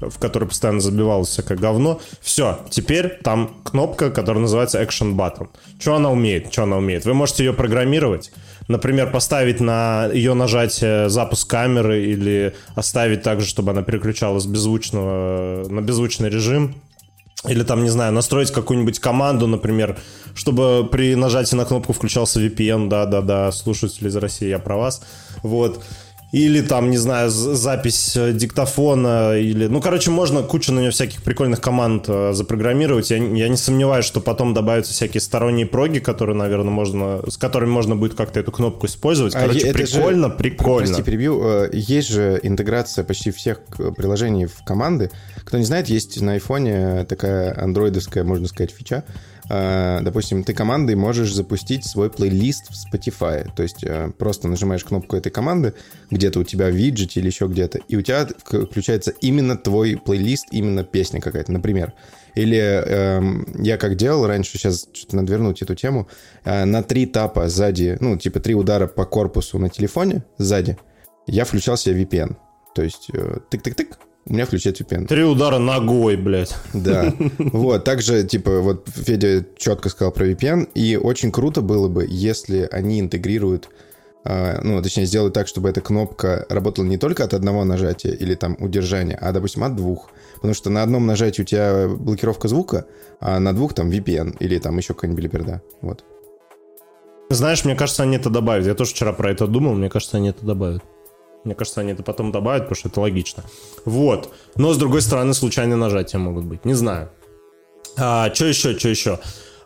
в 0.01 0.19
который 0.19 0.47
постоянно 0.47 0.81
забивалось 0.81 1.29
всякое 1.29 1.57
говно. 1.57 2.01
Все, 2.21 2.59
теперь 2.69 3.19
там 3.23 3.55
кнопка, 3.63 4.11
которая 4.11 4.41
называется 4.41 4.81
Action 4.81 5.15
Button. 5.15 5.47
Что 5.79 5.95
она 5.95 6.11
умеет? 6.11 6.51
Что 6.51 6.63
она 6.63 6.77
умеет? 6.77 7.05
Вы 7.05 7.13
можете 7.13 7.45
ее 7.45 7.53
программировать. 7.53 8.31
Например, 8.67 9.11
поставить 9.11 9.59
на 9.59 10.07
ее 10.13 10.33
нажатие 10.33 11.09
запуск 11.09 11.49
камеры 11.49 12.03
или 12.03 12.55
оставить 12.75 13.23
так 13.23 13.41
же, 13.41 13.47
чтобы 13.47 13.71
она 13.71 13.83
переключалась 13.83 14.45
беззвучного 14.45 15.67
на 15.69 15.81
беззвучный 15.81 16.29
режим. 16.29 16.75
Или 17.47 17.63
там, 17.63 17.83
не 17.83 17.89
знаю, 17.89 18.13
настроить 18.13 18.51
какую-нибудь 18.51 18.99
команду, 18.99 19.47
например, 19.47 19.97
чтобы 20.35 20.87
при 20.91 21.15
нажатии 21.15 21.55
на 21.55 21.65
кнопку 21.65 21.91
включался 21.91 22.39
VPN, 22.39 22.87
да-да-да, 22.87 23.51
слушатели 23.51 24.09
из 24.09 24.15
России, 24.15 24.47
я 24.47 24.59
про 24.59 24.77
вас. 24.77 25.01
Вот 25.41 25.83
или 26.31 26.61
там, 26.61 26.89
не 26.89 26.97
знаю, 26.97 27.29
запись 27.29 28.15
э, 28.15 28.31
диктофона, 28.31 29.37
или... 29.37 29.67
Ну, 29.67 29.81
короче, 29.81 30.11
можно 30.11 30.43
кучу 30.43 30.71
на 30.71 30.79
нее 30.79 30.91
всяких 30.91 31.21
прикольных 31.23 31.59
команд 31.59 32.05
э, 32.07 32.31
запрограммировать. 32.33 33.11
Я, 33.11 33.17
я 33.17 33.49
не 33.49 33.57
сомневаюсь, 33.57 34.05
что 34.05 34.21
потом 34.21 34.53
добавятся 34.53 34.93
всякие 34.93 35.19
сторонние 35.19 35.65
проги, 35.65 35.99
которые, 35.99 36.37
наверное, 36.37 36.71
можно... 36.71 37.21
С 37.27 37.35
которыми 37.35 37.71
можно 37.71 37.97
будет 37.97 38.13
как-то 38.13 38.39
эту 38.39 38.53
кнопку 38.53 38.87
использовать. 38.87 39.35
А 39.35 39.41
короче, 39.41 39.69
а 39.69 39.73
прикольно, 39.73 40.29
же, 40.29 40.33
прикольно. 40.35 40.87
Прости, 40.87 41.03
перебью. 41.03 41.41
Э, 41.43 41.69
есть 41.73 42.09
же 42.09 42.39
интеграция 42.41 43.03
почти 43.03 43.31
всех 43.31 43.59
приложений 43.97 44.45
в 44.45 44.63
команды. 44.63 45.11
Кто 45.43 45.57
не 45.57 45.65
знает, 45.65 45.89
есть 45.89 46.21
на 46.21 46.33
айфоне 46.33 47.05
такая 47.09 47.61
андроидовская, 47.61 48.23
можно 48.23 48.47
сказать, 48.47 48.71
фича, 48.71 49.03
допустим, 50.01 50.43
ты 50.43 50.53
командой 50.53 50.95
можешь 50.95 51.33
запустить 51.33 51.85
свой 51.85 52.09
плейлист 52.09 52.69
в 52.69 52.73
Spotify. 52.73 53.49
То 53.55 53.63
есть 53.63 53.83
э, 53.83 54.11
просто 54.17 54.47
нажимаешь 54.47 54.83
кнопку 54.83 55.15
этой 55.15 55.31
команды, 55.31 55.73
где-то 56.09 56.39
у 56.39 56.43
тебя 56.43 56.69
в 56.69 56.75
виджете 56.75 57.19
или 57.19 57.27
еще 57.27 57.47
где-то, 57.47 57.79
и 57.79 57.97
у 57.97 58.01
тебя 58.01 58.27
включается 58.43 59.11
именно 59.21 59.57
твой 59.57 59.97
плейлист, 59.97 60.47
именно 60.51 60.83
песня 60.83 61.19
какая-то, 61.19 61.51
например. 61.51 61.93
Или 62.35 62.59
э, 62.59 63.21
я 63.61 63.77
как 63.77 63.95
делал 63.95 64.25
раньше, 64.25 64.57
сейчас 64.57 64.87
что-то 64.93 65.17
надо 65.17 65.31
вернуть 65.33 65.61
эту 65.61 65.75
тему, 65.75 66.07
э, 66.45 66.65
на 66.65 66.81
три 66.83 67.05
тапа 67.05 67.49
сзади, 67.49 67.97
ну, 67.99 68.17
типа 68.17 68.39
три 68.39 68.55
удара 68.55 68.87
по 68.87 69.05
корпусу 69.05 69.59
на 69.59 69.69
телефоне 69.69 70.23
сзади, 70.37 70.77
я 71.27 71.45
включал 71.45 71.77
себе 71.77 72.03
VPN. 72.03 72.37
То 72.73 72.83
есть 72.83 73.09
э, 73.13 73.39
тык-тык-тык, 73.49 73.97
у 74.25 74.33
меня 74.33 74.45
включается 74.45 74.83
VPN. 74.83 75.07
Три 75.07 75.23
удара 75.23 75.57
ногой, 75.57 76.15
блядь. 76.15 76.55
Да. 76.73 77.13
Вот, 77.37 77.83
также, 77.83 78.23
типа, 78.23 78.59
вот 78.59 78.87
Федя 78.87 79.45
четко 79.57 79.89
сказал 79.89 80.11
про 80.11 80.27
VPN, 80.29 80.69
и 80.75 80.95
очень 80.95 81.31
круто 81.31 81.61
было 81.61 81.87
бы, 81.87 82.05
если 82.07 82.67
они 82.71 82.99
интегрируют, 82.99 83.69
а, 84.23 84.59
ну, 84.63 84.81
точнее, 84.81 85.05
сделают 85.05 85.33
так, 85.33 85.47
чтобы 85.47 85.69
эта 85.69 85.81
кнопка 85.81 86.45
работала 86.49 86.85
не 86.85 86.97
только 86.97 87.23
от 87.23 87.33
одного 87.33 87.63
нажатия 87.63 88.13
или 88.13 88.35
там 88.35 88.55
удержания, 88.59 89.17
а, 89.19 89.31
допустим, 89.31 89.63
от 89.63 89.75
двух. 89.75 90.09
Потому 90.35 90.53
что 90.53 90.69
на 90.69 90.83
одном 90.83 91.07
нажатии 91.07 91.41
у 91.41 91.45
тебя 91.45 91.87
блокировка 91.87 92.47
звука, 92.47 92.85
а 93.19 93.39
на 93.39 93.53
двух 93.53 93.73
там 93.73 93.89
VPN 93.89 94.37
или 94.39 94.59
там 94.59 94.77
еще 94.77 94.93
какая-нибудь 94.93 95.23
билиберда. 95.23 95.61
Вот. 95.81 96.03
Знаешь, 97.29 97.65
мне 97.65 97.75
кажется, 97.75 98.03
они 98.03 98.17
это 98.17 98.29
добавят. 98.29 98.67
Я 98.67 98.75
тоже 98.75 98.91
вчера 98.91 99.13
про 99.13 99.31
это 99.31 99.47
думал, 99.47 99.73
мне 99.73 99.89
кажется, 99.89 100.17
они 100.17 100.29
это 100.29 100.45
добавят. 100.45 100.83
Мне 101.43 101.55
кажется, 101.55 101.81
они 101.81 101.93
это 101.93 102.03
потом 102.03 102.31
добавят, 102.31 102.63
потому 102.63 102.75
что 102.75 102.89
это 102.89 103.01
логично. 103.01 103.43
Вот. 103.85 104.31
Но, 104.55 104.73
с 104.73 104.77
другой 104.77 105.01
стороны, 105.01 105.33
случайные 105.33 105.75
нажатия 105.75 106.19
могут 106.19 106.45
быть. 106.45 106.65
Не 106.65 106.73
знаю. 106.73 107.09
А, 107.97 108.33
что 108.33 108.45
еще, 108.45 108.77
что 108.77 108.89
еще? 108.89 109.19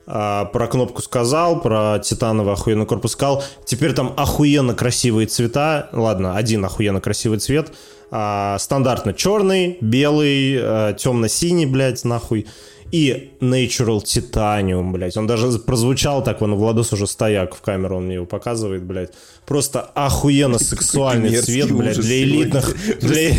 А, 0.07 0.45
про 0.45 0.67
кнопку 0.67 1.01
сказал, 1.01 1.61
про 1.61 1.99
титановый 1.99 2.53
охуенный 2.53 2.85
корпус 2.85 3.11
сказал. 3.11 3.43
Теперь 3.65 3.93
там 3.93 4.13
охуенно 4.15 4.73
красивые 4.73 5.27
цвета. 5.27 5.89
Ладно, 5.91 6.37
один 6.37 6.63
охуенно 6.63 7.01
красивый 7.01 7.39
цвет. 7.39 7.73
А, 8.09 8.57
стандартно 8.59 9.13
черный, 9.13 9.77
белый, 9.81 10.95
темно-синий, 10.95 11.65
блядь, 11.65 12.05
нахуй 12.05 12.47
и 12.95 13.31
Natural 13.41 14.01
Titanium, 14.01 14.91
блядь. 14.91 15.17
Он 15.17 15.27
даже 15.27 15.59
прозвучал 15.59 16.23
так, 16.23 16.39
вон, 16.39 16.55
Владос 16.55 16.93
уже 16.93 17.07
стояк 17.07 17.53
в 17.53 17.59
камеру, 17.59 17.97
он 17.97 18.05
мне 18.05 18.15
его 18.15 18.25
показывает, 18.25 18.83
блядь. 18.83 19.11
Просто 19.45 19.81
охуенно 19.81 20.59
сексуальный 20.59 21.41
цвет, 21.41 21.73
блядь, 21.73 21.99
для 21.99 22.23
элитных... 22.23 22.73
Для... 23.01 23.31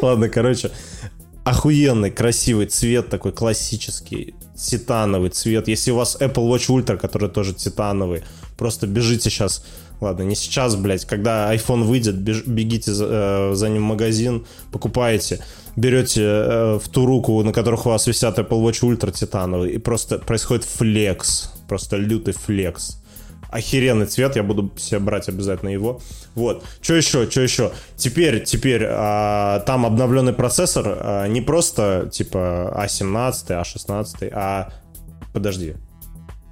Ладно, 0.00 0.30
короче, 0.30 0.70
охуенный, 1.44 2.10
красивый 2.10 2.64
цвет, 2.64 3.10
такой 3.10 3.32
классический, 3.32 4.34
титановый 4.56 5.28
цвет. 5.28 5.68
Если 5.68 5.90
у 5.90 5.96
вас 5.96 6.16
Apple 6.18 6.48
Watch 6.48 6.70
Ultra, 6.70 6.96
который 6.96 7.28
тоже 7.28 7.52
титановый, 7.52 8.22
просто 8.56 8.86
бежите 8.86 9.28
сейчас 9.28 9.62
Ладно, 10.02 10.24
не 10.24 10.34
сейчас, 10.34 10.74
блядь, 10.74 11.04
когда 11.04 11.54
iPhone 11.54 11.84
выйдет, 11.84 12.16
бегите 12.16 12.92
за, 12.92 13.06
э, 13.08 13.54
за 13.54 13.68
ним 13.68 13.82
в 13.82 13.86
магазин, 13.86 14.44
покупаете, 14.72 15.38
берете 15.76 16.22
э, 16.22 16.78
в 16.78 16.88
ту 16.88 17.06
руку, 17.06 17.42
на 17.42 17.52
которых 17.52 17.86
у 17.86 17.90
вас 17.90 18.06
висят 18.06 18.38
Apple 18.38 18.62
Watch 18.62 18.82
Ultra 18.82 19.12
титановый, 19.12 19.72
и 19.72 19.78
просто 19.78 20.18
происходит 20.18 20.64
флекс, 20.64 21.52
просто 21.68 21.96
лютый 21.96 22.34
флекс. 22.34 22.98
Охеренный 23.50 24.06
цвет, 24.06 24.36
я 24.36 24.42
буду 24.42 24.72
себе 24.78 24.98
брать 24.98 25.28
обязательно 25.28 25.68
его. 25.68 26.00
Вот. 26.34 26.64
Что 26.80 26.94
еще, 26.94 27.30
что 27.30 27.42
еще? 27.42 27.72
Теперь, 27.96 28.42
теперь, 28.44 28.82
а, 28.88 29.60
там 29.60 29.84
обновленный 29.84 30.32
процессор, 30.32 30.84
а, 30.86 31.26
не 31.26 31.42
просто 31.42 32.08
типа 32.10 32.74
А17, 32.74 33.48
А16, 33.48 34.30
а... 34.32 34.72
Подожди, 35.34 35.76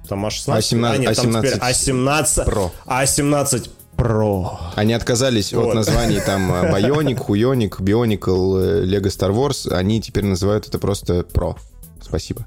там 0.07 0.25
А16. 0.25 0.57
А17, 0.57 0.85
а, 0.85 0.97
нет, 0.97 1.15
там 1.15 1.33
теперь 1.33 1.53
А17 1.57 2.47
Pro. 2.47 2.71
А17 2.85 3.69
Pro. 4.01 4.57
Они 4.75 4.93
отказались 4.93 5.53
вот. 5.53 5.69
от 5.69 5.75
названий 5.75 6.19
там 6.19 6.51
Bionic, 6.51 7.17
Хуйоник, 7.17 7.79
Bionicle, 7.79 8.85
Lego 8.85 9.07
Star 9.07 9.31
Wars. 9.31 9.71
Они 9.71 10.01
теперь 10.01 10.25
называют 10.25 10.67
это 10.67 10.79
просто 10.79 11.19
Pro. 11.19 11.55
Спасибо. 12.01 12.45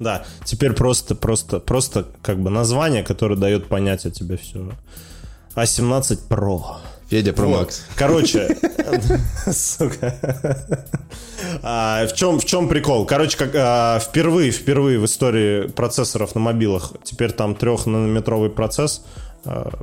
Да, 0.00 0.24
теперь 0.44 0.72
просто, 0.72 1.14
просто, 1.14 1.60
просто 1.60 2.06
как 2.22 2.40
бы 2.40 2.50
название, 2.50 3.02
которое 3.04 3.36
дает 3.36 3.66
понять 3.66 4.06
о 4.06 4.10
тебе 4.10 4.36
все. 4.36 4.72
А17 5.54 6.28
Pro. 6.28 6.78
Федя 7.08 7.32
Pro 7.32 7.46
вот. 7.46 7.68
Max. 7.68 7.80
Короче, 7.94 8.56
сука. 9.52 10.14
А, 11.62 12.06
в, 12.06 12.14
чем, 12.14 12.40
в 12.40 12.44
чем 12.46 12.68
прикол? 12.68 13.04
Короче, 13.04 13.36
как, 13.36 13.50
а, 13.54 13.98
впервые, 14.00 14.50
впервые 14.50 14.98
в 14.98 15.04
истории 15.04 15.68
процессоров 15.68 16.34
на 16.34 16.40
мобилах 16.40 16.94
теперь 17.04 17.32
там 17.32 17.54
трехнанометровый 17.54 18.48
процесс, 18.48 19.04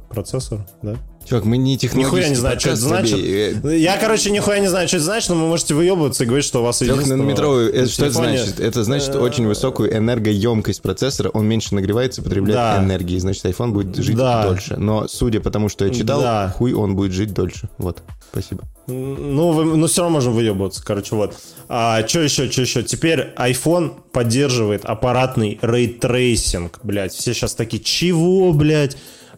процессор, 0.09 0.65
да? 0.81 0.95
Чувак, 1.27 1.45
мы 1.45 1.57
не 1.57 1.77
технологический 1.77 2.17
Нихуя 2.17 2.29
не 2.29 2.35
знаю, 2.35 2.59
что 2.59 2.69
это 2.69 2.79
значит. 2.79 3.63
Я, 3.63 3.97
короче, 3.97 4.31
нихуя 4.31 4.59
не 4.59 4.67
знаю, 4.67 4.87
что 4.87 4.97
это 4.97 5.05
значит, 5.05 5.29
но 5.29 5.35
вы 5.35 5.47
можете 5.47 5.75
выебываться 5.75 6.23
и 6.23 6.27
говорить, 6.27 6.45
что 6.45 6.61
у 6.61 6.63
вас 6.63 6.79
Трехнанометровый, 6.79 7.69
это 7.69 7.89
что 7.89 8.05
это 8.05 8.15
значит? 8.15 8.59
Это 8.59 8.83
значит 8.83 9.13
э, 9.13 9.19
очень 9.19 9.45
высокую 9.45 9.95
энергоемкость 9.95 10.81
процессора, 10.81 11.29
он 11.29 11.45
меньше 11.45 11.75
нагревается, 11.75 12.23
потребляет 12.23 12.79
да. 12.79 12.83
энергии, 12.83 13.19
значит, 13.19 13.45
iPhone 13.45 13.71
будет 13.71 13.95
жить 13.97 14.15
да. 14.15 14.43
дольше. 14.43 14.77
Но, 14.77 15.07
судя 15.07 15.39
по 15.39 15.51
тому, 15.51 15.69
что 15.69 15.85
я 15.85 15.93
читал, 15.93 16.21
да. 16.21 16.53
хуй 16.57 16.73
он 16.73 16.95
будет 16.95 17.11
жить 17.11 17.33
дольше. 17.33 17.69
Вот, 17.77 18.01
спасибо. 18.31 18.63
Ну, 18.87 19.51
вы, 19.51 19.65
ну, 19.65 19.85
все 19.85 20.01
равно 20.01 20.15
можем 20.15 20.33
выебываться, 20.33 20.83
короче, 20.83 21.15
вот. 21.15 21.35
А, 21.67 22.07
что 22.07 22.21
еще, 22.21 22.49
что 22.49 22.61
еще? 22.61 22.81
Теперь 22.81 23.33
iPhone 23.37 23.91
поддерживает 24.11 24.83
аппаратный 24.85 25.59
ray 25.61 25.93
tracing, 25.93 26.79
блядь. 26.81 27.13
Все 27.13 27.35
сейчас 27.35 27.53
такие, 27.53 27.83
чего, 27.83 28.51
блядь? 28.51 28.97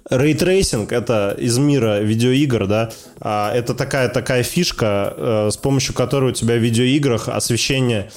Ray 0.09 0.34
tracing— 0.34 0.91
это 0.93 1.35
из 1.37 1.57
мира 1.57 1.99
видеоигр, 1.99 2.67
да, 2.67 2.91
а, 3.19 3.53
это 3.53 3.73
такая, 3.73 4.09
такая 4.09 4.43
фишка, 4.43 5.13
э, 5.15 5.49
с 5.51 5.57
помощью 5.57 5.93
которой 5.93 6.31
у 6.31 6.33
тебя 6.33 6.55
в 6.55 6.59
видеоиграх 6.59 7.29
освещение 7.29 8.11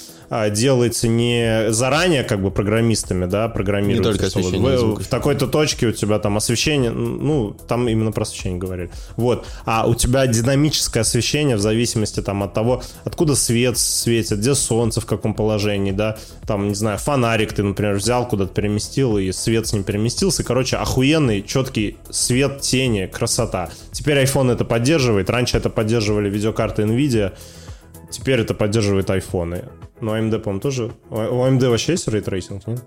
делается 0.51 1.09
не 1.09 1.70
заранее 1.70 2.24
как 2.24 2.42
бы 2.42 2.51
программистами, 2.51 3.26
да, 3.26 3.48
программируется. 3.48 4.10
Не 4.10 4.18
только 4.18 4.26
освещение 4.26 4.78
вот, 4.78 4.98
в, 4.98 5.05
в 5.05 5.06
такой-то 5.09 5.46
точке 5.46 5.88
у 5.88 5.92
тебя 5.92 6.18
там 6.18 6.36
освещение, 6.36 6.90
ну, 6.90 7.56
там 7.68 7.88
именно 7.88 8.12
про 8.12 8.22
освещение 8.22 8.59
говорили. 8.59 8.90
Вот. 9.16 9.46
А 9.64 9.86
у 9.86 9.94
тебя 9.94 10.26
динамическое 10.26 11.02
освещение 11.02 11.56
в 11.56 11.60
зависимости 11.60 12.20
там 12.20 12.42
от 12.42 12.55
того, 12.55 12.82
откуда 13.05 13.34
свет 13.34 13.78
светит, 13.78 14.38
где 14.38 14.55
солнце, 14.55 15.01
в 15.01 15.06
каком 15.06 15.34
положении, 15.34 15.92
да, 15.92 16.16
там, 16.46 16.68
не 16.68 16.74
знаю, 16.74 16.98
фонарик 16.98 17.52
ты, 17.52 17.62
например, 17.62 17.94
взял, 17.94 18.26
куда-то 18.26 18.52
переместил, 18.55 19.18
и 19.18 19.30
свет 19.32 19.66
с 19.66 19.72
ним 19.72 19.84
переместился. 19.84 20.44
Короче, 20.44 20.76
охуенный, 20.76 21.42
четкий 21.42 21.98
свет, 22.10 22.60
тени, 22.60 23.06
красота. 23.06 23.70
Теперь 23.92 24.18
iPhone 24.18 24.52
это 24.52 24.64
поддерживает. 24.64 25.30
Раньше 25.30 25.56
это 25.56 25.70
поддерживали 25.70 26.28
видеокарты 26.30 26.82
NVIDIA. 26.82 27.32
Теперь 28.10 28.40
это 28.40 28.55
поддерживает 28.55 29.10
айфоны. 29.10 29.64
Но 30.01 30.16
AMD, 30.16 30.39
по-моему, 30.40 30.60
тоже... 30.60 30.93
У 31.10 31.14
AMD 31.16 31.68
вообще 31.68 31.93
есть 31.93 32.09
ray 32.09 32.24
tracing, 32.24 32.66
нет? 32.66 32.82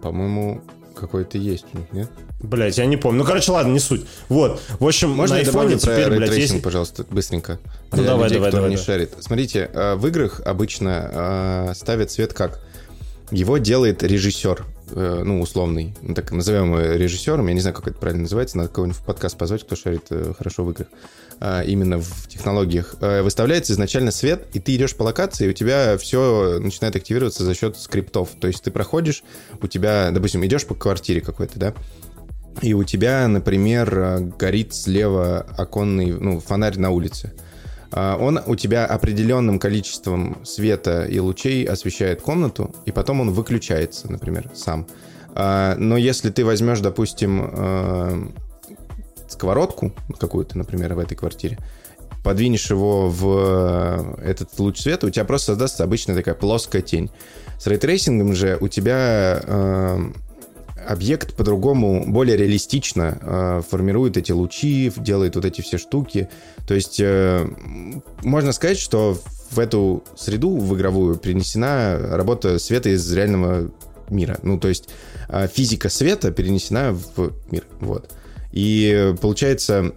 По-моему, 0.00 0.62
какой-то 0.94 1.38
есть 1.38 1.66
у 1.72 1.78
них, 1.78 1.92
нет? 1.92 2.10
Блять, 2.40 2.78
я 2.78 2.86
не 2.86 2.96
помню. 2.96 3.20
Ну, 3.20 3.24
короче, 3.24 3.52
ладно, 3.52 3.72
не 3.72 3.78
суть. 3.78 4.06
Вот. 4.28 4.60
В 4.78 4.86
общем, 4.86 5.10
Можно 5.10 5.36
на 5.36 5.40
айфоне 5.40 5.78
теперь, 5.78 6.06
про 6.06 6.16
блядь, 6.16 6.36
есть... 6.36 6.62
пожалуйста, 6.62 7.04
быстренько? 7.08 7.58
Ну, 7.90 7.98
Для 7.98 8.06
давай, 8.06 8.24
людей, 8.24 8.38
давай, 8.38 8.50
кто 8.50 8.56
давай, 8.58 8.70
не 8.70 8.76
давай. 8.76 8.86
шарит. 8.86 9.14
Смотрите, 9.20 9.70
э, 9.72 9.94
в 9.94 10.06
играх 10.06 10.40
обычно 10.44 11.70
э, 11.70 11.74
ставят 11.74 12.10
цвет 12.10 12.32
как? 12.32 12.60
Его 13.30 13.58
делает 13.58 14.02
режиссер, 14.02 14.64
э, 14.90 15.22
ну, 15.24 15.40
условный, 15.40 15.94
ну, 16.02 16.14
так 16.14 16.32
назовем 16.32 16.74
его 16.74 16.94
режиссером, 16.96 17.46
я 17.46 17.54
не 17.54 17.60
знаю, 17.60 17.74
как 17.74 17.88
это 17.88 17.98
правильно 17.98 18.22
называется, 18.22 18.58
надо 18.58 18.68
кого-нибудь 18.68 18.98
в 19.00 19.04
подкаст 19.04 19.38
позвать, 19.38 19.62
кто 19.62 19.74
шарит 19.76 20.08
хорошо 20.36 20.64
в 20.64 20.70
играх, 20.72 20.88
а, 20.88 20.92
именно 21.66 21.98
в 21.98 22.28
технологиях. 22.28 22.94
Э, 23.00 23.22
Выставляется 23.22 23.72
изначально 23.72 24.10
свет, 24.10 24.46
и 24.52 24.60
ты 24.60 24.76
идешь 24.76 24.94
по 24.94 25.02
локации, 25.02 25.46
и 25.46 25.50
у 25.50 25.52
тебя 25.52 25.98
все 25.98 26.58
начинает 26.60 26.94
активироваться 26.96 27.44
за 27.44 27.54
счет 27.54 27.76
скриптов. 27.76 28.30
То 28.40 28.46
есть 28.46 28.62
ты 28.62 28.70
проходишь, 28.70 29.24
у 29.60 29.66
тебя, 29.66 30.10
допустим, 30.12 30.44
идешь 30.46 30.66
по 30.66 30.74
квартире 30.74 31.20
какой-то, 31.20 31.58
да, 31.58 31.74
и 32.60 32.74
у 32.74 32.84
тебя, 32.84 33.26
например, 33.28 33.98
э, 33.98 34.20
горит 34.38 34.74
слева 34.74 35.46
оконный, 35.56 36.12
ну, 36.12 36.40
фонарь 36.40 36.78
на 36.78 36.90
улице. 36.90 37.32
А, 37.92 38.16
Он 38.16 38.40
у 38.46 38.56
тебя 38.56 38.86
определенным 38.86 39.58
количеством 39.58 40.38
света 40.44 41.04
и 41.04 41.18
лучей 41.18 41.64
освещает 41.64 42.22
комнату, 42.22 42.74
и 42.86 42.92
потом 42.92 43.20
он 43.20 43.30
выключается, 43.32 44.10
например, 44.10 44.50
сам. 44.54 44.86
А, 45.34 45.76
Но 45.76 45.96
если 45.96 46.30
ты 46.30 46.44
возьмешь, 46.44 46.80
допустим, 46.80 47.50
э, 47.52 48.26
сковородку 49.32 49.92
какую-то, 50.18 50.56
например, 50.56 50.94
в 50.94 50.98
этой 50.98 51.16
квартире, 51.16 51.58
подвинешь 52.22 52.70
его 52.70 53.08
в 53.08 54.16
э, 54.20 54.30
этот 54.30 54.58
луч 54.58 54.80
света, 54.80 55.06
у 55.06 55.10
тебя 55.10 55.24
просто 55.24 55.52
создастся 55.52 55.84
обычная 55.84 56.14
такая 56.14 56.34
плоская 56.34 56.82
тень. 56.82 57.10
С 57.58 57.66
рейтрейсингом 57.66 58.34
же 58.34 58.58
у 58.60 58.68
тебя 58.68 59.40
э, 59.42 60.12
объект 60.86 61.34
по-другому, 61.34 62.04
более 62.06 62.36
реалистично 62.36 63.18
э, 63.20 63.62
формирует 63.68 64.16
эти 64.16 64.32
лучи, 64.32 64.92
делает 64.96 65.36
вот 65.36 65.44
эти 65.44 65.60
все 65.60 65.78
штуки. 65.78 66.28
То 66.66 66.74
есть 66.74 67.00
э, 67.00 67.46
можно 68.22 68.52
сказать, 68.52 68.78
что 68.78 69.18
в 69.50 69.58
эту 69.58 70.04
среду, 70.16 70.56
в 70.56 70.74
игровую, 70.76 71.16
принесена 71.16 71.98
работа 72.10 72.58
света 72.58 72.88
из 72.88 73.10
реального 73.12 73.70
мира. 74.08 74.38
Ну, 74.42 74.58
то 74.58 74.68
есть 74.68 74.88
э, 75.28 75.48
физика 75.52 75.88
света 75.88 76.30
перенесена 76.30 76.92
в 76.92 77.32
мир. 77.50 77.64
Вот. 77.80 78.10
И 78.52 78.92
э, 78.94 79.14
получается, 79.14 79.92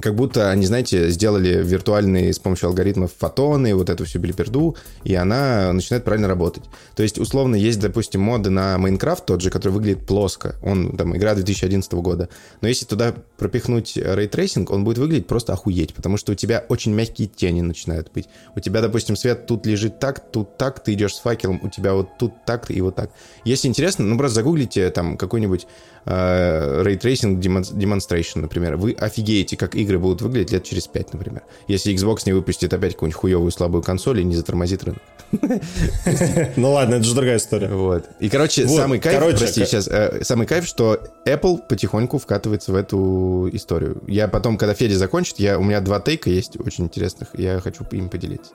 как 0.00 0.14
будто 0.14 0.50
они, 0.50 0.66
знаете, 0.66 1.10
сделали 1.10 1.62
виртуальные 1.62 2.32
с 2.32 2.38
помощью 2.38 2.68
алгоритмов 2.68 3.12
фотоны, 3.16 3.74
вот 3.74 3.90
эту 3.90 4.04
всю 4.04 4.18
белиперду, 4.18 4.76
и 5.04 5.14
она 5.14 5.72
начинает 5.72 6.04
правильно 6.04 6.28
работать. 6.28 6.64
То 6.96 7.02
есть, 7.02 7.18
условно, 7.18 7.54
есть, 7.56 7.80
допустим, 7.80 8.20
моды 8.20 8.50
на 8.50 8.78
Майнкрафт 8.78 9.26
тот 9.26 9.40
же, 9.40 9.50
который 9.50 9.72
выглядит 9.72 10.06
плоско. 10.06 10.56
Он, 10.62 10.96
там, 10.96 11.16
игра 11.16 11.34
2011 11.34 11.92
года. 11.94 12.28
Но 12.60 12.68
если 12.68 12.84
туда 12.84 13.14
пропихнуть 13.36 13.96
ray 13.96 14.16
tracing, 14.16 14.70
он 14.70 14.84
будет 14.84 14.98
выглядеть 14.98 15.26
просто 15.26 15.52
охуеть, 15.52 15.94
потому 15.94 16.16
что 16.16 16.32
у 16.32 16.34
тебя 16.34 16.64
очень 16.68 16.92
мягкие 16.92 17.28
тени 17.28 17.60
начинают 17.60 18.12
быть. 18.12 18.28
У 18.56 18.60
тебя, 18.60 18.80
допустим, 18.80 19.16
свет 19.16 19.46
тут 19.46 19.66
лежит 19.66 19.98
так, 19.98 20.30
тут 20.30 20.56
так, 20.56 20.82
ты 20.82 20.94
идешь 20.94 21.14
с 21.14 21.20
факелом, 21.20 21.60
у 21.62 21.68
тебя 21.68 21.94
вот 21.94 22.18
тут 22.18 22.44
так 22.44 22.70
и 22.70 22.80
вот 22.80 22.96
так. 22.96 23.10
Если 23.44 23.68
интересно, 23.68 24.04
ну 24.04 24.18
просто 24.18 24.36
загуглите 24.36 24.90
там 24.90 25.16
какой-нибудь 25.16 25.66
э, 26.04 26.82
ray 26.84 27.01
tracing 27.01 27.40
demonstration, 27.40 28.40
например. 28.40 28.76
Вы 28.76 28.92
офигеете, 28.92 29.56
как 29.56 29.67
игры 29.74 29.98
будут 29.98 30.22
выглядеть 30.22 30.52
лет 30.52 30.64
через 30.64 30.86
5, 30.86 31.14
например. 31.14 31.42
Если 31.66 31.94
Xbox 31.94 32.22
не 32.26 32.32
выпустит 32.32 32.72
опять 32.72 32.94
какую-нибудь 32.94 33.20
хуевую 33.20 33.50
слабую 33.50 33.82
консоль 33.82 34.20
и 34.20 34.24
не 34.24 34.36
затормозит 34.36 34.84
рынок. 34.84 35.02
Ну 36.56 36.72
ладно, 36.72 36.96
это 36.96 37.04
же 37.04 37.14
другая 37.14 37.36
история. 37.36 37.68
Вот. 37.68 38.08
И, 38.20 38.28
короче, 38.28 38.66
самый 38.66 38.98
кайф, 38.98 39.18
прости, 39.38 39.64
сейчас, 39.64 39.88
э, 39.88 40.20
самый 40.22 40.46
кайф, 40.46 40.66
что 40.66 40.98
Apple 41.26 41.58
потихоньку 41.68 42.18
вкатывается 42.18 42.72
в 42.72 42.76
эту 42.76 43.48
историю. 43.52 44.02
Я 44.06 44.28
потом, 44.28 44.56
когда 44.56 44.74
Федя 44.74 44.96
закончит, 44.96 45.38
я, 45.38 45.58
у 45.58 45.62
меня 45.62 45.80
два 45.80 46.00
тейка 46.00 46.30
есть 46.30 46.58
очень 46.58 46.84
интересных, 46.84 47.28
я 47.34 47.60
хочу 47.60 47.84
им 47.92 48.08
поделиться. 48.08 48.52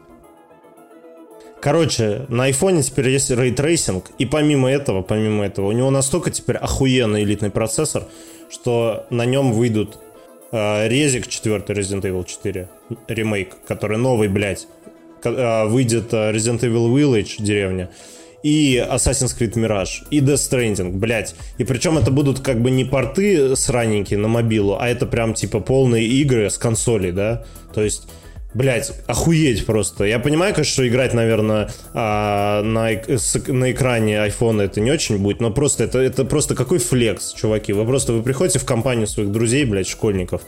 Короче, 1.63 2.25
на 2.27 2.43
айфоне 2.43 2.83
теперь 2.83 3.07
есть 3.07 3.31
ray 3.31 3.52
tracing, 3.52 4.07
и 4.17 4.25
помимо 4.25 4.69
этого, 4.69 5.01
помимо 5.01 5.45
этого, 5.45 5.67
у 5.67 5.71
него 5.71 5.89
настолько 5.91 6.29
теперь 6.29 6.57
охуенный 6.57 7.23
элитный 7.23 7.51
процессор, 7.51 8.03
что 8.49 9.05
на 9.09 9.23
нем 9.23 9.53
выйдут 9.53 9.97
резик 10.53 11.27
4 11.27 11.57
Resident 11.57 12.01
Evil 12.01 12.25
4 12.25 12.69
ремейк, 13.07 13.55
который 13.67 13.97
новый, 13.97 14.27
блядь, 14.27 14.67
э, 15.23 15.65
выйдет 15.65 16.13
э, 16.13 16.31
Resident 16.31 16.59
Evil 16.61 16.93
Village, 16.93 17.35
деревня, 17.39 17.89
и 18.43 18.77
Assassin's 18.77 19.35
Creed 19.37 19.53
Mirage, 19.53 20.05
и 20.11 20.19
Death 20.19 20.35
Stranding, 20.35 20.91
блядь. 20.91 21.33
И 21.57 21.63
причем 21.63 21.97
это 21.97 22.11
будут 22.11 22.41
как 22.41 22.61
бы 22.61 22.69
не 22.69 22.83
порты 22.85 23.55
сраненькие 23.55 24.19
на 24.19 24.27
мобилу, 24.27 24.77
а 24.79 24.87
это 24.87 25.05
прям 25.05 25.33
типа 25.33 25.59
полные 25.59 26.05
игры 26.05 26.49
с 26.49 26.57
консолей, 26.57 27.11
да? 27.11 27.43
То 27.73 27.81
есть 27.81 28.07
Блять, 28.53 28.91
охуеть 29.07 29.65
просто. 29.65 30.03
Я 30.03 30.19
понимаю, 30.19 30.53
конечно, 30.53 30.73
что 30.73 30.87
играть, 30.87 31.13
наверное, 31.13 31.71
а, 31.93 32.61
на, 32.61 32.91
с- 32.91 33.47
на 33.47 33.71
экране 33.71 34.21
айфона 34.21 34.61
это 34.63 34.79
не 34.79 34.91
очень 34.91 35.17
будет, 35.17 35.41
но 35.41 35.49
просто 35.49 35.85
это, 35.85 35.97
это 35.99 36.23
просто 36.23 36.53
какой 36.53 36.77
флекс, 36.77 37.33
чуваки. 37.33 37.73
Вы 37.73 37.83
просто 37.85 38.13
вы 38.13 38.21
приходите 38.21 38.59
в 38.59 38.65
компанию 38.65 39.07
своих 39.07 39.31
друзей, 39.31 39.65
блядь, 39.65 39.87
школьников, 39.87 40.41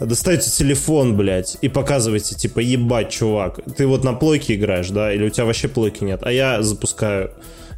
достаете 0.00 0.50
телефон, 0.50 1.14
блядь, 1.14 1.58
и 1.60 1.68
показываете, 1.68 2.34
типа, 2.34 2.60
ебать, 2.60 3.10
чувак, 3.10 3.60
ты 3.76 3.86
вот 3.86 4.02
на 4.02 4.14
плойке 4.14 4.54
играешь, 4.54 4.88
да, 4.88 5.12
или 5.12 5.26
у 5.26 5.30
тебя 5.30 5.44
вообще 5.44 5.68
плойки 5.68 6.02
нет, 6.04 6.20
а 6.22 6.32
я 6.32 6.62
запускаю 6.62 7.32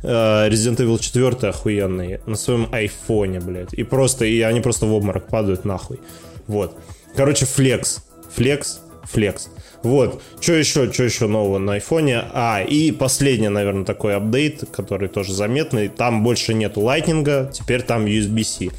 э, 0.04 0.06
Resident 0.06 0.76
Evil 0.76 1.00
4 1.00 1.48
охуенный 1.50 2.20
на 2.26 2.36
своем 2.36 2.68
айфоне, 2.70 3.40
блядь, 3.40 3.74
и 3.74 3.82
просто, 3.82 4.24
и 4.24 4.40
они 4.42 4.60
просто 4.60 4.86
в 4.86 4.94
обморок 4.94 5.26
падают 5.26 5.64
нахуй. 5.64 5.98
Вот. 6.46 6.78
Короче, 7.16 7.44
флекс. 7.46 8.04
Флекс, 8.34 8.80
флекс. 9.04 9.48
Вот. 9.84 10.22
Что 10.40 10.54
еще, 10.54 10.90
что 10.90 11.04
еще 11.04 11.26
нового 11.26 11.58
на 11.58 11.74
айфоне? 11.74 12.24
А, 12.32 12.62
и 12.62 12.90
последний, 12.90 13.50
наверное, 13.50 13.84
такой 13.84 14.16
апдейт, 14.16 14.64
который 14.72 15.08
тоже 15.08 15.34
заметный. 15.34 15.88
Там 15.88 16.24
больше 16.24 16.54
нету 16.54 16.80
лайтнинга, 16.80 17.50
теперь 17.52 17.82
там 17.82 18.06
USB-C. 18.06 18.70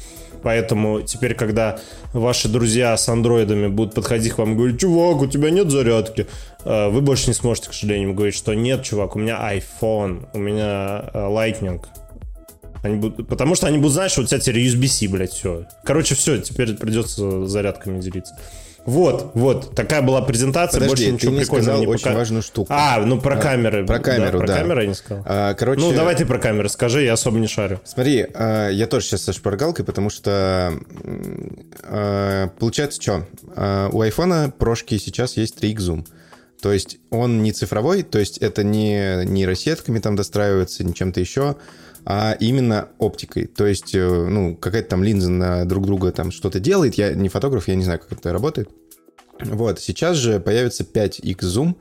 Поэтому 0.42 1.02
теперь, 1.02 1.34
когда 1.34 1.78
ваши 2.12 2.48
друзья 2.48 2.96
с 2.96 3.08
андроидами 3.08 3.68
будут 3.68 3.94
подходить 3.94 4.32
к 4.32 4.38
вам 4.38 4.52
и 4.52 4.56
говорить, 4.56 4.80
чувак, 4.80 5.22
у 5.22 5.26
тебя 5.26 5.50
нет 5.50 5.70
зарядки, 5.70 6.26
э, 6.64 6.88
вы 6.88 7.00
больше 7.00 7.28
не 7.28 7.34
сможете, 7.34 7.70
к 7.70 7.72
сожалению, 7.72 8.12
говорить, 8.12 8.36
что 8.36 8.54
нет, 8.54 8.82
чувак, 8.82 9.16
у 9.16 9.18
меня 9.18 9.38
iPhone, 9.54 10.28
у 10.34 10.38
меня 10.38 11.04
э, 11.14 11.18
Lightning. 11.18 11.84
Они 12.82 12.96
будут, 12.96 13.28
потому 13.28 13.54
что 13.54 13.66
они 13.68 13.78
будут 13.78 13.94
знать, 13.94 14.10
что 14.10 14.22
у 14.22 14.24
тебя 14.24 14.38
теперь 14.38 14.66
USB-C, 14.66 15.08
блядь, 15.08 15.32
все. 15.32 15.66
Короче, 15.84 16.14
все, 16.14 16.38
теперь 16.38 16.74
придется 16.74 17.46
зарядками 17.46 18.00
делиться. 18.00 18.36
Вот, 18.86 19.32
вот, 19.34 19.74
такая 19.74 20.00
была 20.00 20.22
презентация, 20.22 20.80
Подожди, 20.80 20.88
больше 20.90 21.04
ты 21.04 21.12
ничего 21.12 21.32
не 21.32 21.38
прикольного 21.40 21.64
сказал 21.64 21.80
не 21.80 21.86
очень 21.88 22.04
пока- 22.04 22.16
важную 22.16 22.42
штуку. 22.42 22.72
А, 22.72 23.00
ну 23.04 23.20
про 23.20 23.36
камеры. 23.36 23.84
про 23.84 23.98
камеру, 23.98 24.38
про 24.38 24.46
да. 24.46 24.56
камеры 24.58 24.82
я 24.82 24.88
не 24.88 24.94
сказал. 24.94 25.24
А, 25.26 25.54
короче, 25.54 25.80
Ну, 25.80 25.92
давай 25.92 26.14
ты 26.14 26.24
про 26.24 26.38
камеры 26.38 26.68
скажи, 26.68 27.02
я 27.02 27.14
особо 27.14 27.38
не 27.38 27.48
шарю. 27.48 27.80
Смотри, 27.84 28.26
э, 28.32 28.70
я 28.72 28.86
тоже 28.86 29.06
сейчас 29.06 29.22
со 29.24 29.32
шпаргалкой, 29.32 29.84
потому 29.84 30.08
что 30.08 30.72
э, 31.82 32.48
получается 32.58 33.02
что? 33.02 33.26
У 33.92 34.00
айфона 34.00 34.52
прошки 34.56 34.98
сейчас 34.98 35.36
есть 35.36 35.62
3x 35.62 35.80
зум. 35.80 36.06
То 36.62 36.72
есть 36.72 36.98
он 37.10 37.42
не 37.42 37.52
цифровой, 37.52 38.02
то 38.02 38.18
есть 38.18 38.38
это 38.38 38.64
не 38.64 39.24
нейросетками 39.24 39.98
там 39.98 40.16
достраивается, 40.16 40.84
не 40.84 40.94
чем-то 40.94 41.20
еще, 41.20 41.56
а 42.08 42.36
именно 42.38 42.88
оптикой. 42.98 43.46
То 43.46 43.66
есть, 43.66 43.92
э, 43.92 44.26
ну, 44.28 44.56
какая-то 44.56 44.90
там 44.90 45.02
линза 45.02 45.28
на 45.28 45.64
друг 45.64 45.86
друга 45.86 46.12
там 46.12 46.30
что-то 46.30 46.60
делает. 46.60 46.94
Я 46.94 47.12
не 47.12 47.28
фотограф, 47.28 47.66
я 47.66 47.74
не 47.74 47.82
знаю, 47.82 47.98
как 47.98 48.12
это 48.12 48.32
работает. 48.32 48.70
Вот, 49.40 49.80
сейчас 49.80 50.16
же 50.16 50.38
появится 50.38 50.84
5x 50.84 51.44
зум, 51.44 51.76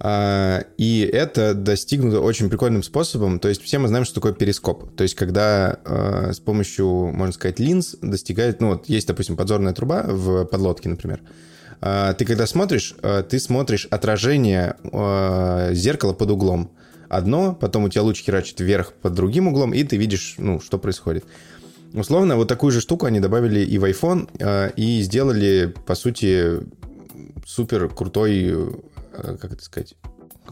а, 0.00 0.64
и 0.76 1.08
это 1.12 1.54
достигнуто 1.54 2.20
очень 2.20 2.50
прикольным 2.50 2.82
способом. 2.82 3.38
То 3.38 3.48
есть 3.48 3.62
все 3.62 3.78
мы 3.78 3.86
знаем, 3.86 4.04
что 4.04 4.16
такое 4.16 4.32
перископ. 4.32 4.92
То 4.96 5.04
есть 5.04 5.14
когда 5.14 5.78
а, 5.84 6.32
с 6.32 6.40
помощью, 6.40 6.88
можно 6.88 7.32
сказать, 7.32 7.60
линз 7.60 7.94
достигает... 8.02 8.60
Ну 8.60 8.70
вот 8.70 8.88
есть, 8.88 9.06
допустим, 9.06 9.36
подзорная 9.36 9.72
труба 9.72 10.02
в 10.02 10.46
подлодке, 10.46 10.88
например. 10.88 11.20
А, 11.80 12.12
Ты 12.14 12.24
когда 12.24 12.46
смотришь, 12.48 12.96
ты 13.28 13.38
смотришь 13.38 13.86
отражение 13.88 14.74
зеркала 15.72 16.12
под 16.12 16.30
углом. 16.32 16.72
Одно, 17.10 17.54
потом 17.54 17.84
у 17.84 17.88
тебя 17.88 18.02
луч 18.04 18.22
херачит 18.22 18.60
вверх 18.60 18.92
под 18.92 19.14
другим 19.14 19.48
углом, 19.48 19.74
и 19.74 19.82
ты 19.82 19.96
видишь, 19.96 20.36
ну, 20.38 20.60
что 20.60 20.78
происходит. 20.78 21.24
Условно, 21.92 22.36
вот 22.36 22.46
такую 22.46 22.70
же 22.70 22.80
штуку 22.80 23.06
они 23.06 23.18
добавили 23.18 23.60
и 23.60 23.78
в 23.78 23.84
iPhone, 23.84 24.30
а, 24.40 24.68
и 24.68 25.02
сделали, 25.02 25.74
по 25.86 25.96
сути, 25.96 26.60
супер 27.44 27.88
крутой, 27.88 28.54
э, 29.12 29.36
как 29.40 29.52
это 29.52 29.64
сказать, 29.64 29.96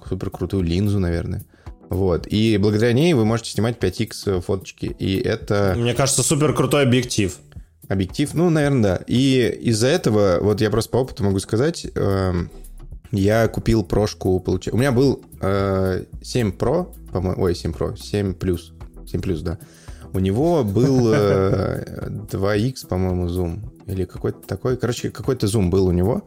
супер 0.08 0.30
крутую 0.30 0.64
линзу, 0.64 0.98
наверное. 0.98 1.44
Вот. 1.90 2.26
И 2.26 2.58
благодаря 2.58 2.92
ней 2.92 3.14
вы 3.14 3.24
можете 3.24 3.52
снимать 3.52 3.78
5x 3.78 4.40
фоточки. 4.40 4.96
И 4.98 5.16
это 5.16 5.74
Мне 5.76 5.94
кажется, 5.94 6.24
супер 6.24 6.54
крутой 6.54 6.82
объектив. 6.82 7.38
объектив. 7.86 8.34
Ну, 8.34 8.50
наверное, 8.50 8.82
да. 8.82 9.04
И 9.06 9.58
из-за 9.62 9.86
этого, 9.86 10.38
вот 10.40 10.60
я 10.60 10.70
просто 10.70 10.90
по 10.90 10.96
опыту 10.96 11.22
могу 11.22 11.38
сказать, 11.38 11.86
эм, 11.94 12.50
я 13.12 13.48
купил 13.48 13.84
прошку, 13.84 14.38
получ- 14.44 14.70
у 14.72 14.76
меня 14.76 14.92
был 14.92 15.22
э, 15.40 16.04
7 16.22 16.50
Pro, 16.56 16.94
по-моему, 17.12 17.42
ой, 17.42 17.54
7 17.54 17.72
Pro, 17.72 17.96
7 17.96 18.34
плюс, 18.34 18.72
7 19.06 19.20
плюс, 19.20 19.40
да. 19.40 19.58
У 20.12 20.18
него 20.18 20.64
был 20.64 21.12
э, 21.12 22.08
2x, 22.30 22.86
по-моему, 22.88 23.28
зум. 23.28 23.72
Или 23.86 24.04
какой-то 24.04 24.46
такой. 24.46 24.76
Короче, 24.76 25.10
какой-то 25.10 25.46
зум 25.46 25.70
был 25.70 25.86
у 25.86 25.92
него. 25.92 26.22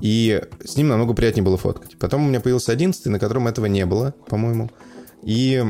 И 0.00 0.42
с 0.64 0.76
ним 0.76 0.88
намного 0.88 1.14
приятнее 1.14 1.44
было 1.44 1.56
фоткать. 1.56 1.96
Потом 1.98 2.24
у 2.24 2.28
меня 2.28 2.40
появился 2.40 2.72
11, 2.72 3.06
на 3.06 3.18
котором 3.18 3.46
этого 3.46 3.66
не 3.66 3.86
было, 3.86 4.14
по-моему. 4.28 4.70
И 5.22 5.64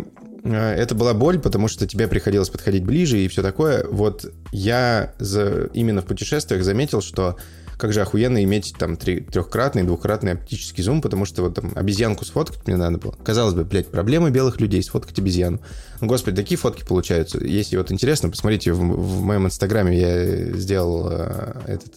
э, 0.45 0.51
это 0.75 0.95
была 0.95 1.13
боль, 1.13 1.39
потому 1.39 1.69
что 1.69 1.87
тебе 1.87 2.09
приходилось 2.09 2.49
подходить 2.49 2.85
ближе 2.85 3.19
и 3.19 3.29
все 3.29 3.43
такое. 3.43 3.87
Вот 3.91 4.33
я 4.53 5.13
за, 5.19 5.71
именно 5.75 6.01
в 6.01 6.07
путешествиях 6.07 6.65
заметил, 6.65 7.03
что 7.03 7.37
как 7.83 7.93
же 7.93 8.01
охуенно 8.01 8.45
иметь 8.45 8.77
там 8.79 8.97
три, 8.97 9.23
трехкратный, 9.23 9.83
двухкратный 9.83 10.35
оптический 10.35 10.85
зум, 10.85 11.03
потому 11.03 11.25
что 11.25 11.43
вот 11.43 11.57
там 11.57 11.73
обезьянку 11.75 12.25
сфоткать 12.25 12.65
мне 12.65 12.77
надо 12.77 12.99
было. 12.99 13.17
Казалось 13.25 13.55
бы, 13.55 13.65
блядь, 13.65 13.89
проблемы 13.89 14.31
белых 14.31 14.61
людей, 14.61 14.85
сфоткать 14.85 15.19
обезьяну. 15.19 15.59
Ну, 16.01 16.07
господи, 16.07 16.37
такие 16.37 16.57
фотки 16.57 16.85
получаются. 16.85 17.45
Если 17.45 17.77
вот 17.77 17.91
интересно, 17.91 18.31
посмотрите, 18.31 18.73
в, 18.73 18.79
в 18.79 19.23
моем 19.23 19.47
инстаграме 19.47 19.99
я 19.99 20.57
сделал 20.57 21.09
э, 21.11 21.55
этот 21.67 21.93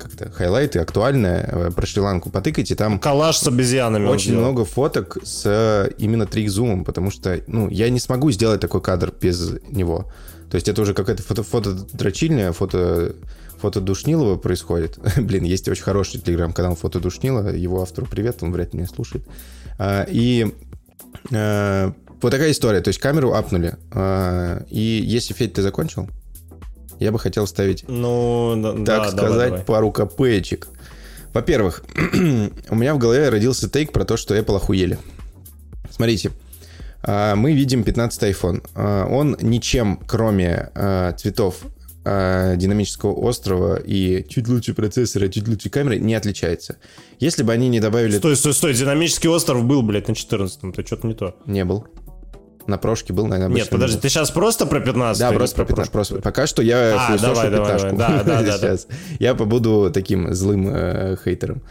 как-то 0.00 0.32
хайлайты, 0.32 0.80
актуальное, 0.80 1.48
э, 1.48 1.70
про 1.70 1.86
Шри-Ланку 1.86 2.30
потыкайте, 2.30 2.74
там... 2.74 2.98
Коллаж 2.98 3.36
с 3.36 3.46
обезьянами. 3.46 4.08
Очень 4.08 4.36
много 4.36 4.64
фоток 4.64 5.18
с 5.22 5.44
э, 5.46 5.92
именно 5.98 6.24
трик-зумом, 6.24 6.82
потому 6.82 7.12
что, 7.12 7.40
ну, 7.46 7.68
я 7.68 7.88
не 7.88 8.00
смогу 8.00 8.32
сделать 8.32 8.60
такой 8.60 8.80
кадр 8.80 9.14
без 9.20 9.52
него. 9.70 10.10
То 10.50 10.56
есть 10.56 10.66
это 10.66 10.82
уже 10.82 10.92
какая-то 10.92 11.22
фото, 11.22 11.44
фото 11.44 11.86
фото, 12.52 13.14
фото 13.60 13.80
Душнилова 13.80 14.36
происходит. 14.36 14.98
Блин, 15.16 15.44
есть 15.44 15.68
очень 15.68 15.82
хороший 15.82 16.20
телеграм-канал 16.20 16.76
Фото 16.76 17.00
Душнила, 17.00 17.48
его 17.48 17.82
автору 17.82 18.06
привет, 18.06 18.42
он 18.42 18.52
вряд 18.52 18.72
ли 18.72 18.78
меня 18.80 18.88
слушает. 18.88 19.24
А, 19.78 20.06
и 20.08 20.54
а, 21.32 21.92
вот 22.20 22.30
такая 22.30 22.50
история, 22.50 22.80
то 22.80 22.88
есть 22.88 23.00
камеру 23.00 23.32
апнули. 23.32 23.76
А, 23.92 24.64
и 24.70 24.80
если, 25.04 25.34
Федь, 25.34 25.54
ты 25.54 25.62
закончил? 25.62 26.08
я 27.00 27.12
бы 27.12 27.18
хотел 27.20 27.46
ставить, 27.46 27.84
ну, 27.86 28.60
так 28.84 28.84
да, 28.84 29.08
сказать, 29.10 29.50
давай, 29.50 29.64
пару 29.64 29.92
копеечек. 29.92 30.66
Во-первых, 31.32 31.84
у 32.70 32.74
меня 32.74 32.92
в 32.94 32.98
голове 32.98 33.28
родился 33.28 33.70
тейк 33.70 33.92
про 33.92 34.04
то, 34.04 34.16
что 34.16 34.36
Apple 34.36 34.56
охуели. 34.56 34.98
Смотрите, 35.90 36.32
мы 37.06 37.52
видим 37.52 37.84
15 37.84 38.22
iPhone. 38.24 39.08
Он 39.08 39.36
ничем, 39.40 40.00
кроме 40.08 40.70
а, 40.74 41.12
цветов 42.04 42.58
динамического 42.58 43.12
острова 43.12 43.76
и 43.76 44.24
чуть 44.28 44.48
лучше 44.48 44.74
процессора, 44.74 45.28
чуть 45.28 45.48
лучше 45.48 45.70
камеры, 45.70 45.98
не 45.98 46.14
отличается. 46.14 46.76
Если 47.20 47.42
бы 47.42 47.52
они 47.52 47.68
не 47.68 47.80
добавили... 47.80 48.18
Стой, 48.18 48.36
стой, 48.36 48.54
стой, 48.54 48.74
динамический 48.74 49.28
остров 49.28 49.64
был, 49.64 49.82
блядь, 49.82 50.08
на 50.08 50.12
14-м, 50.12 50.72
ты 50.72 50.84
что-то 50.84 51.06
не 51.06 51.14
то. 51.14 51.36
Не 51.46 51.64
был 51.64 51.86
на 52.66 52.76
прошке 52.76 53.14
был, 53.14 53.26
наверное, 53.26 53.56
Нет, 53.56 53.70
подожди, 53.70 53.96
был. 53.96 54.02
ты 54.02 54.10
сейчас 54.10 54.30
просто 54.30 54.66
про 54.66 54.80
15 54.80 55.18
Да, 55.18 55.32
просто 55.32 55.56
про 55.56 55.64
15. 55.64 55.90
Просто. 55.90 56.20
Пока 56.20 56.46
что 56.46 56.60
я 56.60 56.96
а, 56.98 57.18
давай, 57.18 57.50
давай, 57.50 57.78
давай. 57.78 57.96
Да, 57.96 58.22
да, 58.22 58.42
да, 58.42 58.58
сейчас. 58.58 58.84
Да. 58.84 58.94
Я 59.18 59.34
побуду 59.34 59.90
таким 59.90 60.34
злым 60.34 60.68
э, 60.68 61.16
хейтером. 61.24 61.62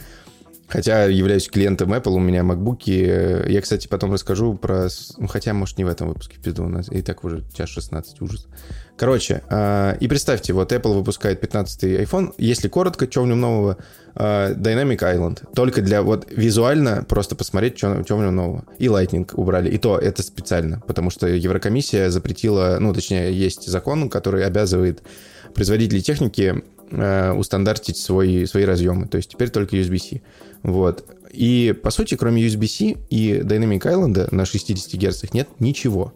Хотя 0.68 1.06
являюсь 1.06 1.48
клиентом 1.48 1.94
Apple, 1.94 2.12
у 2.12 2.20
меня 2.20 2.42
MacBook. 2.42 3.50
Я, 3.50 3.62
кстати, 3.62 3.88
потом 3.88 4.12
расскажу 4.12 4.54
про... 4.54 4.90
Ну, 5.18 5.28
хотя, 5.28 5.54
может, 5.54 5.78
не 5.78 5.86
в 5.86 5.88
этом 5.88 6.10
выпуске, 6.10 6.38
пизду, 6.44 6.66
у 6.66 6.70
нас 6.70 6.92
и 6.92 7.02
так 7.02 7.24
уже 7.24 7.44
час 7.54 7.70
16, 7.70 8.22
ужас. 8.22 8.48
Короче, 8.98 9.44
э, 9.50 9.96
и 10.00 10.08
представьте, 10.08 10.54
вот 10.54 10.74
Apple 10.74 10.94
выпускает 10.94 11.40
15 11.40 11.84
iPhone. 11.84 12.34
Если 12.38 12.68
коротко, 12.68 13.10
что 13.10 13.24
в 13.24 13.28
нем 13.28 13.40
нового? 13.40 13.78
Э, 14.16 14.54
Dynamic 14.56 15.00
Island. 15.00 15.54
Только 15.54 15.82
для 15.82 16.02
вот 16.02 16.28
визуально 16.30 17.06
просто 17.08 17.36
посмотреть, 17.36 17.78
что, 17.78 18.04
что 18.04 18.18
в 18.18 18.22
нем 18.22 18.36
нового. 18.36 18.66
И 18.80 18.88
Lightning 18.88 19.30
убрали. 19.36 19.70
И 19.70 19.78
то 19.78 19.98
это 19.98 20.24
специально, 20.24 20.82
потому 20.82 21.12
что 21.12 21.28
Еврокомиссия 21.28 22.10
запретила, 22.10 22.78
ну, 22.80 22.94
точнее, 22.94 23.32
есть 23.32 23.68
закон, 23.68 24.10
который 24.10 24.46
обязывает 24.46 25.04
производителей 25.54 26.02
техники 26.02 26.64
э, 26.92 27.32
устандартить 27.34 27.98
свои, 27.98 28.46
свои 28.46 28.66
разъемы. 28.66 29.08
То 29.08 29.18
есть 29.18 29.30
теперь 29.32 29.50
только 29.50 29.76
USB-C. 29.76 30.22
Вот. 30.68 31.06
И, 31.32 31.74
по 31.82 31.92
сути, 31.92 32.16
кроме 32.16 32.46
USB-C 32.46 32.98
и 33.10 33.40
Dynamic 33.40 33.82
Island 33.84 34.36
на 34.36 34.46
60 34.46 35.02
Гц 35.02 35.24
нет 35.32 35.48
ничего. 35.60 36.14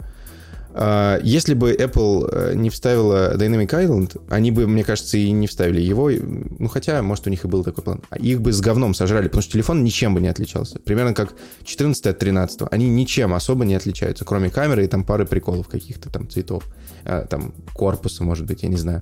А, 0.73 1.19
если 1.23 1.53
бы 1.53 1.71
Apple 1.71 2.29
э, 2.29 2.53
не 2.55 2.69
вставила 2.69 3.37
Dynamic 3.37 3.69
Island, 3.69 4.21
они 4.29 4.51
бы, 4.51 4.67
мне 4.67 4.83
кажется, 4.83 5.17
и 5.17 5.31
не 5.31 5.47
вставили 5.47 5.79
его. 5.79 6.09
Ну, 6.11 6.67
хотя, 6.67 7.01
может, 7.01 7.27
у 7.27 7.29
них 7.29 7.45
и 7.45 7.47
был 7.47 7.63
такой 7.63 7.81
план. 7.81 8.01
А 8.09 8.17
их 8.17 8.41
бы 8.41 8.51
с 8.51 8.59
говном 8.59 8.93
сожрали, 8.93 9.27
потому 9.27 9.41
что 9.41 9.53
телефон 9.53 9.85
ничем 9.85 10.13
бы 10.13 10.19
не 10.19 10.27
отличался. 10.27 10.79
Примерно 10.79 11.13
как 11.13 11.33
14 11.63 12.07
от 12.07 12.19
13. 12.19 12.63
Они 12.71 12.89
ничем 12.89 13.33
особо 13.33 13.63
не 13.63 13.75
отличаются, 13.75 14.25
кроме 14.25 14.49
камеры 14.49 14.83
и 14.83 14.87
там 14.87 15.05
пары 15.05 15.25
приколов 15.25 15.69
каких-то 15.69 16.09
там 16.09 16.29
цветов. 16.29 16.65
А, 17.05 17.25
там 17.25 17.53
корпуса, 17.73 18.25
может 18.25 18.45
быть, 18.45 18.63
я 18.63 18.69
не 18.69 18.77
знаю. 18.77 19.01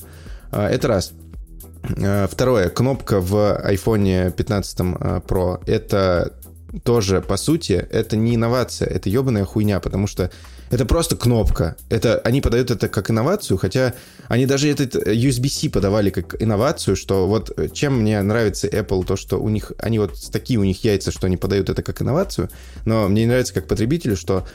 Это 0.52 0.88
раз. 0.88 1.14
Второе. 1.84 2.70
Кнопка 2.70 3.20
в 3.20 3.62
iPhone 3.66 4.32
15 4.32 4.80
Pro. 5.28 5.62
Это 5.66 6.34
тоже, 6.84 7.22
по 7.22 7.38
сути, 7.38 7.74
это 7.74 8.16
не 8.16 8.36
инновация, 8.36 8.88
это 8.88 9.10
ебаная 9.10 9.44
хуйня, 9.44 9.80
потому 9.80 10.06
что 10.06 10.30
это 10.70 10.86
просто 10.86 11.16
кнопка. 11.16 11.76
Это, 11.90 12.20
они 12.20 12.42
подают 12.42 12.70
это 12.70 12.88
как 12.90 13.10
инновацию, 13.10 13.58
хотя 13.58 13.96
они 14.28 14.46
даже 14.46 14.70
этот 14.70 14.96
USB-C 14.96 15.72
подавали 15.72 16.12
как 16.12 16.40
инновацию, 16.40 16.96
что 16.96 17.28
вот 17.28 17.52
чем 17.74 18.02
мне 18.02 18.22
нравится 18.22 18.68
Apple, 18.68 19.04
то, 19.04 19.16
что 19.16 19.42
у 19.42 19.50
них, 19.50 19.72
они 19.80 19.98
вот 19.98 20.14
такие 20.32 20.60
у 20.60 20.64
них 20.64 20.84
яйца, 20.84 21.12
что 21.12 21.26
они 21.26 21.38
подают 21.38 21.70
это 21.70 21.82
как 21.82 22.04
инновацию, 22.04 22.50
но 22.86 23.08
мне 23.08 23.22
не 23.22 23.28
нравится 23.30 23.56
как 23.56 23.68
потребителю, 23.68 24.16
что 24.16 24.46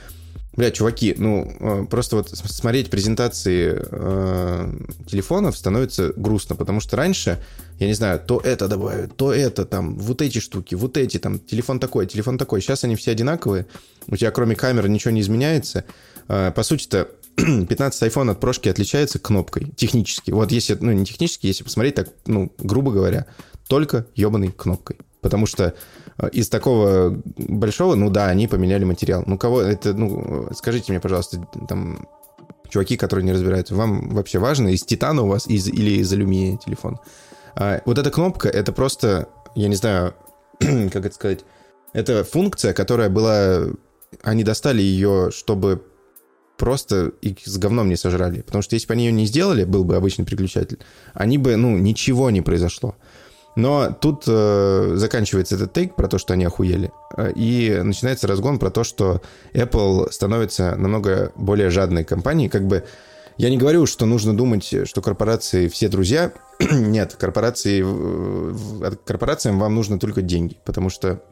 Бля, 0.57 0.71
чуваки, 0.71 1.15
ну, 1.19 1.53
э, 1.59 1.87
просто 1.91 2.17
вот 2.17 2.29
смотреть 2.29 2.89
презентации 2.89 3.77
э, 3.77 4.73
телефонов 5.07 5.57
становится 5.57 6.13
грустно, 6.15 6.55
потому 6.55 6.81
что 6.81 6.97
раньше, 6.97 7.43
я 7.81 7.89
не 7.89 7.95
знаю, 7.95 8.21
то 8.21 8.41
это 8.41 8.69
добавят, 8.69 9.17
то 9.17 9.33
это, 9.33 9.65
там, 9.65 9.99
вот 9.99 10.23
эти 10.23 10.39
штуки, 10.39 10.77
вот 10.77 10.97
эти, 10.97 11.19
там, 11.19 11.41
телефон 11.41 11.81
такой, 11.81 12.07
телефон 12.07 12.39
такой. 12.39 12.61
Сейчас 12.61 12.85
они 12.85 12.95
все 12.95 13.11
одинаковые, 13.11 13.67
у 14.07 14.17
тебя 14.17 14.31
кроме 14.31 14.55
камеры 14.55 14.89
ничего 14.89 15.11
не 15.11 15.23
изменяется. 15.23 15.85
Э, 16.29 16.53
по 16.55 16.63
сути-то, 16.63 17.09
15 17.37 18.03
iPhone 18.03 18.31
от 18.31 18.39
прошки 18.39 18.69
отличается 18.69 19.19
кнопкой, 19.19 19.73
технически. 19.77 20.31
Вот 20.31 20.53
если, 20.53 20.77
ну, 20.81 20.93
не 20.93 21.05
технически, 21.05 21.49
если 21.49 21.65
посмотреть 21.65 21.97
так, 21.97 22.09
ну, 22.27 22.53
грубо 22.59 22.93
говоря, 22.93 23.27
только 23.67 24.07
ебаной 24.15 24.53
кнопкой. 24.53 24.99
Потому 25.21 25.47
что 25.47 25.75
из 26.33 26.49
такого 26.49 27.21
большого, 27.37 27.95
ну 27.95 28.11
да, 28.11 28.27
они 28.27 28.47
поменяли 28.49 28.85
материал. 28.85 29.25
Ну 29.27 29.39
кого 29.39 29.61
это, 29.61 29.95
ну 29.95 30.49
скажите 30.55 30.93
мне, 30.93 31.01
пожалуйста, 31.01 31.47
там 31.69 32.09
чуваки, 32.69 32.97
которые 32.97 33.25
не 33.25 33.33
разбираются, 33.33 33.75
вам 33.75 34.11
вообще 34.11 34.39
важно 34.39 34.69
из 34.69 34.85
титана 34.85 35.23
у 35.23 35.29
вас 35.29 35.47
из, 35.47 35.69
или 35.69 36.01
из 36.01 36.13
алюминия 36.13 36.57
телефон? 36.57 36.99
А, 37.57 37.81
вот 37.85 37.99
эта 37.99 38.11
кнопка, 38.11 38.49
это 38.49 38.73
просто, 38.73 39.29
я 39.55 39.69
не 39.69 39.77
знаю, 39.77 40.15
как 40.59 41.07
это 41.07 41.15
сказать, 41.15 41.45
это 41.93 42.25
функция, 42.25 42.73
которая 42.73 43.09
была, 43.09 43.67
они 44.23 44.45
достали 44.45 44.83
ее, 44.83 45.31
чтобы 45.33 45.85
просто 46.57 47.13
их 47.21 47.39
с 47.45 47.57
говном 47.59 47.89
не 47.89 47.97
сожрали. 47.97 48.41
Потому 48.43 48.63
что 48.63 48.75
если 48.75 48.89
бы 48.89 48.95
они 48.95 49.07
ее 49.07 49.13
не 49.13 49.27
сделали, 49.27 49.65
был 49.65 49.85
бы 49.85 49.97
обычный 49.97 50.25
переключатель, 50.25 50.79
они 51.13 51.39
бы, 51.39 51.57
ну, 51.57 51.77
ничего 51.77 52.31
не 52.31 52.43
произошло. 52.43 52.97
Но 53.57 53.93
тут 53.93 54.25
э, 54.27 54.93
заканчивается 54.95 55.55
этот 55.55 55.73
тейк 55.73 55.95
про 55.95 56.09
то, 56.09 56.19
что 56.19 56.33
они 56.33 56.45
охуели, 56.45 56.91
э, 57.17 57.33
и 57.35 57.81
начинается 57.83 58.27
разгон 58.27 58.59
про 58.59 58.71
то, 58.71 58.83
что 58.83 59.23
Apple 59.53 60.11
становится 60.11 60.75
намного 60.77 61.33
более 61.37 61.71
жадной 61.71 62.05
компанией. 62.05 62.49
Как 62.49 62.67
бы 62.67 62.85
я 63.37 63.51
не 63.51 63.57
говорю, 63.57 63.87
что 63.87 64.07
нужно 64.07 64.37
думать, 64.37 64.89
что 64.89 65.03
корпорации 65.03 65.69
все 65.69 65.89
друзья. 65.89 66.33
Нет, 66.71 67.15
корпорации, 67.15 67.85
корпорациям 69.05 69.59
вам 69.59 69.75
нужно 69.75 69.99
только 69.99 70.23
деньги, 70.23 70.57
потому 70.65 70.91
что 70.91 71.23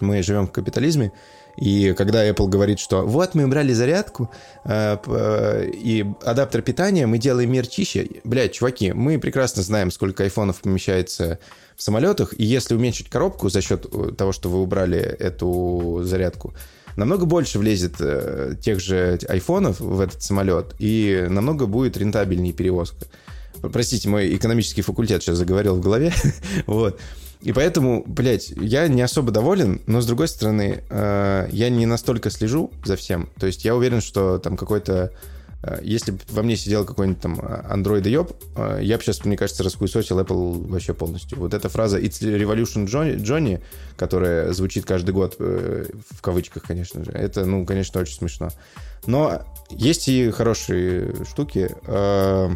мы 0.00 0.22
живем 0.22 0.46
в 0.46 0.52
капитализме, 0.52 1.12
и 1.56 1.94
когда 1.94 2.28
Apple 2.28 2.48
говорит, 2.48 2.78
что 2.78 3.02
вот 3.02 3.34
мы 3.34 3.46
брали 3.48 3.72
зарядку 3.72 4.30
э, 4.64 4.98
э, 5.06 5.70
и 5.72 6.04
адаптер 6.22 6.62
питания, 6.62 7.06
мы 7.06 7.18
делаем 7.18 7.52
мир 7.52 7.66
чище. 7.66 8.08
Блядь, 8.24 8.52
чуваки, 8.52 8.92
мы 8.92 9.18
прекрасно 9.18 9.62
знаем, 9.62 9.90
сколько 9.90 10.24
айфонов 10.24 10.60
помещается 10.60 11.38
в 11.76 11.82
самолетах, 11.82 12.34
и 12.38 12.44
если 12.44 12.74
уменьшить 12.74 13.08
коробку 13.08 13.48
за 13.48 13.62
счет 13.62 13.86
э, 13.90 14.12
того, 14.16 14.32
что 14.32 14.48
вы 14.48 14.60
убрали 14.60 14.98
эту 14.98 16.00
зарядку, 16.02 16.54
намного 16.96 17.26
больше 17.26 17.58
влезет 17.58 17.96
э, 18.00 18.54
тех 18.60 18.80
же 18.80 19.18
айфонов 19.28 19.80
в 19.80 20.00
этот 20.00 20.22
самолет, 20.22 20.74
и 20.78 21.26
намного 21.28 21.66
будет 21.66 21.96
рентабельнее 21.96 22.52
перевозка. 22.52 23.06
Простите, 23.72 24.08
мой 24.08 24.34
экономический 24.36 24.82
факультет 24.82 25.22
сейчас 25.22 25.38
заговорил 25.38 25.76
в 25.76 25.80
голове. 25.80 26.12
вот. 26.66 27.00
И 27.46 27.52
поэтому, 27.52 28.02
блядь, 28.04 28.48
я 28.50 28.88
не 28.88 29.02
особо 29.02 29.30
доволен, 29.30 29.80
но 29.86 30.00
с 30.00 30.06
другой 30.06 30.26
стороны, 30.26 30.82
э, 30.90 31.48
я 31.52 31.70
не 31.70 31.86
настолько 31.86 32.28
слежу 32.28 32.72
за 32.84 32.96
всем. 32.96 33.28
То 33.38 33.46
есть 33.46 33.64
я 33.64 33.76
уверен, 33.76 34.00
что 34.00 34.38
там 34.38 34.56
какой-то 34.56 35.12
э, 35.62 35.78
если 35.80 36.10
бы 36.10 36.18
во 36.30 36.42
мне 36.42 36.56
сидел 36.56 36.84
какой-нибудь 36.84 37.20
там 37.20 37.34
Android 37.38 38.08
ёб, 38.08 38.32
э, 38.56 38.80
я 38.82 38.96
бы 38.96 39.04
сейчас, 39.04 39.24
мне 39.24 39.36
кажется, 39.36 39.62
раскуесосил 39.62 40.18
Apple 40.18 40.66
вообще 40.66 40.92
полностью. 40.92 41.38
Вот 41.38 41.54
эта 41.54 41.68
фраза 41.68 42.00
«It's 42.00 42.20
Revolution 42.20 42.86
Johnny», 42.86 43.16
Johnny 43.16 43.62
которая 43.96 44.52
звучит 44.52 44.84
каждый 44.84 45.12
год, 45.12 45.36
э, 45.38 45.84
в 46.16 46.20
кавычках, 46.22 46.64
конечно 46.64 47.04
же, 47.04 47.12
это, 47.12 47.46
ну, 47.46 47.64
конечно, 47.64 48.00
очень 48.00 48.16
смешно. 48.16 48.48
Но 49.06 49.42
есть 49.70 50.08
и 50.08 50.32
хорошие 50.32 51.24
штуки. 51.24 51.70
Э, 51.86 52.48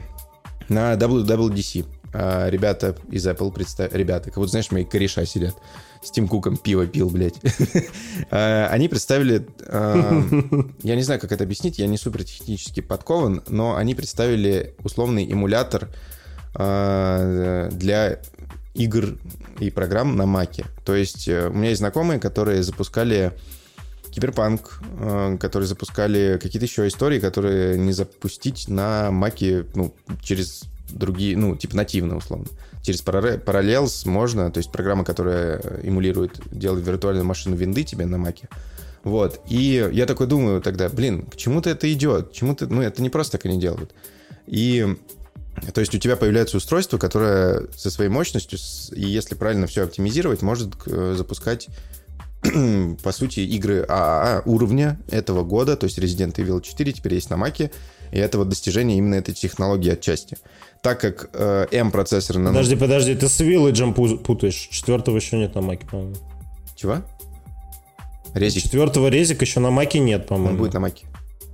на 0.68 0.94
WWDC 0.94 1.84
э, 1.84 1.99
ребята 2.12 2.96
из 3.10 3.26
Apple 3.26 3.52
представили... 3.52 3.96
Ребята, 3.96 4.30
как 4.30 4.36
будто, 4.36 4.50
знаешь, 4.50 4.70
мои 4.70 4.84
кореша 4.84 5.24
сидят. 5.26 5.54
С 6.02 6.10
Тим 6.10 6.28
Куком 6.28 6.56
пиво 6.56 6.86
пил, 6.86 7.10
блядь. 7.10 7.36
Э, 8.30 8.66
они 8.70 8.88
представили... 8.88 9.46
Я 10.82 10.96
не 10.96 11.02
знаю, 11.02 11.20
как 11.20 11.32
это 11.32 11.44
объяснить, 11.44 11.78
я 11.78 11.86
не 11.86 11.98
супер 11.98 12.24
технически 12.24 12.80
подкован, 12.80 13.42
но 13.48 13.76
они 13.76 13.94
представили 13.94 14.74
условный 14.82 15.30
эмулятор 15.30 15.88
для 16.52 18.20
игр 18.74 19.18
и 19.60 19.70
программ 19.70 20.16
на 20.16 20.26
Маке. 20.26 20.64
То 20.84 20.96
есть 20.96 21.28
у 21.28 21.52
меня 21.52 21.68
есть 21.68 21.78
знакомые, 21.78 22.18
которые 22.18 22.64
запускали 22.64 23.32
Киберпанк, 24.10 24.82
э, 24.98 25.36
которые 25.38 25.66
запускали 25.68 26.38
какие-то 26.40 26.66
еще 26.66 26.86
истории, 26.88 27.20
которые 27.20 27.78
не 27.78 27.92
запустить 27.92 28.68
на 28.68 29.10
Маке, 29.10 29.66
ну, 29.74 29.94
через 30.22 30.64
другие, 30.92 31.36
ну, 31.36 31.56
типа 31.56 31.76
нативно, 31.76 32.16
условно. 32.16 32.46
Через 32.82 33.02
Parallels 33.04 34.08
можно, 34.08 34.50
то 34.50 34.58
есть 34.58 34.72
программа, 34.72 35.04
которая 35.04 35.60
эмулирует, 35.82 36.40
делает 36.50 36.86
виртуальную 36.86 37.24
машину 37.24 37.56
винды 37.56 37.84
тебе 37.84 38.06
на 38.06 38.18
Маке. 38.18 38.48
Вот. 39.02 39.40
И 39.48 39.90
я 39.92 40.06
такой 40.06 40.26
думаю 40.26 40.60
тогда, 40.60 40.88
блин, 40.88 41.26
к 41.26 41.36
чему-то 41.36 41.70
это 41.70 41.90
идет, 41.92 42.32
чему-то, 42.32 42.66
ну, 42.66 42.82
это 42.82 43.02
не 43.02 43.10
просто 43.10 43.38
так 43.38 43.46
они 43.46 43.58
делают. 43.58 43.94
И 44.46 44.96
то 45.74 45.80
есть 45.80 45.94
у 45.94 45.98
тебя 45.98 46.16
появляется 46.16 46.56
устройство, 46.56 46.96
которое 46.96 47.66
со 47.76 47.90
своей 47.90 48.10
мощностью, 48.10 48.58
и 48.92 49.06
если 49.06 49.34
правильно 49.34 49.66
все 49.66 49.84
оптимизировать, 49.84 50.42
может 50.42 50.74
э, 50.86 51.14
запускать 51.16 51.68
по 53.02 53.12
сути, 53.12 53.40
игры 53.40 53.84
ААА 53.86 54.42
уровня 54.46 54.98
этого 55.10 55.44
года, 55.44 55.76
то 55.76 55.84
есть 55.84 55.98
Resident 55.98 56.34
Evil 56.36 56.62
4 56.62 56.92
теперь 56.92 57.14
есть 57.14 57.28
на 57.28 57.36
Маке, 57.36 57.70
и 58.12 58.18
это 58.18 58.38
вот 58.38 58.48
достижение 58.48 58.96
именно 58.96 59.16
этой 59.16 59.34
технологии 59.34 59.90
отчасти. 59.90 60.38
Так 60.82 61.00
как 61.00 61.30
э, 61.34 61.66
M-процессор 61.72 62.38
на... 62.38 62.50
Подожди, 62.50 62.76
подожди, 62.76 63.14
ты 63.14 63.28
с 63.28 63.40
Village 63.40 64.18
путаешь. 64.18 64.68
Четвертого 64.70 65.16
еще 65.16 65.36
нет 65.36 65.54
на 65.54 65.60
Маке, 65.60 65.86
по-моему. 65.86 66.16
Чего? 66.74 67.02
Резик. 68.34 68.62
Четвертого 68.62 69.08
резик 69.08 69.42
еще 69.42 69.60
на 69.60 69.70
Маке 69.70 69.98
нет, 69.98 70.26
по-моему. 70.26 70.52
Он 70.52 70.56
будет 70.56 70.74
на 70.74 70.80
Маке. 70.80 71.06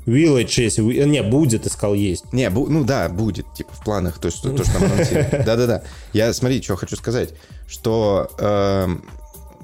Village 0.07 0.63
есть. 0.63 0.79
Не, 0.79 1.23
будет, 1.23 1.67
искал, 1.67 1.95
есть. 1.95 2.33
Не, 2.33 2.49
бу, 2.49 2.69
ну 2.69 2.85
да, 2.85 3.09
будет, 3.09 3.53
типа, 3.55 3.73
в 3.73 3.83
планах. 3.83 4.19
То 4.19 4.27
есть, 4.27 4.41
то, 4.41 4.57
что 4.57 4.73
там 4.73 4.83
Да-да-да. 5.45 5.83
Я, 6.13 6.33
смотри, 6.33 6.63
что 6.63 6.77
хочу 6.77 6.95
сказать. 6.95 7.35
Что 7.67 8.31
эм, 8.39 9.05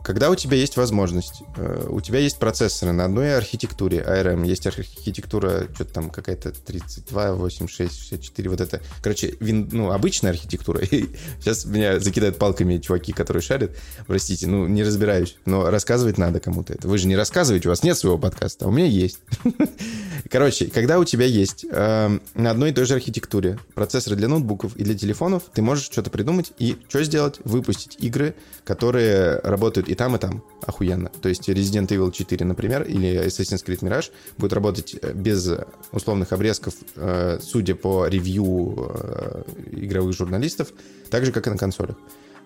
когда 0.03 0.31
у 0.31 0.35
тебя 0.35 0.57
есть 0.57 0.77
возможность, 0.77 1.43
э, 1.57 1.87
у 1.89 2.01
тебя 2.01 2.19
есть 2.19 2.39
процессоры 2.39 2.93
на 2.93 3.05
одной 3.05 3.37
архитектуре 3.37 3.99
ARM, 3.99 4.47
есть 4.47 4.67
архитектура, 4.67 5.69
что-то 5.75 5.93
там 5.93 6.11
какая-то 6.11 6.53
32, 6.53 7.35
86, 7.35 7.99
64, 7.99 8.51
вот 8.51 8.61
это. 8.61 8.81
Короче, 9.01 9.37
вин, 9.39 9.69
ну, 9.71 9.93
обычная 9.93 10.31
архитектура. 10.31 10.85
Сейчас 11.41 11.65
меня 11.65 12.01
закидают 12.01 12.39
палками 12.39 12.79
чуваки, 12.79 13.13
которые 13.13 13.43
шарят. 13.43 13.77
Простите, 14.07 14.47
ну, 14.49 14.67
не 14.67 14.83
разбираюсь, 14.83 15.37
но 15.45 15.71
рассказывать 15.71 16.19
надо 16.19 16.41
кому-то 16.41 16.73
это. 16.73 16.89
Вы 16.89 16.99
же 16.99 17.07
не 17.07 17.17
рассказываете, 17.17 17.69
у 17.69 17.71
вас 17.71 17.83
нет 17.85 17.97
своего 17.97 18.19
подкаста, 18.19 18.65
а 18.65 18.69
у 18.69 18.73
меня 18.73 18.87
есть. 18.87 19.21
Короче, 20.31 20.67
когда 20.67 20.99
у 20.99 21.05
тебя 21.05 21.27
есть 21.27 21.65
э, 21.71 22.19
на 22.35 22.51
одной 22.51 22.71
и 22.71 22.73
той 22.73 22.87
же 22.87 22.95
архитектуре 22.95 23.59
процессоры 23.75 24.17
для 24.17 24.29
ноутбуков 24.29 24.77
и 24.77 24.83
для 24.83 24.97
телефонов, 24.97 25.45
ты 25.53 25.63
можешь 25.63 25.85
что-то 25.85 26.11
придумать 26.11 26.53
и 26.59 26.77
что 26.89 27.05
сделать? 27.05 27.39
Выпустить 27.45 27.97
игры, 28.01 28.35
которые 28.65 29.39
работают 29.41 29.89
и 29.93 29.95
там, 29.95 30.17
и 30.17 30.19
там 30.19 30.43
охуенно. 30.67 31.11
То 31.21 31.29
есть 31.29 31.49
Resident 31.51 31.89
Evil 31.89 32.11
4, 32.11 32.47
например, 32.47 32.83
или 32.83 33.27
Assassin's 33.27 33.63
Creed 33.65 33.81
Mirage 33.81 34.11
будет 34.39 34.55
работать 34.55 34.97
э, 35.03 35.13
без 35.13 35.51
условных 35.93 36.33
обрезков, 36.33 36.75
э, 36.97 37.39
судя 37.43 37.75
по 37.75 38.07
ревью 38.07 38.89
э, 38.89 39.43
игровых 39.73 40.17
журналистов, 40.17 40.69
так 41.11 41.27
же, 41.27 41.33
как 41.33 41.47
и 41.47 41.51
на 41.51 41.59
консолях. 41.59 41.97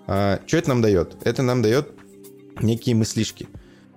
Э, 0.09 0.39
что 0.47 0.57
это 0.57 0.71
нам 0.71 0.83
дает? 0.83 1.17
Это 1.23 1.43
нам 1.43 1.63
дает 1.63 1.91
некие 2.61 2.97
мыслишки. 2.97 3.49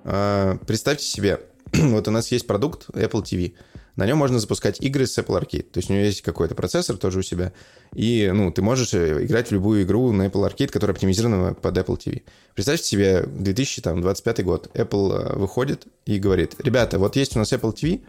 Э, 0.04 0.58
представьте 0.68 1.06
себе, 1.06 1.40
вот 1.74 2.08
у 2.08 2.12
нас 2.12 2.32
есть 2.32 2.46
продукт 2.46 2.90
Apple 2.90 3.24
TV— 3.24 3.54
на 4.00 4.06
нем 4.06 4.18
можно 4.18 4.40
запускать 4.40 4.80
игры 4.80 5.06
с 5.06 5.18
Apple 5.18 5.42
Arcade. 5.42 5.64
То 5.72 5.80
есть 5.80 5.90
у 5.90 5.94
него 5.94 6.06
есть 6.06 6.22
какой-то 6.22 6.56
процессор 6.56 6.96
тоже 6.96 7.20
у 7.20 7.22
себя. 7.22 7.52
И, 7.94 8.32
ну, 8.34 8.50
ты 8.50 8.62
можешь 8.62 8.94
э, 8.94 9.26
играть 9.26 9.50
в 9.50 9.52
любую 9.52 9.84
игру 9.84 10.14
на 10.14 10.28
Apple 10.28 10.50
Arcade, 10.50 10.70
которая 10.70 10.96
оптимизирована 10.96 11.54
под 11.54 11.78
Apple 11.78 11.98
TV. 11.98 12.22
Представьте 12.56 12.88
себе, 12.88 13.24
2025 13.28 14.44
год. 14.46 14.70
Apple 14.74 15.12
э, 15.12 15.36
выходит 15.38 15.88
и 16.06 16.18
говорит, 16.18 16.56
ребята, 16.60 16.98
вот 16.98 17.18
есть 17.18 17.36
у 17.36 17.40
нас 17.40 17.52
Apple 17.52 17.76
TV, 17.76 18.02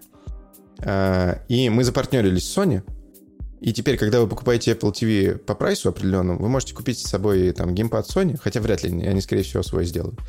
э, 0.79 1.35
и 1.49 1.69
мы 1.71 1.83
запартнерились 1.83 2.49
с 2.49 2.57
Sony, 2.57 2.85
и 3.61 3.73
теперь, 3.73 3.99
когда 3.99 4.21
вы 4.21 4.29
покупаете 4.29 4.71
Apple 4.71 4.93
TV 4.93 5.39
по 5.39 5.57
прайсу 5.57 5.89
определенному, 5.89 6.39
вы 6.39 6.49
можете 6.49 6.73
купить 6.73 7.01
с 7.01 7.11
собой 7.11 7.51
там 7.51 7.75
геймпад 7.75 8.07
Sony, 8.07 8.39
хотя 8.41 8.61
вряд 8.61 8.85
ли 8.85 8.91
они, 8.91 9.21
скорее 9.21 9.43
всего, 9.43 9.65
свой 9.65 9.87
сделают. 9.87 10.21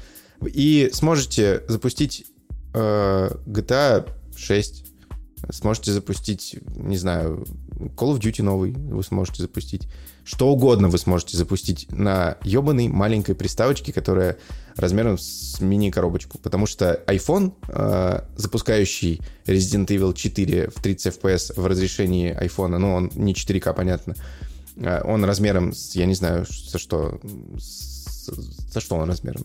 И 0.44 0.90
сможете 0.92 1.62
запустить 1.68 2.26
э, 2.74 3.30
GTA 3.46 4.10
6 4.36 4.91
сможете 5.50 5.92
запустить, 5.92 6.58
не 6.76 6.98
знаю, 6.98 7.46
Call 7.96 8.16
of 8.16 8.20
Duty 8.20 8.44
новый 8.44 8.74
вы 8.74 9.04
сможете 9.04 9.42
запустить. 9.42 9.88
Что 10.24 10.50
угодно 10.50 10.88
вы 10.88 10.98
сможете 10.98 11.36
запустить 11.38 11.92
на 11.92 12.38
ебаной 12.44 12.88
маленькой 12.88 13.34
приставочке, 13.34 13.92
которая 13.92 14.38
размером 14.76 15.18
с 15.18 15.60
мини-коробочку. 15.60 16.38
Потому 16.38 16.68
что 16.68 17.04
iPhone, 17.08 17.54
э, 17.68 18.22
запускающий 18.36 19.22
Resident 19.46 19.88
Evil 19.88 20.14
4 20.14 20.70
в 20.70 20.82
30 20.82 21.18
FPS 21.18 21.60
в 21.60 21.66
разрешении 21.66 22.38
iPhone, 22.40 22.78
ну, 22.78 22.94
он 22.94 23.12
не 23.16 23.34
4К, 23.34 23.74
понятно, 23.74 24.16
э, 24.78 25.02
он 25.04 25.26
размером, 25.26 25.74
с, 25.74 25.96
я 25.96 26.06
не 26.06 26.14
знаю, 26.14 26.46
со 26.46 26.78
что, 26.78 27.20
с, 27.58 28.30
со 28.72 28.80
что 28.80 28.96
он 28.96 29.08
размером? 29.08 29.44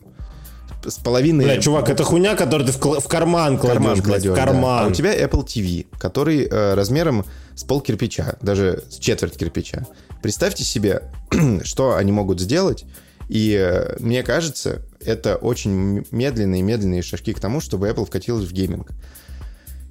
С 0.87 0.97
половиной... 0.97 1.45
Бля, 1.45 1.57
чувак, 1.57 1.89
это 1.89 2.03
хуйня, 2.03 2.35
которую 2.35 2.67
ты 2.67 2.73
в, 2.73 2.99
в 2.99 3.07
карман 3.07 3.57
кладешь, 3.57 3.77
карман 3.77 4.01
кладешь, 4.01 4.31
в 4.31 4.35
карман. 4.35 4.83
Да. 4.83 4.85
А 4.85 4.87
у 4.87 4.91
тебя 4.91 5.15
Apple 5.15 5.45
TV, 5.45 5.87
который 5.99 6.45
э, 6.45 6.73
размером 6.73 7.25
с 7.55 7.63
пол 7.63 7.81
кирпича, 7.81 8.37
даже 8.41 8.83
с 8.89 8.97
четверть 8.97 9.37
кирпича. 9.37 9.85
Представьте 10.21 10.63
себе, 10.63 11.03
что 11.63 11.95
они 11.95 12.11
могут 12.11 12.39
сделать, 12.39 12.85
и 13.29 13.53
э, 13.59 13.97
мне 13.99 14.23
кажется, 14.23 14.81
это 15.01 15.35
очень 15.35 16.05
медленные-медленные 16.11 17.01
шажки 17.01 17.33
к 17.33 17.39
тому, 17.39 17.59
чтобы 17.59 17.89
Apple 17.89 18.05
вкатилась 18.05 18.45
в 18.45 18.53
гейминг. 18.53 18.91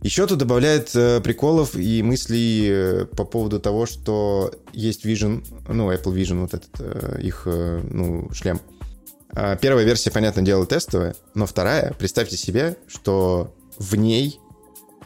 Еще 0.02 0.26
тут 0.26 0.38
добавляет 0.38 0.94
э, 0.94 1.20
приколов 1.20 1.74
и 1.74 2.02
мыслей 2.02 2.68
э, 2.68 3.06
по 3.06 3.24
поводу 3.24 3.58
того, 3.58 3.86
что 3.86 4.52
есть 4.72 5.04
Vision, 5.04 5.44
ну, 5.68 5.90
Apple 5.90 6.14
Vision, 6.14 6.42
вот 6.42 6.54
этот 6.54 6.70
э, 6.78 7.20
их, 7.22 7.42
э, 7.46 7.82
ну, 7.90 8.30
шлем. 8.32 8.60
А, 9.38 9.54
первая 9.54 9.84
версия, 9.84 10.10
понятное 10.10 10.42
дело, 10.42 10.64
тестовая, 10.66 11.14
но 11.34 11.44
вторая, 11.44 11.92
представьте 11.98 12.38
себе, 12.38 12.78
что 12.86 13.54
в 13.78 13.94
ней, 13.94 14.40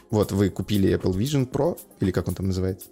вот 0.09 0.31
вы 0.31 0.49
купили 0.49 0.95
Apple 0.95 1.11
Vision 1.11 1.51
Pro, 1.51 1.77
или 1.99 2.11
как 2.11 2.29
он 2.29 2.35
там 2.35 2.47
называется, 2.47 2.87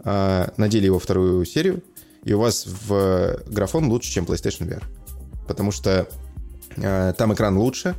а, 0.00 0.50
надели 0.56 0.86
его 0.86 0.98
вторую 0.98 1.44
серию, 1.44 1.82
и 2.24 2.32
у 2.32 2.40
вас 2.40 2.66
в 2.66 3.38
графон 3.48 3.88
лучше, 3.88 4.10
чем 4.10 4.24
PlayStation 4.24 4.66
VR. 4.66 4.82
Потому 5.46 5.72
что 5.72 6.08
а, 6.78 7.12
там 7.12 7.34
экран 7.34 7.58
лучше, 7.58 7.94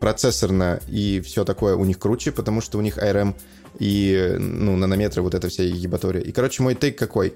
процессорно 0.00 0.80
и 0.88 1.20
все 1.20 1.44
такое 1.44 1.76
у 1.76 1.84
них 1.84 1.98
круче, 1.98 2.32
потому 2.32 2.62
что 2.62 2.78
у 2.78 2.80
них 2.80 2.96
ARM 2.96 3.34
и 3.78 4.36
ну, 4.38 4.76
нанометры, 4.76 5.20
вот 5.20 5.34
эта 5.34 5.50
вся 5.50 5.62
ебатория. 5.62 6.22
И, 6.22 6.32
короче, 6.32 6.62
мой 6.62 6.74
тейк 6.74 6.98
какой? 6.98 7.34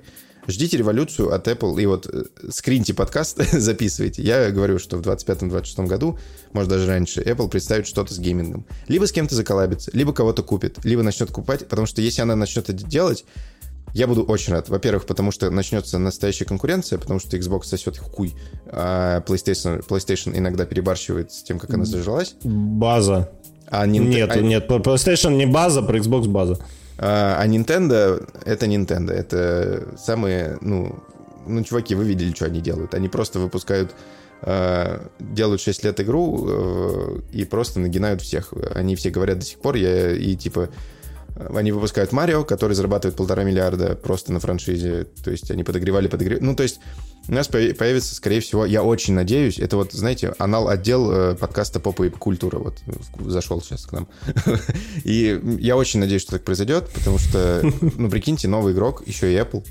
Ждите 0.49 0.79
революцию 0.79 1.35
от 1.35 1.47
Apple 1.47 1.81
и 1.81 1.85
вот 1.85 2.09
э, 2.11 2.25
скриньте 2.49 2.95
подкаст, 2.95 3.39
записывайте. 3.53 4.23
Я 4.23 4.51
говорю, 4.51 4.79
что 4.79 4.97
в 4.97 5.03
25-26 5.03 5.87
году, 5.87 6.19
может 6.55 6.71
даже 6.71 6.87
раньше, 6.87 7.21
Apple 7.21 7.51
представит 7.51 7.87
что-то 7.87 8.15
с 8.15 8.19
геймингом. 8.19 8.65
Либо 8.89 9.07
с 9.07 9.13
кем-то 9.13 9.35
заколабится, 9.35 9.91
либо 9.93 10.15
кого-то 10.15 10.43
купит, 10.43 10.83
либо 10.87 11.03
начнет 11.03 11.31
купать, 11.31 11.69
потому 11.69 11.87
что 11.87 12.01
если 12.01 12.23
она 12.23 12.35
начнет 12.35 12.71
это 12.71 12.83
делать, 12.83 13.27
я 13.93 14.07
буду 14.07 14.23
очень 14.23 14.55
рад. 14.55 14.71
Во-первых, 14.71 15.05
потому 15.05 15.33
что 15.33 15.51
начнется 15.51 15.99
настоящая 15.99 16.47
конкуренция, 16.47 16.99
потому 16.99 17.21
что 17.21 17.37
Xbox 17.37 17.65
сосет 17.65 17.99
хуй, 17.99 18.35
а 18.69 19.21
PlayStation, 19.21 19.87
PlayStation 19.87 20.37
иногда 20.37 20.65
перебарщивает 20.65 21.31
с 21.31 21.43
тем, 21.43 21.59
как 21.59 21.75
она 21.75 21.85
зажралась. 21.85 22.37
База. 22.43 23.31
А 23.67 23.87
Nintendo... 23.87 24.09
Нет, 24.09 24.31
а... 24.31 24.41
нет, 24.41 24.67
PlayStation 24.67 25.37
не 25.37 25.45
база, 25.45 25.83
про 25.83 25.99
Xbox 25.99 26.27
база. 26.27 26.59
А, 26.99 27.37
а 27.41 27.47
Nintendo— 27.47 28.27
это 28.45 28.67
Nintendo. 28.67 29.13
Это 29.13 29.97
самые, 29.97 30.59
ну... 30.61 30.99
Ну, 31.47 31.65
чуваки, 31.65 31.95
вы 31.95 32.05
видели, 32.05 32.35
что 32.35 32.45
они 32.45 32.61
делают. 32.61 32.93
Они 32.93 33.09
просто 33.09 33.39
выпускают 33.39 33.95
э, 34.43 35.01
делают 35.19 35.61
6 35.61 35.85
лет 35.85 36.01
игру 36.01 36.47
э, 36.47 37.21
и 37.33 37.45
просто 37.45 37.81
нагинают 37.81 38.23
всех. 38.23 38.53
Они 38.75 38.97
все 38.97 39.11
говорят 39.11 39.39
до 39.39 39.45
сих 39.45 39.59
пор, 39.59 39.77
я 39.77 40.13
и 40.13 40.37
типа 40.37 40.69
Они 41.55 41.73
выпускают 41.73 42.13
Марио, 42.13 42.45
который 42.45 42.75
зарабатывает 42.75 43.17
полтора 43.17 43.45
миллиарда 43.45 43.95
просто 43.95 44.33
на 44.33 44.41
франшизе. 44.41 45.05
То 45.23 45.31
есть 45.31 45.51
они 45.51 45.63
подогревали, 45.63 46.09
подогревали. 46.09 46.45
Ну, 46.45 46.57
то 46.57 46.63
есть 46.63 46.81
у 47.29 47.33
нас 47.33 47.47
появится, 47.47 48.15
скорее 48.15 48.41
всего, 48.41 48.65
я 48.65 48.83
очень 48.83 49.13
надеюсь, 49.13 49.59
это 49.59 49.77
вот, 49.77 49.93
знаете, 49.93 50.35
анал-отдел 50.39 51.13
э, 51.13 51.35
подкаста 51.35 51.79
«Попа 51.79 52.05
и 52.05 52.09
культура» 52.09 52.59
вот 52.59 52.79
зашел 53.21 53.61
сейчас 53.61 53.87
к 53.87 53.93
нам. 53.93 54.09
И 55.05 55.39
я 55.59 55.77
очень 55.77 56.01
надеюсь, 56.01 56.23
что 56.23 56.33
так 56.33 56.45
произойдет, 56.45 56.89
потому 56.89 57.19
что, 57.19 57.63
ну, 57.97 58.09
прикиньте, 58.09 58.49
новый 58.49 58.73
игрок, 58.73 59.03
еще 59.07 59.31
и 59.33 59.37
Apple. 59.37 59.65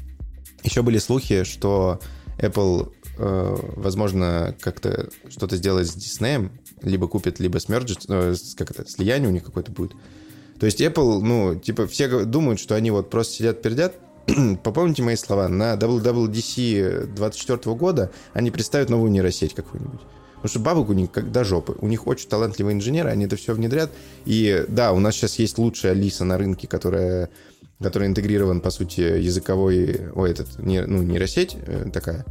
Еще 0.64 0.84
были 0.84 0.99
слухи, 0.99 1.44
что 1.45 1.99
Apple, 2.38 2.94
э, 3.18 3.56
возможно, 3.76 4.56
как-то 4.61 5.10
что-то 5.30 5.57
сделает 5.57 5.88
с 5.88 5.95
Disney, 5.95 6.52
либо 6.84 7.07
купит, 7.07 7.39
либо 7.39 7.57
смерджит, 7.57 8.06
э, 8.07 8.35
как 8.56 8.69
это, 8.69 8.88
слияние 8.88 9.30
у 9.30 9.34
них 9.34 9.44
какое-то 9.44 9.72
будет. 9.72 9.94
То 10.59 10.65
есть 10.65 10.81
Apple, 10.81 11.19
ну, 11.21 11.55
типа, 11.55 11.88
все 11.88 12.25
думают, 12.25 12.59
что 12.59 12.75
они 12.75 12.91
вот 12.91 13.09
просто 13.09 13.35
сидят, 13.35 13.61
пердят, 13.61 13.95
попомните 14.63 15.03
мои 15.03 15.15
слова, 15.15 15.47
на 15.47 15.75
WWDC 15.75 17.13
24 17.13 17.75
года 17.75 18.11
они 18.34 18.51
представят 18.51 18.89
новую 18.89 19.11
нейросеть 19.11 19.53
какую-нибудь. 19.53 20.01
Потому 20.35 20.49
что 20.49 20.59
бабок 20.59 20.89
у 20.89 20.93
них 20.93 21.11
как 21.11 21.31
до 21.31 21.43
жопы. 21.43 21.75
У 21.79 21.88
них 21.88 22.05
очень 22.05 22.29
талантливые 22.29 22.75
инженеры, 22.75 23.09
они 23.09 23.25
это 23.25 23.35
все 23.38 23.53
внедрят. 23.53 23.91
И 24.25 24.65
да, 24.67 24.93
у 24.93 24.99
нас 24.99 25.15
сейчас 25.15 25.39
есть 25.39 25.57
лучшая 25.57 25.93
Алиса 25.93 26.25
на 26.25 26.38
рынке, 26.38 26.67
которая, 26.67 27.29
которая 27.81 28.07
интегрирован, 28.07 28.61
по 28.61 28.69
сути, 28.69 29.01
языковой... 29.01 30.11
Ой, 30.13 30.31
этот, 30.31 30.59
не, 30.59 30.85
ну, 30.85 31.01
нейросеть 31.01 31.57
э, 31.65 31.89
такая. 31.91 32.23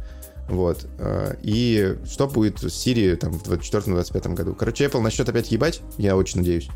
Вот. 0.47 0.87
Э, 0.99 1.35
и 1.41 1.97
что 2.09 2.27
будет 2.27 2.59
с 2.59 2.65
Siri 2.87 3.15
там 3.17 3.33
в 3.33 3.43
2024-2025 3.51 4.33
году? 4.35 4.55
Короче, 4.55 4.85
Apple 4.85 5.01
начнет 5.01 5.27
опять 5.27 5.51
ебать, 5.51 5.81
я 5.97 6.15
очень 6.15 6.39
надеюсь. 6.39 6.69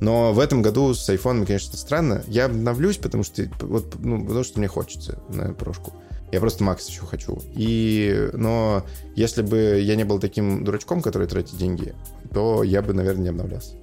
Но 0.00 0.32
в 0.32 0.38
этом 0.38 0.62
году 0.62 0.92
с 0.94 1.08
iPhone, 1.08 1.46
конечно, 1.46 1.76
странно. 1.76 2.22
Я 2.26 2.46
обновлюсь, 2.46 2.98
потому 2.98 3.24
что, 3.24 3.48
вот, 3.60 3.96
ну, 3.98 4.24
потому 4.24 4.44
что 4.44 4.58
мне 4.58 4.68
хочется 4.68 5.18
на 5.28 5.54
прошку. 5.54 5.92
Я 6.32 6.40
просто 6.40 6.64
Макс 6.64 6.88
еще 6.88 7.02
хочу. 7.02 7.40
И, 7.54 8.30
но 8.32 8.84
если 9.14 9.42
бы 9.42 9.80
я 9.80 9.96
не 9.96 10.04
был 10.04 10.18
таким 10.18 10.64
дурачком, 10.64 11.00
который 11.00 11.28
тратит 11.28 11.56
деньги, 11.56 11.94
то 12.32 12.62
я 12.62 12.82
бы, 12.82 12.92
наверное, 12.92 13.22
не 13.22 13.28
обновлялся. 13.30 13.74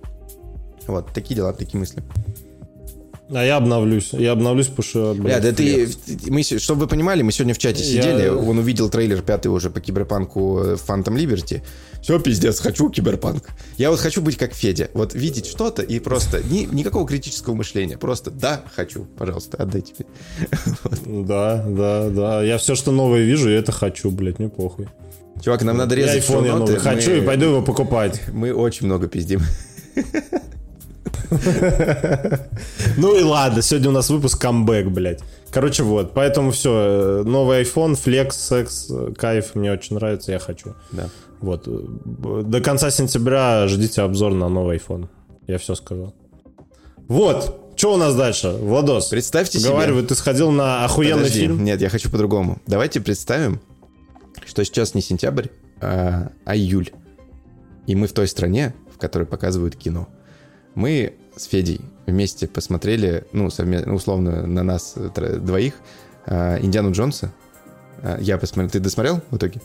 Вот, 0.88 1.14
такие 1.14 1.35
дела, 1.35 1.53
такие 1.53 1.80
мысли. 1.80 2.03
А 3.30 3.44
я 3.44 3.58
обновлюсь. 3.58 4.10
Я 4.12 4.34
обновлюсь, 4.34 4.68
потому 4.68 4.84
что... 4.84 5.14
Бля, 5.14 5.40
да 5.40 5.54
ты... 5.54 5.90
Мы, 6.28 6.44
чтобы 6.44 6.82
вы 6.82 6.88
понимали, 6.88 7.22
мы 7.22 7.32
сегодня 7.32 7.54
в 7.54 7.58
чате 7.58 7.84
сидели, 7.84 8.24
я... 8.24 8.36
он 8.36 8.58
увидел 8.58 8.90
трейлер 8.90 9.22
пятый 9.22 9.48
уже 9.48 9.70
по 9.70 9.80
киберпанку 9.80 10.60
э, 10.60 10.76
Phantom 10.76 11.16
Liberty. 11.16 11.62
Все, 12.02 12.20
пиздец, 12.20 12.60
хочу 12.60 12.90
киберпанк. 12.90 13.50
Я 13.78 13.91
вот 13.91 14.00
хочу 14.00 14.22
быть 14.22 14.38
как 14.38 14.54
Федя. 14.54 14.90
Вот 14.94 15.14
видеть 15.14 15.45
что-то 15.45 15.82
и 15.82 16.00
просто... 16.00 16.44
Ни, 16.44 16.66
никакого 16.66 17.08
критического 17.08 17.54
мышления. 17.54 17.98
Просто 17.98 18.30
да, 18.30 18.62
хочу. 18.76 19.06
Пожалуйста, 19.18 19.58
отдайте 19.58 19.94
мне. 19.98 20.08
Да, 21.26 21.64
да, 21.66 22.10
да. 22.10 22.44
Я 22.44 22.58
все, 22.58 22.76
что 22.76 22.91
новое 22.91 23.22
вижу, 23.22 23.50
я 23.50 23.60
это 23.60 23.72
хочу, 23.72 24.12
блядь, 24.12 24.40
не 24.40 24.50
похуй. 24.50 24.88
Чувак, 25.41 25.64
нам 25.64 25.78
надо 25.78 25.95
резать 25.95 26.24
iPhone 26.24 26.45
я 26.45 26.56
новый 26.56 26.78
хочу 26.78 27.12
и 27.12 27.22
пойду 27.22 27.45
его 27.45 27.62
покупать. 27.62 28.22
Мы 28.32 28.54
очень 28.54 28.86
много 28.86 29.08
пиздим. 29.08 29.41
Ну 32.98 33.18
и 33.18 33.23
ладно, 33.23 33.61
сегодня 33.61 33.90
у 33.90 33.94
нас 33.94 34.10
выпуск 34.10 34.40
камбэк, 34.41 34.88
блядь. 34.88 35.22
Короче, 35.52 35.84
вот, 35.84 36.14
поэтому 36.14 36.52
все, 36.52 36.72
э, 36.73 37.23
новый 37.23 37.64
iPhone, 37.64 37.94
Flex, 37.94 38.31
секс, 38.31 38.91
кайф, 39.18 39.56
мне 39.56 39.72
очень 39.72 39.95
нравится, 39.95 40.31
я 40.31 40.40
хочу. 40.40 40.73
Да. 40.91 41.10
Вот, 41.41 41.68
э, 41.68 42.44
до 42.44 42.61
конца 42.61 42.90
сентября 42.90 43.68
ждите 43.68 44.02
обзор 44.02 44.34
на 44.34 44.49
новый 44.49 44.77
iPhone. 44.77 45.07
Я 45.48 45.57
все 45.57 45.76
сказал. 45.76 46.15
Вот, 47.07 47.73
что 47.76 47.94
у 47.94 47.98
нас 47.98 48.15
дальше, 48.15 48.49
Владос? 48.49 49.07
Представьте 49.07 49.60
себе. 49.60 49.72
Говорю, 49.72 50.03
ты 50.03 50.15
сходил 50.15 50.52
на 50.52 50.85
охуенный 50.85 51.23
Подожди, 51.23 51.41
фильм. 51.41 51.64
Нет, 51.64 51.81
я 51.81 51.90
хочу 51.90 52.10
по-другому. 52.10 52.61
Давайте 52.65 53.02
представим, 53.02 53.60
что 54.45 54.64
сейчас 54.64 54.94
не 54.94 55.02
сентябрь, 55.02 55.48
а, 55.81 56.31
а 56.45 56.56
июль. 56.56 56.91
И 57.88 57.95
мы 57.95 58.07
в 58.07 58.14
той 58.14 58.27
стране, 58.27 58.73
в 58.94 58.98
которой 58.98 59.26
показывают 59.26 59.76
кино. 59.76 60.07
Мы 60.76 61.14
с 61.36 61.45
Федей 61.45 61.82
вместе 62.06 62.48
посмотрели, 62.48 63.26
ну, 63.32 63.50
совместно, 63.50 63.94
условно, 63.94 64.45
на 64.45 64.64
нас 64.64 64.95
двоих, 64.95 65.74
э, 66.26 66.64
Индиану 66.64 66.91
Джонса. 66.91 67.32
Э, 68.02 68.18
я 68.20 68.38
посмотрел. 68.38 68.70
Ты 68.70 68.80
досмотрел 68.80 69.22
в 69.30 69.38
итоге? 69.38 69.62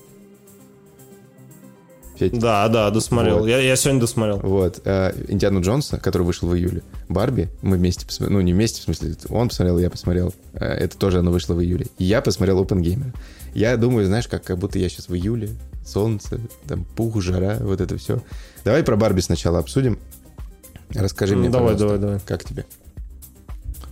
Федь? 2.19 2.39
Да, 2.39 2.69
да, 2.69 2.91
досмотрел. 2.91 3.41
Вот. 3.41 3.49
Я, 3.49 3.59
я 3.59 3.77
сегодня 3.77 4.01
досмотрел. 4.01 4.39
Вот. 4.39 4.81
Э, 4.85 5.13
Индиану 5.29 5.61
Джонса, 5.61 5.99
который 5.99 6.23
вышел 6.23 6.49
в 6.49 6.57
июле. 6.57 6.83
Барби, 7.09 7.49
мы 7.63 7.77
вместе 7.77 8.07
посмотрели. 8.07 8.39
Ну, 8.39 8.41
не 8.43 8.53
вместе, 8.53 8.81
в 8.81 8.85
смысле, 8.85 9.15
он 9.29 9.49
посмотрел, 9.49 9.79
я 9.79 9.91
посмотрел. 9.91 10.35
Э, 10.55 10.65
это 10.65 10.97
тоже 10.99 11.21
оно 11.21 11.31
вышло 11.31 11.55
в 11.55 11.63
июле. 11.63 11.87
И 11.99 12.05
я 12.05 12.21
посмотрел 12.21 12.63
Gamer. 12.65 13.15
Я 13.55 13.77
думаю, 13.77 14.07
знаешь, 14.07 14.29
как, 14.29 14.45
как 14.45 14.59
будто 14.59 14.79
я 14.79 14.89
сейчас 14.89 15.09
в 15.09 15.15
июле. 15.15 15.51
Солнце, 15.87 16.39
там 16.67 16.85
пух, 16.85 17.21
жара, 17.23 17.57
вот 17.61 17.81
это 17.81 17.97
все. 17.97 18.21
Давай 18.65 18.83
про 18.83 18.97
Барби 18.97 19.21
сначала 19.21 19.59
обсудим. 19.59 19.99
Расскажи 20.95 21.35
ну, 21.35 21.41
мне, 21.41 21.51
давай, 21.51 21.77
давай, 21.77 21.99
давай. 21.99 22.21
как 22.25 22.45
тебе? 22.45 22.65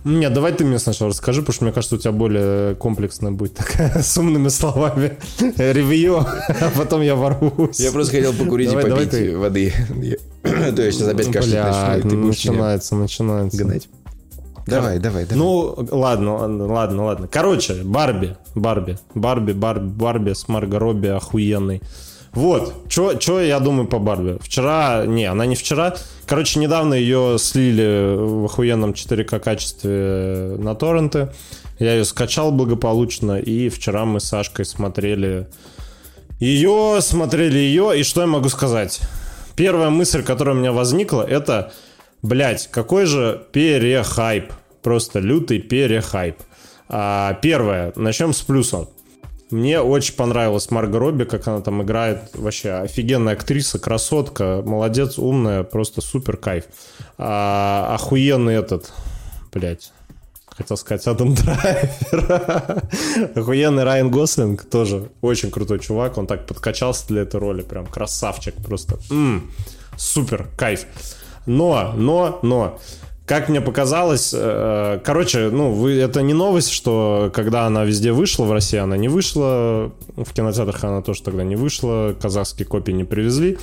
Нет, 0.03 0.33
давай 0.33 0.53
ты 0.53 0.63
мне 0.63 0.79
сначала 0.79 1.11
расскажи, 1.11 1.41
потому 1.41 1.53
что 1.53 1.63
мне 1.65 1.73
кажется, 1.73 1.95
у 1.95 1.97
тебя 1.97 2.13
более 2.13 2.75
комплексная 2.75 3.31
будет 3.31 3.55
такая 3.55 4.01
с 4.01 4.17
умными 4.17 4.47
словами 4.47 5.17
ревью, 5.57 6.19
а 6.47 6.71
потом 6.75 7.01
я 7.01 7.15
ворвусь. 7.15 7.79
Я 7.79 7.91
просто 7.91 8.15
хотел 8.15 8.33
покурить 8.33 8.69
давай, 8.69 8.85
и 8.85 8.89
попить 8.89 9.11
давай 9.11 9.25
ты... 9.25 9.37
воды. 9.37 9.73
То 10.75 10.81
есть 10.81 10.99
сейчас 10.99 11.09
опять 11.09 11.31
кашлять 11.31 11.65
начну, 11.65 12.09
ты 12.09 12.17
будешь 12.17 12.45
Начинается, 12.45 12.95
начинается. 12.95 13.57
Гнать. 13.57 13.89
Давай, 14.65 14.99
давай, 14.99 15.25
давай. 15.25 15.37
Ну, 15.37 15.75
ладно, 15.91 16.35
ладно, 16.67 17.05
ладно. 17.05 17.27
Короче, 17.29 17.83
Барби, 17.83 18.35
Барби, 18.53 18.97
Барби, 19.15 19.53
Барби, 19.53 19.87
Барби 19.87 20.33
с 20.33 20.47
Марго 20.47 20.77
Робби 20.77 21.07
охуенный. 21.07 21.81
Вот, 22.33 22.73
что 22.89 23.41
я 23.41 23.59
думаю 23.59 23.87
по 23.87 23.99
Барби. 23.99 24.37
Вчера, 24.41 25.05
не, 25.05 25.25
она 25.25 25.45
не 25.45 25.55
вчера. 25.55 25.95
Короче, 26.25 26.59
недавно 26.59 26.93
ее 26.93 27.37
слили 27.39 28.15
в 28.15 28.45
охуенном 28.45 28.91
4К 28.91 29.39
качестве 29.39 30.55
на 30.57 30.75
торренты. 30.75 31.29
Я 31.79 31.93
ее 31.93 32.05
скачал 32.05 32.51
благополучно, 32.51 33.39
и 33.39 33.69
вчера 33.69 34.05
мы 34.05 34.19
с 34.19 34.25
Сашкой 34.25 34.65
смотрели 34.65 35.47
ее, 36.39 36.99
смотрели 37.01 37.57
ее, 37.57 37.99
и 37.99 38.03
что 38.03 38.21
я 38.21 38.27
могу 38.27 38.49
сказать? 38.49 39.01
Первая 39.55 39.89
мысль, 39.89 40.23
которая 40.23 40.55
у 40.55 40.59
меня 40.59 40.71
возникла, 40.71 41.23
это, 41.23 41.71
блять, 42.21 42.67
какой 42.71 43.05
же 43.05 43.43
перехайп. 43.51 44.53
Просто 44.83 45.19
лютый 45.19 45.59
перехайп. 45.59 46.37
А, 46.89 47.33
первое, 47.41 47.91
начнем 47.95 48.33
с 48.33 48.41
плюсов. 48.41 48.89
Мне 49.49 49.79
очень 49.79 50.15
понравилась 50.15 50.69
Марго 50.71 50.99
Робби, 50.99 51.23
как 51.23 51.47
она 51.47 51.61
там 51.61 51.81
играет. 51.81 52.29
Вообще 52.33 52.71
офигенная 52.71 53.33
актриса, 53.33 53.79
красотка, 53.79 54.61
молодец, 54.65 55.17
умная, 55.17 55.63
просто 55.63 56.01
супер 56.01 56.35
кайф. 56.35 56.65
А, 57.17 57.93
охуенный 57.95 58.55
этот, 58.55 58.91
блядь, 59.53 59.93
хотел 60.49 60.75
сказать 60.75 61.07
Адам 61.07 61.33
Драйвер. 61.33 62.83
Охуенный 63.35 63.83
Райан 63.85 64.11
Гослинг, 64.11 64.65
тоже 64.65 65.09
очень 65.21 65.49
крутой 65.49 65.79
чувак. 65.79 66.17
Он 66.17 66.27
так 66.27 66.45
подкачался 66.45 67.07
для 67.07 67.21
этой 67.21 67.39
роли, 67.39 67.61
прям 67.61 67.85
красавчик 67.85 68.55
просто. 68.55 68.99
М-м, 69.09 69.49
супер, 69.95 70.47
кайф. 70.57 70.85
Но, 71.45 71.93
но, 71.95 72.39
но, 72.41 72.79
как 73.27 73.49
мне 73.49 73.59
показалось, 73.59 74.33
э, 74.33 75.01
короче, 75.03 75.49
ну, 75.49 75.85
это 75.85 76.21
не 76.21 76.33
новость, 76.33 76.71
что 76.71 77.29
когда 77.33 77.65
она 77.65 77.83
везде 77.83 78.13
вышла 78.13 78.45
в 78.45 78.53
России, 78.53 78.77
она 78.77 78.95
не 78.95 79.09
вышла, 79.09 79.91
в 80.15 80.33
кинотеатрах 80.33 80.81
она 80.85 81.01
тоже 81.01 81.23
тогда 81.23 81.43
не 81.43 81.57
вышла, 81.57 82.15
казахские 82.19 82.65
копии 82.65 82.93
не 82.93 83.03
привезли. 83.03 83.57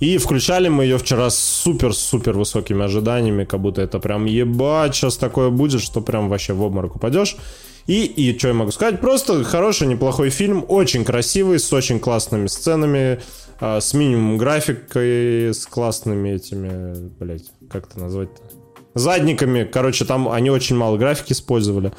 И 0.00 0.18
включали 0.18 0.68
мы 0.68 0.84
ее 0.84 0.98
вчера 0.98 1.30
с 1.30 1.38
супер-супер 1.38 2.36
высокими 2.36 2.84
ожиданиями, 2.84 3.44
как 3.44 3.60
будто 3.60 3.80
это 3.80 4.00
прям 4.00 4.26
ебать, 4.26 4.94
сейчас 4.94 5.16
такое 5.16 5.48
будет, 5.48 5.80
что 5.80 6.02
прям 6.02 6.28
вообще 6.28 6.52
в 6.52 6.60
обморок 6.60 6.96
упадешь. 6.96 7.38
И, 7.86 8.04
и 8.04 8.38
что 8.38 8.48
я 8.48 8.54
могу 8.54 8.70
сказать? 8.70 9.00
Просто 9.00 9.42
хороший, 9.44 9.88
неплохой 9.88 10.28
фильм, 10.28 10.62
очень 10.68 11.06
красивый, 11.06 11.58
с 11.58 11.72
очень 11.72 12.00
классными 12.00 12.48
сценами, 12.48 13.20
э, 13.60 13.80
с 13.80 13.94
минимум 13.94 14.36
графикой, 14.36 15.54
с 15.54 15.66
классными 15.66 16.28
этими, 16.32 17.10
блять, 17.18 17.44
как 17.70 17.88
это 17.88 17.98
назвать-то? 17.98 18.59
Задниками. 18.94 19.64
Короче, 19.64 20.04
там 20.04 20.28
они 20.28 20.50
очень 20.50 20.76
мало 20.76 20.96
графики 20.96 21.32
использовали. 21.32 21.92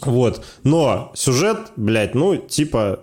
Вот. 0.00 0.44
Но 0.62 1.12
сюжет, 1.14 1.72
блядь, 1.76 2.14
ну, 2.14 2.36
типа, 2.36 3.00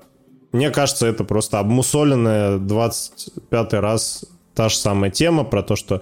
мне 0.52 0.70
кажется, 0.70 1.08
это 1.08 1.24
просто 1.24 1.60
обмусоленная 1.60 2.58
25 2.58 3.74
раз 3.74 4.26
та 4.54 4.70
же 4.70 4.76
самая 4.76 5.12
тема 5.12 5.44
про 5.44 5.64
то, 5.64 5.76
что 5.76 6.02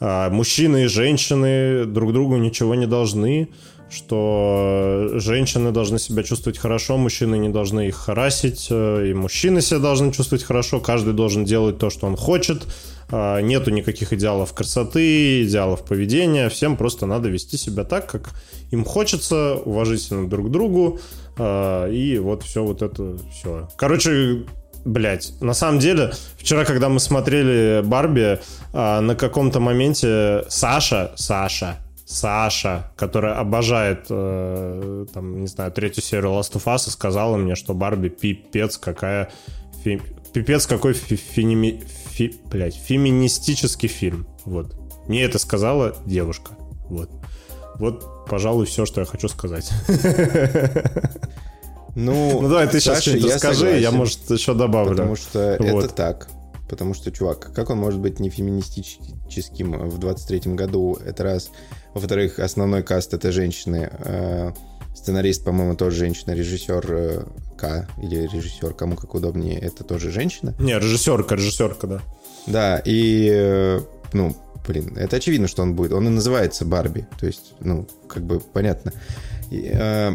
э, 0.00 0.30
мужчины 0.30 0.84
и 0.84 0.86
женщины 0.86 1.84
друг 1.86 2.12
другу 2.12 2.36
ничего 2.36 2.74
не 2.74 2.86
должны. 2.86 3.48
что 3.90 5.10
женщины 5.14 5.70
должны 5.70 6.00
себя 6.00 6.24
чувствовать 6.24 6.58
хорошо, 6.58 6.96
мужчины 6.96 7.36
не 7.36 7.50
должны 7.50 7.86
их 7.86 7.94
харасить, 7.94 8.66
э, 8.70 9.10
и 9.10 9.14
мужчины 9.14 9.60
себя 9.60 9.78
должны 9.78 10.10
чувствовать 10.10 10.42
хорошо, 10.42 10.80
каждый 10.80 11.12
должен 11.12 11.44
делать 11.44 11.78
то, 11.78 11.90
что 11.90 12.08
он 12.08 12.16
хочет, 12.16 12.66
нету 13.10 13.70
никаких 13.70 14.12
идеалов 14.12 14.52
красоты, 14.52 15.44
идеалов 15.44 15.84
поведения, 15.84 16.48
всем 16.48 16.76
просто 16.76 17.06
надо 17.06 17.28
вести 17.28 17.56
себя 17.56 17.84
так, 17.84 18.10
как 18.10 18.30
им 18.70 18.84
хочется, 18.84 19.54
уважительно 19.54 20.28
друг 20.28 20.48
к 20.48 20.50
другу, 20.50 20.98
а, 21.38 21.88
и 21.88 22.18
вот 22.18 22.42
все 22.42 22.64
вот 22.64 22.82
это 22.82 23.18
все. 23.32 23.68
Короче, 23.76 24.44
Блять, 24.84 25.32
на 25.40 25.54
самом 25.54 25.78
деле, 25.78 26.12
вчера, 26.36 26.66
когда 26.66 26.90
мы 26.90 27.00
смотрели 27.00 27.80
Барби, 27.82 28.38
а, 28.74 29.00
на 29.00 29.16
каком-то 29.16 29.58
моменте 29.58 30.44
Саша, 30.50 31.12
Саша, 31.16 31.78
Саша, 32.04 32.92
которая 32.94 33.34
обожает, 33.36 34.06
э, 34.10 35.06
там, 35.14 35.40
не 35.40 35.46
знаю, 35.46 35.72
третью 35.72 36.02
серию 36.02 36.32
Last 36.32 36.52
of 36.52 36.64
Us, 36.66 36.90
сказала 36.90 37.38
мне, 37.38 37.54
что 37.54 37.72
Барби 37.72 38.10
пипец 38.10 38.76
какая... 38.76 39.30
Фи, 39.82 40.02
пипец 40.34 40.66
какой 40.66 40.92
фи, 40.92 41.16
фи, 41.16 41.80
фи, 42.14 42.36
блядь, 42.50 42.76
феминистический 42.76 43.88
фильм. 43.88 44.26
Вот. 44.44 44.76
Мне 45.08 45.22
это 45.22 45.38
сказала 45.38 45.96
девушка. 46.06 46.52
Вот. 46.88 47.10
Вот, 47.76 48.26
пожалуй, 48.28 48.66
все, 48.66 48.86
что 48.86 49.00
я 49.00 49.06
хочу 49.06 49.28
сказать. 49.28 49.68
Ну, 51.96 52.40
ну 52.42 52.48
давай 52.48 52.68
ты 52.68 52.78
сейчас 52.78 53.02
что-нибудь 53.02 53.34
расскажи, 53.34 53.80
я, 53.80 53.90
может, 53.90 54.30
еще 54.30 54.54
добавлю. 54.54 54.92
Потому 54.92 55.16
что 55.16 55.56
вот. 55.58 55.84
это 55.84 55.94
так. 55.94 56.28
Потому 56.68 56.94
что, 56.94 57.10
чувак, 57.10 57.52
как 57.52 57.70
он 57.70 57.78
может 57.78 58.00
быть 58.00 58.20
не 58.20 58.30
феминистическим 58.30 59.88
в 59.88 59.98
23-м 59.98 60.56
году? 60.56 60.96
Это 61.04 61.24
раз. 61.24 61.50
Во-вторых, 61.94 62.38
основной 62.38 62.82
каст— 62.82 63.12
это 63.14 63.32
женщины. 63.32 63.90
Э, 63.98 64.52
сценарист, 64.94 65.44
по-моему, 65.44 65.76
тоже 65.76 65.98
женщина. 65.98 66.32
Режиссер 66.32 67.26
К 67.64 67.88
или 68.02 68.26
режиссер, 68.26 68.74
кому 68.74 68.96
как 68.96 69.14
удобнее, 69.14 69.58
это 69.58 69.84
тоже 69.84 70.10
женщина. 70.10 70.54
Не, 70.58 70.78
режиссерка, 70.78 71.34
режиссерка, 71.34 71.86
да. 71.86 72.00
Да, 72.46 72.82
и, 72.84 73.28
э, 73.32 73.80
ну, 74.12 74.36
блин, 74.66 74.96
это 74.96 75.16
очевидно, 75.16 75.48
что 75.48 75.62
он 75.62 75.74
будет. 75.74 75.92
Он 75.92 76.06
и 76.06 76.10
называется 76.10 76.64
Барби. 76.64 77.06
То 77.18 77.26
есть, 77.26 77.54
ну, 77.60 77.86
как 78.08 78.24
бы 78.24 78.40
понятно. 78.40 78.92
И, 79.50 79.70
э, 79.72 80.14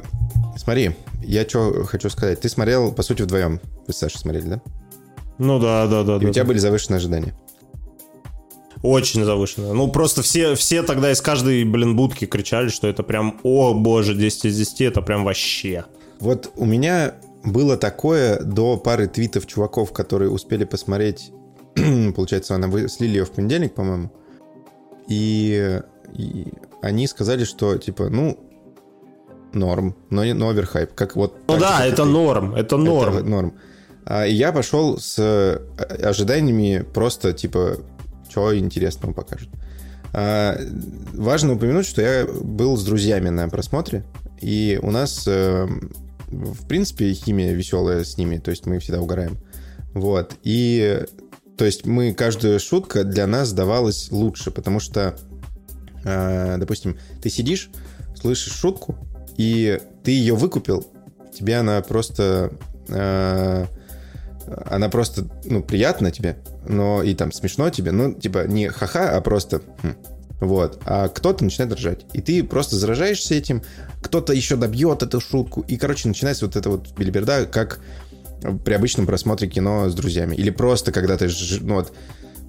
смотри, 0.58 0.96
я 1.24 1.48
что 1.48 1.86
хочу 1.86 2.10
сказать. 2.10 2.42
Ты 2.42 2.50
смотрел, 2.50 2.92
по 2.92 3.02
сути, 3.02 3.24
вдвоем. 3.24 3.60
Вы 3.88 3.94
с 3.94 3.98
Сашей 3.98 4.20
смотрели, 4.20 4.46
да? 4.46 4.62
Ну 5.40 5.60
да, 5.60 5.88
да, 5.88 6.04
да. 6.04 6.18
И 6.18 6.20
да, 6.20 6.28
у 6.28 6.32
тебя 6.32 6.44
да. 6.44 6.48
были 6.48 6.60
завышенные 6.60 6.98
ожидания. 6.98 7.34
Очень 8.82 9.26
завышенно. 9.26 9.74
Ну, 9.74 9.90
просто 9.90 10.22
все, 10.22 10.56
все 10.56 10.84
тогда 10.84 11.12
из 11.12 11.20
каждой, 11.20 11.64
блин, 11.66 11.96
будки 11.96 12.26
кричали, 12.26 12.70
что 12.70 12.88
это 12.88 13.04
прям, 13.04 13.40
о 13.44 13.74
боже, 13.74 14.16
10 14.16 14.46
из 14.46 14.58
10, 14.58 14.82
это 14.82 15.02
прям 15.02 15.26
вообще. 15.26 15.86
Вот 16.20 16.52
у 16.56 16.66
меня 16.66 17.16
было 17.44 17.78
такое 17.78 18.40
до 18.40 18.78
пары 18.78 19.08
твитов 19.08 19.46
чуваков, 19.48 19.94
которые 19.94 20.30
успели 20.30 20.66
посмотреть, 20.66 21.32
получается, 22.16 22.56
она 22.56 22.68
вы 22.68 22.90
слили 22.90 23.18
ее 23.18 23.26
в 23.26 23.32
понедельник, 23.32 23.74
по-моему, 23.74 24.12
и, 25.08 25.82
и 26.14 26.54
они 26.82 27.08
сказали, 27.08 27.44
что, 27.44 27.78
типа, 27.78 28.10
ну, 28.10 28.38
норм, 29.54 29.96
но, 30.10 30.26
не, 30.26 30.34
но 30.34 30.50
оверхайп. 30.50 30.94
Как 30.94 31.16
вот 31.16 31.36
ну 31.48 31.58
да, 31.58 31.86
это 31.86 32.06
норм, 32.06 32.56
это 32.56 32.78
норм. 32.78 33.16
Это 33.16 33.26
норм. 33.26 33.54
А, 34.06 34.26
и 34.26 34.34
я 34.34 34.52
пошел 34.52 34.98
с 34.98 35.16
э, 35.20 35.60
ожиданиями 36.04 36.86
просто, 36.94 37.34
типа, 37.34 37.78
что 38.30 38.58
интересного 38.58 39.14
покажут. 39.14 39.50
А, 40.14 40.58
важно 41.14 41.54
упомянуть, 41.54 41.86
что 41.86 42.02
я 42.02 42.26
был 42.26 42.78
с 42.78 42.84
друзьями 42.84 43.30
на 43.30 43.48
просмотре, 43.50 44.06
и 44.40 44.80
у 44.82 44.92
нас, 44.92 45.28
э, 45.28 45.68
в 46.32 46.68
принципе, 46.68 47.14
химия 47.14 47.54
веселая 47.54 48.04
с 48.04 48.18
ними, 48.18 48.38
то 48.38 48.52
есть 48.52 48.66
мы 48.66 48.80
всегда 48.80 49.02
угораем. 49.02 49.38
Вот. 49.94 50.36
И, 50.44 51.04
то 51.58 51.66
есть 51.66 51.86
мы, 51.86 52.14
каждая 52.14 52.60
шутка 52.60 53.04
для 53.04 53.28
нас 53.28 53.52
давалась 53.52 54.12
лучше, 54.12 54.52
потому 54.52 54.80
что, 54.80 55.18
э, 56.04 56.58
допустим, 56.58 56.98
ты 57.22 57.30
сидишь, 57.30 57.70
слышишь 58.16 58.54
шутку, 58.54 58.96
и 59.38 59.80
ты 60.04 60.12
ее 60.12 60.36
выкупил, 60.36 60.86
тебе 61.34 61.58
она 61.58 61.82
просто... 61.82 62.52
Э, 62.90 63.66
она 64.66 64.90
просто, 64.90 65.28
ну, 65.46 65.62
приятна 65.62 66.10
тебе, 66.10 66.38
но 66.68 67.04
и 67.04 67.14
там 67.14 67.32
смешно 67.32 67.70
тебе, 67.70 67.92
ну, 67.92 68.14
типа 68.14 68.48
не 68.48 68.70
ха-ха, 68.70 69.16
а 69.16 69.22
просто 69.22 69.62
хм, 69.84 69.94
вот. 70.40 70.82
А 70.86 71.10
кто-то 71.10 71.44
начинает 71.44 71.74
ржать. 71.74 72.06
И 72.14 72.22
ты 72.22 72.44
просто 72.44 72.76
заражаешься 72.76 73.36
этим, 73.36 73.62
кто-то 74.02 74.34
еще 74.34 74.56
добьет 74.56 75.04
эту 75.04 75.20
шутку, 75.20 75.62
и, 75.62 75.78
короче, 75.78 76.08
начинается 76.08 76.46
вот 76.46 76.56
это 76.56 76.70
вот 76.70 76.88
билиберда, 76.98 77.46
как 77.46 77.80
при 78.64 78.74
обычном 78.74 79.06
просмотре 79.06 79.50
кино 79.50 79.90
с 79.90 79.96
друзьями. 79.96 80.36
Или 80.36 80.50
просто 80.50 80.92
когда 80.92 81.18
ты, 81.18 81.30
ну 81.62 81.76
вот, 81.76 81.94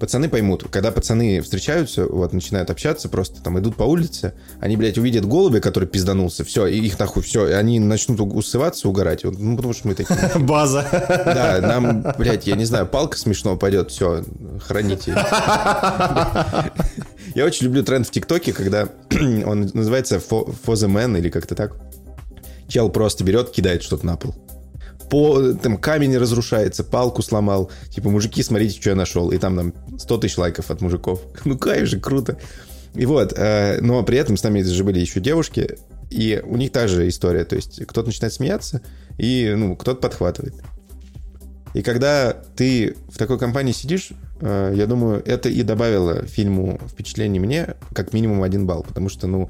пацаны 0.01 0.29
поймут, 0.29 0.65
когда 0.71 0.91
пацаны 0.91 1.41
встречаются, 1.41 2.07
вот, 2.07 2.33
начинают 2.33 2.71
общаться, 2.71 3.07
просто 3.07 3.43
там 3.43 3.59
идут 3.59 3.75
по 3.75 3.83
улице, 3.83 4.33
они, 4.59 4.75
блядь, 4.75 4.97
увидят 4.97 5.27
голубя, 5.27 5.59
который 5.59 5.87
пизданулся, 5.87 6.43
все, 6.43 6.65
и 6.65 6.79
их 6.79 6.97
нахуй, 6.97 7.21
все, 7.21 7.47
и 7.47 7.51
они 7.51 7.79
начнут 7.79 8.19
усываться, 8.19 8.89
угорать, 8.89 9.23
ну, 9.23 9.55
потому 9.55 9.75
что 9.75 9.87
мы 9.87 9.93
такие. 9.93 10.17
База. 10.39 10.87
Да, 10.91 11.59
нам, 11.61 12.03
блядь, 12.17 12.47
я 12.47 12.55
не 12.55 12.65
знаю, 12.65 12.87
палка 12.87 13.15
смешно 13.15 13.55
пойдет, 13.57 13.91
все, 13.91 14.23
храните. 14.59 15.13
Я 17.35 17.45
очень 17.45 17.67
люблю 17.67 17.83
тренд 17.83 18.05
в 18.05 18.11
ТикТоке, 18.11 18.51
когда 18.51 18.89
он 19.45 19.69
называется 19.73 20.17
For 20.17 20.47
the 20.65 20.89
Man 20.89 21.17
или 21.17 21.29
как-то 21.29 21.53
так. 21.55 21.77
Чел 22.67 22.89
просто 22.89 23.23
берет, 23.23 23.51
кидает 23.51 23.83
что-то 23.83 24.05
на 24.05 24.17
пол 24.17 24.35
по, 25.11 25.51
там 25.53 25.77
камень 25.77 26.17
разрушается, 26.17 26.85
палку 26.85 27.21
сломал. 27.21 27.69
Типа, 27.89 28.09
мужики, 28.09 28.41
смотрите, 28.41 28.79
что 28.79 28.91
я 28.91 28.95
нашел. 28.95 29.29
И 29.31 29.37
там, 29.37 29.57
там 29.57 29.73
100 29.99 30.17
тысяч 30.19 30.37
лайков 30.37 30.71
от 30.71 30.81
мужиков. 30.81 31.21
Ну, 31.45 31.57
кайф 31.57 31.85
же, 31.87 31.99
круто. 31.99 32.37
И 32.95 33.05
вот, 33.05 33.33
э, 33.35 33.79
но 33.81 34.01
при 34.03 34.17
этом 34.17 34.37
с 34.37 34.43
нами 34.43 34.61
же 34.61 34.83
были 34.85 34.99
еще 34.99 35.19
девушки, 35.19 35.77
и 36.09 36.41
у 36.45 36.55
них 36.55 36.71
та 36.71 36.87
же 36.87 37.09
история. 37.09 37.43
То 37.43 37.57
есть 37.57 37.85
кто-то 37.85 38.07
начинает 38.07 38.33
смеяться, 38.33 38.81
и 39.17 39.53
ну, 39.53 39.75
кто-то 39.75 39.99
подхватывает. 39.99 40.55
И 41.73 41.81
когда 41.81 42.31
ты 42.55 42.95
в 43.09 43.17
такой 43.17 43.37
компании 43.37 43.73
сидишь, 43.73 44.11
э, 44.39 44.73
я 44.73 44.87
думаю, 44.87 45.21
это 45.25 45.49
и 45.49 45.61
добавило 45.63 46.25
фильму 46.25 46.79
впечатление 46.89 47.41
мне 47.41 47.75
как 47.93 48.13
минимум 48.13 48.43
один 48.43 48.65
балл, 48.65 48.83
потому 48.83 49.09
что, 49.09 49.27
ну, 49.27 49.49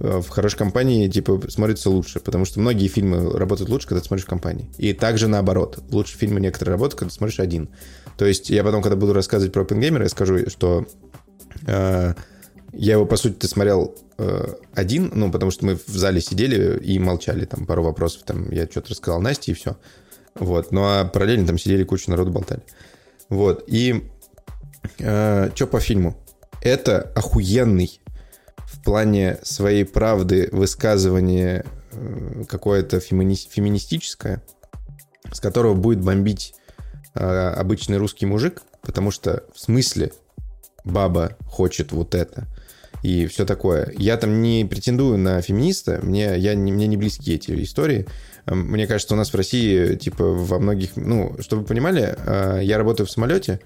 в 0.00 0.28
хорошей 0.28 0.56
компании, 0.56 1.08
типа, 1.08 1.42
смотрится 1.50 1.90
лучше, 1.90 2.20
потому 2.20 2.46
что 2.46 2.58
многие 2.58 2.88
фильмы 2.88 3.38
работают 3.38 3.68
лучше, 3.68 3.86
когда 3.86 4.00
ты 4.00 4.06
смотришь 4.06 4.24
в 4.24 4.30
компании. 4.30 4.70
И 4.78 4.94
также 4.94 5.28
наоборот. 5.28 5.78
Лучше 5.90 6.16
фильмы 6.16 6.40
некоторые 6.40 6.72
работают, 6.72 6.98
когда 6.98 7.10
ты 7.10 7.16
смотришь 7.16 7.38
один. 7.38 7.68
То 8.16 8.24
есть 8.24 8.48
я 8.48 8.64
потом, 8.64 8.82
когда 8.82 8.96
буду 8.96 9.12
рассказывать 9.12 9.52
про 9.52 9.62
Опенгеймера, 9.62 10.04
я 10.04 10.08
скажу, 10.08 10.48
что 10.48 10.86
э, 11.66 12.14
я 12.72 12.92
его, 12.92 13.04
по 13.04 13.16
сути, 13.16 13.34
ты 13.34 13.46
смотрел 13.46 13.94
э, 14.16 14.54
один, 14.72 15.12
ну, 15.14 15.30
потому 15.30 15.50
что 15.50 15.66
мы 15.66 15.74
в 15.76 15.88
зале 15.88 16.22
сидели 16.22 16.78
и 16.78 16.98
молчали, 16.98 17.44
там, 17.44 17.66
пару 17.66 17.82
вопросов, 17.82 18.22
там, 18.24 18.50
я 18.50 18.64
что-то 18.64 18.90
рассказал 18.90 19.20
Насте 19.20 19.52
и 19.52 19.54
все. 19.54 19.76
Вот. 20.34 20.72
Ну, 20.72 20.82
а 20.82 21.04
параллельно 21.04 21.46
там 21.46 21.58
сидели 21.58 21.84
куча 21.84 22.08
народу 22.10 22.30
болтали. 22.30 22.62
Вот. 23.28 23.64
И 23.66 24.08
э, 24.98 25.50
что 25.54 25.66
по 25.66 25.78
фильму? 25.78 26.16
Это 26.62 27.12
охуенный 27.14 28.00
в 28.70 28.82
плане 28.82 29.38
своей 29.42 29.84
правды 29.84 30.48
высказывание 30.52 31.64
э, 31.92 32.44
какое-то 32.48 32.98
фемини- 32.98 33.48
феминистическое, 33.50 34.42
с 35.32 35.40
которого 35.40 35.74
будет 35.74 36.00
бомбить 36.00 36.54
э, 37.14 37.24
обычный 37.24 37.98
русский 37.98 38.26
мужик, 38.26 38.62
потому 38.82 39.10
что 39.10 39.44
в 39.54 39.60
смысле 39.60 40.12
баба 40.84 41.36
хочет 41.46 41.92
вот 41.92 42.14
это 42.14 42.46
и 43.02 43.26
все 43.26 43.44
такое. 43.44 43.92
Я 43.96 44.16
там 44.16 44.42
не 44.42 44.64
претендую 44.64 45.18
на 45.18 45.40
феминиста, 45.40 46.00
мне, 46.02 46.36
я, 46.38 46.54
не, 46.54 46.70
мне 46.70 46.86
не 46.86 46.96
близки 46.96 47.34
эти 47.34 47.62
истории. 47.62 48.06
Мне 48.46 48.86
кажется, 48.86 49.14
у 49.14 49.16
нас 49.16 49.32
в 49.32 49.36
России, 49.36 49.96
типа, 49.96 50.24
во 50.24 50.58
многих... 50.58 50.96
Ну, 50.96 51.36
чтобы 51.40 51.62
вы 51.62 51.68
понимали, 51.68 52.14
э, 52.16 52.60
я 52.62 52.78
работаю 52.78 53.06
в 53.06 53.10
самолете, 53.10 53.60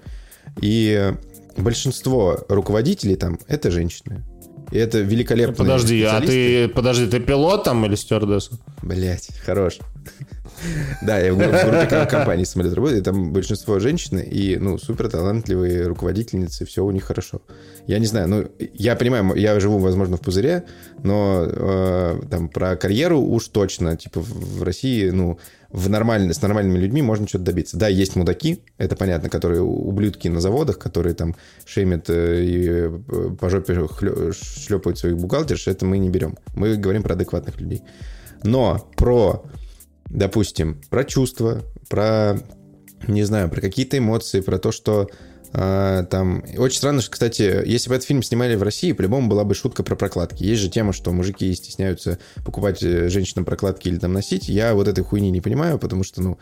и 0.61 1.13
большинство 1.57 2.39
руководителей 2.49 3.15
там— 3.15 3.39
это 3.47 3.71
женщины. 3.71 4.23
И 4.71 4.77
это 4.77 4.99
великолепно. 4.99 5.55
Подожди, 5.55 6.01
а 6.03 6.21
ты, 6.21 6.67
подожди, 6.67 7.07
ты 7.07 7.19
пилот 7.19 7.63
там 7.63 7.85
или 7.85 7.95
стюардесса? 7.95 8.57
Блять, 8.81 9.29
хорош. 9.45 9.79
Да, 11.01 11.19
я 11.19 11.33
в 11.33 11.37
группе 11.37 12.05
компании 12.05 12.43
самолет 12.43 12.73
работаю, 12.73 12.99
и 12.99 13.03
там 13.03 13.33
большинство 13.33 13.79
женщины 13.79 14.19
и, 14.19 14.57
ну, 14.57 14.77
супер 14.77 15.09
талантливые 15.09 15.85
руководительницы, 15.87 16.65
все 16.65 16.83
у 16.83 16.91
них 16.91 17.03
хорошо. 17.03 17.41
Я 17.87 17.99
не 17.99 18.05
знаю, 18.05 18.27
ну, 18.27 18.45
я 18.73 18.95
понимаю, 18.95 19.35
я 19.35 19.59
живу, 19.59 19.79
возможно, 19.79 20.17
в 20.17 20.21
пузыре, 20.21 20.63
но 21.03 21.45
э, 21.45 22.21
там 22.29 22.49
про 22.49 22.75
карьеру 22.75 23.19
уж 23.19 23.47
точно, 23.49 23.95
типа, 23.95 24.21
в 24.21 24.63
России, 24.63 25.09
ну, 25.09 25.39
в 25.69 25.89
нормально, 25.89 26.33
с 26.33 26.41
нормальными 26.41 26.77
людьми 26.77 27.01
можно 27.01 27.27
что-то 27.27 27.45
добиться. 27.45 27.77
Да, 27.77 27.87
есть 27.87 28.15
мудаки, 28.15 28.63
это 28.77 28.95
понятно, 28.95 29.29
которые 29.29 29.61
ублюдки 29.61 30.27
на 30.27 30.41
заводах, 30.41 30.79
которые 30.79 31.15
там 31.15 31.35
шемят 31.65 32.09
э, 32.09 32.43
и 32.43 32.67
э, 32.67 32.99
по 33.39 33.49
жопе 33.49 33.87
шлепают 34.33 34.99
своих 34.99 35.17
бухгалтерш, 35.17 35.67
это 35.67 35.85
мы 35.85 35.97
не 35.97 36.09
берем. 36.09 36.37
Мы 36.55 36.75
говорим 36.75 37.03
про 37.03 37.13
адекватных 37.13 37.59
людей. 37.59 37.83
Но 38.43 38.89
про, 38.95 39.45
допустим, 40.05 40.81
про 40.89 41.03
чувства, 41.03 41.63
про, 41.89 42.37
не 43.07 43.23
знаю, 43.23 43.49
про 43.49 43.61
какие-то 43.61 43.97
эмоции, 43.97 44.41
про 44.41 44.59
то, 44.59 44.71
что 44.71 45.09
там... 45.55 46.43
Очень 46.57 46.77
странно, 46.77 47.01
что, 47.01 47.11
кстати, 47.11 47.63
если 47.65 47.89
бы 47.89 47.95
этот 47.95 48.07
фильм 48.07 48.23
снимали 48.23 48.55
в 48.55 48.63
России, 48.63 48.91
по-любому 48.91 49.29
была 49.29 49.43
бы 49.43 49.55
шутка 49.55 49.83
про 49.83 49.95
прокладки. 49.95 50.43
Есть 50.43 50.61
же 50.61 50.69
тема, 50.69 50.91
что 50.91 51.11
мужики 51.11 51.53
стесняются 51.53 52.19
покупать 52.43 52.83
э, 52.83 53.09
женщинам 53.09 53.45
прокладки 53.45 53.87
или 53.87 53.97
там 53.97 54.11
носить. 54.13 54.49
Я 54.49 54.73
вот 54.73 54.87
этой 54.87 55.03
хуйни 55.03 55.31
не 55.31 55.41
понимаю, 55.41 55.79
потому 55.79 56.03
что, 56.03 56.21
ну, 56.21 56.37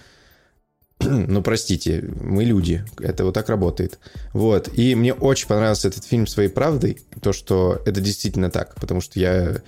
ну, 1.00 1.42
простите, 1.44 2.04
мы 2.22 2.44
люди, 2.44 2.86
это 3.00 3.26
вот 3.26 3.34
так 3.34 3.50
работает. 3.50 4.00
Вот, 4.34 4.70
и 4.74 4.96
мне 4.96 5.14
очень 5.14 5.48
понравился 5.48 5.90
этот 5.90 6.06
фильм 6.06 6.26
своей 6.28 6.50
правдой, 6.50 7.00
то, 7.22 7.34
что 7.34 7.82
это 7.86 8.02
действительно 8.02 8.50
так, 8.50 8.76
потому 8.76 9.02
что 9.02 9.20
я, 9.20 9.62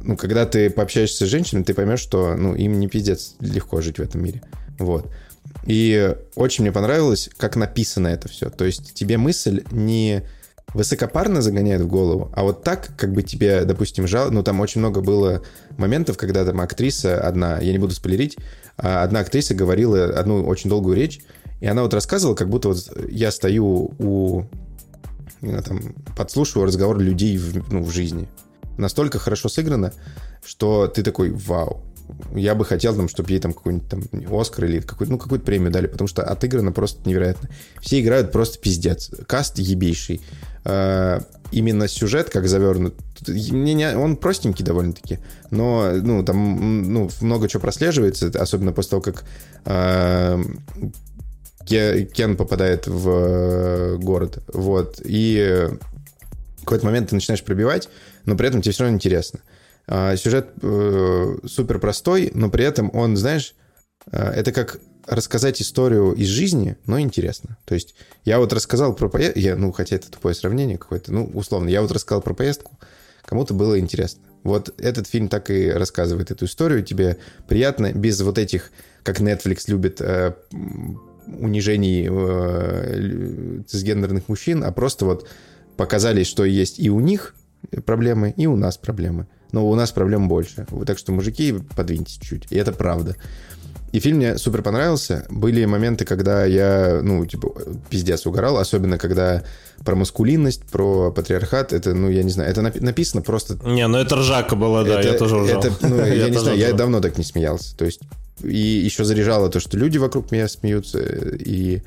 ну, 0.00 0.16
когда 0.16 0.46
ты 0.46 0.70
пообщаешься 0.70 1.26
с 1.26 1.28
женщинами, 1.28 1.64
ты 1.64 1.74
поймешь, 1.74 2.00
что, 2.00 2.34
ну, 2.34 2.54
им 2.54 2.80
не 2.80 2.88
пиздец 2.88 3.34
легко 3.40 3.80
жить 3.80 3.98
в 3.98 4.02
этом 4.02 4.22
мире. 4.22 4.42
Вот. 4.78 5.10
И 5.66 6.14
очень 6.34 6.64
мне 6.64 6.72
понравилось, 6.72 7.30
как 7.36 7.56
написано 7.56 8.08
это 8.08 8.28
все. 8.28 8.50
То 8.50 8.64
есть 8.64 8.94
тебе 8.94 9.18
мысль 9.18 9.64
не 9.70 10.22
высокопарно 10.72 11.40
загоняет 11.40 11.82
в 11.82 11.86
голову, 11.86 12.30
а 12.34 12.42
вот 12.42 12.64
так, 12.64 12.90
как 12.96 13.12
бы 13.12 13.22
тебе, 13.22 13.64
допустим, 13.64 14.06
жал... 14.06 14.30
Ну, 14.30 14.42
там 14.42 14.60
очень 14.60 14.80
много 14.80 15.00
было 15.00 15.42
моментов, 15.78 16.16
когда 16.16 16.44
там 16.44 16.60
актриса 16.60 17.20
одна, 17.20 17.58
я 17.60 17.72
не 17.72 17.78
буду 17.78 17.94
спойлерить, 17.94 18.36
а 18.76 19.04
одна 19.04 19.20
актриса 19.20 19.54
говорила 19.54 20.04
одну 20.04 20.44
очень 20.44 20.68
долгую 20.68 20.96
речь, 20.96 21.20
и 21.60 21.66
она 21.66 21.82
вот 21.82 21.94
рассказывала, 21.94 22.34
как 22.34 22.48
будто 22.48 22.68
вот 22.68 22.78
я 23.08 23.30
стою 23.30 23.94
у... 23.98 24.44
Там, 25.40 25.94
подслушиваю 26.16 26.66
разговор 26.66 26.98
людей 26.98 27.36
в, 27.36 27.70
ну, 27.70 27.82
в 27.82 27.90
жизни. 27.90 28.28
Настолько 28.78 29.18
хорошо 29.18 29.48
сыграно, 29.50 29.92
что 30.44 30.86
ты 30.86 31.02
такой, 31.02 31.30
вау, 31.30 31.82
я 32.34 32.54
бы 32.54 32.64
хотел, 32.64 32.94
там, 32.94 33.08
чтобы 33.08 33.30
ей 33.30 33.40
там 33.40 33.52
какой-нибудь 33.52 33.88
там 33.88 34.02
Оскар 34.30 34.64
или 34.66 34.80
какой-то, 34.80 35.12
ну, 35.12 35.18
какую-то 35.18 35.44
премию 35.44 35.70
дали, 35.70 35.86
потому 35.86 36.08
что 36.08 36.22
отыграно 36.22 36.72
просто 36.72 37.08
невероятно. 37.08 37.48
Все 37.80 38.00
играют 38.00 38.32
просто 38.32 38.58
пиздец. 38.58 39.10
Каст 39.26 39.58
ебейший. 39.58 40.20
А, 40.64 41.20
именно 41.52 41.88
сюжет, 41.88 42.30
как 42.30 42.48
завернут, 42.48 42.94
он 43.28 44.16
простенький 44.16 44.64
довольно-таки, 44.64 45.18
но 45.50 45.92
ну, 45.92 46.24
там 46.24 46.92
ну, 46.92 47.10
много 47.20 47.48
чего 47.48 47.60
прослеживается, 47.60 48.30
особенно 48.34 48.72
после 48.72 48.90
того, 48.90 49.02
как 49.02 49.24
э, 49.66 50.42
Кен 51.66 52.36
попадает 52.36 52.86
в 52.86 53.08
э, 53.08 53.96
город. 53.98 54.42
Вот. 54.52 55.00
И 55.04 55.68
в 56.58 56.60
какой-то 56.60 56.86
момент 56.86 57.10
ты 57.10 57.14
начинаешь 57.14 57.44
пробивать, 57.44 57.88
но 58.24 58.36
при 58.36 58.48
этом 58.48 58.62
тебе 58.62 58.72
все 58.72 58.84
равно 58.84 58.96
интересно. 58.96 59.40
А, 59.40 59.53
сюжет 59.88 60.48
э, 60.62 61.36
супер 61.46 61.78
простой, 61.78 62.30
но 62.34 62.50
при 62.50 62.64
этом 62.64 62.90
он, 62.94 63.16
знаешь, 63.16 63.54
э, 64.10 64.18
это 64.18 64.52
как 64.52 64.80
рассказать 65.06 65.60
историю 65.60 66.12
из 66.12 66.28
жизни, 66.28 66.76
но 66.86 66.98
интересно. 66.98 67.58
То 67.66 67.74
есть 67.74 67.94
я 68.24 68.38
вот 68.38 68.52
рассказал 68.52 68.94
про 68.94 69.08
поездку, 69.08 69.40
ну, 69.58 69.72
хотя 69.72 69.96
это 69.96 70.10
тупое 70.10 70.34
сравнение 70.34 70.78
какое-то, 70.78 71.12
ну, 71.12 71.30
условно, 71.34 71.68
я 71.68 71.82
вот 71.82 71.92
рассказал 71.92 72.22
про 72.22 72.32
поездку, 72.32 72.78
кому-то 73.26 73.52
было 73.52 73.78
интересно. 73.78 74.22
Вот 74.42 74.74
этот 74.78 75.06
фильм 75.06 75.28
так 75.28 75.50
и 75.50 75.70
рассказывает 75.70 76.30
эту 76.30 76.46
историю, 76.46 76.82
тебе 76.82 77.18
приятно, 77.48 77.92
без 77.92 78.20
вот 78.22 78.38
этих, 78.38 78.70
как 79.02 79.20
Netflix 79.20 79.64
любит, 79.66 80.00
э, 80.00 80.34
унижений 81.26 82.08
э, 82.10 83.62
цисгендерных 83.66 84.28
мужчин, 84.28 84.64
а 84.64 84.72
просто 84.72 85.04
вот 85.04 85.28
показали, 85.76 86.22
что 86.24 86.44
есть 86.44 86.78
и 86.78 86.88
у 86.90 87.00
них 87.00 87.34
проблемы, 87.84 88.32
и 88.36 88.46
у 88.46 88.56
нас 88.56 88.76
проблемы 88.76 89.26
но 89.54 89.68
у 89.68 89.74
нас 89.76 89.92
проблем 89.92 90.28
больше. 90.28 90.66
Так 90.84 90.98
что, 90.98 91.12
мужики, 91.12 91.54
подвиньте 91.76 92.14
чуть-чуть. 92.14 92.48
И 92.50 92.56
это 92.56 92.72
правда. 92.72 93.14
И 93.92 94.00
фильм 94.00 94.16
мне 94.16 94.36
супер 94.36 94.62
понравился. 94.62 95.24
Были 95.28 95.64
моменты, 95.64 96.04
когда 96.04 96.44
я, 96.44 96.98
ну, 97.04 97.24
типа, 97.24 97.54
пиздец 97.88 98.26
угорал, 98.26 98.58
особенно 98.58 98.98
когда 98.98 99.44
про 99.84 99.94
маскулинность, 99.94 100.64
про 100.64 101.12
патриархат, 101.12 101.72
это, 101.72 101.94
ну, 101.94 102.10
я 102.10 102.24
не 102.24 102.30
знаю, 102.30 102.50
это 102.50 102.62
написано 102.62 103.22
просто... 103.22 103.56
Не, 103.64 103.86
ну 103.86 103.98
это 103.98 104.16
ржака 104.16 104.56
была, 104.56 104.82
да, 104.82 104.98
это, 104.98 105.12
я 105.12 105.18
тоже 105.18 105.36
ужал. 105.36 105.60
Это, 105.60 105.72
ну, 105.82 105.98
я, 106.04 106.14
я 106.14 106.28
не 106.28 106.38
знаю, 106.38 106.58
я 106.58 106.72
давно 106.72 107.00
так 107.00 107.16
не 107.16 107.22
смеялся. 107.22 107.76
То 107.76 107.84
есть, 107.84 108.00
и 108.42 108.56
еще 108.56 109.04
заряжало 109.04 109.50
то, 109.50 109.60
что 109.60 109.78
люди 109.78 109.98
вокруг 109.98 110.32
меня 110.32 110.48
смеются, 110.48 110.98
и... 110.98 111.82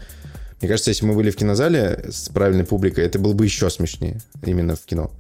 Мне 0.60 0.70
кажется, 0.70 0.90
если 0.90 1.06
мы 1.06 1.14
были 1.14 1.30
в 1.30 1.36
кинозале 1.36 2.06
с 2.10 2.30
правильной 2.30 2.66
публикой, 2.66 3.06
это 3.06 3.20
было 3.20 3.34
бы 3.34 3.46
еще 3.46 3.70
смешнее 3.70 4.22
именно 4.44 4.76
в 4.76 4.82
кино. 4.86 5.12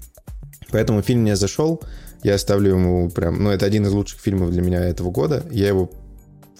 Поэтому 0.72 1.02
фильм 1.02 1.22
мне 1.22 1.36
зашел. 1.36 1.82
Я 2.28 2.38
ставлю 2.38 2.72
ему 2.72 3.10
прям... 3.10 3.42
Ну, 3.42 3.52
это 3.52 3.66
один 3.66 3.86
из 3.86 3.94
лучших 3.94 4.20
фильмов 4.20 4.52
для 4.52 4.62
меня 4.62 4.84
этого 4.84 5.12
года. 5.12 5.46
Я 5.50 5.70
его, 5.70 5.90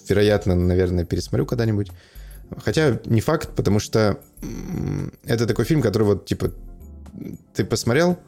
вероятно, 0.08 0.54
наверное, 0.54 1.04
пересмотрю 1.04 1.44
когда-нибудь. 1.44 1.90
Хотя 2.64 2.98
не 3.04 3.20
факт, 3.20 3.50
потому 3.54 3.78
что 3.78 4.18
это 5.26 5.46
такой 5.46 5.66
фильм, 5.66 5.82
который 5.82 6.04
вот, 6.04 6.24
типа, 6.24 6.52
ты 7.54 7.66
посмотрел 7.66 8.18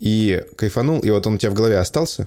и 0.00 0.44
кайфанул, 0.56 0.98
и 0.98 1.10
вот 1.10 1.24
он 1.28 1.34
у 1.34 1.38
тебя 1.38 1.52
в 1.52 1.54
голове 1.54 1.78
остался, 1.78 2.26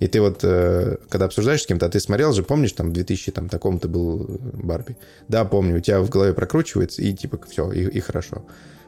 и 0.00 0.06
ты 0.06 0.22
вот, 0.22 0.40
э, 0.42 0.96
когда 1.10 1.26
обсуждаешь 1.26 1.62
с 1.62 1.66
кем-то, 1.66 1.84
а 1.84 1.90
ты 1.90 2.00
смотрел 2.00 2.32
же, 2.32 2.44
помнишь, 2.44 2.72
там, 2.72 2.88
в 2.88 2.92
2000 2.94 3.30
там, 3.32 3.50
таком-то 3.50 3.88
был 3.88 4.40
Барби? 4.54 4.96
Да, 5.28 5.44
помню, 5.44 5.76
у 5.76 5.80
тебя 5.80 6.00
в 6.00 6.08
голове 6.08 6.32
прокручивается, 6.32 7.02
и 7.02 7.12
типа 7.12 7.38
все, 7.46 7.70
и, 7.72 7.82
и 7.82 8.00
хорошо. 8.00 8.46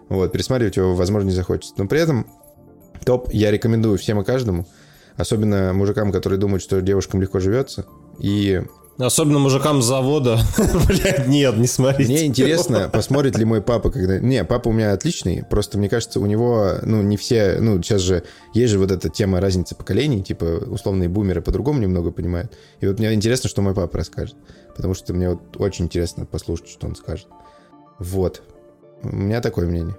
Вот, 0.08 0.32
пересматривать 0.32 0.78
его, 0.78 0.94
возможно, 0.94 1.28
не 1.28 1.34
захочется. 1.34 1.74
Но 1.76 1.86
при 1.86 2.00
этом 2.00 2.26
Топ 3.08 3.32
я 3.32 3.50
рекомендую 3.50 3.96
всем 3.96 4.20
и 4.20 4.22
каждому. 4.24 4.66
Особенно 5.16 5.72
мужикам, 5.72 6.12
которые 6.12 6.38
думают, 6.38 6.62
что 6.62 6.82
девушкам 6.82 7.22
легко 7.22 7.40
живется. 7.40 7.86
И 8.18 8.60
Особенно 8.98 9.38
мужикам 9.38 9.80
с 9.80 9.86
завода. 9.86 10.38
Блядь, 10.86 11.26
нет, 11.26 11.56
не 11.56 11.66
смотрите. 11.66 12.12
Мне 12.12 12.26
интересно, 12.26 12.90
посмотрит 12.92 13.38
ли 13.38 13.46
мой 13.46 13.62
папа, 13.62 13.90
когда... 13.90 14.18
Не, 14.18 14.44
папа 14.44 14.68
у 14.68 14.72
меня 14.72 14.92
отличный, 14.92 15.42
просто 15.42 15.78
мне 15.78 15.88
кажется, 15.88 16.20
у 16.20 16.26
него, 16.26 16.74
ну, 16.82 17.00
не 17.00 17.16
все... 17.16 17.56
Ну, 17.58 17.82
сейчас 17.82 18.02
же 18.02 18.24
есть 18.52 18.72
же 18.72 18.78
вот 18.78 18.90
эта 18.90 19.08
тема 19.08 19.40
разницы 19.40 19.74
поколений, 19.74 20.22
типа, 20.22 20.44
условные 20.66 21.08
бумеры 21.08 21.40
по-другому 21.40 21.80
немного 21.80 22.10
понимают. 22.10 22.58
И 22.80 22.86
вот 22.86 22.98
мне 22.98 23.14
интересно, 23.14 23.48
что 23.48 23.62
мой 23.62 23.74
папа 23.74 23.96
расскажет. 23.96 24.36
Потому 24.76 24.92
что 24.92 25.14
мне 25.14 25.30
вот 25.30 25.56
очень 25.56 25.86
интересно 25.86 26.26
послушать, 26.26 26.68
что 26.68 26.86
он 26.86 26.94
скажет. 26.94 27.28
Вот. 27.98 28.42
У 29.02 29.16
меня 29.16 29.40
такое 29.40 29.66
мнение. 29.66 29.96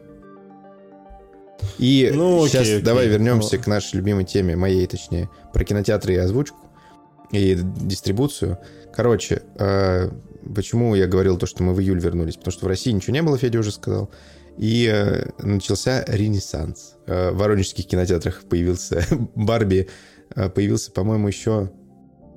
И 1.78 2.12
ну, 2.14 2.40
окей, 2.40 2.50
сейчас 2.50 2.68
окей. 2.68 2.82
давай 2.82 3.08
вернемся 3.08 3.58
ну. 3.58 3.64
к 3.64 3.68
нашей 3.68 3.96
любимой 3.96 4.26
теме, 4.26 4.56
моей 4.56 4.86
точнее, 4.88 5.30
про 5.54 5.64
кинотеатры 5.64 6.14
и 6.14 6.18
озвучку 6.18 6.58
и 7.32 7.56
дистрибуцию. 7.56 8.58
Короче, 8.94 9.44
э, 9.56 10.10
почему 10.56 10.96
я 10.96 11.08
говорил 11.08 11.38
то, 11.38 11.46
что 11.46 11.64
мы 11.64 11.74
в 11.74 11.80
июль 11.80 12.00
вернулись? 12.00 12.36
Потому 12.36 12.52
что 12.52 12.66
в 12.66 12.68
России 12.68 12.92
ничего 12.92 13.14
не 13.14 13.22
было, 13.22 13.38
Федя 13.38 13.60
уже 13.60 13.72
сказал. 13.72 14.10
И 14.58 14.90
э, 14.92 15.30
начался 15.40 16.04
ренессанс. 16.06 16.96
Э, 17.06 17.32
в 17.32 17.38
воронежских 17.38 17.88
кинотеатрах 17.88 18.44
появился 18.50 19.06
Барби, 19.36 19.88
э, 20.36 20.50
появился, 20.50 20.92
по-моему, 20.92 21.28
еще 21.28 21.72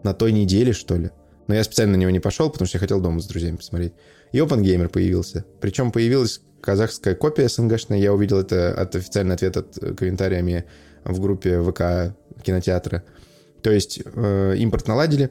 на 0.04 0.14
той 0.14 0.32
неделе, 0.32 0.72
что 0.72 0.96
ли. 0.96 1.10
Но 1.48 1.54
я 1.54 1.64
специально 1.64 1.96
на 1.96 2.00
него 2.00 2.10
не 2.10 2.20
пошел, 2.20 2.50
потому 2.50 2.68
что 2.68 2.76
я 2.76 2.80
хотел 2.80 3.00
дома 3.00 3.20
с 3.20 3.26
друзьями 3.26 3.56
посмотреть. 3.56 3.94
И 4.30 4.38
Опенгеймер 4.38 4.88
появился. 4.88 5.44
Причем 5.60 5.90
появилась 5.90 6.40
казахская 6.62 7.14
копия 7.14 7.48
СНГшная. 7.48 7.98
Я 7.98 8.14
увидел 8.14 8.38
это 8.38 8.72
от 8.72 8.96
официальный 8.96 9.34
ответ 9.34 9.56
от 9.56 9.76
э, 9.78 9.94
комментариями 9.94 10.64
в 11.04 11.20
группе 11.20 11.60
ВК 11.60 12.14
кинотеатра. 12.42 13.02
То 13.62 13.70
есть 13.70 14.00
э, 14.04 14.54
импорт 14.56 14.88
наладили, 14.88 15.30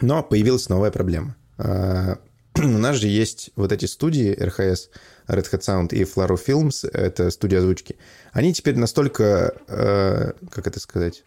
но 0.00 0.22
появилась 0.22 0.68
новая 0.68 0.90
проблема. 0.90 1.36
Э, 1.58 2.16
у 2.56 2.78
нас 2.78 2.96
же 2.96 3.08
есть 3.08 3.50
вот 3.56 3.72
эти 3.72 3.86
студии 3.86 4.32
РХС, 4.32 4.90
Red 5.28 5.50
Hat 5.50 5.60
Sound 5.60 5.94
и 5.94 6.02
Flaro 6.02 6.38
Films, 6.38 6.88
это 6.88 7.30
студия 7.30 7.58
озвучки. 7.58 7.96
Они 8.32 8.52
теперь 8.52 8.76
настолько, 8.76 9.54
э, 9.66 10.32
как 10.50 10.66
это 10.66 10.78
сказать, 10.78 11.24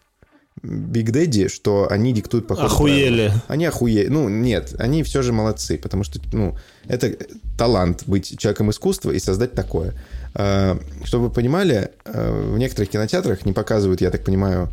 Big 0.62 1.06
Daddy, 1.06 1.48
что 1.48 1.88
они 1.90 2.12
диктуют 2.12 2.46
по 2.46 2.54
Охуели. 2.54 3.28
Правил. 3.28 3.42
Они 3.48 3.66
охуели. 3.66 4.08
Ну, 4.08 4.28
нет, 4.28 4.74
они 4.78 5.02
все 5.02 5.22
же 5.22 5.32
молодцы, 5.32 5.78
потому 5.78 6.04
что, 6.04 6.20
ну, 6.32 6.56
это 6.86 7.16
талант 7.58 8.04
быть 8.06 8.38
человеком 8.38 8.70
искусства 8.70 9.10
и 9.10 9.18
создать 9.18 9.52
такое. 9.52 9.94
А, 10.34 10.78
чтобы 11.04 11.24
вы 11.24 11.30
понимали, 11.30 11.90
а, 12.04 12.52
в 12.52 12.58
некоторых 12.58 12.90
кинотеатрах 12.90 13.44
не 13.44 13.52
показывают, 13.52 14.00
я 14.00 14.10
так 14.10 14.24
понимаю, 14.24 14.70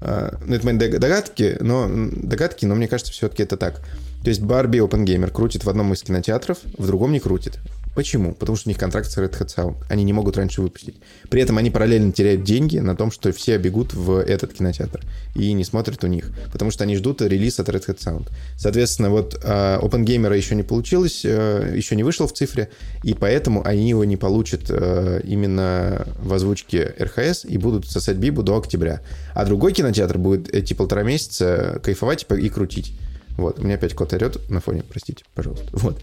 а, 0.00 0.38
ну, 0.44 0.54
это 0.54 0.64
мои 0.64 0.76
догадки, 0.76 1.56
но 1.60 1.90
догадки, 1.90 2.64
но 2.64 2.74
мне 2.74 2.88
кажется, 2.88 3.12
все-таки 3.12 3.42
это 3.42 3.56
так. 3.56 3.80
То 4.22 4.30
есть 4.30 4.40
Барби 4.40 4.78
Опенгеймер 4.78 5.30
крутит 5.30 5.64
в 5.64 5.68
одном 5.68 5.92
из 5.92 6.02
кинотеатров, 6.02 6.58
в 6.78 6.86
другом 6.86 7.12
не 7.12 7.20
крутит. 7.20 7.58
Почему? 7.94 8.34
Потому 8.34 8.56
что 8.56 8.68
у 8.68 8.70
них 8.70 8.78
контракт 8.78 9.08
с 9.08 9.16
Red 9.16 9.38
Hat 9.38 9.54
Sound. 9.54 9.76
Они 9.88 10.02
не 10.02 10.12
могут 10.12 10.36
раньше 10.36 10.60
выпустить. 10.60 10.96
При 11.30 11.40
этом 11.40 11.58
они 11.58 11.70
параллельно 11.70 12.12
теряют 12.12 12.42
деньги 12.42 12.78
на 12.78 12.96
том, 12.96 13.10
что 13.10 13.32
все 13.32 13.56
бегут 13.56 13.94
в 13.94 14.18
этот 14.20 14.52
кинотеатр 14.52 15.00
и 15.34 15.52
не 15.52 15.64
смотрят 15.64 16.02
у 16.02 16.08
них. 16.08 16.32
Потому 16.52 16.70
что 16.70 16.84
они 16.84 16.96
ждут 16.96 17.22
релиз 17.22 17.60
от 17.60 17.68
Red 17.68 17.86
Hat 17.86 17.98
Sound. 17.98 18.28
Соответственно, 18.56 19.10
вот 19.10 19.34
uh, 19.34 19.80
OpenGamer 19.80 20.36
еще 20.36 20.56
не 20.56 20.64
получилось, 20.64 21.24
uh, 21.24 21.76
еще 21.76 21.94
не 21.94 22.02
вышел 22.02 22.26
в 22.26 22.32
цифре, 22.32 22.68
и 23.04 23.14
поэтому 23.14 23.64
они 23.64 23.88
его 23.88 24.04
не 24.04 24.16
получат 24.16 24.70
uh, 24.70 25.24
именно 25.24 26.06
в 26.18 26.32
озвучке 26.32 26.94
РХС 26.98 27.44
и 27.44 27.58
будут 27.58 27.88
сосать 27.88 28.16
бибу 28.16 28.42
до 28.42 28.58
октября. 28.58 29.02
А 29.34 29.44
другой 29.44 29.72
кинотеатр 29.72 30.18
будет 30.18 30.52
эти 30.52 30.74
полтора 30.74 31.04
месяца 31.04 31.80
кайфовать 31.84 32.26
и 32.28 32.48
крутить. 32.48 32.92
Вот, 33.36 33.58
у 33.58 33.62
меня 33.62 33.74
опять 33.74 33.94
кот 33.94 34.12
орет 34.12 34.48
на 34.48 34.60
фоне, 34.60 34.84
простите, 34.88 35.24
пожалуйста. 35.34 35.68
Вот. 35.72 36.00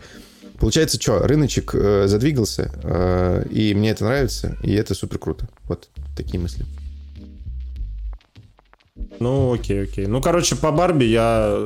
Получается, 0.62 1.02
что, 1.02 1.18
рыночек 1.18 1.74
э, 1.74 2.06
задвигался, 2.08 2.72
э, 2.84 3.48
и 3.50 3.74
мне 3.74 3.90
это 3.90 4.04
нравится, 4.04 4.58
и 4.62 4.72
это 4.74 4.94
супер 4.94 5.18
круто. 5.18 5.50
Вот 5.68 5.90
такие 6.16 6.40
мысли. 6.40 6.66
Ну, 9.20 9.54
окей, 9.54 9.84
окей. 9.84 10.08
Ну, 10.08 10.22
короче, 10.22 10.56
по 10.56 10.72
Барби 10.72 11.06
я 11.06 11.58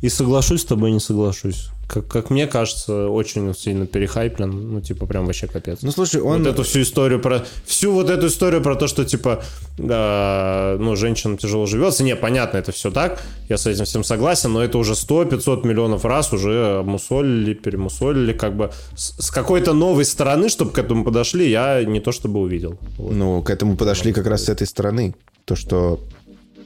и 0.00 0.08
соглашусь 0.08 0.62
с 0.62 0.64
тобой, 0.64 0.90
и 0.90 0.92
не 0.94 1.00
соглашусь. 1.00 1.70
Как, 1.88 2.06
как 2.06 2.28
мне 2.28 2.46
кажется, 2.46 3.08
очень 3.08 3.54
сильно 3.54 3.86
перехайплен. 3.86 4.72
Ну, 4.74 4.80
типа, 4.82 5.06
прям 5.06 5.24
вообще 5.24 5.46
капец. 5.46 5.78
Ну, 5.80 5.90
слушай, 5.90 6.20
он... 6.20 6.42
Вот 6.42 6.48
эту 6.48 6.62
всю 6.62 6.82
историю 6.82 7.18
про... 7.18 7.46
Всю 7.64 7.92
вот 7.92 8.10
эту 8.10 8.26
историю 8.26 8.62
про 8.62 8.76
то, 8.76 8.88
что, 8.88 9.06
типа, 9.06 9.42
э, 9.78 10.76
ну, 10.78 10.96
женщинам 10.96 11.38
тяжело 11.38 11.64
живется. 11.64 12.04
Не, 12.04 12.14
понятно, 12.14 12.58
это 12.58 12.72
все 12.72 12.90
так. 12.90 13.22
Я 13.48 13.56
с 13.56 13.66
этим 13.66 13.86
всем 13.86 14.04
согласен, 14.04 14.52
но 14.52 14.62
это 14.62 14.76
уже 14.76 14.92
100-500 14.92 15.66
миллионов 15.66 16.04
раз 16.04 16.30
уже 16.32 16.82
мусолили, 16.84 17.54
перемусолили. 17.54 18.34
Как 18.34 18.54
бы 18.54 18.70
с, 18.94 19.26
с 19.26 19.30
какой-то 19.30 19.72
новой 19.72 20.04
стороны, 20.04 20.50
чтобы 20.50 20.72
к 20.72 20.78
этому 20.78 21.04
подошли, 21.04 21.48
я 21.48 21.82
не 21.84 22.00
то 22.00 22.12
чтобы 22.12 22.40
увидел. 22.40 22.76
Вот. 22.98 23.12
Ну, 23.12 23.42
к 23.42 23.48
этому 23.48 23.78
подошли 23.78 24.12
как 24.12 24.26
раз 24.26 24.44
с 24.44 24.48
этой 24.50 24.66
стороны. 24.66 25.14
То, 25.46 25.56
что 25.56 26.00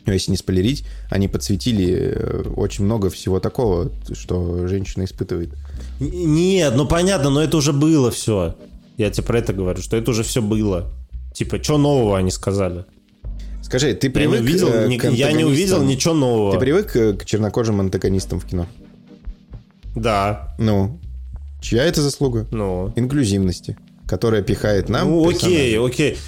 ну, 0.04 0.12
если 0.12 0.30
не 0.32 0.36
спойлерить, 0.36 0.84
они 1.10 1.28
подсветили 1.28 2.14
э, 2.14 2.42
очень 2.56 2.84
много 2.84 3.10
всего 3.10 3.40
такого, 3.40 3.90
что 4.12 4.66
женщина 4.66 5.04
испытывает. 5.04 5.50
Нет, 6.00 6.74
ну 6.76 6.86
понятно, 6.86 7.30
но 7.30 7.42
это 7.42 7.56
уже 7.56 7.72
было 7.72 8.10
все. 8.10 8.56
Я 8.96 9.10
тебе 9.10 9.26
про 9.26 9.38
это 9.38 9.52
говорю, 9.52 9.80
что 9.80 9.96
это 9.96 10.10
уже 10.10 10.22
все 10.22 10.42
было. 10.42 10.90
Типа, 11.34 11.62
что 11.62 11.78
нового 11.78 12.18
они 12.18 12.30
сказали? 12.30 12.84
Скажи, 13.62 13.94
ты 13.94 14.10
привык 14.10 14.40
я 14.40 14.42
не 14.42 14.50
увидел, 14.50 14.68
э, 14.68 14.96
к 14.98 15.12
Я 15.12 15.32
не 15.32 15.44
увидел 15.44 15.82
ничего 15.82 16.14
нового. 16.14 16.52
Ты 16.52 16.58
привык 16.58 16.96
э, 16.96 17.12
к 17.14 17.24
чернокожим 17.24 17.80
антагонистам 17.80 18.40
в 18.40 18.44
кино? 18.44 18.66
Да. 19.94 20.54
Ну, 20.58 20.98
чья 21.60 21.84
это 21.84 22.02
заслуга? 22.02 22.46
Ну. 22.50 22.92
Инклюзивности, 22.96 23.78
которая 24.06 24.42
пихает 24.42 24.88
нам. 24.88 25.08
Ну, 25.08 25.28
окей, 25.28 25.78
окей. 25.78 26.18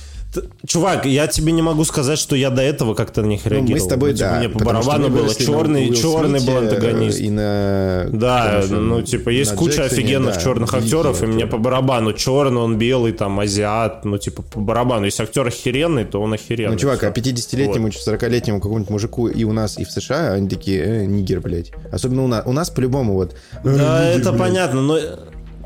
Чувак, 0.67 1.07
я 1.07 1.27
тебе 1.27 1.53
не 1.53 1.63
могу 1.63 1.85
сказать, 1.85 2.19
что 2.19 2.37
я 2.37 2.51
до 2.51 2.63
этого 2.63 2.95
как-то 2.95 3.23
на 3.23 3.27
них 3.27 3.47
реагировал. 3.47 3.69
Ну, 3.69 3.75
мы 3.75 3.81
с 3.81 3.87
тобой, 3.87 4.11
ну, 4.11 4.17
типа, 4.17 4.31
да. 4.31 4.39
Мне 4.39 4.49
по 4.49 4.65
барабану 4.65 5.09
было 5.09 5.35
черный, 5.35 5.95
черный 5.95 6.45
был 6.45 6.57
антагонист. 6.59 7.21
И 7.21 7.31
на... 7.31 8.07
Да, 8.13 8.63
ну, 8.69 9.03
типа, 9.03 9.31
есть 9.31 9.55
куча 9.55 9.83
Джексоне, 9.83 10.03
офигенных 10.03 10.35
да, 10.35 10.41
черных 10.41 10.75
актеров, 10.75 11.23
и 11.23 11.27
мне 11.27 11.47
по 11.47 11.59
барабану 11.59 12.13
черный, 12.13 12.61
он 12.61 12.79
белый, 12.79 13.13
там, 13.13 13.39
азиат, 13.41 14.05
ну, 14.05 14.19
типа, 14.19 14.43
по 14.43 14.61
барабану. 14.61 15.05
Если 15.05 15.23
актер 15.23 15.47
охеренный, 15.47 16.05
то 16.05 16.21
он 16.21 16.33
охеренный. 16.33 16.75
Ну, 16.75 16.79
чувак, 16.79 17.03
а 17.05 17.11
50-летнему, 17.11 17.87
вот. 17.87 17.95
40-летнему 17.95 18.61
какому-нибудь 18.61 18.91
мужику 18.91 19.29
и 19.29 19.45
у 19.45 19.53
нас, 19.53 19.79
и 19.79 19.85
в 19.85 19.91
США, 19.91 20.33
они 20.33 20.49
такие, 20.49 20.83
э, 20.83 21.05
нигер, 21.07 21.41
блядь. 21.41 21.73
Особенно 21.93 22.25
у 22.25 22.29
нас. 22.29 22.43
У 22.47 22.53
нас 22.53 22.71
по-любому 22.71 23.15
вот... 23.15 23.35
Да, 23.63 24.05
э, 24.05 24.19
это 24.19 24.31
блядь. 24.33 24.43
понятно, 24.43 24.83
но... 24.83 24.99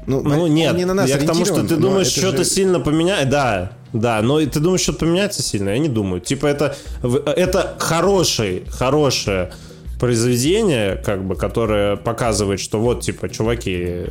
Ну, 0.08 0.22
ну 0.22 0.46
нет, 0.46 0.74
не 0.76 0.86
на 0.86 0.94
нас 0.94 1.08
я 1.08 1.18
к 1.18 1.26
тому, 1.26 1.44
что 1.44 1.62
ты 1.62 1.76
думаешь, 1.76 2.08
что-то 2.08 2.38
же... 2.38 2.44
сильно 2.44 2.80
поменяет. 2.80 3.28
Да, 3.28 3.72
да, 3.92 4.20
но 4.22 4.40
ты 4.40 4.58
думаешь, 4.58 4.80
что-то 4.80 5.00
поменяется 5.00 5.42
сильно? 5.42 5.70
Я 5.70 5.78
не 5.78 5.88
думаю. 5.88 6.20
Типа 6.20 6.46
это, 6.46 6.74
это 7.02 7.76
хороший, 7.78 8.64
хорошее 8.70 9.52
произведение, 10.00 10.96
как 10.96 11.24
бы, 11.24 11.34
которое 11.34 11.96
показывает, 11.96 12.60
что 12.60 12.78
вот, 12.78 13.00
типа, 13.00 13.28
чуваки, 13.28 14.04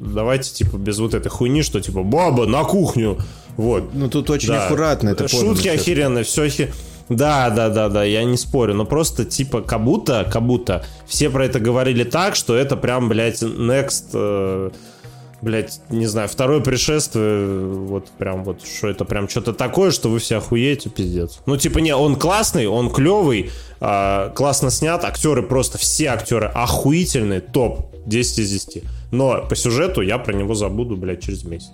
давайте, 0.00 0.52
типа, 0.52 0.76
без 0.76 0.98
вот 0.98 1.14
этой 1.14 1.28
хуйни, 1.28 1.62
что, 1.62 1.80
типа, 1.80 2.02
баба, 2.02 2.46
на 2.46 2.64
кухню, 2.64 3.18
вот. 3.56 3.94
Ну, 3.94 4.10
тут 4.10 4.30
очень 4.30 4.48
да. 4.48 4.66
аккуратно 4.66 5.10
это 5.10 5.28
Шутки 5.28 5.68
охеренные, 5.68 6.24
все 6.24 6.42
охеренно. 6.42 6.74
Да, 7.08 7.48
да, 7.50 7.70
да, 7.70 7.88
да, 7.88 8.04
я 8.04 8.22
не 8.24 8.36
спорю, 8.36 8.74
но 8.74 8.84
просто 8.84 9.24
типа 9.24 9.62
как 9.62 9.82
будто, 9.82 10.28
как 10.30 10.42
будто 10.42 10.84
все 11.06 11.30
про 11.30 11.46
это 11.46 11.58
говорили 11.58 12.04
так, 12.04 12.36
что 12.36 12.54
это 12.54 12.76
прям, 12.76 13.08
блядь, 13.08 13.42
next 13.42 14.10
э, 14.12 14.70
блядь, 15.40 15.80
не 15.90 16.06
знаю, 16.06 16.28
второе 16.28 16.60
пришествие, 16.60 17.66
вот 17.66 18.08
прям 18.18 18.44
вот, 18.44 18.62
что 18.66 18.88
это 18.88 19.04
прям 19.04 19.28
что-то 19.28 19.52
такое, 19.52 19.90
что 19.90 20.08
вы 20.08 20.18
все 20.18 20.36
охуеете, 20.38 20.90
пиздец. 20.90 21.40
Ну, 21.46 21.56
типа, 21.56 21.78
не, 21.78 21.94
он 21.94 22.16
классный, 22.16 22.66
он 22.66 22.90
клевый, 22.90 23.50
а, 23.80 24.30
классно 24.30 24.70
снят, 24.70 25.04
актеры 25.04 25.42
просто, 25.42 25.78
все 25.78 26.06
актеры 26.06 26.46
охуительные, 26.46 27.40
топ, 27.40 27.94
10 28.06 28.38
из 28.40 28.50
10. 28.50 28.84
Но 29.10 29.46
по 29.48 29.54
сюжету 29.54 30.00
я 30.00 30.18
про 30.18 30.32
него 30.32 30.54
забуду, 30.54 30.96
блядь, 30.96 31.22
через 31.22 31.44
месяц. 31.44 31.70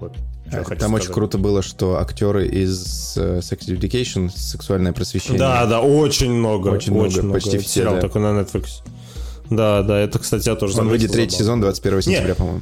Вот. 0.00 0.16
Там 0.50 0.64
сказать. 0.64 0.92
очень 0.92 1.12
круто 1.12 1.38
было, 1.38 1.62
что 1.62 1.96
актеры 1.96 2.46
из 2.46 3.16
uh, 3.16 3.38
Sex 3.38 3.68
Education, 3.68 4.30
сексуальное 4.34 4.92
просвещение. 4.92 5.38
Да, 5.38 5.64
да, 5.64 5.80
очень 5.80 6.30
много. 6.30 6.68
Очень, 6.68 6.94
очень 6.98 7.22
много, 7.22 7.34
почти 7.34 7.56
все. 7.58 7.80
Сериал 7.80 7.94
да. 7.94 8.00
такой 8.02 8.20
на 8.20 8.38
Netflix. 8.38 8.82
Да, 9.48 9.82
да, 9.82 9.98
это, 9.98 10.18
кстати, 10.18 10.48
я 10.48 10.54
тоже 10.56 10.78
Он 10.78 10.88
выйдет 10.88 11.12
третий 11.12 11.36
сезон 11.36 11.60
21 11.62 12.02
сентября, 12.02 12.34
по-моему. 12.34 12.60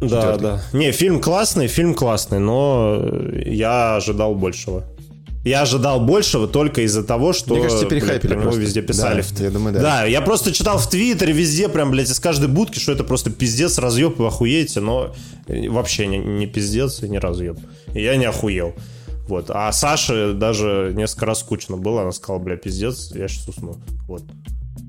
Да, 0.00 0.36
да. 0.36 0.62
Не, 0.72 0.92
фильм 0.92 1.20
классный, 1.20 1.68
фильм 1.68 1.94
классный, 1.94 2.38
но 2.38 3.02
я 3.44 3.96
ожидал 3.96 4.34
большего. 4.34 4.84
Я 5.44 5.62
ожидал 5.62 6.00
большего 6.00 6.48
только 6.48 6.82
из-за 6.82 7.04
того, 7.04 7.32
что 7.32 7.54
Мне 7.54 7.62
кажется, 7.62 7.86
перехайпили 7.86 8.32
блядь, 8.32 8.42
про 8.42 8.50
него 8.50 8.56
везде 8.56 8.82
писали. 8.82 9.24
Да, 9.38 9.44
я 9.44 9.50
думаю, 9.50 9.74
да. 9.74 9.80
Да, 9.80 10.04
я 10.04 10.20
просто 10.20 10.52
читал 10.52 10.76
в 10.78 10.90
Твиттере 10.90 11.32
везде, 11.32 11.68
прям, 11.68 11.92
блядь, 11.92 12.10
из 12.10 12.18
каждой 12.18 12.48
будки, 12.48 12.80
что 12.80 12.90
это 12.90 13.04
просто 13.04 13.30
пиздец, 13.30 13.78
разъеб, 13.78 14.18
вы 14.18 14.26
охуеете, 14.26 14.80
но 14.80 15.14
вообще 15.46 16.08
не, 16.08 16.18
не 16.18 16.48
пиздец 16.48 17.04
и 17.04 17.08
не 17.08 17.20
разъеб. 17.20 17.58
Я 17.94 18.16
не 18.16 18.24
охуел. 18.24 18.74
Вот. 19.28 19.46
А 19.50 19.70
Саше 19.70 20.32
даже 20.32 20.92
несколько 20.96 21.26
раз 21.26 21.40
скучно 21.40 21.76
было, 21.76 22.02
она 22.02 22.10
сказала, 22.10 22.40
бля, 22.40 22.56
пиздец, 22.56 23.12
я 23.14 23.28
сейчас 23.28 23.46
усну. 23.48 23.76
Вот. 24.08 24.24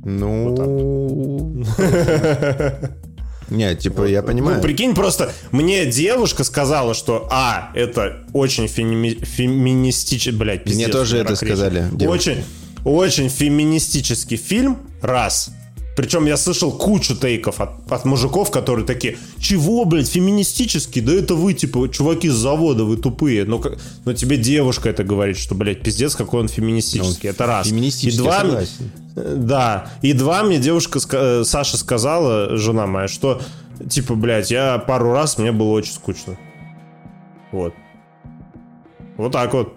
Ну... 0.03 0.55
Вот 0.55 1.69
Нет, 3.49 3.79
типа, 3.79 4.01
вот. 4.01 4.07
я 4.07 4.21
понимаю. 4.21 4.57
Ну, 4.57 4.63
прикинь, 4.63 4.93
просто 4.93 5.31
мне 5.51 5.85
девушка 5.85 6.43
сказала, 6.43 6.93
что, 6.93 7.27
а, 7.31 7.71
это 7.73 8.25
очень 8.33 8.67
феми... 8.67 9.19
феминистичный, 9.23 10.33
блядь, 10.33 10.63
пиздец. 10.63 10.85
Мне 10.85 10.93
тоже 10.93 11.17
это 11.17 11.35
сказали. 11.35 11.85
Девушка. 11.91 12.31
Очень, 12.31 12.43
очень 12.83 13.29
феминистический 13.29 14.37
фильм, 14.37 14.79
раз. 15.01 15.51
Причем 15.97 16.27
я 16.27 16.37
слышал 16.37 16.71
кучу 16.71 17.15
тейков 17.15 17.59
от, 17.59 17.91
от 17.91 18.05
мужиков, 18.05 18.51
которые 18.51 18.85
такие, 18.85 19.17
чего, 19.39 19.83
блядь, 19.83 20.07
феминистический? 20.07 21.01
Да 21.01 21.11
это 21.11 21.33
вы, 21.33 21.55
типа, 21.55 21.89
чуваки 21.89 22.29
с 22.29 22.35
завода, 22.35 22.83
вы 22.83 22.97
тупые. 22.97 23.45
Но, 23.45 23.59
но 24.05 24.13
тебе 24.13 24.37
девушка 24.37 24.89
это 24.89 25.03
говорит, 25.03 25.39
что, 25.39 25.55
блядь, 25.55 25.81
пиздец, 25.81 26.15
какой 26.15 26.41
он 26.41 26.49
феминистический. 26.49 27.29
Ну, 27.29 27.29
это 27.31 27.47
раз. 27.47 27.67
Феминистический, 27.67 28.13
и 28.13 28.23
два, 28.23 28.41
согласен. 28.41 28.91
Да. 29.15 29.91
И 30.03 30.13
два, 30.13 30.43
мне 30.43 30.59
девушка, 30.59 30.99
э, 31.13 31.43
Саша 31.43 31.77
сказала, 31.77 32.55
жена 32.57 32.85
моя, 32.85 33.07
что, 33.07 33.41
типа, 33.89 34.13
блядь, 34.13 34.51
я 34.51 34.77
пару 34.77 35.13
раз, 35.13 35.39
мне 35.39 35.51
было 35.51 35.69
очень 35.69 35.93
скучно. 35.93 36.37
Вот. 37.51 37.73
Вот 39.17 39.31
так 39.31 39.51
вот. 39.51 39.73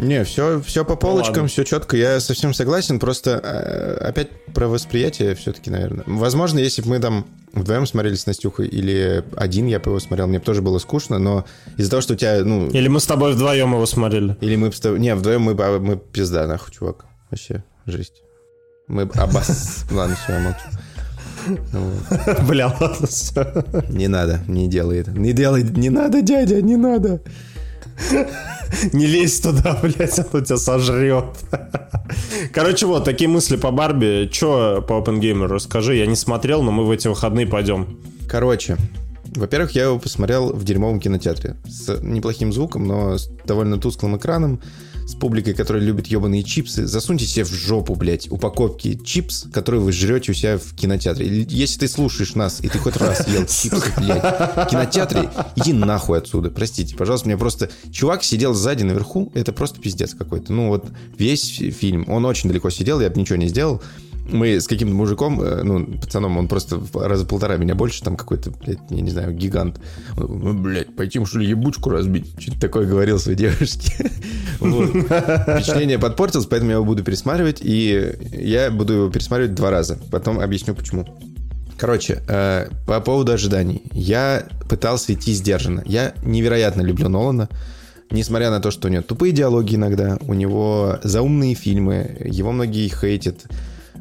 Не, 0.00 0.24
все, 0.24 0.60
все 0.60 0.84
по 0.84 0.96
полочкам, 0.96 1.42
ну, 1.42 1.48
все 1.48 1.64
четко. 1.64 1.96
Я 1.96 2.20
совсем 2.20 2.54
согласен. 2.54 2.98
Просто 2.98 3.40
э, 3.42 4.08
опять 4.08 4.30
про 4.54 4.66
восприятие 4.66 5.34
все-таки, 5.34 5.70
наверное. 5.70 6.04
Возможно, 6.06 6.58
если 6.58 6.82
бы 6.82 6.88
мы 6.88 6.98
там 7.00 7.26
вдвоем 7.52 7.86
смотрели 7.86 8.14
с 8.14 8.26
Настюхой, 8.26 8.68
или 8.68 9.24
один 9.36 9.66
я 9.66 9.78
по 9.78 9.90
его 9.90 10.00
смотрел, 10.00 10.26
мне 10.26 10.38
бы 10.38 10.44
тоже 10.44 10.62
было 10.62 10.78
скучно, 10.78 11.18
но 11.18 11.44
из-за 11.76 11.90
того, 11.90 12.00
что 12.00 12.14
у 12.14 12.16
тебя, 12.16 12.42
ну... 12.44 12.68
Или 12.68 12.88
мы 12.88 13.00
с 13.00 13.06
тобой 13.06 13.34
вдвоем 13.34 13.72
его 13.72 13.84
смотрели. 13.86 14.36
Или 14.40 14.56
мы... 14.56 14.70
Не, 14.98 15.14
вдвоем 15.14 15.42
мы, 15.42 15.54
мы 15.54 15.96
пизда, 15.96 16.46
нахуй, 16.46 16.72
чувак. 16.72 17.04
Вообще, 17.30 17.62
жесть. 17.86 18.22
Мы 18.88 19.02
абас... 19.02 19.84
Ладно, 19.90 20.16
все, 20.16 20.32
я 20.32 20.40
молчу. 20.40 20.60
Бля, 22.48 22.74
ладно, 22.80 23.06
все. 23.06 23.64
Не 23.88 24.08
надо, 24.08 24.40
не 24.46 24.68
делай 24.68 24.98
это. 24.98 25.10
Не 25.12 25.32
делай, 25.32 25.62
не 25.62 25.90
надо, 25.90 26.22
дядя, 26.22 26.60
не 26.60 26.76
надо. 26.76 27.22
Не 28.92 29.06
лезь 29.06 29.40
туда, 29.40 29.78
блядь, 29.82 30.18
он 30.32 30.44
тебя 30.44 30.56
сожрет. 30.56 31.24
Короче, 32.52 32.86
вот, 32.86 33.04
такие 33.04 33.28
мысли 33.28 33.56
по 33.56 33.70
Барби. 33.70 34.28
Че 34.30 34.82
по 34.86 34.94
Open 34.94 35.20
Gamer 35.20 35.46
расскажи. 35.46 35.96
Я 35.96 36.06
не 36.06 36.16
смотрел, 36.16 36.62
но 36.62 36.70
мы 36.70 36.84
в 36.84 36.90
эти 36.90 37.08
выходные 37.08 37.46
пойдем. 37.46 37.98
Короче, 38.28 38.76
во-первых, 39.34 39.72
я 39.72 39.84
его 39.84 39.98
посмотрел 39.98 40.52
в 40.52 40.64
дерьмовом 40.64 41.00
кинотеатре. 41.00 41.56
С 41.64 42.00
неплохим 42.00 42.52
звуком, 42.52 42.86
но 42.86 43.18
с 43.18 43.28
довольно 43.44 43.78
тусклым 43.78 44.16
экраном, 44.16 44.60
с 45.10 45.14
публикой, 45.14 45.54
которая 45.54 45.82
любит 45.82 46.06
ебаные 46.06 46.42
чипсы, 46.42 46.86
засуньте 46.86 47.26
себе 47.26 47.44
в 47.44 47.52
жопу, 47.52 47.94
блядь, 47.96 48.30
упаковки 48.30 48.98
чипс, 49.04 49.46
которые 49.52 49.80
вы 49.80 49.92
жрете 49.92 50.32
у 50.32 50.34
себя 50.34 50.56
в 50.56 50.74
кинотеатре. 50.74 51.46
Если 51.48 51.80
ты 51.80 51.88
слушаешь 51.88 52.34
нас, 52.34 52.60
и 52.60 52.68
ты 52.68 52.78
хоть 52.78 52.96
раз 52.96 53.26
ел 53.28 53.44
чипсы, 53.46 53.92
блядь, 53.98 54.22
в 54.22 54.66
кинотеатре, 54.70 55.28
иди 55.56 55.72
нахуй 55.72 56.18
отсюда. 56.18 56.50
Простите, 56.50 56.96
пожалуйста, 56.96 57.26
мне 57.26 57.36
просто... 57.36 57.70
Чувак 57.90 58.22
сидел 58.22 58.54
сзади 58.54 58.84
наверху, 58.84 59.32
это 59.34 59.52
просто 59.52 59.80
пиздец 59.80 60.14
какой-то. 60.14 60.52
Ну 60.52 60.68
вот 60.68 60.86
весь 61.18 61.60
фильм, 61.78 62.04
он 62.08 62.24
очень 62.24 62.48
далеко 62.48 62.70
сидел, 62.70 63.00
я 63.00 63.10
бы 63.10 63.20
ничего 63.20 63.36
не 63.36 63.48
сделал 63.48 63.82
мы 64.32 64.60
с 64.60 64.66
каким-то 64.66 64.94
мужиком, 64.94 65.40
э, 65.40 65.62
ну, 65.62 65.86
пацаном, 65.98 66.38
он 66.38 66.48
просто 66.48 66.80
раза 66.94 67.26
полтора 67.26 67.56
меня 67.56 67.74
больше, 67.74 68.02
там 68.02 68.16
какой-то, 68.16 68.50
блядь, 68.50 68.78
я 68.90 69.00
не 69.00 69.10
знаю, 69.10 69.32
гигант. 69.34 69.80
Он, 70.16 70.38
ну, 70.38 70.54
блядь, 70.54 70.94
пойти 70.94 71.24
что 71.24 71.38
ли 71.38 71.46
ебучку 71.46 71.90
разбить? 71.90 72.32
Что-то 72.38 72.60
такое 72.60 72.86
говорил 72.86 73.18
своей 73.18 73.38
девушке. 73.38 74.10
Впечатление 74.56 75.98
подпортилось, 75.98 76.46
поэтому 76.46 76.70
я 76.70 76.76
его 76.76 76.84
буду 76.84 77.02
пересматривать, 77.02 77.60
и 77.62 78.14
я 78.32 78.70
буду 78.70 78.92
его 78.92 79.10
пересматривать 79.10 79.54
два 79.54 79.70
раза. 79.70 79.98
Потом 80.10 80.40
объясню, 80.40 80.74
почему. 80.74 81.06
Короче, 81.80 82.22
э, 82.28 82.68
по 82.86 83.00
поводу 83.00 83.32
ожиданий. 83.32 83.82
Я 83.92 84.46
пытался 84.68 85.14
идти 85.14 85.32
сдержанно. 85.32 85.82
Я 85.86 86.12
невероятно 86.22 86.82
люблю 86.82 87.08
Нолана. 87.08 87.48
Несмотря 88.10 88.50
на 88.50 88.60
то, 88.60 88.70
что 88.70 88.88
у 88.88 88.90
него 88.90 89.02
тупые 89.02 89.32
диалоги 89.32 89.76
иногда, 89.76 90.18
у 90.20 90.34
него 90.34 90.98
заумные 91.04 91.54
фильмы, 91.54 92.18
его 92.24 92.52
многие 92.52 92.88
хейтят. 92.88 93.46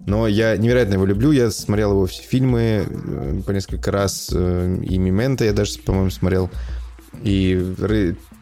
Но 0.06 0.28
я 0.28 0.58
невероятно 0.58 0.94
его 0.94 1.06
люблю. 1.06 1.32
Я 1.32 1.52
смотрел 1.52 1.92
его 1.92 2.06
все 2.06 2.24
фильмы 2.24 2.86
э, 2.88 3.42
по 3.46 3.52
несколько 3.52 3.92
раз. 3.92 4.30
Э, 4.34 4.78
и 4.82 4.98
«Мемента» 4.98 5.46
я 5.46 5.54
даже, 5.54 5.80
по-моему, 5.80 6.10
смотрел. 6.10 6.50
И 7.24 7.76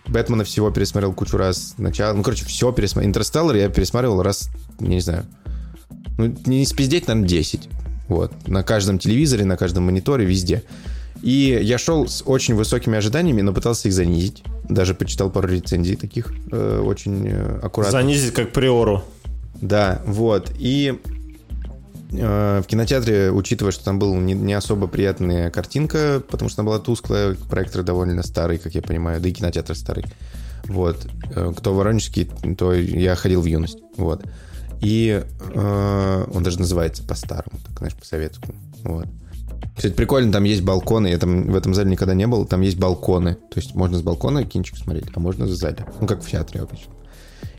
Бэтмена 0.08 0.44
всего 0.44 0.72
пересмотрел 0.72 1.14
кучу 1.14 1.38
раз. 1.38 1.76
Начало, 1.78 2.14
ну, 2.14 2.24
короче, 2.24 2.46
все 2.46 2.72
пересмотрел. 2.72 3.10
Интерстеллар 3.10 3.56
я 3.56 3.70
пересматривал 3.70 4.22
раз, 4.22 4.50
не 4.80 5.00
знаю, 5.02 5.26
ну, 6.18 6.34
не 6.46 6.66
спиздеть, 6.66 7.08
наверное, 7.08 7.28
10. 7.28 7.70
Вот. 8.08 8.32
На 8.48 8.64
каждом 8.64 9.00
телевизоре, 9.00 9.46
на 9.46 9.58
каждом 9.58 9.86
мониторе, 9.86 10.26
везде. 10.26 10.64
И 11.22 11.60
я 11.62 11.78
шел 11.78 12.08
с 12.08 12.24
очень 12.26 12.56
высокими 12.56 12.98
ожиданиями, 12.98 13.42
но 13.42 13.54
пытался 13.54 13.88
их 13.88 13.94
занизить. 13.94 14.44
Даже 14.70 14.94
почитал 14.94 15.30
пару 15.30 15.48
рецензий 15.48 15.96
таких 15.96 16.32
э, 16.52 16.82
очень 16.84 17.28
э, 17.28 17.60
аккуратно. 17.62 18.00
Занизить 18.00 18.34
как 18.34 18.52
приору. 18.52 19.04
Да, 19.56 20.02
вот. 20.06 20.52
И 20.60 21.00
в 22.10 22.64
кинотеатре, 22.68 23.32
учитывая, 23.32 23.72
что 23.72 23.84
там 23.84 24.00
была 24.00 24.16
не, 24.16 24.34
не 24.34 24.54
особо 24.54 24.88
приятная 24.88 25.50
картинка, 25.50 26.22
потому 26.30 26.50
что 26.50 26.62
она 26.62 26.70
была 26.70 26.80
тусклая, 26.80 27.36
проектор 27.50 27.84
довольно 27.84 28.24
старый, 28.24 28.58
как 28.60 28.76
я 28.76 28.82
понимаю, 28.82 29.20
да 29.20 29.28
и 29.28 29.34
кинотеатр 29.34 29.76
старый. 29.76 30.06
Вот. 30.68 31.08
Э, 31.36 31.54
кто 31.56 31.74
воронежский, 31.74 32.30
то 32.58 32.74
я 32.74 33.16
ходил 33.16 33.42
в 33.42 33.46
юность. 33.46 33.80
Вот. 33.98 34.24
И 34.82 35.24
э, 35.54 36.26
он 36.34 36.44
даже 36.44 36.60
называется 36.60 37.04
по-старому, 37.04 37.60
так, 37.68 37.78
знаешь, 37.80 37.96
по-советскому. 37.96 38.58
Вот. 38.84 39.08
Кстати, 39.76 39.94
прикольно, 39.94 40.32
там 40.32 40.44
есть 40.44 40.62
балконы, 40.62 41.08
я 41.08 41.18
там 41.18 41.48
в 41.48 41.56
этом 41.56 41.74
зале 41.74 41.92
никогда 41.92 42.14
не 42.14 42.28
был, 42.28 42.46
там 42.46 42.62
есть 42.62 42.78
балконы. 42.78 43.36
То 43.36 43.60
есть 43.60 43.76
можно 43.76 43.98
с 43.98 44.02
балкона 44.02 44.44
кинчик 44.44 44.78
смотреть, 44.78 45.06
а 45.14 45.20
можно 45.20 45.48
за 45.48 45.56
зале. 45.56 45.86
Ну, 46.00 46.08
как 46.08 46.24
в 46.24 46.30
театре 46.30 46.62
обычно. 46.62 46.94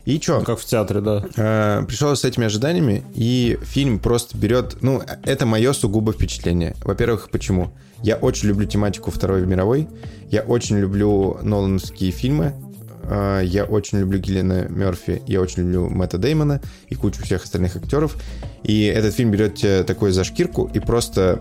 И 0.09 0.19
что? 0.19 0.41
Как 0.41 0.57
в 0.57 0.65
театре, 0.65 1.01
да. 1.01 1.23
Э, 1.37 1.85
пришел 1.87 2.15
с 2.15 2.25
этими 2.25 2.47
ожиданиями, 2.47 3.03
и 3.13 3.59
фильм 3.61 3.99
просто 3.99 4.35
берет... 4.35 4.77
Ну, 4.81 5.03
это 5.23 5.45
мое 5.45 5.71
сугубо 5.71 6.13
впечатление. 6.13 6.75
Во-первых, 6.83 7.29
почему? 7.29 7.71
Я 8.01 8.15
очень 8.15 8.47
люблю 8.47 8.65
тематику 8.65 9.11
Второй 9.11 9.45
мировой. 9.45 9.87
Я 10.31 10.41
очень 10.41 10.79
люблю 10.79 11.37
Нолановские 11.43 12.09
фильмы. 12.09 12.55
Э, 13.03 13.41
я 13.43 13.65
очень 13.65 13.99
люблю 13.99 14.17
Гиллина 14.17 14.67
Мерфи. 14.67 15.21
Я 15.27 15.41
очень 15.41 15.61
люблю 15.61 15.89
Мэтта 15.91 16.17
Деймона 16.17 16.59
и 16.87 16.95
кучу 16.95 17.21
всех 17.23 17.43
остальных 17.43 17.75
актеров. 17.75 18.17
И 18.63 18.85
этот 18.85 19.13
фильм 19.13 19.29
берет 19.29 19.57
тебя 19.57 19.83
такой 19.83 20.09
за 20.09 20.23
шкирку 20.23 20.71
и 20.73 20.79
просто 20.79 21.39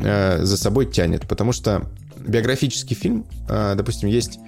э, 0.00 0.42
за 0.44 0.56
собой 0.56 0.86
тянет. 0.86 1.28
Потому 1.28 1.52
что 1.52 1.84
биографический 2.26 2.96
фильм, 2.96 3.26
э, 3.50 3.74
допустим, 3.76 4.08
есть 4.08 4.38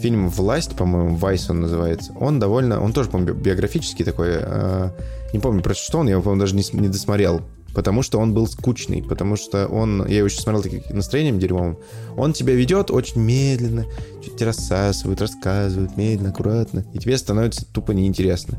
фильм 0.00 0.28
«Власть», 0.28 0.76
по-моему, 0.76 1.16
«Вайс» 1.16 1.50
он 1.50 1.60
называется, 1.60 2.12
он 2.18 2.38
довольно, 2.38 2.80
он 2.80 2.92
тоже, 2.92 3.10
по-моему, 3.10 3.38
биографический 3.38 4.04
такой, 4.04 4.28
э, 4.30 4.90
не 5.32 5.38
помню, 5.38 5.62
про 5.62 5.74
что 5.74 5.98
он, 5.98 6.06
я 6.06 6.12
его, 6.12 6.22
по-моему, 6.22 6.40
даже 6.40 6.54
не, 6.54 6.88
досмотрел, 6.88 7.42
потому 7.74 8.02
что 8.02 8.18
он 8.18 8.34
был 8.34 8.46
скучный, 8.46 9.02
потому 9.02 9.36
что 9.36 9.66
он, 9.66 10.06
я 10.06 10.18
его 10.18 10.26
еще 10.26 10.40
смотрел 10.40 10.62
таким 10.62 10.82
настроением 10.96 11.38
дерьмовым, 11.38 11.78
он 12.16 12.32
тебя 12.32 12.54
ведет 12.54 12.90
очень 12.90 13.20
медленно, 13.20 13.86
чуть 14.24 14.40
рассасывает, 14.40 15.20
рассказывает, 15.20 15.96
медленно, 15.96 16.30
аккуратно, 16.30 16.84
и 16.92 16.98
тебе 16.98 17.16
становится 17.18 17.64
тупо 17.66 17.92
неинтересно. 17.92 18.58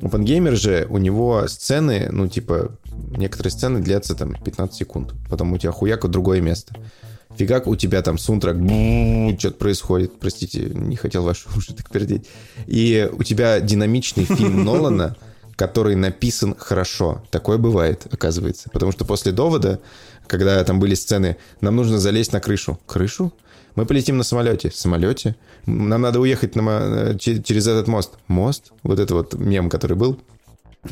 OpenGamer 0.00 0.54
же, 0.54 0.86
у 0.90 0.98
него 0.98 1.46
сцены, 1.48 2.08
ну, 2.10 2.28
типа, 2.28 2.76
некоторые 3.16 3.50
сцены 3.50 3.80
длятся 3.80 4.14
там 4.14 4.34
15 4.34 4.74
секунд, 4.74 5.14
потом 5.30 5.52
у 5.52 5.58
тебя 5.58 5.72
хуяк 5.72 6.04
в 6.04 6.08
другое 6.08 6.40
место. 6.40 6.74
Фигак, 7.36 7.66
у 7.66 7.76
тебя 7.76 8.00
там 8.02 8.18
сунтрак, 8.18 8.56
что-то 9.38 9.56
происходит. 9.56 10.18
Простите, 10.18 10.70
не 10.72 10.96
хотел 10.96 11.24
ваши 11.24 11.48
уши 11.56 11.74
так 11.74 11.90
пердеть. 11.90 12.26
И 12.66 13.08
у 13.12 13.22
тебя 13.22 13.60
динамичный 13.60 14.24
фильм 14.24 14.64
Нолана, 14.64 15.16
который 15.56 15.96
написан 15.96 16.54
хорошо. 16.56 17.22
Такое 17.30 17.58
бывает, 17.58 18.06
оказывается. 18.10 18.70
Потому 18.70 18.92
что 18.92 19.04
после 19.04 19.32
довода, 19.32 19.80
когда 20.26 20.62
там 20.64 20.78
были 20.78 20.94
сцены, 20.94 21.36
нам 21.60 21.76
нужно 21.76 21.98
залезть 21.98 22.32
на 22.32 22.40
крышу. 22.40 22.78
Крышу? 22.86 23.32
Мы 23.74 23.86
полетим 23.86 24.16
на 24.16 24.22
самолете. 24.22 24.70
Самолете? 24.72 25.34
Нам 25.66 26.02
надо 26.02 26.20
уехать 26.20 26.54
на, 26.54 27.12
э, 27.14 27.18
через 27.18 27.66
этот 27.66 27.88
мост. 27.88 28.12
Мост? 28.28 28.72
Вот 28.84 29.00
это 29.00 29.14
вот 29.14 29.34
мем, 29.34 29.68
который 29.68 29.96
был. 29.96 30.20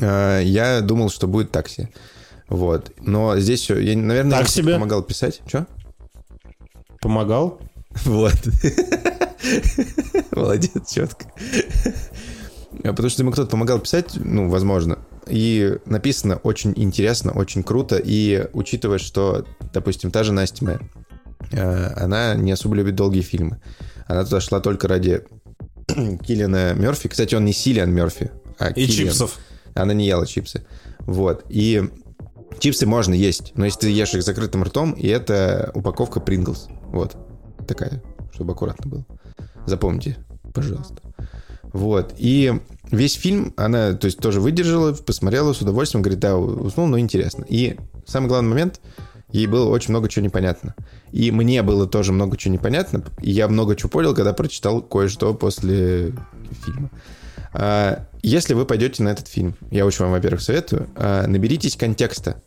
А, 0.01 0.41
я 0.41 0.81
думал, 0.81 1.09
что 1.09 1.27
будет 1.27 1.51
такси. 1.51 1.87
Вот. 2.49 2.91
Но 2.99 3.39
здесь 3.39 3.61
все... 3.61 3.79
Я, 3.79 3.95
наверное, 3.97 4.39
так 4.39 4.49
себе. 4.49 4.73
помогал 4.73 5.01
писать. 5.01 5.41
Что? 5.47 5.65
Помогал? 7.03 7.59
Вот. 8.05 8.33
Молодец, 10.31 10.89
четко. 10.89 11.25
А 12.83 12.89
потому 12.89 13.09
что 13.09 13.21
ему 13.21 13.31
кто-то 13.31 13.51
помогал 13.51 13.79
писать, 13.79 14.13
ну, 14.15 14.49
возможно. 14.49 14.99
И 15.27 15.77
написано 15.85 16.37
очень 16.37 16.73
интересно, 16.77 17.33
очень 17.33 17.61
круто. 17.61 18.01
И 18.03 18.47
учитывая, 18.53 18.97
что, 18.97 19.45
допустим, 19.73 20.11
та 20.11 20.23
же 20.23 20.31
Настя 20.31 20.63
моя, 20.65 20.79
э, 21.51 21.93
она 21.97 22.35
не 22.35 22.51
особо 22.53 22.75
любит 22.75 22.95
долгие 22.95 23.21
фильмы. 23.21 23.59
Она 24.07 24.23
туда 24.23 24.39
шла 24.39 24.59
только 24.61 24.87
ради 24.87 25.23
Киллиана 25.87 26.73
Мерфи. 26.73 27.09
Кстати, 27.09 27.35
он 27.35 27.45
не 27.45 27.53
Силиан 27.53 27.91
Мерфи, 27.93 28.31
а 28.57 28.69
И 28.69 28.87
Киллиан. 28.87 29.09
чипсов. 29.09 29.37
Она 29.75 29.93
не 29.93 30.07
ела 30.07 30.25
чипсы. 30.25 30.65
Вот. 30.99 31.43
И 31.49 31.83
Чипсы 32.59 32.85
можно 32.85 33.13
есть, 33.13 33.51
но 33.55 33.65
если 33.65 33.81
ты 33.81 33.89
ешь 33.89 34.13
их 34.13 34.23
закрытым 34.23 34.63
ртом, 34.63 34.91
и 34.93 35.07
это 35.07 35.71
упаковка 35.73 36.19
Принглс. 36.19 36.67
Вот. 36.93 37.17
Такая, 37.67 38.01
чтобы 38.31 38.53
аккуратно 38.53 38.89
было. 38.89 39.05
Запомните, 39.65 40.17
пожалуйста. 40.53 41.01
Вот. 41.73 42.13
И 42.17 42.53
весь 42.91 43.15
фильм 43.15 43.53
она, 43.57 43.93
то 43.93 44.05
есть, 44.05 44.19
тоже 44.19 44.39
выдержала, 44.39 44.93
посмотрела 44.93 45.53
с 45.53 45.61
удовольствием, 45.61 46.03
говорит, 46.03 46.19
да, 46.19 46.37
уснул, 46.37 46.87
но 46.87 46.99
интересно. 46.99 47.45
И 47.49 47.77
самый 48.05 48.27
главный 48.27 48.49
момент, 48.49 48.79
ей 49.31 49.47
было 49.47 49.69
очень 49.69 49.89
много 49.89 50.07
чего 50.07 50.23
непонятно. 50.23 50.75
И 51.11 51.31
мне 51.31 51.63
было 51.63 51.87
тоже 51.87 52.13
много 52.13 52.37
чего 52.37 52.53
непонятно, 52.53 53.03
и 53.21 53.31
я 53.31 53.47
много 53.47 53.75
чего 53.75 53.89
понял, 53.89 54.13
когда 54.13 54.33
прочитал 54.33 54.81
кое-что 54.81 55.33
после 55.33 56.13
фильма. 56.63 56.91
А, 57.53 58.05
если 58.21 58.53
вы 58.53 58.65
пойдете 58.65 59.01
на 59.03 59.09
этот 59.09 59.27
фильм, 59.27 59.55
я 59.71 59.85
очень 59.85 60.05
вам, 60.05 60.11
во-первых, 60.11 60.41
советую, 60.41 60.87
а, 60.95 61.25
наберитесь 61.25 61.75
контекста. 61.75 62.41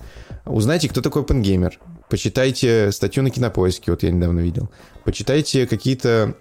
Узнайте, 0.44 0.88
кто 0.88 1.00
такой 1.00 1.22
OpenGamer. 1.22 1.72
Почитайте 2.08 2.92
статью 2.92 3.22
на 3.22 3.30
Кинопоиске, 3.30 3.90
вот 3.90 4.02
я 4.02 4.10
недавно 4.10 4.40
видел. 4.40 4.70
Почитайте 5.04 5.66
какие-то 5.66 6.36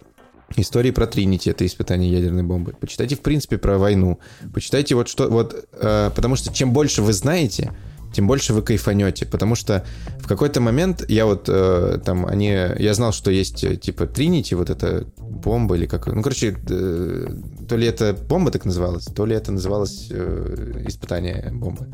истории 0.56 0.92
про 0.92 1.08
Тринити, 1.08 1.50
это 1.50 1.66
испытание 1.66 2.12
ядерной 2.12 2.44
бомбы. 2.44 2.74
Почитайте, 2.80 3.16
в 3.16 3.22
принципе, 3.22 3.58
про 3.58 3.78
войну. 3.78 4.20
Почитайте 4.54 4.96
вот 4.96 5.08
что... 5.08 5.28
Вот, 5.28 5.68
э, 5.74 6.12
потому 6.16 6.36
что 6.36 6.54
чем 6.54 6.72
больше 6.72 7.02
вы 7.02 7.14
знаете, 7.14 7.72
тем 8.16 8.28
больше 8.28 8.54
вы 8.54 8.62
кайфанете. 8.62 9.26
Потому 9.26 9.56
что 9.56 9.86
в 10.20 10.28
какой-то 10.28 10.62
момент 10.62 11.04
я 11.10 11.26
вот 11.26 11.50
э, 11.50 12.00
там, 12.04 12.26
они... 12.26 12.48
Я 12.48 12.94
знал, 12.94 13.12
что 13.12 13.30
есть 13.30 13.64
э, 13.64 13.76
типа 13.76 14.08
Тринити, 14.08 14.56
вот 14.56 14.70
эта 14.70 15.06
бомба 15.18 15.76
или 15.76 15.86
как... 15.86 16.08
Ну, 16.08 16.22
короче, 16.22 16.56
э, 16.70 17.28
то 17.68 17.76
ли 17.76 17.86
это 17.86 18.14
бомба 18.14 18.52
так 18.52 18.66
называлась, 18.66 19.06
то 19.06 19.26
ли 19.26 19.36
это 19.36 19.52
называлось 19.52 20.08
э, 20.10 20.84
испытание 20.88 21.52
бомбы. 21.52 21.88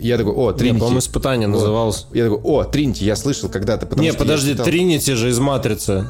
Я 0.00 0.18
такой, 0.18 0.34
о, 0.34 0.52
Тринити. 0.52 0.78
по-моему, 0.80 0.98
испытание 0.98 1.48
называлось. 1.48 2.06
Я 2.12 2.24
такой, 2.24 2.40
о, 2.42 2.64
Тринити, 2.64 3.04
я 3.04 3.16
слышал 3.16 3.48
когда-то. 3.48 3.88
Не, 3.98 4.12
подожди, 4.12 4.52
читал... 4.52 4.66
Тринити 4.66 5.14
же 5.14 5.30
из 5.30 5.38
Матрицы. 5.38 6.08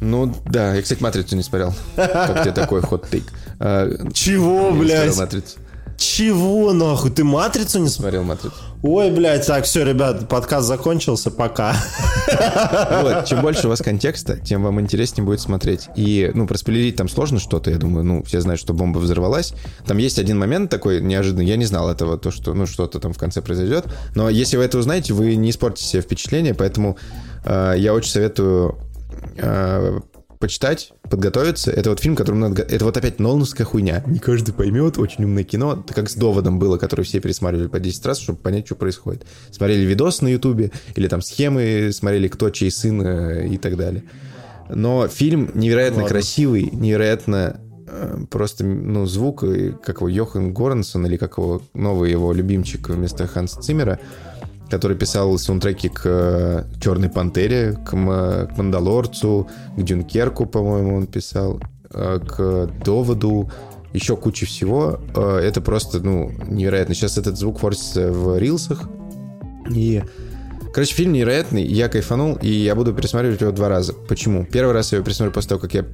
Ну, 0.00 0.34
да, 0.44 0.74
я, 0.74 0.82
кстати, 0.82 1.02
Матрицу 1.02 1.36
не 1.36 1.42
смотрел. 1.42 1.72
Как 1.96 2.42
тебе 2.42 2.52
такой 2.52 2.82
хот-тейк? 2.82 3.24
А, 3.58 4.10
Чего, 4.12 4.70
блядь? 4.72 5.16
Матрицу. 5.16 5.58
Чего 5.96 6.72
нахуй? 6.72 7.10
Ты 7.10 7.24
матрицу 7.24 7.78
не 7.78 7.88
смотрел 7.88 8.22
матрицу? 8.22 8.54
Ой, 8.82 9.10
блядь, 9.10 9.46
так, 9.46 9.64
все, 9.64 9.84
ребят, 9.84 10.28
подкаст 10.28 10.68
закончился, 10.68 11.30
пока. 11.30 11.74
Вот, 13.02 13.24
чем 13.26 13.40
больше 13.40 13.66
у 13.66 13.70
вас 13.70 13.80
контекста, 13.80 14.36
тем 14.36 14.62
вам 14.62 14.80
интереснее 14.80 15.24
будет 15.24 15.40
смотреть. 15.40 15.88
И, 15.96 16.30
ну, 16.34 16.46
проспойлерить 16.46 16.96
там 16.96 17.08
сложно 17.08 17.38
что-то, 17.38 17.70
я 17.70 17.78
думаю, 17.78 18.04
ну, 18.04 18.22
все 18.24 18.40
знают, 18.40 18.60
что 18.60 18.74
бомба 18.74 18.98
взорвалась. 18.98 19.54
Там 19.86 19.96
есть 19.96 20.18
один 20.18 20.38
момент 20.38 20.70
такой 20.70 21.00
неожиданный, 21.00 21.46
я 21.46 21.56
не 21.56 21.64
знал 21.64 21.90
этого, 21.90 22.18
то, 22.18 22.30
что, 22.30 22.52
ну, 22.52 22.66
что-то 22.66 23.00
там 23.00 23.12
в 23.12 23.18
конце 23.18 23.40
произойдет. 23.40 23.86
Но 24.14 24.28
если 24.28 24.56
вы 24.56 24.64
это 24.64 24.78
узнаете, 24.78 25.14
вы 25.14 25.36
не 25.36 25.50
испортите 25.50 25.88
себе 25.88 26.02
впечатление, 26.02 26.54
поэтому 26.54 26.98
э, 27.44 27.74
я 27.78 27.94
очень 27.94 28.10
советую 28.10 28.78
э, 29.36 30.00
почитать, 30.38 30.92
подготовиться. 31.08 31.70
Это 31.70 31.90
вот 31.90 32.00
фильм, 32.00 32.16
которым 32.16 32.40
надо... 32.40 32.62
Это 32.62 32.84
вот 32.84 32.96
опять 32.96 33.18
Нолановская 33.18 33.66
хуйня. 33.66 34.02
Не 34.06 34.18
каждый 34.18 34.52
поймет, 34.52 34.98
очень 34.98 35.24
умное 35.24 35.44
кино. 35.44 35.82
Это 35.84 35.94
как 35.94 36.08
с 36.08 36.14
«Доводом» 36.14 36.58
было, 36.58 36.78
который 36.78 37.04
все 37.04 37.20
пересматривали 37.20 37.68
по 37.68 37.80
10 37.80 38.06
раз, 38.06 38.18
чтобы 38.18 38.38
понять, 38.38 38.66
что 38.66 38.74
происходит. 38.74 39.26
Смотрели 39.50 39.84
видос 39.84 40.22
на 40.22 40.28
Ютубе, 40.28 40.72
или 40.94 41.08
там 41.08 41.22
схемы, 41.22 41.90
смотрели, 41.92 42.28
кто 42.28 42.50
чей 42.50 42.70
сын 42.70 43.00
э, 43.02 43.48
и 43.48 43.58
так 43.58 43.76
далее. 43.76 44.04
Но 44.68 45.08
фильм 45.08 45.50
невероятно 45.54 46.02
Ладно. 46.02 46.08
красивый, 46.08 46.70
невероятно 46.72 47.60
э, 47.86 48.18
просто, 48.30 48.64
ну, 48.64 49.06
звук, 49.06 49.40
как 49.82 49.98
его, 49.98 50.08
Йохан 50.08 50.52
Горансон, 50.52 51.06
или 51.06 51.16
как 51.16 51.38
его 51.38 51.62
новый 51.74 52.10
его 52.10 52.32
любимчик 52.32 52.88
вместо 52.88 53.26
Ханса 53.26 53.60
Циммера— 53.60 54.00
который 54.70 54.96
писал 54.96 55.36
саундтреки 55.38 55.88
к 55.88 56.02
э, 56.04 56.64
«Черной 56.80 57.08
пантере», 57.08 57.72
к, 57.72 57.90
к 57.90 58.56
«Мандалорцу», 58.56 59.48
к 59.76 59.82
«Дюнкерку», 59.82 60.46
по-моему, 60.46 60.96
он 60.96 61.06
писал, 61.06 61.60
э, 61.90 62.18
к 62.18 62.70
«Доводу», 62.84 63.50
еще 63.92 64.16
куча 64.16 64.46
всего. 64.46 65.00
Э, 65.14 65.38
это 65.38 65.60
просто, 65.60 66.00
ну, 66.00 66.30
невероятно. 66.46 66.94
Сейчас 66.94 67.18
этот 67.18 67.38
звук 67.38 67.58
форсится 67.58 68.12
в 68.12 68.38
рилсах. 68.38 68.88
И, 69.70 70.02
короче, 70.74 70.94
фильм 70.94 71.12
невероятный. 71.12 71.64
Я 71.64 71.88
кайфанул, 71.88 72.34
и 72.34 72.48
я 72.48 72.74
буду 72.74 72.92
пересматривать 72.92 73.40
его 73.40 73.52
два 73.52 73.68
раза. 73.68 73.94
Почему? 73.94 74.44
Первый 74.44 74.72
раз 74.72 74.92
я 74.92 74.96
его 74.96 75.04
пересмотрю 75.04 75.32
после 75.32 75.48
того, 75.50 75.60
как 75.60 75.74
я 75.74 75.84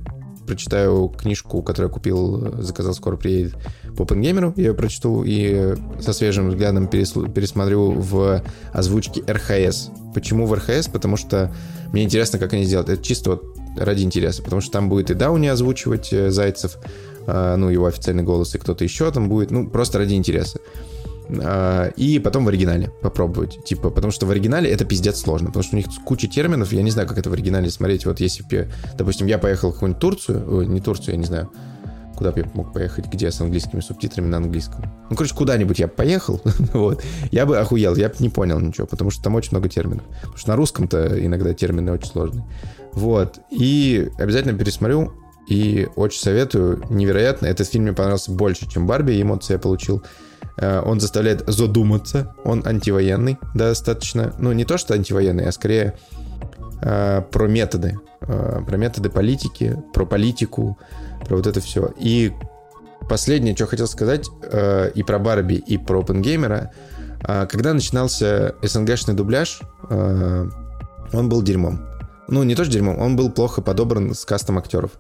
прочитаю 0.46 1.08
книжку, 1.08 1.62
которую 1.62 1.90
я 1.90 1.94
купил, 1.94 2.62
заказал, 2.62 2.94
скоро 2.94 3.16
приедет 3.16 3.56
по 3.96 4.04
Пенгеймеру, 4.04 4.52
я 4.56 4.68
ее 4.68 4.74
прочту 4.74 5.22
и 5.24 5.74
со 6.00 6.12
свежим 6.12 6.48
взглядом 6.48 6.88
пересмотрю 6.88 7.92
в 7.92 8.42
озвучке 8.72 9.22
РХС. 9.26 9.90
Почему 10.14 10.46
в 10.46 10.54
РХС? 10.54 10.88
Потому 10.88 11.16
что 11.16 11.54
мне 11.92 12.04
интересно, 12.04 12.38
как 12.38 12.52
они 12.52 12.64
сделают. 12.64 12.88
Это 12.88 13.02
чисто 13.02 13.30
вот 13.30 13.44
ради 13.76 14.02
интереса, 14.02 14.42
потому 14.42 14.60
что 14.60 14.72
там 14.72 14.88
будет 14.88 15.10
и 15.10 15.14
Дауни 15.14 15.46
озвучивать 15.46 16.12
э, 16.12 16.30
Зайцев, 16.30 16.78
э, 17.26 17.56
ну, 17.56 17.70
его 17.70 17.86
официальный 17.86 18.22
голос, 18.22 18.54
и 18.54 18.58
кто-то 18.58 18.84
еще 18.84 19.10
там 19.10 19.28
будет, 19.28 19.50
ну, 19.50 19.68
просто 19.68 19.98
ради 19.98 20.14
интереса. 20.14 20.58
А, 21.28 21.88
и 21.96 22.18
потом 22.18 22.44
в 22.44 22.48
оригинале 22.48 22.90
попробовать. 23.02 23.64
Типа, 23.64 23.90
потому 23.90 24.12
что 24.12 24.26
в 24.26 24.30
оригинале 24.30 24.70
это 24.70 24.84
пиздец 24.84 25.20
сложно, 25.20 25.48
потому 25.48 25.62
что 25.62 25.76
у 25.76 25.78
них 25.78 25.86
куча 26.04 26.28
терминов, 26.28 26.72
я 26.72 26.82
не 26.82 26.90
знаю, 26.90 27.08
как 27.08 27.18
это 27.18 27.30
в 27.30 27.32
оригинале 27.32 27.70
смотреть. 27.70 28.06
Вот 28.06 28.20
если 28.20 28.42
бы, 28.42 28.70
допустим, 28.96 29.26
я 29.26 29.38
поехал 29.38 29.70
в 29.70 29.74
какую-нибудь 29.74 30.00
Турцию, 30.00 30.68
не 30.68 30.80
Турцию, 30.80 31.14
я 31.14 31.18
не 31.18 31.26
знаю, 31.26 31.50
куда 32.16 32.32
бы 32.32 32.40
я 32.40 32.46
мог 32.54 32.72
поехать, 32.72 33.06
где 33.06 33.30
с 33.30 33.40
английскими 33.40 33.80
субтитрами 33.80 34.28
на 34.28 34.36
английском. 34.36 34.84
Ну, 35.10 35.16
короче, 35.16 35.34
куда-нибудь 35.34 35.78
я 35.78 35.88
поехал, 35.88 36.40
вот, 36.72 37.02
я 37.30 37.46
бы 37.46 37.58
охуел, 37.58 37.96
я 37.96 38.08
бы 38.08 38.14
не 38.20 38.28
понял 38.28 38.60
ничего, 38.60 38.86
потому 38.86 39.10
что 39.10 39.22
там 39.24 39.34
очень 39.34 39.50
много 39.52 39.68
терминов. 39.68 40.04
Потому 40.20 40.36
что 40.36 40.48
на 40.50 40.56
русском-то 40.56 41.24
иногда 41.24 41.54
термины 41.54 41.92
очень 41.92 42.06
сложные. 42.06 42.44
Вот, 42.92 43.40
и 43.50 44.10
обязательно 44.18 44.56
пересмотрю, 44.56 45.12
и 45.48 45.88
очень 45.96 46.20
советую, 46.20 46.84
невероятно. 46.90 47.46
Этот 47.46 47.68
фильм 47.68 47.84
мне 47.84 47.92
понравился 47.92 48.30
больше, 48.30 48.68
чем 48.70 48.86
Барби, 48.86 49.20
эмоции 49.20 49.54
я 49.54 49.58
получил. 49.58 50.02
Э, 50.56 50.82
он 50.84 51.00
заставляет 51.00 51.44
задуматься, 51.46 52.34
он 52.44 52.62
антивоенный 52.66 53.38
достаточно. 53.54 54.34
Ну, 54.38 54.52
не 54.52 54.64
то, 54.64 54.78
что 54.78 54.94
антивоенный, 54.94 55.46
а 55.46 55.52
скорее 55.52 55.94
э, 56.82 57.22
про 57.30 57.46
методы. 57.46 57.98
Э, 58.20 58.60
про 58.66 58.76
методы 58.76 59.10
политики, 59.10 59.76
про 59.92 60.04
политику, 60.06 60.78
про 61.26 61.36
вот 61.36 61.46
это 61.46 61.60
все. 61.60 61.92
И 61.98 62.32
последнее, 63.08 63.54
что 63.54 63.66
хотел 63.66 63.86
сказать, 63.86 64.28
э, 64.42 64.90
и 64.94 65.02
про 65.02 65.18
Барби, 65.18 65.54
и 65.54 65.78
про 65.78 66.00
Опенгеймера. 66.00 66.72
Э, 67.26 67.46
когда 67.46 67.72
начинался 67.74 68.54
СНГшный 68.62 69.14
дубляж, 69.14 69.60
э, 69.88 70.48
он 71.12 71.28
был 71.28 71.42
дерьмом. 71.42 71.86
Ну, 72.28 72.42
не 72.44 72.54
то, 72.54 72.64
что 72.64 72.72
дерьмом, 72.72 72.98
он 72.98 73.16
был 73.16 73.30
плохо 73.30 73.60
подобран 73.60 74.14
с 74.14 74.24
кастом 74.24 74.58
актеров 74.58 74.92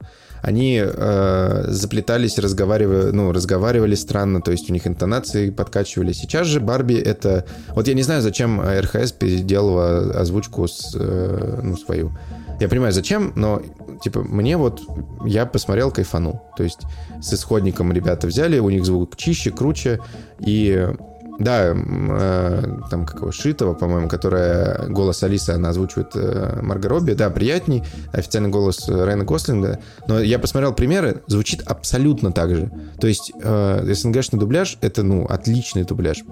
они 0.42 0.82
э, 0.84 1.64
заплетались, 1.68 2.36
разговаривали, 2.38 3.12
ну, 3.12 3.32
разговаривали 3.32 3.94
странно, 3.94 4.42
то 4.42 4.50
есть 4.50 4.68
у 4.68 4.72
них 4.72 4.86
интонации 4.86 5.50
подкачивали. 5.50 6.12
Сейчас 6.12 6.48
же 6.48 6.60
Барби 6.60 6.96
это... 6.96 7.46
Вот 7.76 7.86
я 7.86 7.94
не 7.94 8.02
знаю, 8.02 8.22
зачем 8.22 8.60
РХС 8.60 9.12
переделала 9.12 10.10
озвучку 10.20 10.66
с, 10.66 10.96
э, 10.98 11.60
ну, 11.62 11.76
свою. 11.76 12.12
Я 12.60 12.68
понимаю, 12.68 12.92
зачем, 12.92 13.32
но, 13.36 13.62
типа, 14.02 14.22
мне 14.22 14.56
вот... 14.56 14.82
Я 15.24 15.46
посмотрел, 15.46 15.92
кайфанул. 15.92 16.42
То 16.56 16.64
есть 16.64 16.80
с 17.20 17.32
исходником 17.32 17.92
ребята 17.92 18.26
взяли, 18.26 18.58
у 18.58 18.68
них 18.68 18.84
звук 18.84 19.16
чище, 19.16 19.52
круче, 19.52 20.00
и 20.40 20.88
да, 21.42 21.74
э, 21.74 22.62
там 22.90 23.06
какого 23.06 23.32
Шитова, 23.32 23.74
по-моему, 23.74 24.08
которая 24.08 24.86
голос 24.88 25.22
Алисы, 25.22 25.50
она 25.50 25.70
озвучивает 25.70 26.12
э, 26.14 26.60
Марго 26.62 26.88
Робби. 26.88 27.12
Да, 27.12 27.30
приятней. 27.30 27.82
Официальный 28.12 28.50
голос 28.50 28.88
Райана 28.88 29.24
Гослинга. 29.24 29.78
Но 30.08 30.20
я 30.20 30.38
посмотрел 30.38 30.72
примеры, 30.72 31.22
звучит 31.26 31.62
абсолютно 31.62 32.32
так 32.32 32.54
же. 32.54 32.70
То 33.00 33.06
есть 33.06 33.32
э, 33.42 33.92
СНГшный 33.94 34.38
дубляж— 34.38 34.78
это, 34.80 35.02
ну, 35.02 35.26
отличный 35.26 35.84
дубляж. 35.84 36.22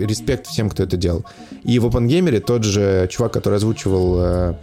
Респект 0.00 0.46
всем, 0.46 0.70
кто 0.70 0.82
это 0.82 0.96
делал. 0.96 1.24
И 1.64 1.78
в 1.78 1.86
OpenGamer 1.86 2.40
тот 2.40 2.64
же 2.64 3.08
чувак, 3.10 3.32
который 3.32 3.56
озвучивал 3.56 4.16
э, 4.20 4.54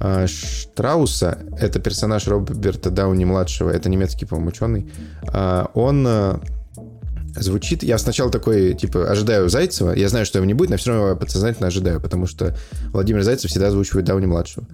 э, 0.00 0.26
Штрауса, 0.26 1.38
это 1.58 1.80
персонаж 1.80 2.26
Роберта 2.28 2.90
Дауни-младшего, 2.90 3.70
это 3.70 3.88
немецкий, 3.88 4.26
по-моему, 4.26 4.50
ученый, 4.50 4.90
э, 5.32 5.64
он 5.74 6.06
звучит... 7.36 7.82
Я 7.82 7.98
сначала 7.98 8.30
такой, 8.30 8.74
типа, 8.74 9.10
ожидаю 9.10 9.48
Зайцева. 9.48 9.92
Я 9.92 10.08
знаю, 10.08 10.26
что 10.26 10.38
его 10.38 10.46
не 10.46 10.54
будет, 10.54 10.70
но 10.70 10.76
все 10.76 10.92
равно 10.92 11.16
подсознательно 11.16 11.68
ожидаю, 11.68 12.00
потому 12.00 12.26
что 12.26 12.56
Владимир 12.92 13.22
Зайцев 13.22 13.50
всегда 13.50 13.68
озвучивает 13.68 14.06
Дауни-младшего. 14.06 14.66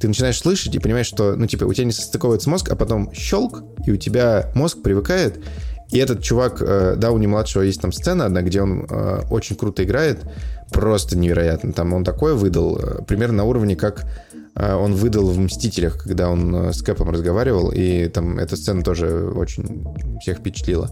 Ты 0.00 0.08
начинаешь 0.08 0.38
слышать 0.38 0.74
и 0.74 0.78
понимаешь, 0.78 1.06
что, 1.06 1.36
ну, 1.36 1.46
типа, 1.46 1.64
у 1.64 1.72
тебя 1.72 1.86
не 1.86 1.92
состыковывается 1.92 2.50
мозг, 2.50 2.70
а 2.70 2.76
потом 2.76 3.12
щелк, 3.12 3.62
и 3.86 3.92
у 3.92 3.96
тебя 3.96 4.50
мозг 4.54 4.82
привыкает, 4.82 5.40
и 5.90 5.98
этот 5.98 6.22
чувак, 6.22 6.60
э, 6.60 6.96
Дауни-младшего, 6.96 7.62
есть 7.62 7.80
там 7.80 7.92
сцена 7.92 8.26
одна, 8.26 8.42
где 8.42 8.62
он 8.62 8.86
э, 8.88 9.20
очень 9.30 9.54
круто 9.54 9.84
играет, 9.84 10.20
просто 10.72 11.16
невероятно. 11.16 11.72
Там 11.72 11.92
он 11.92 12.04
такое 12.04 12.34
выдал, 12.34 12.76
э, 12.78 13.02
примерно 13.06 13.38
на 13.38 13.44
уровне, 13.44 13.76
как 13.76 14.04
э, 14.56 14.74
он 14.74 14.94
выдал 14.94 15.28
в 15.28 15.38
«Мстителях», 15.38 16.02
когда 16.02 16.30
он 16.30 16.72
с 16.72 16.82
Кэпом 16.82 17.10
разговаривал, 17.10 17.70
и 17.70 18.08
там 18.08 18.38
эта 18.38 18.56
сцена 18.56 18.82
тоже 18.82 19.30
очень 19.30 19.86
всех 20.20 20.38
впечатлила. 20.38 20.90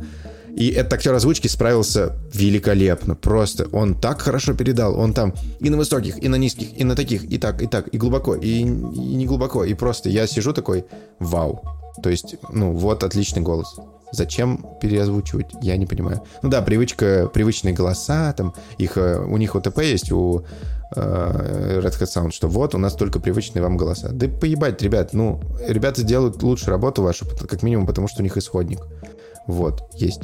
И 0.57 0.69
этот 0.71 0.93
актер 0.95 1.15
озвучки 1.15 1.49
справился 1.49 2.15
великолепно. 2.33 3.15
Просто 3.15 3.69
он 3.73 3.99
так 3.99 4.21
хорошо 4.21 4.55
передал. 4.55 4.99
Он 4.99 5.15
там 5.15 5.35
и 5.61 5.71
на 5.71 5.77
высоких, 5.77 6.23
и 6.23 6.29
на 6.29 6.37
низких, 6.37 6.79
и 6.79 6.85
на 6.85 6.95
таких, 6.95 7.25
и 7.25 7.39
так, 7.39 7.63
и 7.63 7.67
так, 7.67 7.89
и 7.89 7.99
глубоко, 7.99 8.35
и, 8.35 8.61
и 8.61 8.63
не 8.63 9.27
глубоко. 9.27 9.65
И 9.65 9.75
просто 9.75 10.09
я 10.09 10.27
сижу 10.27 10.53
такой, 10.53 10.85
вау. 11.19 11.63
То 12.03 12.11
есть, 12.11 12.37
ну, 12.51 12.73
вот 12.73 13.03
отличный 13.05 13.43
голос. 13.43 13.77
Зачем 14.13 14.67
переозвучивать, 14.81 15.47
я 15.63 15.77
не 15.77 15.87
понимаю. 15.87 16.23
Ну 16.43 16.51
да, 16.51 16.61
привычка, 16.61 17.31
привычные 17.33 17.73
голоса, 17.73 18.33
там, 18.35 18.55
их, 18.77 18.99
э, 18.99 19.19
у 19.19 19.39
них 19.39 19.57
ОТП 19.57 19.79
есть, 19.81 20.13
у 20.13 20.45
э, 20.95 21.81
Red 21.83 21.99
Hat 21.99 22.07
Sound, 22.07 22.33
что 22.33 22.49
вот 22.49 22.75
у 22.75 22.79
нас 22.79 22.95
только 22.95 23.21
привычные 23.21 23.63
вам 23.63 23.79
голоса. 23.79 24.11
Да 24.13 24.29
поебать, 24.29 24.83
ребят, 24.83 25.15
ну, 25.15 25.41
ребята 25.67 26.03
делают 26.03 26.43
лучше 26.43 26.67
работу 26.67 27.03
вашу, 27.03 27.27
как 27.27 27.63
минимум, 27.63 27.87
потому 27.87 28.07
что 28.07 28.21
у 28.21 28.23
них 28.23 28.37
исходник. 28.37 28.81
Вот, 29.47 29.83
есть. 29.95 30.23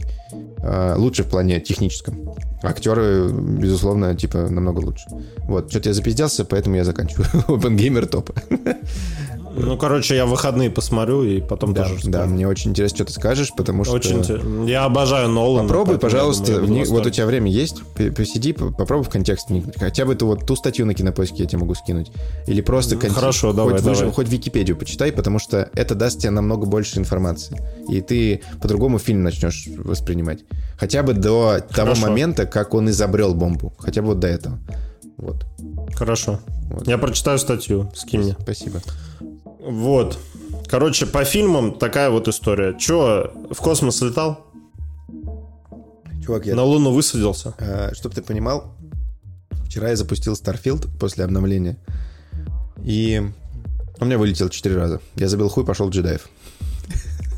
А, 0.63 0.95
лучше 0.97 1.25
в 1.25 1.29
плане 1.29 1.61
техническом. 1.61 2.35
Актеры, 2.63 3.29
безусловно, 3.31 4.15
типа, 4.15 4.49
намного 4.49 4.81
лучше. 4.81 5.09
Вот, 5.45 5.71
что-то 5.71 5.89
я 5.91 5.95
запизделся, 5.95 6.45
поэтому 6.45 6.77
я 6.77 6.85
заканчиваю. 6.85 7.27
Open 7.49 7.77
Gamer 7.77 8.07
топ. 8.07 8.31
Ну, 9.59 9.77
короче, 9.77 10.17
я 10.17 10.27
в 10.27 10.31
выходные 10.31 10.71
посмотрю 10.71 11.23
и 11.23 11.41
потом 11.41 11.75
да, 11.75 11.85
тоже. 11.85 12.01
Да, 12.05 12.27
мне 12.27 12.47
очень 12.47 12.71
интересно, 12.71 12.97
что 12.97 13.05
ты 13.07 13.13
скажешь, 13.13 13.53
потому 13.57 13.85
что... 13.85 13.95
Очень 13.95 14.69
Я 14.69 14.85
обожаю 14.85 15.29
Нолана. 15.29 15.69
Попробуй, 15.69 15.99
пожалуйста, 15.99 16.61
думаю, 16.61 16.89
вот 16.89 17.07
у 17.07 17.11
тебя 17.11 17.27
время 17.27 17.51
есть, 17.51 17.83
посиди, 18.17 18.53
попробуй 18.53 19.05
в 19.05 19.09
контекст 19.09 19.51
вникнуть. 19.51 19.79
Хотя 19.79 20.05
бы 20.05 20.15
ту, 20.15 20.27
вот, 20.27 20.47
ту 20.47 20.57
статью 20.57 20.87
на 20.87 20.95
Кинопоиске 20.95 21.43
я 21.43 21.49
тебе 21.49 21.61
могу 21.61 21.75
скинуть. 21.75 22.11
Или 22.47 22.61
просто... 22.61 22.97
Контекст. 22.97 23.17
Хорошо, 23.17 23.53
давай, 23.53 23.75
хоть, 23.75 23.83
давай. 23.83 23.95
Выжим, 23.95 24.13
хоть 24.13 24.29
Википедию 24.29 24.77
почитай, 24.77 25.13
потому 25.13 25.39
что 25.39 25.69
это 25.75 25.95
даст 25.95 26.21
тебе 26.21 26.31
намного 26.31 26.67
больше 26.67 26.99
информации. 26.99 27.61
И 27.89 28.01
ты 28.01 28.43
по-другому 28.61 28.99
фильм 28.99 29.23
начнешь 29.23 29.67
воспринимать. 29.77 30.41
Хотя 30.79 31.03
бы 31.03 31.13
до 31.15 31.63
Хорошо. 31.71 31.95
того 31.95 32.09
момента, 32.09 32.47
как 32.47 32.75
он 32.75 32.91
изобрел 32.91 33.35
бомбу. 33.35 33.73
Хотя 33.79 34.03
бы 34.03 34.09
вот 34.09 34.21
до 34.21 34.29
этого. 34.29 34.59
Вот. 35.17 35.45
Хорошо. 35.95 36.41
Вот. 36.71 36.87
Я 36.87 36.99
прочитаю 36.99 37.39
статью. 37.39 37.91
Скинь 37.95 38.21
мне. 38.21 38.37
Спасибо. 38.41 38.81
Вот. 39.61 40.19
Короче, 40.69 41.07
по 41.07 41.25
фильмам 41.25 41.79
такая 41.79 42.11
вот 42.11 42.29
история. 42.29 42.77
Че, 42.79 43.33
в 43.51 43.57
космос 43.57 44.01
летал? 44.03 44.47
Чувак, 46.25 46.47
я... 46.47 46.55
На 46.55 46.63
Луну 46.63 46.93
высадился? 46.93 47.55
А, 47.59 47.91
чтоб 47.95 48.15
ты 48.15 48.23
понимал, 48.23 48.75
вчера 49.65 49.91
я 49.91 49.97
запустил 49.97 50.35
Starfield 50.35 50.89
после 50.99 51.25
обновления. 51.25 51.79
И 52.85 53.23
у 53.99 54.05
меня 54.05 54.19
вылетел 54.19 54.49
четыре 54.49 54.77
раза. 54.77 55.01
Я 55.17 55.29
забил 55.29 55.49
хуй, 55.49 55.65
пошел 55.65 55.89
джедаев. 55.91 56.29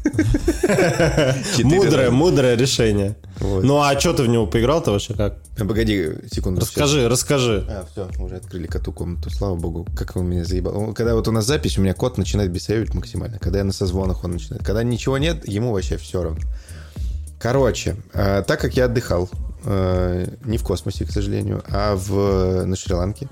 Мудрое, 1.63 2.11
мудрое 2.11 2.57
решение. 2.57 3.17
Ну 3.41 3.81
а 3.81 3.99
что 3.99 4.13
ты 4.13 4.23
в 4.23 4.29
него 4.29 4.47
поиграл-то 4.47 4.93
вообще 4.93 5.15
как? 5.15 5.39
А, 5.59 5.65
Погоди 5.65 6.09
секунду. 6.31 6.61
Расскажи, 6.61 7.09
расскажи. 7.09 7.67
А, 7.69 7.87
все, 7.91 8.09
уже 8.23 8.37
открыли 8.37 8.67
коту 8.67 8.93
комнату, 8.93 9.31
слава 9.31 9.55
богу, 9.55 9.87
как 9.97 10.17
он 10.17 10.29
меня 10.29 10.45
заебал. 10.45 10.93
Когда 10.93 11.15
вот 11.15 11.27
у 11.29 11.33
нас 11.33 11.47
запись, 11.47 11.79
у 11.79 11.83
меня 11.83 11.95
кот 11.95 12.19
начинает 12.19 12.51
бесоевить 12.51 12.95
максимально. 12.95 13.39
Когда 13.39 13.59
я 13.59 13.65
на 13.65 13.73
созвонах, 13.73 14.25
он 14.25 14.33
начинает. 14.33 14.65
Когда 14.65 14.83
ничего 14.83 15.19
нет, 15.19 15.49
ему 15.49 15.73
вообще 15.73 15.97
все 15.97 16.23
равно. 16.23 16.41
Короче, 17.39 17.97
э, 18.13 18.43
так 18.47 18.61
как 18.61 18.77
я 18.77 18.85
отдыхал, 18.85 19.31
э, 19.65 20.27
не 20.45 20.59
в 20.59 20.63
космосе, 20.63 21.07
к 21.07 21.11
сожалению, 21.11 21.63
а 21.69 21.97
в, 21.97 22.67
на 22.67 22.77
Шри-Ланке, 22.77 23.29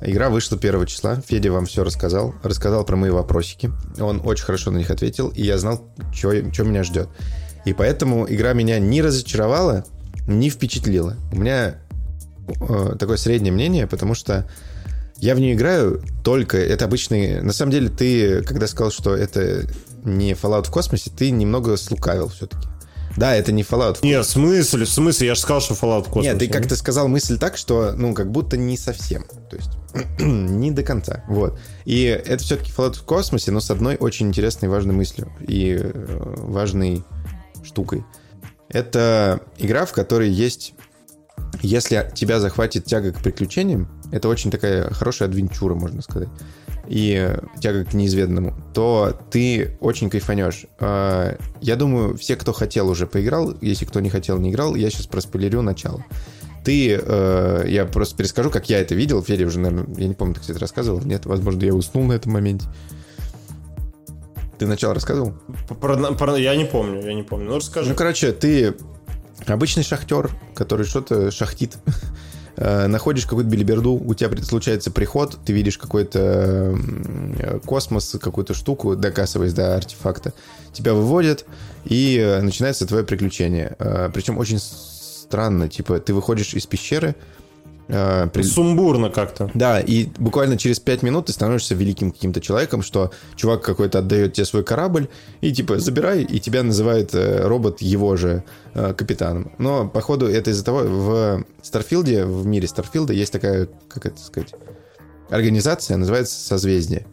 Игра 0.00 0.30
вышла 0.30 0.56
1 0.56 0.86
числа. 0.86 1.20
Федя 1.26 1.50
вам 1.50 1.66
все 1.66 1.82
рассказал. 1.82 2.34
Рассказал 2.42 2.84
про 2.84 2.96
мои 2.96 3.10
вопросики. 3.10 3.72
Он 3.98 4.20
очень 4.24 4.44
хорошо 4.44 4.70
на 4.70 4.78
них 4.78 4.90
ответил, 4.90 5.28
и 5.28 5.42
я 5.42 5.58
знал, 5.58 5.82
что 6.12 6.32
меня 6.32 6.84
ждет. 6.84 7.08
И 7.64 7.72
поэтому 7.72 8.26
игра 8.28 8.52
меня 8.52 8.78
не 8.78 9.02
разочаровала, 9.02 9.84
не 10.26 10.50
впечатлила. 10.50 11.16
У 11.32 11.36
меня 11.36 11.76
э, 12.48 12.96
такое 12.98 13.16
среднее 13.16 13.52
мнение, 13.52 13.86
потому 13.86 14.14
что 14.14 14.48
я 15.16 15.34
в 15.34 15.40
нее 15.40 15.54
играю 15.54 16.02
только... 16.22 16.58
Это 16.58 16.84
обычный... 16.84 17.40
На 17.42 17.52
самом 17.52 17.72
деле, 17.72 17.88
ты, 17.88 18.42
когда 18.42 18.66
сказал, 18.66 18.92
что 18.92 19.14
это 19.14 19.66
не 20.04 20.32
Fallout 20.32 20.64
в 20.64 20.70
космосе, 20.70 21.10
ты 21.16 21.30
немного 21.30 21.76
слукавил 21.76 22.28
все-таки. 22.28 22.68
Да, 23.16 23.34
это 23.34 23.50
не 23.50 23.62
Fallout. 23.62 23.98
Нет, 24.02 24.24
в 24.24 24.28
смысле, 24.28 24.84
в 24.84 24.88
смысле, 24.88 25.26
я 25.26 25.34
же 25.34 25.40
сказал, 25.40 25.60
что 25.60 25.74
Fallout 25.74 26.02
в 26.02 26.06
космосе. 26.06 26.30
Нет, 26.30 26.38
ты 26.38 26.46
как-то 26.46 26.76
сказал 26.76 27.08
мысль 27.08 27.36
так, 27.36 27.56
что, 27.56 27.92
ну, 27.96 28.14
как 28.14 28.30
будто 28.30 28.56
не 28.56 28.76
совсем. 28.76 29.24
То 29.50 29.56
есть, 29.56 29.70
не 30.20 30.70
до 30.70 30.84
конца. 30.84 31.24
Вот. 31.26 31.58
И 31.84 32.04
это 32.04 32.44
все-таки 32.44 32.70
Fallout 32.70 32.94
в 32.94 33.02
космосе, 33.02 33.50
но 33.50 33.58
с 33.58 33.72
одной 33.72 33.96
очень 33.96 34.28
интересной 34.28 34.68
важной 34.68 34.94
мыслью 34.94 35.32
и 35.40 35.78
э, 35.80 36.34
важной 36.36 37.02
штукой. 37.68 38.04
Это 38.68 39.40
игра, 39.58 39.86
в 39.86 39.92
которой 39.92 40.30
есть... 40.30 40.74
Если 41.62 42.10
тебя 42.14 42.40
захватит 42.40 42.84
тяга 42.84 43.12
к 43.12 43.22
приключениям, 43.22 43.88
это 44.12 44.28
очень 44.28 44.50
такая 44.50 44.90
хорошая 44.90 45.28
адвенчура, 45.28 45.74
можно 45.74 46.02
сказать 46.02 46.28
и 46.88 47.36
тяга 47.60 47.84
к 47.84 47.92
неизведанному, 47.92 48.54
то 48.72 49.16
ты 49.30 49.76
очень 49.80 50.08
кайфанешь. 50.08 50.64
А, 50.80 51.36
я 51.60 51.76
думаю, 51.76 52.16
все, 52.16 52.34
кто 52.34 52.52
хотел, 52.52 52.88
уже 52.88 53.06
поиграл. 53.06 53.54
Если 53.60 53.84
кто 53.84 54.00
не 54.00 54.08
хотел, 54.08 54.38
не 54.38 54.50
играл. 54.50 54.74
Я 54.74 54.88
сейчас 54.90 55.06
проспойлерю 55.06 55.60
начало. 55.60 56.04
Ты, 56.64 56.98
э, 57.00 57.64
я 57.68 57.84
просто 57.84 58.16
перескажу, 58.16 58.50
как 58.50 58.68
я 58.68 58.80
это 58.80 58.94
видел. 58.94 59.22
Федя 59.22 59.46
уже, 59.46 59.58
наверное, 59.58 59.94
я 59.96 60.08
не 60.08 60.14
помню, 60.14 60.34
ты, 60.34 60.40
кстати, 60.40 60.58
рассказывал. 60.58 61.00
Нет, 61.02 61.26
возможно, 61.26 61.62
я 61.62 61.74
уснул 61.74 62.04
на 62.04 62.14
этом 62.14 62.32
моменте. 62.32 62.66
Ты 64.58 64.66
начало 64.66 64.94
рассказывал? 64.94 65.34
Про, 65.80 65.96
про, 66.14 66.36
я 66.36 66.56
не 66.56 66.64
помню, 66.64 67.02
я 67.02 67.14
не 67.14 67.22
помню. 67.22 67.50
Ну, 67.50 67.56
расскажи. 67.56 67.90
Ну, 67.90 67.94
короче, 67.94 68.32
ты 68.32 68.74
обычный 69.46 69.82
шахтер, 69.82 70.30
который 70.54 70.84
что-то 70.84 71.30
шахтит 71.30 71.78
Э, 72.60 72.88
находишь 72.88 73.24
какую-то 73.24 73.48
билиберду, 73.48 73.92
у 73.92 74.14
тебя 74.14 74.36
случается 74.42 74.90
приход, 74.90 75.38
ты 75.44 75.52
видишь 75.52 75.78
какой-то 75.78 76.76
космос, 77.64 78.16
какую-то 78.20 78.52
штуку, 78.52 78.96
докасываясь 78.96 79.52
до 79.52 79.76
артефакта, 79.76 80.32
тебя 80.72 80.92
выводят, 80.92 81.44
и 81.84 82.18
э, 82.18 82.40
начинается 82.40 82.84
твое 82.84 83.04
приключение. 83.04 83.76
Э, 83.78 84.10
Причем 84.12 84.38
очень 84.38 84.58
странно, 84.58 85.68
типа, 85.68 86.00
ты 86.00 86.12
выходишь 86.12 86.54
из 86.54 86.66
пещеры, 86.66 87.14
Э, 87.88 88.28
при... 88.32 88.42
Сумбурно 88.42 89.10
как-то. 89.10 89.50
Да, 89.54 89.80
и 89.80 90.08
буквально 90.18 90.58
через 90.58 90.78
пять 90.78 91.02
минут 91.02 91.26
ты 91.26 91.32
становишься 91.32 91.74
великим 91.74 92.12
каким-то 92.12 92.40
человеком, 92.40 92.82
что 92.82 93.10
чувак 93.34 93.62
какой-то 93.62 94.00
отдает 94.00 94.34
тебе 94.34 94.44
свой 94.44 94.62
корабль, 94.62 95.08
и 95.40 95.52
типа 95.52 95.78
забирай, 95.78 96.22
и 96.22 96.38
тебя 96.38 96.62
называет 96.62 97.14
э, 97.14 97.46
робот 97.46 97.80
его 97.80 98.16
же 98.16 98.44
э, 98.74 98.92
капитаном. 98.92 99.52
Но, 99.58 99.88
походу, 99.88 100.26
это 100.28 100.50
из-за 100.50 100.64
того, 100.64 100.80
в 100.80 101.44
Старфилде, 101.62 102.24
в 102.24 102.46
мире 102.46 102.68
Старфилда 102.68 103.14
есть 103.14 103.32
такая, 103.32 103.68
как 103.88 104.06
это 104.06 104.20
сказать, 104.20 104.52
организация, 105.30 105.96
называется 105.96 106.38
«Созвездие». 106.38 107.06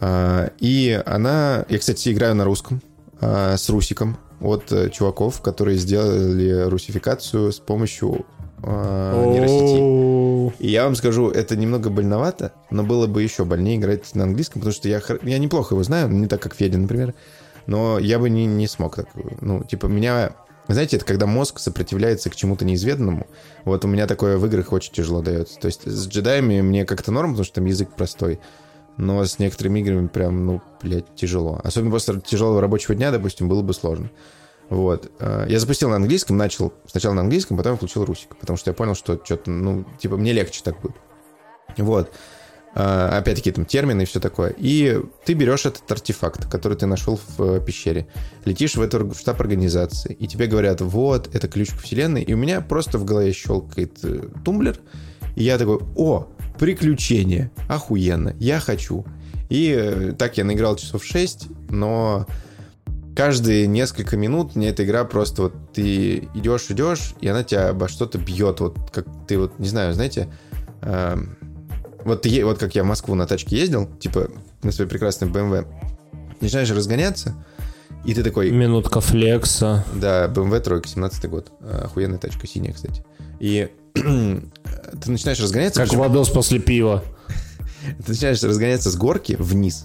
Э, 0.00 0.48
и 0.58 1.00
она... 1.04 1.66
Я, 1.68 1.78
кстати, 1.78 2.10
играю 2.10 2.34
на 2.34 2.44
русском, 2.44 2.80
э, 3.20 3.56
с 3.58 3.68
Русиком 3.68 4.16
от 4.40 4.72
э, 4.72 4.90
чуваков, 4.90 5.40
которые 5.40 5.78
сделали 5.78 6.68
русификацию 6.68 7.52
с 7.52 7.58
помощью 7.58 8.26
э, 8.66 9.32
нейросети. 9.32 10.62
И 10.62 10.68
я 10.68 10.84
вам 10.84 10.94
скажу, 10.94 11.30
это 11.30 11.56
немного 11.56 11.90
больновато, 11.90 12.52
но 12.70 12.82
было 12.82 13.06
бы 13.06 13.22
еще 13.22 13.44
больнее 13.44 13.76
играть 13.76 14.14
на 14.14 14.24
английском, 14.24 14.60
потому 14.60 14.74
что 14.74 14.88
я, 14.88 15.00
я 15.22 15.38
неплохо 15.38 15.74
его 15.74 15.82
знаю, 15.82 16.08
не 16.08 16.26
так, 16.26 16.40
как 16.40 16.54
Федя, 16.54 16.78
например, 16.78 17.14
но 17.66 17.98
я 17.98 18.18
бы 18.18 18.30
не, 18.30 18.46
не 18.46 18.66
смог 18.66 18.96
так. 18.96 19.08
Ну, 19.40 19.62
типа, 19.64 19.86
меня... 19.86 20.32
Знаете, 20.66 20.96
это 20.96 21.04
когда 21.04 21.26
мозг 21.26 21.58
сопротивляется 21.58 22.30
к 22.30 22.36
чему-то 22.36 22.64
неизведанному. 22.64 23.26
Вот 23.66 23.84
у 23.84 23.88
меня 23.88 24.06
такое 24.06 24.38
в 24.38 24.46
играх 24.46 24.72
очень 24.72 24.94
тяжело 24.94 25.20
дается. 25.20 25.58
То 25.58 25.66
есть 25.66 25.82
с 25.84 26.08
джедаями 26.08 26.62
мне 26.62 26.86
как-то 26.86 27.12
норм, 27.12 27.32
потому 27.32 27.44
что 27.44 27.56
там 27.56 27.66
язык 27.66 27.90
простой. 27.94 28.40
Но 28.96 29.22
с 29.22 29.38
некоторыми 29.38 29.80
играми 29.80 30.06
прям, 30.06 30.46
ну, 30.46 30.62
блядь, 30.82 31.14
тяжело. 31.14 31.60
Особенно 31.62 31.90
после 31.90 32.18
тяжелого 32.18 32.62
рабочего 32.62 32.94
дня, 32.94 33.10
допустим, 33.10 33.46
было 33.46 33.60
бы 33.60 33.74
сложно. 33.74 34.10
Вот. 34.70 35.10
Э, 35.18 35.46
я 35.48 35.58
запустил 35.58 35.90
на 35.90 35.96
английском, 35.96 36.36
начал 36.36 36.72
сначала 36.86 37.14
на 37.14 37.20
английском, 37.22 37.56
потом 37.56 37.76
включил 37.76 38.04
русик, 38.04 38.36
потому 38.36 38.56
что 38.56 38.70
я 38.70 38.74
понял, 38.74 38.94
что 38.94 39.20
что-то, 39.22 39.50
ну, 39.50 39.84
типа, 39.98 40.16
мне 40.16 40.32
легче 40.32 40.62
так 40.64 40.80
будет. 40.80 40.96
Вот. 41.76 42.12
Э, 42.74 43.18
опять-таки 43.18 43.52
там 43.52 43.66
термины 43.66 44.02
и 44.02 44.04
все 44.06 44.20
такое. 44.20 44.54
И 44.56 45.00
ты 45.24 45.34
берешь 45.34 45.66
этот 45.66 45.90
артефакт, 45.90 46.48
который 46.50 46.76
ты 46.76 46.86
нашел 46.86 47.20
в 47.36 47.42
э, 47.42 47.60
пещере, 47.64 48.06
летишь 48.44 48.76
в 48.76 48.82
эту 48.82 49.06
в 49.06 49.18
штаб 49.18 49.40
организации, 49.40 50.14
и 50.14 50.26
тебе 50.26 50.46
говорят, 50.46 50.80
вот, 50.80 51.34
это 51.34 51.46
ключ 51.48 51.70
к 51.70 51.80
вселенной, 51.80 52.22
и 52.22 52.32
у 52.32 52.36
меня 52.36 52.60
просто 52.60 52.98
в 52.98 53.04
голове 53.04 53.32
щелкает 53.32 53.98
тумблер, 54.44 54.80
и 55.36 55.44
я 55.44 55.58
такой, 55.58 55.80
о, 55.96 56.28
приключение, 56.58 57.50
охуенно, 57.68 58.34
я 58.38 58.60
хочу. 58.60 59.04
И 59.50 60.14
так 60.18 60.38
я 60.38 60.44
наиграл 60.44 60.76
часов 60.76 61.04
6, 61.04 61.48
но 61.70 62.26
каждые 63.14 63.66
несколько 63.66 64.16
минут 64.16 64.56
мне 64.56 64.68
эта 64.70 64.84
игра 64.84 65.04
просто 65.04 65.42
вот 65.42 65.54
ты 65.72 66.28
идешь, 66.34 66.66
идешь, 66.70 67.14
и 67.20 67.28
она 67.28 67.44
тебя 67.44 67.68
обо 67.70 67.88
что-то 67.88 68.18
бьет. 68.18 68.60
Вот 68.60 68.76
как 68.92 69.06
ты 69.26 69.38
вот, 69.38 69.58
не 69.58 69.68
знаю, 69.68 69.94
знаете, 69.94 70.28
э, 70.82 71.16
вот, 72.04 72.22
ты, 72.22 72.44
вот 72.44 72.58
как 72.58 72.74
я 72.74 72.82
в 72.82 72.86
Москву 72.86 73.14
на 73.14 73.26
тачке 73.26 73.56
ездил, 73.56 73.88
типа 73.98 74.30
на 74.62 74.72
своей 74.72 74.90
прекрасной 74.90 75.28
BMW, 75.28 75.66
начинаешь 76.40 76.70
разгоняться, 76.70 77.34
и 78.04 78.14
ты 78.14 78.22
такой... 78.22 78.50
Минутка 78.50 79.00
флекса. 79.00 79.84
Да, 79.94 80.26
BMW 80.26 80.60
тройка, 80.60 80.88
17 80.88 81.30
год. 81.30 81.52
Охуенная 81.60 82.18
тачка, 82.18 82.46
синяя, 82.46 82.74
кстати. 82.74 83.04
И 83.40 83.68
ты 83.94 85.10
начинаешь 85.10 85.40
разгоняться... 85.40 85.82
Как. 85.82 85.92
Владос 85.92 86.28
после 86.28 86.58
пива. 86.58 87.02
Ты 88.04 88.12
начинаешь 88.12 88.42
разгоняться 88.42 88.90
с 88.90 88.96
горки 88.96 89.36
вниз, 89.38 89.84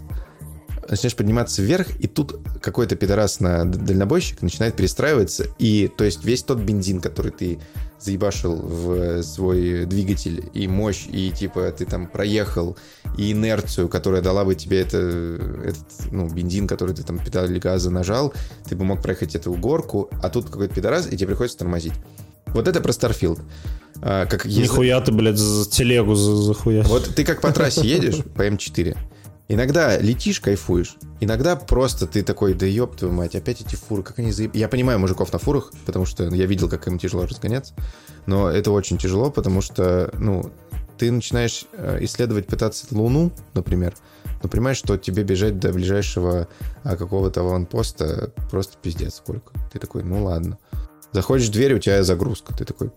начинаешь 0.90 1.16
подниматься 1.16 1.62
вверх, 1.62 1.88
и 2.00 2.08
тут 2.08 2.40
какой-то 2.62 2.96
пидорас 2.96 3.40
на 3.40 3.66
дальнобойщик 3.66 4.42
начинает 4.42 4.76
перестраиваться, 4.76 5.46
и 5.60 5.88
то 5.96 6.04
есть 6.04 6.24
весь 6.24 6.44
тот 6.44 6.60
бензин, 6.60 7.02
который 7.02 7.32
ты 7.32 7.60
заебашил 8.00 8.56
в 8.56 9.22
свой 9.24 9.86
двигатель, 9.86 10.50
и 10.54 10.68
мощь, 10.68 11.06
и 11.08 11.32
типа 11.32 11.72
ты 11.72 11.86
там 11.86 12.08
проехал, 12.08 12.78
и 13.18 13.34
инерцию, 13.34 13.90
которая 13.90 14.22
дала 14.22 14.46
бы 14.46 14.56
тебе 14.56 14.82
это, 14.82 14.98
этот, 14.98 16.12
ну, 16.12 16.28
бензин, 16.30 16.68
который 16.68 16.96
ты 16.96 17.04
там 17.04 17.20
педали 17.20 17.60
газа 17.60 17.90
нажал, 17.90 18.34
ты 18.68 18.76
бы 18.76 18.86
мог 18.86 19.02
проехать 19.02 19.36
эту 19.36 19.54
горку, 19.54 20.10
а 20.24 20.30
тут 20.30 20.46
какой-то 20.50 20.74
пидорас, 20.74 21.08
и 21.12 21.18
тебе 21.18 21.28
приходится 21.28 21.58
тормозить. 21.60 21.94
Вот 22.48 22.68
это 22.68 22.82
про 22.82 22.92
Starfield. 22.92 23.42
А, 24.02 24.26
как. 24.26 24.46
Нихуя 24.46 25.02
ты, 25.02 25.12
блядь, 25.12 25.38
за 25.38 25.70
телегу 25.70 26.16
захуя. 26.16 26.84
Вот 26.84 27.14
ты 27.16 27.24
как 27.24 27.42
по 27.42 27.52
трассе 27.52 27.82
едешь 27.82 28.24
по 28.36 28.48
М4, 28.48 28.98
Иногда 29.50 29.98
летишь, 29.98 30.40
кайфуешь. 30.40 30.96
Иногда 31.20 31.56
просто 31.56 32.06
ты 32.06 32.24
такой, 32.24 32.54
да 32.54 32.68
ёб 32.68 32.96
твою 32.96 33.14
мать, 33.14 33.36
опять 33.36 33.62
эти 33.62 33.76
фуры, 33.76 34.04
как 34.04 34.20
они 34.20 34.32
заеб... 34.32 34.56
Я 34.56 34.70
понимаю 34.70 35.00
мужиков 35.00 35.34
на 35.34 35.40
фурах, 35.40 35.72
потому 35.88 36.06
что 36.06 36.24
я 36.24 36.46
видел, 36.46 36.70
как 36.70 36.88
им 36.88 37.00
тяжело 37.00 37.26
разгоняться. 37.26 37.74
Но 38.28 38.48
это 38.48 38.70
очень 38.72 39.00
тяжело, 39.00 39.32
потому 39.32 39.62
что, 39.62 40.12
ну, 40.14 40.52
ты 41.00 41.12
начинаешь 41.12 41.66
э, 41.74 41.98
исследовать, 42.02 42.46
пытаться 42.46 42.86
Луну, 42.92 43.32
например, 43.56 43.96
но 44.44 44.50
понимаешь, 44.50 44.78
что 44.78 44.98
тебе 44.98 45.24
бежать 45.24 45.60
до 45.60 45.74
ближайшего 45.74 46.48
а, 46.84 46.96
какого-то 46.96 47.42
аванпоста 47.42 48.32
просто 48.52 48.78
пиздец 48.82 49.16
сколько. 49.16 49.52
Ты 49.74 49.80
такой, 49.80 50.04
ну 50.04 50.24
ладно. 50.24 50.58
Заходишь 51.12 51.48
в 51.48 51.52
дверь, 51.52 51.74
у 51.74 51.80
тебя 51.80 52.04
загрузка. 52.04 52.54
Ты 52.54 52.66
такой, 52.66 52.92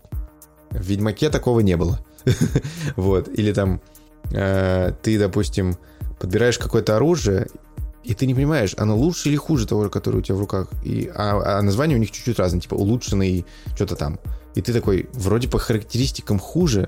в 0.69 0.81
Ведьмаке 0.81 1.29
такого 1.29 1.61
не 1.61 1.75
было. 1.77 1.99
Вот. 2.95 3.27
Или 3.27 3.51
там 3.51 3.81
э, 4.31 4.93
ты, 5.01 5.19
допустим, 5.19 5.77
подбираешь 6.23 6.57
какое-то 6.57 6.95
оружие, 6.95 7.47
и 8.05 8.13
ты 8.13 8.25
не 8.25 8.33
понимаешь, 8.33 8.73
оно 8.77 8.95
лучше 8.95 9.27
или 9.27 9.35
хуже 9.35 9.67
того, 9.67 9.89
которое 9.89 10.19
у 10.19 10.21
тебя 10.21 10.35
в 10.35 10.39
руках. 10.39 10.69
И, 10.81 11.11
а, 11.13 11.57
а 11.59 11.61
название 11.61 11.97
у 11.97 11.99
них 11.99 12.11
чуть-чуть 12.11 12.39
разное, 12.39 12.61
типа 12.61 12.75
улучшенный 12.75 13.45
что-то 13.75 13.97
там. 13.97 14.21
И 14.55 14.61
ты 14.61 14.71
такой, 14.71 15.09
вроде 15.11 15.49
по 15.49 15.59
характеристикам 15.59 16.39
хуже, 16.39 16.87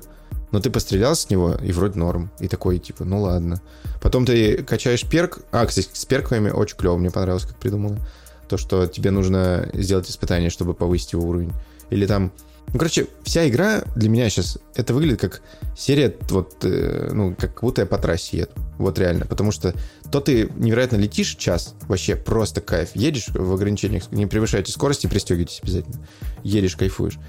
но 0.53 0.61
ты 0.61 0.69
пострелял 0.69 1.17
с 1.17 1.29
него, 1.29 1.55
и 1.55 1.73
вроде 1.73 1.99
норм. 1.99 2.31
И 2.39 2.47
такой, 2.47 2.79
типа, 2.79 3.03
ну 3.03 3.23
ладно. 3.23 3.61
Потом 4.01 4.25
ты 4.25 4.63
качаешь 4.63 5.03
перк. 5.03 5.39
А, 5.51 5.65
кстати, 5.65 5.89
с 5.91 6.05
перками 6.05 6.49
очень 6.49 6.77
клево, 6.77 6.95
мне 6.95 7.11
понравилось, 7.11 7.43
как 7.43 7.57
придумано. 7.57 7.99
То, 8.47 8.55
что 8.55 8.87
тебе 8.87 9.11
нужно 9.11 9.69
сделать 9.73 10.09
испытание, 10.09 10.49
чтобы 10.49 10.73
повысить 10.73 11.11
его 11.11 11.27
уровень. 11.27 11.51
Или 11.89 12.05
там... 12.05 12.31
Ну, 12.67 12.79
короче, 12.79 13.07
вся 13.23 13.49
игра 13.49 13.83
для 13.97 14.07
меня 14.07 14.29
сейчас... 14.29 14.59
Это 14.75 14.93
выглядит 14.93 15.19
как 15.19 15.41
серия, 15.77 16.15
вот, 16.29 16.55
э, 16.63 17.09
ну, 17.11 17.35
как 17.37 17.59
будто 17.59 17.81
я 17.81 17.85
по 17.85 17.97
трассе 17.97 18.37
еду. 18.37 18.53
Вот 18.77 18.99
реально. 18.99 19.26
Потому 19.26 19.52
что 19.52 19.73
то 20.11 20.19
ты 20.19 20.49
невероятно 20.56 20.97
летишь 20.97 21.35
час, 21.35 21.76
вообще 21.88 22.15
просто 22.15 22.61
кайф. 22.61 22.89
Едешь 22.95 23.27
в 23.30 23.53
ограничениях, 23.53 24.11
не 24.11 24.26
превышайте 24.26 24.72
скорости, 24.72 25.07
пристегивайтесь 25.07 25.60
обязательно. 25.64 26.06
Едешь, 26.43 26.76
кайфуешь 26.76 27.19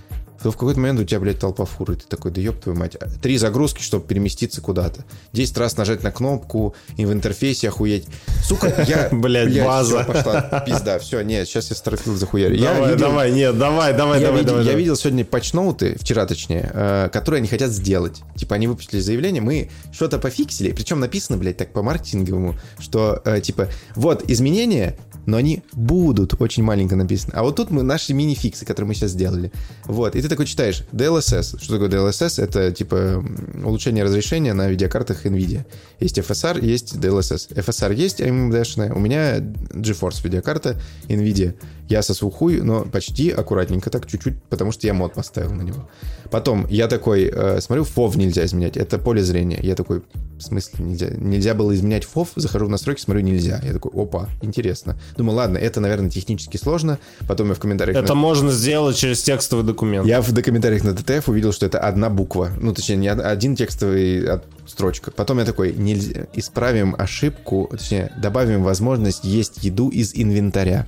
то 0.46 0.52
в 0.52 0.56
какой-то 0.56 0.78
момент 0.78 1.00
у 1.00 1.04
тебя, 1.04 1.18
блядь, 1.18 1.40
толпа 1.40 1.64
фуры. 1.64 1.96
Ты 1.96 2.06
такой, 2.06 2.30
да 2.30 2.40
ёб 2.40 2.60
твою 2.60 2.78
мать. 2.78 2.96
Три 3.20 3.36
загрузки, 3.36 3.82
чтобы 3.82 4.06
переместиться 4.06 4.60
куда-то. 4.60 5.04
Десять 5.32 5.58
раз 5.58 5.76
нажать 5.76 6.04
на 6.04 6.12
кнопку 6.12 6.76
и 6.96 7.04
в 7.04 7.12
интерфейсе 7.12 7.66
охуеть. 7.68 8.06
Сука, 8.44 8.72
я... 8.86 9.08
Блядь, 9.10 9.60
база. 9.64 10.04
Пошла 10.04 10.62
пизда. 10.64 11.00
Все, 11.00 11.22
нет, 11.22 11.48
сейчас 11.48 11.70
я 11.70 11.74
Starfield 11.74 12.14
захуярю. 12.14 12.60
Давай, 12.60 12.94
давай, 12.94 13.32
нет, 13.32 13.58
давай, 13.58 13.92
давай, 13.92 14.20
давай. 14.20 14.64
Я 14.64 14.74
видел 14.74 14.94
сегодня 14.94 15.24
патчноуты, 15.24 15.98
вчера 15.98 16.26
точнее, 16.26 16.70
э, 16.72 17.08
которые 17.12 17.38
они 17.38 17.48
хотят 17.48 17.72
сделать. 17.72 18.22
Типа 18.36 18.54
они 18.54 18.68
выпустили 18.68 19.00
заявление, 19.00 19.42
мы 19.42 19.70
что-то 19.92 20.20
пофиксили, 20.20 20.70
причем 20.70 21.00
написано, 21.00 21.38
блядь, 21.38 21.56
так 21.56 21.72
по 21.72 21.82
маркетинговому, 21.82 22.54
что 22.78 23.20
э, 23.24 23.40
типа 23.40 23.68
вот 23.96 24.30
изменения, 24.30 24.96
но 25.26 25.36
они 25.36 25.62
будут 25.72 26.40
очень 26.40 26.62
маленько 26.62 26.96
написаны. 26.96 27.32
А 27.34 27.42
вот 27.42 27.56
тут 27.56 27.70
мы 27.70 27.82
наши 27.82 28.14
мини-фиксы, 28.14 28.64
которые 28.64 28.88
мы 28.88 28.94
сейчас 28.94 29.10
сделали. 29.10 29.52
Вот, 29.84 30.16
и 30.16 30.22
ты 30.22 30.28
такой 30.28 30.46
читаешь 30.46 30.84
DLSS. 30.92 31.62
Что 31.62 31.78
такое 31.78 31.88
DLSS? 31.88 32.42
Это 32.42 32.72
типа 32.72 33.24
улучшение 33.64 34.04
разрешения 34.04 34.54
на 34.54 34.68
видеокартах 34.68 35.26
NVIDIA. 35.26 35.64
Есть 36.00 36.18
FSR, 36.18 36.64
есть 36.64 36.94
DLSS. 36.94 37.54
FSR 37.54 37.94
есть 37.94 38.20
AMD-шная, 38.20 38.92
у 38.92 38.98
меня 38.98 39.38
GeForce 39.38 40.22
видеокарта 40.22 40.80
NVIDIA. 41.08 41.54
Я 41.88 42.02
сосу 42.02 42.34
но 42.40 42.84
почти 42.84 43.30
аккуратненько 43.30 43.90
так, 43.90 44.06
чуть-чуть, 44.06 44.42
потому 44.44 44.72
что 44.72 44.86
я 44.86 44.94
мод 44.94 45.14
поставил 45.14 45.52
на 45.52 45.62
него. 45.62 45.88
Потом 46.30 46.66
я 46.68 46.88
такой, 46.88 47.30
э, 47.32 47.60
смотрю, 47.60 47.84
FOV 47.84 48.18
нельзя 48.18 48.44
изменять, 48.44 48.76
это 48.76 48.98
поле 48.98 49.22
зрения. 49.22 49.58
Я 49.62 49.74
такой, 49.76 50.02
в 50.38 50.42
смысле 50.42 50.84
нельзя? 50.84 51.08
Нельзя 51.16 51.54
было 51.54 51.74
изменять 51.74 52.06
FOV, 52.12 52.28
захожу 52.36 52.66
в 52.66 52.68
настройки, 52.68 53.00
смотрю, 53.00 53.22
нельзя. 53.22 53.60
Я 53.62 53.72
такой, 53.72 53.92
опа, 53.94 54.28
интересно. 54.42 54.98
Думаю, 55.16 55.36
ладно, 55.36 55.58
это, 55.58 55.80
наверное, 55.80 56.10
технически 56.10 56.56
сложно. 56.56 56.98
Потом 57.26 57.48
я 57.48 57.54
в 57.54 57.58
комментариях... 57.58 57.96
Это 57.96 58.14
можно 58.14 58.50
сделать 58.50 58.96
через 58.96 59.22
текстовый 59.22 59.64
документ. 59.64 60.06
Я 60.06 60.20
в 60.20 60.34
комментариях 60.42 60.84
на 60.84 60.92
ДТФ 60.92 61.28
увидел, 61.28 61.52
что 61.52 61.66
это 61.66 61.78
одна 61.78 62.10
буква. 62.10 62.50
Ну, 62.60 62.74
точнее, 62.74 62.96
не 62.96 63.08
один 63.08 63.56
текстовый 63.56 64.28
от- 64.28 64.44
строчка. 64.66 65.10
Потом 65.10 65.38
я 65.38 65.44
такой, 65.44 65.72
нельзя, 65.72 66.26
исправим 66.34 66.94
ошибку, 66.98 67.68
точнее, 67.70 68.12
добавим 68.18 68.62
возможность 68.62 69.24
есть 69.24 69.64
еду 69.64 69.88
из 69.88 70.12
инвентаря. 70.14 70.86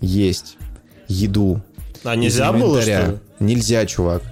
Есть 0.00 0.56
еду. 1.08 1.62
А 2.04 2.14
из 2.14 2.20
нельзя 2.20 2.52
было, 2.52 2.82
что 2.82 3.06
ли? 3.06 3.18
Нельзя, 3.38 3.86
чувак. 3.86 4.22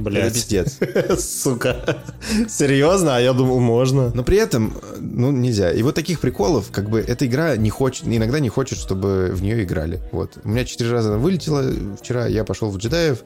Это 0.00 0.10
Блядь. 0.10 0.34
пиздец. 0.34 0.78
Сука. 1.18 2.02
Серьезно? 2.48 3.16
А 3.16 3.20
я 3.20 3.32
думал, 3.32 3.60
можно. 3.60 4.10
Но 4.14 4.22
при 4.22 4.38
этом, 4.38 4.76
ну, 4.98 5.30
нельзя. 5.30 5.70
И 5.72 5.82
вот 5.82 5.94
таких 5.94 6.20
приколов, 6.20 6.70
как 6.70 6.90
бы, 6.90 7.00
эта 7.00 7.26
игра 7.26 7.56
не 7.56 7.70
хочет, 7.70 8.06
иногда 8.06 8.40
не 8.40 8.48
хочет, 8.48 8.78
чтобы 8.78 9.30
в 9.32 9.42
нее 9.42 9.62
играли. 9.62 10.00
Вот. 10.12 10.38
У 10.44 10.48
меня 10.48 10.64
четыре 10.64 10.90
раза 10.90 11.10
она 11.10 11.18
вылетела 11.18 11.64
вчера, 12.00 12.26
я 12.26 12.44
пошел 12.44 12.70
в 12.70 12.78
джедаев, 12.78 13.24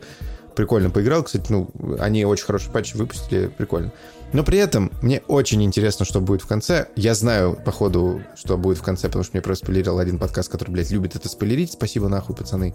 прикольно 0.54 0.90
поиграл, 0.90 1.22
кстати, 1.22 1.46
ну, 1.50 1.70
они 1.98 2.24
очень 2.24 2.44
хороший 2.44 2.70
патч 2.70 2.94
выпустили, 2.94 3.48
прикольно. 3.48 3.92
Но 4.32 4.42
при 4.42 4.58
этом 4.58 4.90
мне 5.00 5.22
очень 5.28 5.62
интересно, 5.62 6.04
что 6.04 6.20
будет 6.20 6.42
в 6.42 6.46
конце. 6.46 6.88
Я 6.96 7.14
знаю, 7.14 7.56
по 7.64 7.70
ходу, 7.70 8.20
что 8.36 8.56
будет 8.56 8.78
в 8.78 8.82
конце, 8.82 9.06
потому 9.06 9.22
что 9.22 9.34
мне 9.34 9.42
просто 9.42 9.66
спойлерил 9.66 9.98
один 9.98 10.18
подкаст, 10.18 10.50
который, 10.50 10.70
блядь, 10.70 10.90
любит 10.90 11.14
это 11.14 11.28
спойлерить. 11.28 11.72
Спасибо 11.72 12.08
нахуй, 12.08 12.34
пацаны. 12.34 12.74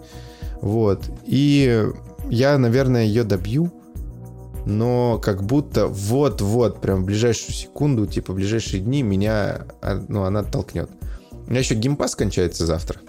Вот. 0.62 1.04
И 1.26 1.86
я, 2.30 2.56
наверное, 2.56 3.04
ее 3.04 3.24
добью 3.24 3.72
но 4.66 5.18
как 5.18 5.42
будто 5.42 5.86
вот-вот, 5.86 6.80
прям 6.80 7.02
в 7.02 7.06
ближайшую 7.06 7.52
секунду, 7.52 8.06
типа 8.06 8.32
в 8.32 8.36
ближайшие 8.36 8.80
дни 8.80 9.02
меня, 9.02 9.66
а, 9.82 10.04
ну, 10.08 10.24
она 10.24 10.40
оттолкнет. 10.40 10.90
У 11.46 11.50
меня 11.50 11.60
еще 11.60 11.74
Game 11.74 11.94
Pass 11.94 12.14
кончается 12.14 12.66
завтра. 12.66 13.00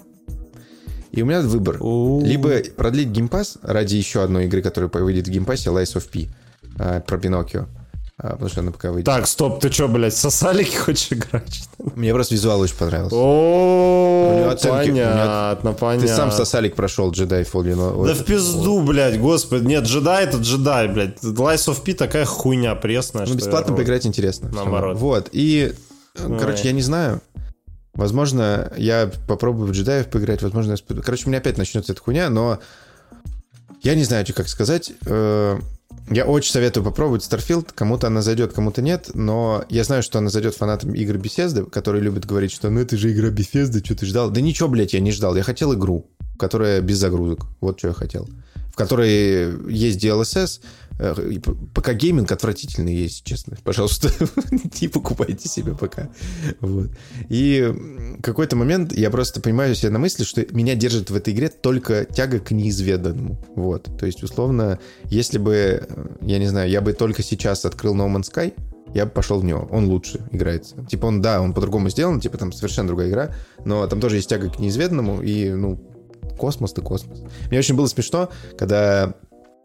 И 1.12 1.22
у 1.22 1.26
меня 1.26 1.42
выбор. 1.42 1.78
Либо 2.24 2.62
продлить 2.76 3.10
Game 3.10 3.34
Pass 3.34 3.58
ради 3.62 3.96
еще 3.96 4.24
одной 4.24 4.46
игры, 4.46 4.62
которая 4.62 4.90
выйдет 4.90 5.28
в 5.28 5.32
Game 5.32 5.47
Pass 5.47 5.62
е, 5.62 5.70
Lies 5.70 5.96
of 5.96 6.10
P, 6.10 6.30
а, 6.80 7.02
про 7.02 7.18
Пиноккио. 7.18 7.68
А, 8.24 8.34
потому 8.34 8.50
что 8.50 8.60
она 8.60 8.72
пока 8.72 8.92
выйдет. 8.92 9.08
Так, 9.08 9.26
стоп, 9.26 9.60
ты 9.60 9.72
что, 9.72 9.88
блядь, 9.88 10.16
соулслайки 10.16 10.76
хочешь 10.76 11.12
играть? 11.12 11.68
Мне 11.96 12.14
просто 12.14 12.36
визуал 12.36 12.60
очень 12.60 12.76
понравился. 12.76 13.16
О, 13.18 14.56
понятно, 14.62 15.74
понятно. 15.74 16.08
Ты 16.08 16.14
сам 16.14 16.32
сосалик 16.32 16.76
прошел, 16.76 17.10
джедай 17.10 17.42
Fallen 17.42 18.06
Да 18.06 18.14
в 18.14 18.24
пизду, 18.24 18.82
блядь, 18.82 19.20
господи. 19.20 19.66
Нет, 19.66 19.86
джедай 19.86 20.26
это 20.26 20.38
джедай, 20.38 20.88
блядь. 20.88 21.18
Lies 21.24 21.68
of 21.68 21.84
P 21.84 21.96
такая 21.96 22.26
хуйня 22.26 22.76
пресная. 22.76 23.26
Ну, 23.26 23.34
бесплатно 23.34 23.76
поиграть 23.76 24.06
интересно. 24.06 24.52
Наоборот. 24.54 24.98
Вот. 25.00 25.30
И, 25.32 25.74
э, 26.16 26.38
короче, 26.40 26.68
я 26.68 26.74
не 26.74 26.84
знаю. 26.84 27.22
Возможно, 27.96 28.72
я 28.78 29.10
попробую 29.28 29.68
в 29.68 29.72
джедаев 29.72 30.08
поиграть. 30.08 30.44
Возможно, 30.44 30.74
я... 30.74 31.02
Короче, 31.02 31.26
у 31.26 31.30
меня 31.30 31.40
опять 31.40 31.58
начнется 31.58 31.92
эта 31.94 32.02
хуйня, 32.02 32.30
но 32.30 32.60
я 33.82 33.96
не 33.96 34.04
знаю, 34.04 34.26
что 34.26 34.36
как 34.36 34.48
сказать. 34.48 34.94
Я 36.10 36.26
очень 36.26 36.52
советую 36.52 36.84
попробовать 36.84 37.24
Starfield. 37.24 37.70
Кому-то 37.74 38.08
она 38.08 38.22
зайдет, 38.22 38.54
кому-то 38.54 38.82
нет. 38.82 39.12
Но 39.14 39.64
я 39.70 39.84
знаю, 39.84 40.04
что 40.04 40.20
она 40.20 40.30
зайдет 40.30 40.56
фанатам 40.56 40.94
игр 40.94 41.16
Bethesda, 41.16 41.70
которые 41.70 42.02
любят 42.02 42.26
говорить, 42.26 42.52
что 42.52 42.70
ну 42.70 42.82
это 42.82 42.98
же 42.98 43.12
игра 43.12 43.30
Bethesda, 43.30 43.84
что 43.84 43.96
ты 43.96 44.06
ждал? 44.06 44.30
Да 44.30 44.42
ничего, 44.42 44.68
блядь, 44.68 44.94
я 44.94 45.00
не 45.00 45.12
ждал. 45.12 45.36
Я 45.36 45.44
хотел 45.44 45.74
игру, 45.74 46.10
которая 46.38 46.82
без 46.82 46.98
загрузок. 46.98 47.46
Вот 47.62 47.80
что 47.80 47.90
я 47.90 47.94
хотел. 47.94 48.28
В 48.72 48.76
которой 48.76 49.72
есть 49.72 50.04
DLSS. 50.04 50.62
Э, 51.02 51.16
и 51.32 51.40
п- 51.40 51.56
ПК 51.74 51.94
гейминг 51.94 52.32
отвратительный, 52.32 52.96
если 52.96 53.24
честно. 53.24 53.58
Пожалуйста, 53.64 54.10
не 54.82 54.88
покупайте 54.88 55.50
себе 55.50 55.74
ПК. 55.74 56.10
Вот. 56.60 56.92
И 57.28 57.74
какой-то 58.22 58.56
момент 58.56 58.94
я 58.94 59.10
просто 59.10 59.42
понимаю 59.42 59.74
себя 59.74 59.90
на 59.90 59.98
мысли, 59.98 60.24
что 60.24 60.46
меня 60.52 60.76
держит 60.76 61.10
в 61.10 61.16
этой 61.16 61.34
игре 61.34 61.50
только 61.50 62.06
тяга 62.06 62.40
к 62.40 62.52
неизведанному. 62.52 63.44
Вот. 63.56 63.90
То 63.98 64.06
есть, 64.06 64.22
условно, 64.22 64.80
если 65.06 65.40
бы, 65.40 65.54
э, 65.90 66.08
я 66.22 66.38
не 66.38 66.48
знаю, 66.48 66.70
я 66.70 66.82
бы 66.82 66.94
только 66.94 67.24
сейчас 67.24 67.66
открыл 67.66 67.96
No 67.96 68.08
Man's 68.08 68.32
Sky, 68.32 68.54
я 68.94 69.06
бы 69.06 69.12
пошел 69.12 69.40
в 69.40 69.44
него. 69.44 69.68
Он 69.72 69.86
лучше 69.88 70.20
играется. 70.32 70.86
Типа 70.86 71.08
он, 71.08 71.22
да, 71.22 71.42
он 71.42 71.54
по-другому 71.54 71.90
сделан, 71.90 72.20
типа 72.20 72.38
там 72.38 72.52
совершенно 72.52 72.88
другая 72.90 73.10
игра, 73.10 73.36
но 73.66 73.88
там 73.88 74.00
тоже 74.00 74.18
есть 74.18 74.30
тяга 74.30 74.52
к 74.52 74.60
неизведанному, 74.60 75.24
и, 75.24 75.50
ну, 75.50 75.82
космос 76.38 76.74
ты 76.74 76.82
космос. 76.84 77.24
Мне 77.50 77.58
очень 77.58 77.76
было 77.76 77.88
смешно, 77.88 78.30
когда 78.58 79.16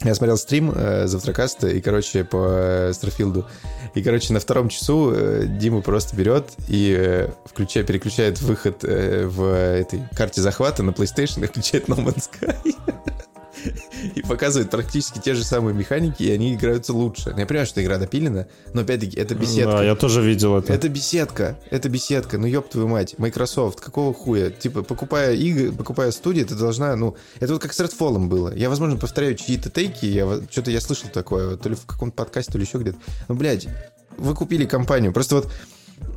я 0.04 0.14
смотрел 0.14 0.36
стрим 0.36 0.72
э, 0.74 1.06
завтракаста, 1.06 1.68
и, 1.68 1.80
короче, 1.80 2.24
по 2.24 2.46
э, 2.48 2.92
Старфилду. 2.92 3.46
И, 3.94 4.02
короче, 4.02 4.32
на 4.32 4.40
втором 4.40 4.68
часу 4.68 5.12
э, 5.14 5.46
Дима 5.46 5.80
просто 5.80 6.14
берет 6.16 6.50
и 6.68 6.94
э, 6.98 7.30
включая, 7.46 7.82
переключает 7.82 8.40
выход 8.40 8.84
э, 8.84 9.26
в 9.26 9.54
этой 9.54 10.02
карте 10.14 10.42
захвата 10.42 10.82
на 10.82 10.90
PlayStation 10.90 11.44
и 11.44 11.46
включает 11.46 11.88
No 11.88 11.96
Man's 11.96 12.28
Sky. 12.30 12.74
И 14.14 14.22
показывает 14.22 14.70
практически 14.70 15.18
те 15.18 15.34
же 15.34 15.44
самые 15.44 15.74
механики, 15.74 16.22
и 16.22 16.30
они 16.30 16.54
играются 16.54 16.92
лучше. 16.92 17.34
Я 17.36 17.46
понимаю, 17.46 17.66
что 17.66 17.82
игра 17.82 17.98
допилена, 17.98 18.46
но 18.72 18.82
опять-таки 18.82 19.16
это 19.16 19.34
беседка. 19.34 19.78
Да, 19.78 19.84
я 19.84 19.94
тоже 19.94 20.22
видел 20.22 20.56
это. 20.56 20.72
Это 20.72 20.88
беседка, 20.88 21.58
это 21.70 21.88
беседка, 21.88 22.38
ну 22.38 22.46
ёб 22.46 22.68
твою 22.68 22.88
мать, 22.88 23.14
Microsoft, 23.18 23.80
какого 23.80 24.14
хуя? 24.14 24.50
Типа, 24.50 24.82
покупая 24.82 25.34
игры, 25.34 25.72
покупая 25.72 26.10
студии, 26.10 26.42
ты 26.42 26.54
должна, 26.54 26.94
ну, 26.96 27.16
это 27.40 27.52
вот 27.52 27.62
как 27.62 27.72
с 27.72 27.80
Redfall 27.80 28.18
было. 28.26 28.54
Я, 28.54 28.68
возможно, 28.68 28.96
повторяю 28.96 29.34
чьи-то 29.34 29.70
тейки, 29.70 30.06
я, 30.06 30.40
что-то 30.50 30.70
я 30.70 30.80
слышал 30.80 31.08
такое, 31.12 31.56
то 31.56 31.68
ли 31.68 31.74
в 31.74 31.86
каком-то 31.86 32.16
подкасте, 32.16 32.52
то 32.52 32.58
ли 32.58 32.64
еще 32.64 32.78
где-то. 32.78 32.98
Ну, 33.28 33.34
блядь, 33.34 33.68
вы 34.16 34.34
купили 34.34 34.64
компанию, 34.64 35.12
просто 35.12 35.36
вот 35.36 35.52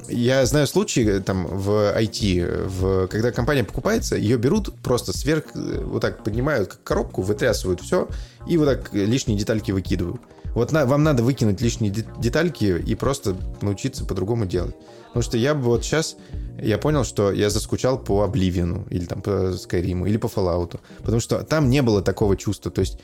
я 0.07 0.45
знаю 0.45 0.67
случаи 0.67 1.17
э, 1.17 1.19
там 1.19 1.45
в 1.45 1.69
IT, 1.97 2.67
в, 2.67 3.07
когда 3.07 3.31
компания 3.31 3.63
покупается, 3.63 4.15
ее 4.15 4.37
берут 4.37 4.73
просто 4.81 5.15
сверх, 5.17 5.45
э, 5.55 5.81
вот 5.83 6.01
так 6.01 6.23
поднимают 6.23 6.69
как 6.69 6.83
коробку, 6.83 7.21
вытрясывают 7.21 7.81
все 7.81 8.07
и 8.47 8.57
вот 8.57 8.65
так 8.65 8.93
лишние 8.93 9.37
детальки 9.37 9.71
выкидывают. 9.71 10.21
Вот 10.55 10.71
на- 10.71 10.85
вам 10.85 11.03
надо 11.03 11.23
выкинуть 11.23 11.61
лишние 11.61 11.91
де- 11.91 12.05
детальки 12.17 12.65
и 12.85 12.95
просто 12.95 13.35
научиться 13.61 14.05
по-другому 14.05 14.45
делать. 14.45 14.75
Потому 15.07 15.23
что 15.23 15.37
я 15.37 15.53
бы 15.55 15.61
вот 15.61 15.83
сейчас, 15.83 16.17
я 16.61 16.77
понял, 16.77 17.03
что 17.03 17.31
я 17.31 17.49
заскучал 17.49 17.97
по 17.97 18.23
Обливину, 18.23 18.85
или 18.91 19.05
там 19.05 19.21
по 19.21 19.53
Скайриму, 19.53 20.05
или 20.05 20.17
по 20.17 20.27
Fallout. 20.27 20.79
Потому 20.99 21.19
что 21.19 21.43
там 21.43 21.69
не 21.69 21.81
было 21.81 22.01
такого 22.03 22.35
чувства. 22.37 22.71
То 22.71 22.81
есть 22.81 22.99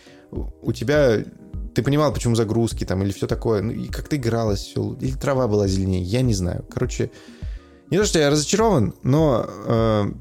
у 0.61 0.71
тебя 0.71 1.23
ты 1.73 1.83
понимал, 1.83 2.13
почему 2.13 2.35
загрузки 2.35 2.85
там 2.85 3.03
или 3.03 3.11
все 3.11 3.27
такое, 3.27 3.61
ну 3.61 3.71
и 3.71 3.87
как-то 3.87 4.15
игралось 4.15 4.59
все, 4.59 4.97
или 5.01 5.11
трава 5.11 5.47
была 5.47 5.67
зеленее, 5.67 6.01
я 6.01 6.21
не 6.21 6.33
знаю. 6.33 6.65
Короче, 6.71 7.11
не 7.91 7.97
то, 7.97 8.05
что 8.05 8.19
я 8.19 8.29
разочарован, 8.29 8.93
но 9.03 9.45
э, 9.47 10.11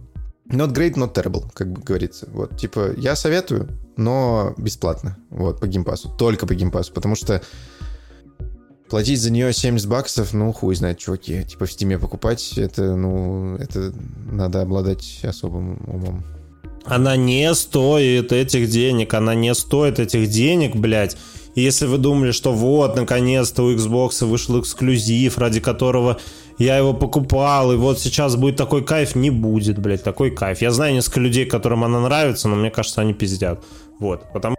Not 0.46 0.72
great, 0.72 0.94
not 0.94 1.14
terrible, 1.14 1.50
как 1.54 1.72
говорится. 1.72 2.28
Вот, 2.30 2.58
типа, 2.58 2.92
я 2.98 3.16
советую, 3.16 3.68
но 3.96 4.54
бесплатно. 4.58 5.16
Вот, 5.30 5.58
по 5.58 5.66
геймпасу. 5.66 6.10
Только 6.18 6.46
по 6.46 6.54
геймпасу, 6.54 6.92
потому 6.92 7.14
что 7.14 7.42
платить 8.90 9.22
за 9.22 9.30
нее 9.30 9.54
70 9.54 9.88
баксов, 9.88 10.34
ну, 10.34 10.52
хуй 10.52 10.74
знает, 10.74 10.98
чуваки. 10.98 11.44
Типа 11.44 11.64
в 11.64 11.72
стиме 11.72 11.98
покупать, 11.98 12.58
это, 12.58 12.94
ну, 12.94 13.56
это 13.56 13.94
надо 14.30 14.60
обладать 14.60 15.20
особым 15.24 15.82
умом. 15.86 16.24
Она 16.84 17.16
не 17.16 17.54
стоит 17.54 18.32
этих 18.32 18.68
денег, 18.68 19.14
она 19.14 19.34
не 19.34 19.54
стоит 19.54 19.98
этих 19.98 20.28
денег, 20.28 20.76
блядь. 20.76 21.16
И 21.54 21.62
если 21.62 21.86
вы 21.86 21.98
думали, 21.98 22.32
что 22.32 22.52
вот, 22.52 22.96
наконец-то 22.96 23.62
у 23.62 23.72
Xbox 23.72 24.24
вышел 24.24 24.60
эксклюзив, 24.60 25.38
ради 25.38 25.60
которого 25.60 26.18
я 26.58 26.76
его 26.76 26.92
покупал, 26.92 27.72
и 27.72 27.76
вот 27.76 28.00
сейчас 28.00 28.36
будет 28.36 28.56
такой 28.56 28.84
кайф, 28.84 29.14
не 29.14 29.30
будет, 29.30 29.78
блядь, 29.78 30.02
такой 30.02 30.30
кайф. 30.30 30.62
Я 30.62 30.72
знаю 30.72 30.94
несколько 30.94 31.20
людей, 31.20 31.46
которым 31.46 31.84
она 31.84 32.00
нравится, 32.00 32.48
но 32.48 32.56
мне 32.56 32.70
кажется, 32.70 33.00
они 33.00 33.14
пиздят. 33.14 33.62
Вот, 34.00 34.24
потому 34.32 34.56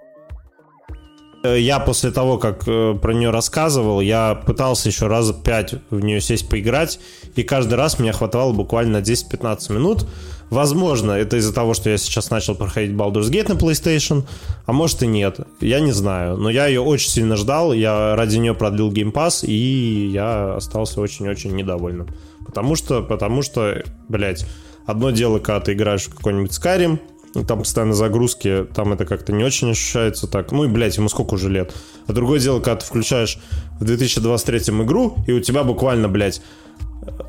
я 1.53 1.79
после 1.79 2.11
того, 2.11 2.37
как 2.37 2.67
э, 2.67 2.95
про 2.99 3.13
нее 3.13 3.29
рассказывал, 3.29 4.01
я 4.01 4.35
пытался 4.35 4.89
еще 4.89 5.07
раз 5.07 5.31
пять 5.31 5.75
в 5.89 5.99
нее 5.99 6.21
сесть 6.21 6.49
поиграть, 6.49 6.99
и 7.35 7.43
каждый 7.43 7.75
раз 7.75 7.99
меня 7.99 8.13
хватало 8.13 8.51
буквально 8.53 8.97
10-15 8.97 9.73
минут. 9.73 10.07
Возможно, 10.49 11.11
это 11.11 11.37
из-за 11.37 11.53
того, 11.53 11.73
что 11.73 11.89
я 11.89 11.97
сейчас 11.97 12.29
начал 12.29 12.55
проходить 12.55 12.91
Baldur's 12.91 13.31
Gate 13.31 13.53
на 13.53 13.57
PlayStation, 13.57 14.23
а 14.65 14.73
может 14.73 15.01
и 15.03 15.07
нет, 15.07 15.39
я 15.59 15.79
не 15.79 15.91
знаю. 15.91 16.37
Но 16.37 16.49
я 16.49 16.67
ее 16.67 16.81
очень 16.81 17.09
сильно 17.09 17.35
ждал, 17.35 17.73
я 17.73 18.15
ради 18.15 18.37
нее 18.37 18.53
продлил 18.53 18.91
Game 18.91 19.11
Pass, 19.11 19.45
и 19.45 20.07
я 20.07 20.55
остался 20.55 21.01
очень-очень 21.01 21.55
недовольным. 21.55 22.07
Потому 22.45 22.75
что, 22.75 23.01
потому 23.01 23.41
что, 23.41 23.83
блядь, 24.07 24.45
одно 24.85 25.09
дело, 25.09 25.39
когда 25.39 25.61
ты 25.61 25.73
играешь 25.73 26.03
в 26.05 26.15
какой-нибудь 26.15 26.51
Skyrim, 26.51 26.99
там 27.43 27.59
постоянно 27.59 27.93
загрузки, 27.93 28.65
там 28.73 28.93
это 28.93 29.05
как-то 29.05 29.33
не 29.33 29.43
очень 29.43 29.71
ощущается 29.71 30.27
так. 30.27 30.51
Ну 30.51 30.63
и, 30.63 30.67
блядь, 30.67 30.95
ему 30.95 31.09
сколько 31.09 31.33
уже 31.33 31.49
лет. 31.49 31.73
А 32.07 32.13
другое 32.13 32.39
дело, 32.39 32.59
когда 32.59 32.77
ты 32.77 32.85
включаешь 32.85 33.39
в 33.79 33.83
2023 33.83 34.73
игру, 34.83 35.17
и 35.27 35.33
у 35.33 35.41
тебя 35.41 35.63
буквально, 35.63 36.07
блядь, 36.07 36.41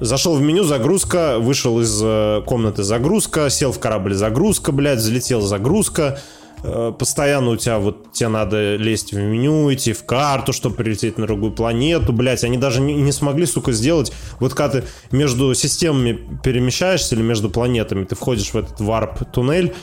Зашел 0.00 0.36
в 0.36 0.40
меню, 0.40 0.64
загрузка, 0.64 1.38
вышел 1.38 1.80
из 1.80 2.00
э, 2.02 2.42
комнаты 2.46 2.82
загрузка, 2.82 3.50
сел 3.50 3.72
в 3.72 3.78
корабль 3.78 4.14
загрузка, 4.14 4.72
блядь, 4.72 5.00
залетел 5.00 5.40
загрузка. 5.40 6.18
Э, 6.62 6.92
постоянно 6.98 7.50
у 7.50 7.56
тебя 7.56 7.78
вот 7.78 8.12
тебе 8.12 8.28
надо 8.28 8.76
лезть 8.76 9.12
в 9.12 9.16
меню, 9.16 9.72
идти 9.72 9.92
в 9.92 10.04
карту, 10.04 10.52
чтобы 10.52 10.76
прилететь 10.76 11.18
на 11.18 11.26
другую 11.26 11.52
планету, 11.52 12.12
блядь. 12.12 12.44
Они 12.44 12.56
даже 12.56 12.80
не, 12.80 12.94
не 12.94 13.12
смогли, 13.12 13.46
сука, 13.46 13.72
сделать. 13.72 14.12
Вот 14.40 14.54
когда 14.54 14.80
ты 14.80 14.86
между 15.10 15.54
системами 15.54 16.18
перемещаешься 16.42 17.14
или 17.14 17.22
между 17.22 17.50
планетами, 17.50 18.04
ты 18.04 18.14
входишь 18.14 18.52
в 18.52 18.56
этот 18.56 18.80
варп-туннель, 18.80 19.74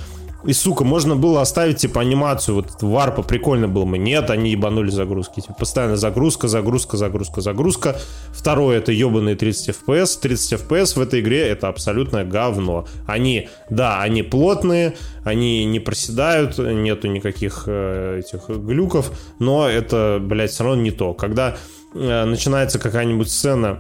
и, 0.46 0.54
сука, 0.54 0.84
можно 0.84 1.16
было 1.16 1.42
оставить, 1.42 1.78
типа, 1.78 2.02
анимацию, 2.02 2.56
вот 2.56 2.82
варпа 2.82 3.24
прикольно 3.24 3.68
было 3.68 3.86
бы. 3.86 3.98
Нет, 3.98 4.30
они 4.30 4.52
ебанули 4.52 4.90
загрузки. 4.90 5.40
Типа, 5.40 5.56
постоянно 5.58 5.96
загрузка, 5.96 6.48
загрузка, 6.48 6.98
загрузка, 6.98 7.42
загрузка. 7.42 7.96
Второе, 8.32 8.80
это 8.80 8.92
ебаные 8.92 9.36
30 9.36 9.70
FPS. 9.70 10.20
30 10.22 10.54
FPS 10.62 10.96
в 10.96 11.02
этой 11.02 11.22
игре 11.22 11.48
это 11.48 11.70
абсолютное 11.70 12.26
говно. 12.26 12.86
Они, 13.08 13.48
да, 13.70 14.02
они 14.02 14.22
плотные, 14.22 14.96
они 15.24 15.64
не 15.66 15.80
проседают, 15.80 16.58
нету 16.58 17.08
никаких 17.08 17.64
э, 17.68 18.20
этих 18.20 18.50
глюков, 18.50 19.12
но 19.40 19.70
это, 19.70 20.20
блядь, 20.22 20.52
все 20.52 20.66
равно 20.66 20.82
не 20.82 20.92
то. 20.92 21.14
Когда 21.14 21.56
э, 21.94 22.26
начинается 22.26 22.80
какая-нибудь 22.80 23.30
сцена 23.30 23.80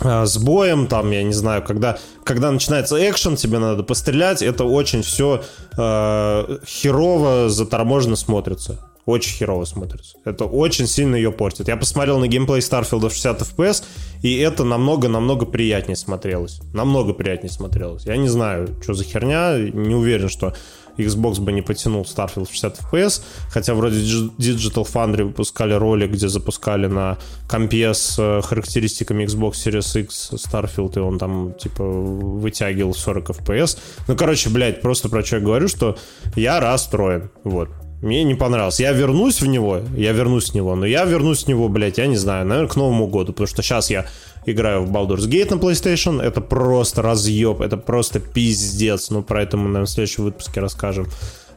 с 0.00 0.38
боем, 0.38 0.86
там, 0.86 1.10
я 1.10 1.22
не 1.22 1.32
знаю, 1.32 1.62
когда, 1.62 1.98
когда 2.24 2.50
начинается 2.50 2.96
экшен, 3.08 3.36
тебе 3.36 3.58
надо 3.58 3.82
пострелять, 3.82 4.42
это 4.42 4.64
очень 4.64 5.02
все 5.02 5.42
э, 5.76 6.58
херово, 6.66 7.48
заторможенно 7.48 8.16
смотрится. 8.16 8.80
Очень 9.06 9.32
херово 9.36 9.66
смотрится. 9.66 10.16
Это 10.24 10.46
очень 10.46 10.86
сильно 10.86 11.14
ее 11.14 11.30
портит. 11.30 11.68
Я 11.68 11.76
посмотрел 11.76 12.18
на 12.18 12.26
геймплей 12.26 12.60
Starfield 12.60 13.08
в 13.08 13.12
60 13.12 13.42
FPS, 13.42 13.84
и 14.22 14.38
это 14.38 14.64
намного-намного 14.64 15.44
приятнее 15.44 15.96
смотрелось. 15.96 16.60
Намного 16.72 17.12
приятнее 17.12 17.52
смотрелось. 17.52 18.06
Я 18.06 18.16
не 18.16 18.28
знаю, 18.28 18.68
что 18.82 18.94
за 18.94 19.04
херня, 19.04 19.58
не 19.58 19.94
уверен, 19.94 20.30
что 20.30 20.54
Xbox 20.96 21.40
бы 21.40 21.52
не 21.52 21.62
потянул 21.62 22.02
Starfield 22.02 22.46
в 22.46 22.50
60 22.50 22.80
FPS, 22.80 23.22
хотя 23.50 23.74
вроде 23.74 23.98
Digital 23.98 24.86
Foundry 24.92 25.24
выпускали 25.24 25.74
ролик, 25.74 26.12
где 26.12 26.28
запускали 26.28 26.86
на 26.86 27.18
компе 27.48 27.92
с 27.92 28.16
э, 28.18 28.42
характеристиками 28.42 29.24
Xbox 29.24 29.52
Series 29.52 30.00
X 30.00 30.32
Starfield, 30.32 30.96
и 30.96 31.00
он 31.00 31.18
там, 31.18 31.54
типа, 31.54 31.84
вытягивал 31.84 32.94
40 32.94 33.30
FPS. 33.30 33.78
Ну, 34.08 34.16
короче, 34.16 34.50
блядь, 34.50 34.80
просто 34.80 35.08
про 35.08 35.24
что 35.24 35.36
я 35.36 35.42
говорю, 35.42 35.68
что 35.68 35.96
я 36.36 36.60
расстроен, 36.60 37.30
вот. 37.44 37.68
Мне 38.04 38.22
не 38.22 38.34
понравилось. 38.34 38.80
Я 38.80 38.92
вернусь 38.92 39.40
в 39.40 39.46
него, 39.46 39.80
я 39.96 40.12
вернусь 40.12 40.50
в 40.50 40.54
него, 40.54 40.76
но 40.76 40.84
я 40.84 41.06
вернусь 41.06 41.44
в 41.44 41.48
него, 41.48 41.70
блядь, 41.70 41.96
я 41.96 42.06
не 42.06 42.18
знаю, 42.18 42.44
наверное, 42.44 42.68
к 42.68 42.76
Новому 42.76 43.06
году, 43.06 43.32
потому 43.32 43.46
что 43.46 43.62
сейчас 43.62 43.88
я 43.88 44.04
играю 44.44 44.84
в 44.84 44.92
Baldur's 44.92 45.26
Gate 45.26 45.54
на 45.54 45.58
PlayStation, 45.58 46.20
это 46.20 46.42
просто 46.42 47.00
разъеб, 47.00 47.62
это 47.62 47.78
просто 47.78 48.20
пиздец, 48.20 49.08
ну 49.08 49.22
про 49.22 49.42
это 49.42 49.56
мы, 49.56 49.64
наверное, 49.68 49.86
в 49.86 49.90
следующем 49.90 50.24
выпуске 50.24 50.60
расскажем. 50.60 51.06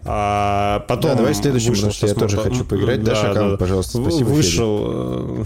А 0.06 0.86
потом 0.88 1.12
да, 1.12 1.18
давай 1.18 1.34
в 1.34 1.36
следующем, 1.36 1.74
потому 1.74 1.92
что 1.92 2.08
я 2.08 2.14
тоже 2.14 2.38
хочу 2.38 2.64
поиграть. 2.64 3.04
Да, 3.04 3.12
Дашь 3.12 3.24
аккаунт, 3.26 3.52
да, 3.52 3.58
пожалуйста, 3.58 4.02
спасибо. 4.02 4.28
Вышел. 4.28 4.80
Э, 4.82 5.44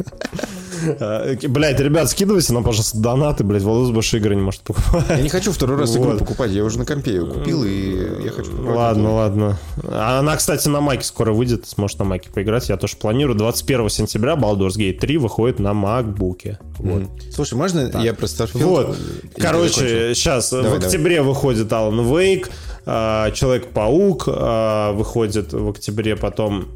блять, 1.47 1.79
ребят, 1.79 2.09
скидывайте 2.09 2.53
нам, 2.53 2.63
пожалуйста, 2.63 2.97
донаты, 2.97 3.43
блядь, 3.43 3.63
Владос 3.63 3.91
больше 3.91 4.17
игры 4.17 4.35
не 4.35 4.41
может 4.41 4.61
покупать. 4.61 5.05
Я 5.09 5.21
не 5.21 5.29
хочу 5.29 5.51
второй 5.51 5.77
раз 5.77 5.95
игру 5.95 6.17
покупать, 6.17 6.51
я 6.51 6.63
уже 6.63 6.77
на 6.77 6.85
компе 6.85 7.11
ее 7.11 7.25
купил, 7.25 7.63
и 7.63 8.23
я 8.23 8.31
хочу 8.31 8.51
Ладно, 8.61 9.13
ладно. 9.15 9.59
Она, 9.83 10.35
кстати, 10.35 10.67
на 10.67 10.81
Маке 10.81 11.03
скоро 11.03 11.31
выйдет, 11.31 11.67
сможешь 11.67 11.97
на 11.97 12.05
Маке 12.05 12.29
поиграть, 12.29 12.69
я 12.69 12.77
тоже 12.77 12.95
планирую. 12.97 13.37
21 13.37 13.89
сентября 13.89 14.33
Baldur's 14.33 14.77
Gate 14.77 14.99
3 14.99 15.17
выходит 15.17 15.59
на 15.59 15.73
Макбуке. 15.73 16.59
Вот. 16.77 17.03
Слушай, 17.33 17.55
можно 17.55 17.91
я 18.01 18.13
про 18.13 18.25
Starfield? 18.25 18.63
Вот. 18.63 18.97
Короче, 19.37 20.13
сейчас 20.15 20.51
в 20.51 20.73
октябре 20.75 21.21
выходит 21.21 21.71
Alan 21.71 22.03
Wake, 22.09 22.49
а, 22.85 23.31
Человек-паук 23.31 24.23
а, 24.27 24.93
выходит 24.93 25.53
в 25.53 25.69
октябре, 25.69 26.15
потом... 26.15 26.69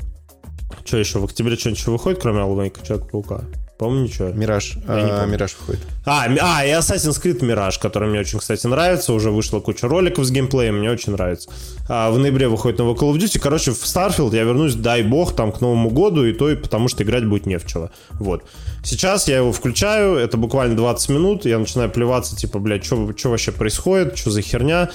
Что 0.83 0.97
еще? 0.97 1.19
В 1.19 1.25
октябре 1.25 1.55
что-нибудь 1.55 1.85
выходит, 1.87 2.21
кроме 2.21 2.41
Alan 2.41 2.57
Wake 2.57 2.85
Человека-паука? 2.85 3.45
По-моему, 3.77 4.05
ничего. 4.05 4.29
Мираж. 4.29 4.77
А, 4.87 5.25
Мираж 5.25 5.55
выходит. 5.59 5.81
А, 6.05 6.27
а, 6.41 6.65
и 6.65 6.69
Assassin's 6.69 7.21
Creed 7.21 7.43
Мираж, 7.43 7.77
который 7.77 8.07
мне 8.07 8.21
очень, 8.21 8.39
кстати, 8.39 8.65
нравится. 8.67 9.11
Уже 9.11 9.31
вышла 9.31 9.59
куча 9.59 9.89
роликов 9.89 10.25
с 10.25 10.31
геймплеем, 10.31 10.77
мне 10.79 10.89
очень 10.89 11.11
нравится. 11.11 11.49
А, 11.89 12.09
в 12.09 12.17
ноябре 12.17 12.47
выходит 12.47 12.79
новый 12.79 12.95
Call 12.95 13.11
of 13.11 13.17
Duty. 13.17 13.37
Короче, 13.37 13.71
в 13.71 13.83
Starfield 13.83 14.33
я 14.33 14.43
вернусь, 14.43 14.75
дай 14.75 15.03
бог, 15.03 15.35
там 15.35 15.51
к 15.51 15.59
Новому 15.59 15.89
году, 15.89 16.23
и 16.23 16.31
то, 16.31 16.49
и 16.49 16.55
потому 16.55 16.87
что 16.87 17.03
играть 17.03 17.25
будет 17.25 17.47
не 17.47 17.57
в 17.57 17.67
чего. 17.67 17.89
Вот. 18.11 18.43
Сейчас 18.83 19.27
я 19.27 19.37
его 19.37 19.51
включаю, 19.51 20.15
это 20.15 20.37
буквально 20.37 20.77
20 20.77 21.09
минут, 21.09 21.45
я 21.45 21.59
начинаю 21.59 21.89
плеваться, 21.89 22.35
типа, 22.37 22.59
блядь, 22.59 22.85
что 22.85 23.09
вообще 23.25 23.51
происходит, 23.51 24.17
что 24.17 24.31
за 24.31 24.41
херня. 24.41 24.89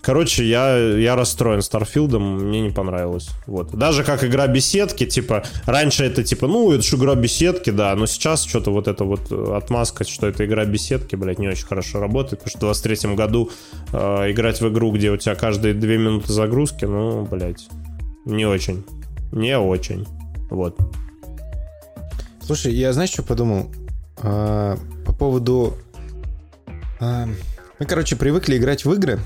Короче, 0.00 0.44
я, 0.44 0.76
я 0.76 1.16
расстроен 1.16 1.60
Старфилдом, 1.60 2.46
мне 2.48 2.60
не 2.60 2.70
понравилось. 2.70 3.30
Вот. 3.46 3.74
Даже 3.74 4.04
как 4.04 4.24
игра 4.24 4.46
беседки, 4.46 5.04
типа, 5.04 5.44
раньше 5.66 6.04
это 6.04 6.22
типа, 6.22 6.46
ну, 6.46 6.72
это 6.72 6.82
же 6.82 6.96
игра 6.96 7.14
беседки, 7.14 7.70
да, 7.70 7.94
но 7.96 8.06
сейчас 8.06 8.44
что-то 8.44 8.70
вот 8.70 8.88
это 8.88 9.04
вот 9.04 9.30
отмазка, 9.32 10.04
что 10.04 10.26
это 10.26 10.46
игра 10.46 10.64
беседки, 10.64 11.16
блядь, 11.16 11.38
не 11.38 11.48
очень 11.48 11.66
хорошо 11.66 12.00
работает, 12.00 12.42
потому 12.42 12.50
что 12.50 12.58
в 12.58 12.82
23 12.82 13.14
году 13.16 13.50
э, 13.92 14.30
играть 14.30 14.60
в 14.60 14.68
игру, 14.68 14.92
где 14.92 15.10
у 15.10 15.16
тебя 15.16 15.34
каждые 15.34 15.74
2 15.74 15.88
минуты 15.90 16.32
загрузки, 16.32 16.84
ну, 16.84 17.26
блядь, 17.26 17.68
не 18.24 18.46
очень. 18.46 18.84
Не 19.32 19.58
очень. 19.58 20.06
Вот. 20.50 20.78
Слушай, 22.40 22.72
я 22.74 22.92
знаешь, 22.92 23.10
что 23.10 23.22
подумал? 23.22 23.70
А, 24.22 24.78
по 25.04 25.12
поводу... 25.12 25.74
А, 27.00 27.26
мы, 27.78 27.86
короче, 27.86 28.16
привыкли 28.16 28.56
играть 28.56 28.84
в 28.84 28.92
игры, 28.92 29.20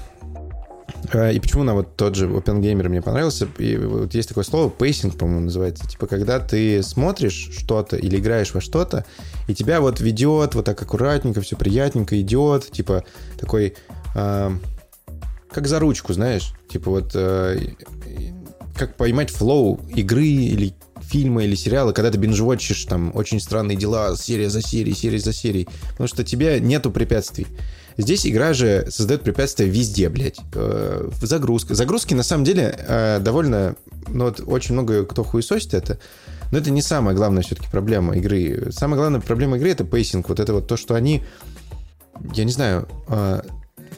и 1.05 1.41
почему 1.41 1.65
на 1.65 1.75
вот 1.75 1.97
тот 1.97 2.15
же 2.15 2.29
OpenGamer 2.29 2.89
мне 2.89 3.03
понравился, 3.03 3.49
и 3.59 3.77
вот 3.77 4.15
есть 4.15 4.29
такое 4.29 4.45
слово, 4.45 4.71
pacing, 4.71 5.19
по-моему, 5.19 5.43
называется. 5.43 5.87
Типа, 5.87 6.07
когда 6.07 6.39
ты 6.39 6.83
смотришь 6.83 7.51
что-то 7.57 7.97
или 7.97 8.19
играешь 8.19 8.55
во 8.55 8.61
что-то, 8.61 9.05
и 9.49 9.55
тебя 9.55 9.81
вот 9.81 10.01
ведет 10.01 10.55
вот 10.55 10.65
так 10.65 10.81
аккуратненько, 10.81 11.41
все 11.41 11.57
приятненько 11.57 12.21
идет, 12.21 12.71
типа, 12.71 13.05
такой, 13.39 13.75
э, 14.15 14.51
как 15.51 15.67
за 15.67 15.79
ручку, 15.81 16.13
знаешь, 16.13 16.55
типа 16.69 16.91
вот, 16.91 17.11
э, 17.15 17.59
как 18.77 18.97
поймать 18.97 19.31
flow 19.31 19.81
игры 19.95 20.27
или 20.27 20.75
фильма 21.01 21.45
или 21.45 21.55
сериала, 21.55 21.93
когда 21.93 22.11
ты 22.11 22.19
binge-watch 22.19 22.67
ишь 22.67 22.85
там 22.85 23.15
очень 23.15 23.41
странные 23.41 23.77
дела, 23.77 24.17
серия 24.17 24.49
за 24.49 24.63
серией, 24.63 24.97
серия 24.97 25.19
за 25.19 25.33
серией, 25.33 25.69
потому 25.91 26.09
что 26.09 26.25
тебе 26.25 26.59
нету 26.61 26.91
препятствий. 26.91 27.47
Здесь 27.97 28.27
игра 28.27 28.53
же 28.53 28.87
создает 28.91 29.23
препятствия 29.23 29.67
везде, 29.67 30.09
блядь. 30.09 30.41
Э, 30.55 31.09
загрузка. 31.21 31.75
Загрузки, 31.75 32.15
на 32.15 32.23
самом 32.23 32.45
деле, 32.45 32.75
э, 32.79 33.19
довольно... 33.21 33.77
Ну, 34.09 34.25
вот 34.25 34.43
очень 34.47 34.75
много 34.75 35.05
кто 35.05 35.25
хуесосит 35.25 35.75
это. 35.75 35.99
Но 36.51 36.59
это 36.59 36.71
не 36.71 36.83
самая 36.83 37.15
главная 37.15 37.43
все-таки 37.43 37.69
проблема 37.71 38.17
игры. 38.17 38.71
Самая 38.73 38.99
главная 38.99 39.21
проблема 39.21 39.57
игры— 39.57 39.71
это 39.71 39.85
pacing. 39.85 40.29
Вот 40.29 40.41
это 40.41 40.53
вот 40.53 40.67
то, 40.67 40.77
что 40.77 40.95
они... 40.95 41.23
Я 42.35 42.45
не 42.45 42.53
знаю... 42.53 42.89
Э, 43.09 43.43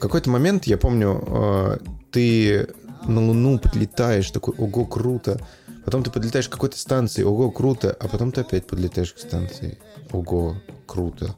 какой-то 0.05 0.29
момент, 0.29 0.65
я 0.65 0.77
помню, 0.77 1.23
э, 1.27 1.79
ты 2.11 2.69
на 3.07 3.27
Луну 3.27 3.59
подлетаешь, 3.59 4.31
такой, 4.31 4.55
ого, 4.59 4.85
круто. 4.85 5.41
Потом 5.85 6.03
ты 6.03 6.11
подлетаешь 6.11 6.49
к 6.49 6.53
какой-то 6.53 6.79
станции, 6.79 7.23
ого, 7.23 7.51
круто. 7.51 7.97
А 7.99 8.09
потом 8.09 8.31
ты 8.33 8.43
опять 8.43 8.66
подлетаешь 8.66 9.12
к 9.12 9.19
станции, 9.19 9.79
ого, 10.12 10.57
круто. 10.87 11.35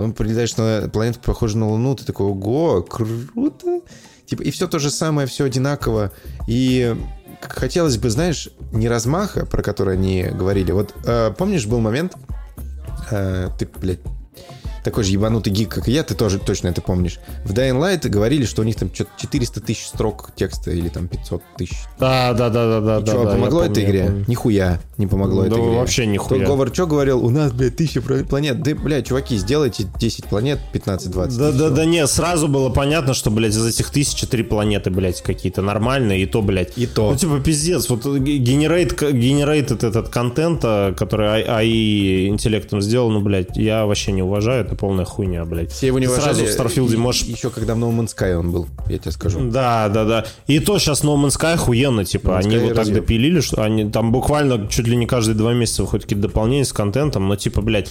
Потом 0.00 0.14
прилетаешь 0.14 0.56
на 0.56 0.88
планету, 0.88 1.20
похожую 1.20 1.60
на 1.60 1.68
Луну, 1.68 1.94
ты 1.94 2.06
такой, 2.06 2.24
ого, 2.28 2.80
круто. 2.80 3.82
Типа, 4.24 4.40
и 4.40 4.50
все 4.50 4.66
то 4.66 4.78
же 4.78 4.90
самое, 4.90 5.28
все 5.28 5.44
одинаково. 5.44 6.10
И 6.46 6.96
хотелось 7.42 7.98
бы, 7.98 8.08
знаешь, 8.08 8.48
не 8.72 8.88
размаха, 8.88 9.44
про 9.44 9.62
который 9.62 9.96
они 9.96 10.22
говорили. 10.22 10.72
Вот 10.72 10.94
э, 11.04 11.34
помнишь, 11.36 11.66
был 11.66 11.80
момент, 11.80 12.14
э, 13.10 13.50
ты, 13.58 13.68
блядь, 13.78 14.00
такой 14.84 15.04
же 15.04 15.12
ебанутый 15.12 15.52
гик, 15.52 15.68
как 15.68 15.88
и 15.88 15.92
я, 15.92 16.02
ты 16.02 16.14
тоже 16.14 16.38
точно 16.38 16.68
это 16.68 16.80
помнишь. 16.82 17.18
В 17.44 17.52
Dying 17.52 17.78
Light 17.78 18.08
говорили, 18.08 18.44
что 18.44 18.62
у 18.62 18.64
них 18.64 18.76
там 18.76 18.92
что-то 18.92 19.10
400 19.18 19.60
тысяч 19.60 19.86
строк 19.86 20.30
текста 20.36 20.70
или 20.70 20.88
там 20.88 21.08
500 21.08 21.42
тысяч. 21.56 21.78
Да, 21.98 22.32
да, 22.32 22.48
да, 22.50 22.80
да, 22.80 22.80
да. 22.80 22.98
И 23.00 23.06
что, 23.06 23.24
да, 23.24 23.30
помогло 23.32 23.64
этой 23.64 23.84
игре? 23.84 24.06
помню. 24.06 24.24
Нихуя 24.28 24.80
не 24.98 25.06
помогло 25.06 25.42
Да 25.42 25.48
этой 25.48 25.60
игре. 25.60 25.76
вообще 25.78 26.06
нихуя. 26.06 26.40
Тот 26.40 26.48
Говард 26.48 26.74
что 26.74 26.86
говорил? 26.86 27.24
У 27.24 27.30
нас, 27.30 27.52
блядь, 27.52 27.76
тысяча 27.76 28.00
планет. 28.00 28.62
Да, 28.62 28.74
блядь, 28.74 29.06
чуваки, 29.06 29.36
сделайте 29.36 29.86
10 29.98 30.26
планет, 30.26 30.60
15-20. 30.72 31.38
Да, 31.38 31.52
да, 31.52 31.70
да, 31.70 31.84
не, 31.84 32.06
сразу 32.06 32.48
было 32.48 32.70
понятно, 32.70 33.14
что, 33.14 33.30
блядь, 33.30 33.54
из 33.54 33.66
этих 33.66 33.90
тысячи 33.90 34.26
три 34.26 34.42
планеты, 34.42 34.90
блядь, 34.90 35.22
какие-то 35.22 35.62
нормальные, 35.62 36.22
и 36.22 36.26
то, 36.26 36.42
блядь. 36.42 36.76
И 36.76 36.86
то. 36.86 37.10
Ну, 37.10 37.16
типа, 37.16 37.40
пиздец, 37.40 37.88
вот 37.88 38.04
generate, 38.04 38.92
generate 39.00 39.70
этот 39.70 40.08
контента, 40.08 40.94
который 40.96 41.42
AI 41.42 42.28
интеллектом 42.28 42.80
сделал, 42.80 43.10
ну, 43.10 43.20
блядь, 43.20 43.56
я 43.56 43.86
вообще 43.86 44.12
не 44.12 44.22
уважаю, 44.22 44.64
это 44.70 44.76
полная 44.76 45.04
хуйня, 45.04 45.44
блядь. 45.44 45.72
Все 45.72 45.88
его 45.88 45.98
не 45.98 46.06
уважали. 46.06 46.34
Сразу 46.34 46.44
в 46.44 46.50
Старфилде 46.50 46.96
можешь 46.96 47.22
Еще 47.22 47.50
когда 47.50 47.74
в 47.74 47.78
No 47.78 47.90
Man's 47.90 48.14
Sky 48.16 48.34
он 48.34 48.52
был, 48.52 48.68
я 48.88 48.98
тебе 48.98 49.10
скажу. 49.10 49.40
Да, 49.50 49.88
да, 49.88 50.04
да. 50.04 50.24
И 50.46 50.60
то 50.60 50.78
сейчас 50.78 51.02
No 51.02 51.16
Man's 51.16 51.36
Sky 51.38 51.54
охуенно, 51.54 52.04
типа, 52.04 52.28
No 52.28 52.38
Man's 52.38 52.46
они 52.46 52.58
вот 52.58 52.74
так 52.74 52.92
допилили, 52.92 53.40
что 53.40 53.62
они 53.62 53.90
там 53.90 54.12
буквально 54.12 54.68
чуть 54.68 54.86
ли 54.86 54.96
не 54.96 55.06
каждые 55.06 55.34
два 55.34 55.52
месяца 55.54 55.82
выходят 55.82 56.04
какие-то 56.04 56.28
дополнения 56.28 56.64
с 56.64 56.72
контентом, 56.72 57.26
но 57.26 57.34
типа, 57.34 57.62
блядь, 57.62 57.90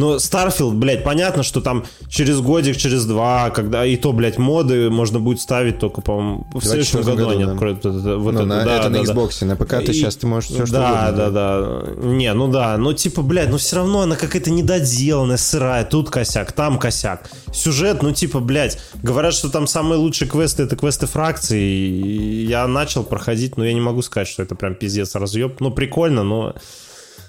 ну, 0.00 0.16
Starfield, 0.16 0.72
блядь, 0.72 1.04
понятно, 1.04 1.42
что 1.42 1.60
там 1.60 1.84
через 2.08 2.40
годик, 2.40 2.76
через 2.76 3.04
два, 3.04 3.50
когда 3.50 3.84
и 3.84 3.96
то, 3.96 4.12
блядь, 4.12 4.38
моды 4.38 4.88
можно 4.90 5.20
будет 5.20 5.40
ставить 5.40 5.78
только, 5.78 6.00
по-моему, 6.00 6.46
в 6.54 6.62
следующем 6.64 7.02
24 7.02 7.16
году 7.16 7.30
они 7.36 7.44
да. 7.44 7.52
откроют 7.52 7.84
вот 7.84 7.94
это. 7.96 8.16
вот 8.16 8.32
Ну, 8.34 8.40
это, 8.40 8.48
на- 8.48 8.64
да, 8.64 8.76
это 8.78 8.88
на 8.88 8.98
да, 8.98 9.04
да. 9.04 9.12
Xbox, 9.12 9.44
на 9.44 9.56
ПК 9.56 9.70
ты 9.84 9.92
И- 9.92 9.92
сейчас 9.92 10.16
ты 10.16 10.26
можешь 10.26 10.50
все 10.50 10.64
что 10.66 10.74
да, 10.76 11.08
угодно 11.10 11.30
да, 11.30 11.60
да. 11.60 12.06
Не, 12.06 12.32
ну 12.32 12.48
да, 12.48 12.76
ну 12.78 12.92
типа, 12.94 13.22
блядь, 13.22 13.50
ну 13.50 13.58
все 13.58 13.76
равно 13.76 14.00
она 14.00 14.16
какая-то 14.16 14.50
недоделанная, 14.50 15.36
сырая, 15.36 15.84
тут 15.84 16.10
косяк, 16.10 16.52
там 16.52 16.78
косяк. 16.78 17.30
Сюжет, 17.52 18.02
ну 18.02 18.12
типа, 18.12 18.40
блядь, 18.40 18.78
говорят, 19.02 19.34
что 19.34 19.50
там 19.50 19.66
самые 19.66 19.98
лучшие 19.98 20.28
квесты 20.28 20.62
это 20.62 20.76
квесты 20.76 21.06
фракции. 21.06 21.60
И 21.60 22.46
я 22.46 22.66
начал 22.66 23.04
проходить, 23.04 23.56
но 23.56 23.64
я 23.64 23.74
не 23.74 23.80
могу 23.80 24.02
сказать, 24.02 24.28
что 24.28 24.42
это 24.42 24.54
прям 24.54 24.74
пиздец 24.74 25.14
разъеб. 25.14 25.60
Ну 25.60 25.70
прикольно, 25.70 26.22
но... 26.22 26.54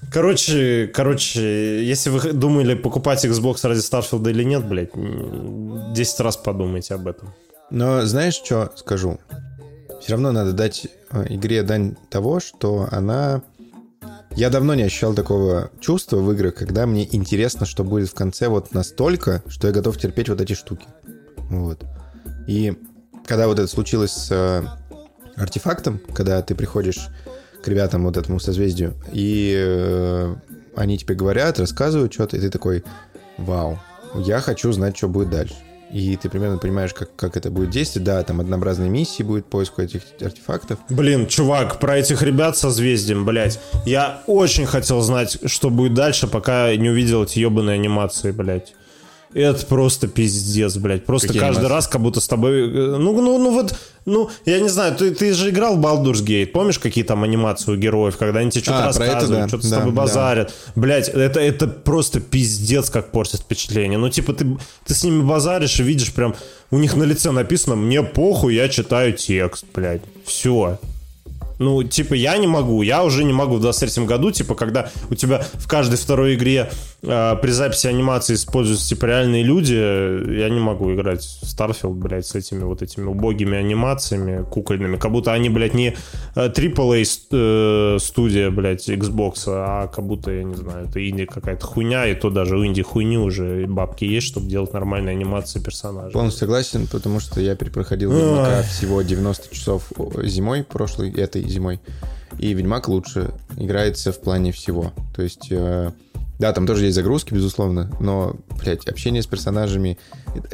Короче, 0.10 0.88
короче, 0.94 1.86
если 1.86 2.10
вы 2.10 2.34
думали 2.34 2.74
покупать 2.76 3.24
Xbox 3.24 3.68
ради 3.68 3.80
Starfield 3.80 4.30
или 4.30 4.44
нет, 4.44 4.68
блядь, 4.68 4.96
м, 4.96 5.94
10 5.94 6.20
раз 6.22 6.38
подумайте 6.38 6.96
об 6.96 7.08
этом. 7.08 7.34
Но 7.70 8.06
знаешь, 8.06 8.34
что 8.34 8.72
скажу? 8.76 9.20
Все 10.02 10.14
равно 10.14 10.32
надо 10.32 10.54
дать 10.54 10.88
э, 11.12 11.26
игре 11.30 11.64
дань 11.64 11.96
того, 12.10 12.40
что 12.40 12.88
она... 12.92 13.42
Я 14.36 14.50
давно 14.50 14.74
не 14.76 14.84
ощущал 14.84 15.14
такого 15.14 15.70
чувства 15.80 16.18
в 16.18 16.32
играх, 16.32 16.56
когда 16.56 16.86
мне 16.86 17.08
интересно, 17.16 17.66
что 17.66 17.84
будет 17.84 18.10
в 18.10 18.14
конце 18.14 18.48
вот 18.48 18.74
настолько, 18.74 19.44
что 19.48 19.68
я 19.68 19.74
готов 19.74 19.98
терпеть 19.98 20.30
вот 20.30 20.42
эти 20.42 20.54
штуки. 20.54 20.86
Вот. 21.50 21.84
И 22.48 22.74
когда 23.26 23.48
вот 23.48 23.60
это 23.60 23.68
случилось 23.68 24.12
с 24.12 24.32
э, 24.32 24.64
артефактом, 25.36 26.02
когда 26.14 26.42
ты 26.42 26.56
приходишь 26.56 27.10
к 27.64 27.68
ребятам 27.68 28.06
вот 28.06 28.18
этому 28.18 28.40
созвездию, 28.40 28.94
и 29.12 29.54
э, 29.58 30.36
они 30.76 30.98
тебе 30.98 31.16
говорят, 31.16 31.60
рассказывают 31.60 32.14
что-то, 32.14 32.38
и 32.38 32.40
ты 32.40 32.50
такой, 32.50 32.84
вау, 33.38 33.80
я 34.16 34.40
хочу 34.40 34.72
знать, 34.72 34.98
что 34.98 35.08
будет 35.08 35.30
дальше. 35.30 35.56
И 35.92 36.16
ты 36.16 36.30
примерно 36.30 36.58
понимаешь, 36.58 36.94
как, 36.94 37.14
как 37.18 37.36
это 37.36 37.52
будет 37.52 37.70
действовать. 37.70 38.06
Да, 38.06 38.24
там 38.24 38.40
однообразные 38.40 38.90
миссии 38.90 39.24
будет 39.24 39.46
поиск 39.46 39.78
этих 39.78 40.04
артефактов. 40.22 40.80
Блин, 40.90 41.28
чувак, 41.28 41.80
про 41.80 41.98
этих 41.98 42.22
ребят 42.22 42.56
со 42.56 42.70
созвездием, 42.70 43.26
блядь. 43.26 43.60
Я 43.86 44.22
очень 44.26 44.66
хотел 44.66 45.02
знать, 45.02 45.38
что 45.46 45.70
будет 45.70 45.94
дальше, 45.94 46.28
пока 46.28 46.74
не 46.78 46.90
увидел 46.90 47.24
эти 47.24 47.40
ебаные 47.40 47.76
анимации, 47.76 48.32
блядь. 48.32 48.74
Это 49.34 49.66
просто 49.66 50.08
пиздец, 50.08 50.76
блядь. 50.76 51.06
Просто 51.06 51.28
Какие 51.28 51.42
каждый 51.42 51.68
раз 51.68 51.88
как 51.88 52.02
будто 52.02 52.20
с 52.20 52.28
тобой... 52.28 52.70
э, 52.70 52.98
Ну, 52.98 53.14
ну, 53.22 53.38
ну 53.38 53.52
вот, 53.52 53.74
ну, 54.06 54.30
я 54.46 54.60
не 54.60 54.68
знаю, 54.68 54.96
ты, 54.96 55.12
ты 55.12 55.34
же 55.34 55.50
играл 55.52 55.78
в 55.78 55.86
Baldur's 55.86 56.24
Gate. 56.24 56.48
Помнишь, 56.48 56.80
какие 56.80 57.04
там 57.04 57.24
анимации 57.24 57.72
у 57.72 57.76
героев, 57.76 58.18
когда 58.18 58.40
они 58.40 58.52
тебе 58.52 58.64
что-то 58.64 58.88
А, 58.88 58.90
это 58.90 59.00
рассказывают, 59.00 59.44
да, 59.44 59.48
что-то 59.48 59.68
с 59.68 59.70
да, 59.70 59.78
тобой 59.78 59.94
да. 59.94 60.02
базарят. 60.02 60.54
Блядь, 60.76 61.08
это, 61.10 61.40
это 61.40 61.68
просто 61.68 62.20
пиздец, 62.20 62.90
как 62.90 63.12
портит 63.12 63.42
впечатление. 63.42 63.98
Ну, 63.98 64.10
типа, 64.10 64.34
ты, 64.34 64.58
ты 64.86 64.94
с 64.94 65.04
ними 65.04 65.22
базаришь 65.22 65.80
и 65.80 65.84
видишь 65.84 66.14
прям... 66.14 66.36
У 66.70 66.78
них 66.78 66.96
на 66.96 67.04
лице 67.04 67.32
написано 67.32 67.76
«Мне 67.76 68.02
похуй, 68.02 68.56
я 68.56 68.70
читаю 68.70 69.14
текст», 69.14 69.66
блядь. 69.74 70.02
Все. 70.26 70.78
Ну, 71.62 71.84
типа, 71.84 72.16
я 72.16 72.38
не 72.38 72.48
могу, 72.48 72.82
я 72.82 73.04
уже 73.04 73.24
не 73.24 73.34
могу 73.34 73.58
в 73.58 73.62
23 73.62 74.06
году, 74.06 74.32
типа, 74.32 74.56
когда 74.56 74.90
у 75.12 75.16
тебя 75.16 75.46
в 75.54 75.68
каждой 75.68 75.98
второй 75.98 76.34
игре 76.34 76.72
э, 77.04 77.36
при 77.40 77.52
записи 77.52 77.86
анимации 77.86 78.34
используются, 78.34 78.90
типа, 78.90 79.06
реальные 79.06 79.44
люди, 79.44 79.76
э, 79.78 80.38
я 80.40 80.50
не 80.50 80.60
могу 80.60 80.92
играть 80.94 81.22
в 81.24 81.44
Starfield, 81.44 81.94
блядь, 81.94 82.26
с 82.26 82.34
этими 82.34 82.64
вот 82.64 82.82
этими 82.82 83.06
убогими 83.06 83.56
анимациями 83.58 84.44
кукольными, 84.50 84.98
как 84.98 85.12
будто 85.12 85.34
они, 85.34 85.50
блядь, 85.50 85.76
не 85.76 85.96
э, 86.36 86.48
AAA 86.50 87.06
ст- 87.06 87.28
э, 87.32 87.98
студия, 88.00 88.50
блядь, 88.50 88.90
Xbox, 88.90 89.44
а 89.48 89.88
как 89.88 90.04
будто, 90.06 90.32
я 90.32 90.44
не 90.44 90.56
знаю, 90.56 90.88
это 90.90 91.08
инди 91.08 91.26
какая-то 91.26 91.64
хуйня, 91.68 92.08
и 92.08 92.16
то 92.16 92.32
даже 92.32 92.58
у 92.58 92.66
инди 92.66 92.82
хуйни 92.82 93.20
уже 93.20 93.68
бабки 93.68 94.06
есть, 94.06 94.26
чтобы 94.26 94.48
делать 94.48 94.74
нормальные 94.74 95.14
анимации 95.14 95.60
персонажей. 95.60 96.12
Полностью 96.12 96.40
согласен, 96.40 96.88
потому 96.92 97.20
что 97.20 97.40
я 97.40 97.56
перепроходил 97.56 98.12
всего 98.64 99.04
90 99.04 99.56
часов 99.56 99.84
зимой 100.24 100.64
прошлой, 100.64 101.12
этой 101.12 101.51
зимой. 101.52 101.80
И 102.40 102.54
Ведьмак 102.54 102.88
лучше 102.88 103.32
играется 103.58 104.12
в 104.12 104.20
плане 104.20 104.52
всего. 104.52 104.94
То 105.16 105.22
есть, 105.22 105.48
э, 105.52 105.92
да, 106.40 106.54
там 106.54 106.66
тоже 106.66 106.86
есть 106.86 106.96
загрузки, 106.96 107.34
безусловно, 107.34 107.92
но, 108.00 108.36
блядь, 108.60 108.88
общение 108.88 109.22
с 109.22 109.28
персонажами... 109.28 110.00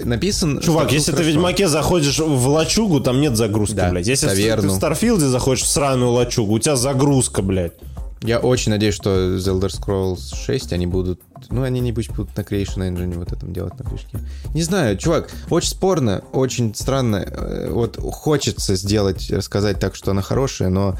Написан... 0.03 0.59
Чувак, 0.59 0.91
если 0.91 1.11
ты 1.11 1.11
в 1.11 1.15
хорошо. 1.19 1.29
Ведьмаке 1.29 1.67
заходишь 1.67 2.19
в 2.19 2.47
лачугу, 2.47 2.99
там 2.99 3.21
нет 3.21 3.37
загрузки, 3.37 3.75
Да, 3.75 3.89
блядь. 3.89 4.07
Если 4.07 4.27
ты 4.27 4.67
в 4.67 4.71
Старфилде 4.71 5.27
заходишь 5.27 5.63
в 5.63 5.67
сраную 5.67 6.11
лачугу, 6.11 6.53
у 6.53 6.59
тебя 6.59 6.75
загрузка, 6.75 7.41
блядь. 7.41 7.73
Я 8.21 8.39
очень 8.39 8.71
надеюсь, 8.71 8.95
что 8.95 9.35
The 9.35 9.59
Elder 9.59 9.69
Scrolls 9.69 10.35
6 10.35 10.73
они 10.73 10.87
будут... 10.87 11.21
Ну, 11.49 11.61
они 11.63 11.79
не 11.79 11.91
будут 11.91 12.35
на 12.35 12.41
Creation 12.41 12.77
Engine 12.79 13.17
вот 13.17 13.31
этом 13.31 13.53
делать 13.53 13.77
на 13.77 13.85
движке. 13.85 14.19
Не 14.53 14.63
знаю, 14.63 14.97
чувак, 14.97 15.29
очень 15.49 15.69
спорно, 15.69 16.23
очень 16.33 16.73
странно. 16.73 17.17
Э, 17.27 17.69
Вот 17.71 17.97
хочется 17.97 18.75
сделать, 18.75 19.29
рассказать 19.29 19.79
так, 19.79 19.95
что 19.95 20.11
она 20.11 20.21
хорошая, 20.21 20.69
но 20.69 20.93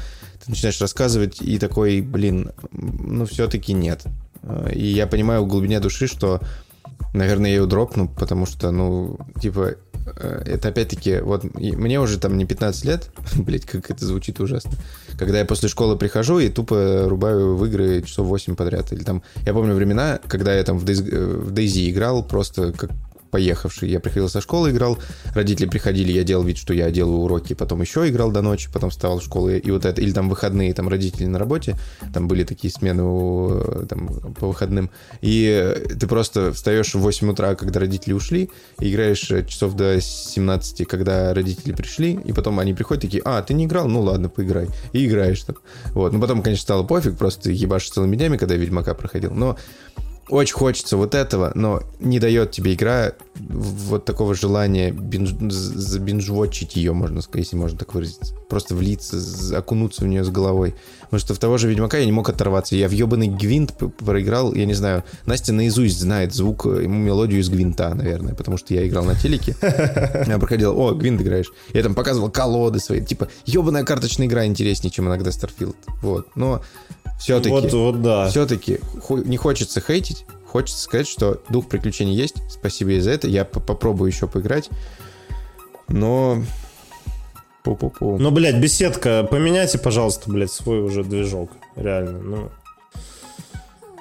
ты 0.44 0.50
начинаешь 0.50 0.80
рассказывать 0.80 1.42
и 1.42 1.58
такой, 1.58 2.00
блин, 2.00 2.52
ну, 2.72 3.26
все-таки 3.26 3.72
нет. 3.72 4.04
Э, 4.42 4.70
И 4.72 4.86
я 4.86 5.06
понимаю 5.08 5.42
в 5.42 5.48
глубине 5.48 5.80
души, 5.80 6.06
что, 6.06 6.40
наверное, 7.14 7.50
я 7.50 7.56
ее 7.56 7.66
дропну, 7.66 8.08
потому 8.08 8.46
что, 8.46 8.70
ну, 8.70 9.18
типа, 9.40 9.74
это 10.16 10.68
опять-таки, 10.68 11.20
вот 11.20 11.44
мне 11.54 12.00
уже 12.00 12.18
там 12.18 12.36
не 12.36 12.44
15 12.44 12.84
лет, 12.84 13.10
блять, 13.36 13.64
как 13.66 13.90
это 13.90 14.04
звучит 14.04 14.40
ужасно, 14.40 14.72
когда 15.18 15.38
я 15.38 15.44
после 15.44 15.68
школы 15.68 15.96
прихожу 15.96 16.38
и 16.38 16.48
тупо 16.48 17.06
рубаю 17.08 17.56
в 17.56 17.66
игры 17.66 18.02
часов 18.02 18.26
8 18.26 18.56
подряд. 18.56 18.92
Или 18.92 19.02
там, 19.02 19.22
я 19.44 19.52
помню 19.52 19.74
времена, 19.74 20.20
когда 20.28 20.54
я 20.54 20.62
там 20.64 20.78
в 20.78 20.84
Days- 20.84 21.08
э, 21.10 21.90
играл 21.90 22.22
просто 22.22 22.72
как 22.72 22.90
поехавший. 23.30 23.90
Я 23.90 24.00
приходил 24.00 24.28
со 24.28 24.40
школы, 24.40 24.70
играл, 24.70 24.98
родители 25.34 25.66
приходили, 25.66 26.12
я 26.12 26.24
делал 26.24 26.44
вид, 26.44 26.58
что 26.58 26.74
я 26.74 26.90
делаю 26.90 27.18
уроки, 27.18 27.54
потом 27.54 27.80
еще 27.80 28.08
играл 28.08 28.30
до 28.30 28.42
ночи, 28.42 28.68
потом 28.72 28.90
вставал 28.90 29.20
в 29.20 29.24
школу, 29.24 29.50
и 29.50 29.70
вот 29.70 29.84
это, 29.84 30.00
или 30.00 30.12
там 30.12 30.28
выходные, 30.28 30.72
там 30.74 30.88
родители 30.88 31.26
на 31.26 31.38
работе, 31.38 31.76
там 32.12 32.28
были 32.28 32.44
такие 32.44 32.72
смены 32.72 33.02
у, 33.02 33.86
там, 33.88 34.08
по 34.38 34.48
выходным, 34.48 34.90
и 35.20 35.46
э, 35.46 35.94
ты 35.94 36.06
просто 36.06 36.52
встаешь 36.52 36.94
в 36.94 37.00
8 37.00 37.30
утра, 37.30 37.54
когда 37.54 37.80
родители 37.80 38.12
ушли, 38.12 38.50
и 38.80 38.90
играешь 38.90 39.30
э, 39.30 39.44
часов 39.44 39.74
до 39.74 40.00
17, 40.00 40.86
когда 40.86 41.34
родители 41.34 41.72
пришли, 41.72 42.18
и 42.24 42.32
потом 42.32 42.58
они 42.58 42.74
приходят 42.74 43.02
такие, 43.02 43.22
а, 43.24 43.42
ты 43.42 43.54
не 43.54 43.66
играл? 43.66 43.88
Ну 43.88 44.00
ладно, 44.00 44.28
поиграй. 44.28 44.68
И 44.92 45.06
играешь 45.06 45.42
там. 45.42 45.56
Вот. 45.92 46.12
Ну 46.12 46.20
потом, 46.20 46.42
конечно, 46.42 46.62
стало 46.62 46.82
пофиг, 46.82 47.16
просто 47.16 47.50
ебашишь 47.50 47.90
целыми 47.90 48.16
днями, 48.16 48.36
когда 48.36 48.54
Ведьмака 48.54 48.94
проходил, 48.94 49.32
но 49.32 49.56
очень 50.28 50.54
хочется 50.54 50.96
вот 50.96 51.14
этого, 51.14 51.52
но 51.54 51.82
не 52.00 52.18
дает 52.18 52.50
тебе 52.50 52.74
игра 52.74 53.12
вот 53.38 54.04
такого 54.04 54.34
желания 54.34 54.90
бинж, 54.90 55.30
забинжвотчить 55.50 56.76
ее, 56.76 56.92
можно 56.92 57.22
сказать, 57.22 57.46
если 57.46 57.56
можно 57.56 57.78
так 57.78 57.94
выразиться. 57.94 58.34
Просто 58.48 58.74
влиться, 58.74 59.18
окунуться 59.56 60.04
в 60.04 60.08
нее 60.08 60.24
с 60.24 60.28
головой. 60.28 60.74
Потому 61.02 61.20
что 61.20 61.34
в 61.34 61.38
того 61.38 61.56
же 61.56 61.68
Ведьмака 61.68 61.98
я 61.98 62.04
не 62.04 62.12
мог 62.12 62.28
оторваться. 62.28 62.76
Я 62.76 62.88
в 62.88 62.92
ебаный 62.92 63.28
гвинт 63.28 63.74
проиграл, 63.98 64.52
я 64.54 64.66
не 64.66 64.74
знаю, 64.74 65.04
Настя 65.24 65.52
наизусть 65.52 65.98
знает 65.98 66.34
звук, 66.34 66.66
ему 66.66 66.98
мелодию 66.98 67.40
из 67.40 67.48
гвинта, 67.48 67.94
наверное, 67.94 68.34
потому 68.34 68.58
что 68.58 68.74
я 68.74 68.86
играл 68.86 69.04
на 69.04 69.14
телеке. 69.14 69.56
Я 70.28 70.38
проходил, 70.38 70.78
о, 70.78 70.92
гвинт 70.92 71.20
играешь. 71.20 71.50
Я 71.72 71.82
там 71.82 71.94
показывал 71.94 72.30
колоды 72.30 72.78
свои. 72.80 73.00
Типа, 73.00 73.28
ебаная 73.46 73.84
карточная 73.84 74.26
игра 74.26 74.44
интереснее, 74.44 74.90
чем 74.90 75.06
иногда 75.06 75.30
Starfield. 75.30 75.76
Вот. 76.02 76.28
Но 76.36 76.62
все-таки, 77.18 77.50
вот, 77.50 77.72
вот, 77.72 78.02
да. 78.02 78.28
все-таки 78.28 78.78
не 79.24 79.36
хочется 79.36 79.80
хейтить, 79.80 80.17
хочется 80.48 80.80
сказать, 80.80 81.06
что 81.06 81.40
дух 81.50 81.68
приключений 81.68 82.14
есть. 82.14 82.36
Спасибо 82.48 82.90
ей 82.90 83.00
за 83.00 83.10
это. 83.10 83.28
Я 83.28 83.44
попробую 83.44 84.10
еще 84.10 84.26
поиграть. 84.26 84.70
Но... 85.88 86.42
Пу-пу-пу. 87.64 88.18
Ну, 88.18 88.30
блядь, 88.30 88.60
беседка, 88.60 89.26
поменяйте, 89.30 89.78
пожалуйста, 89.78 90.30
блядь, 90.30 90.52
свой 90.52 90.80
уже 90.80 91.04
движок. 91.04 91.50
Реально, 91.76 92.18
ну... 92.18 92.50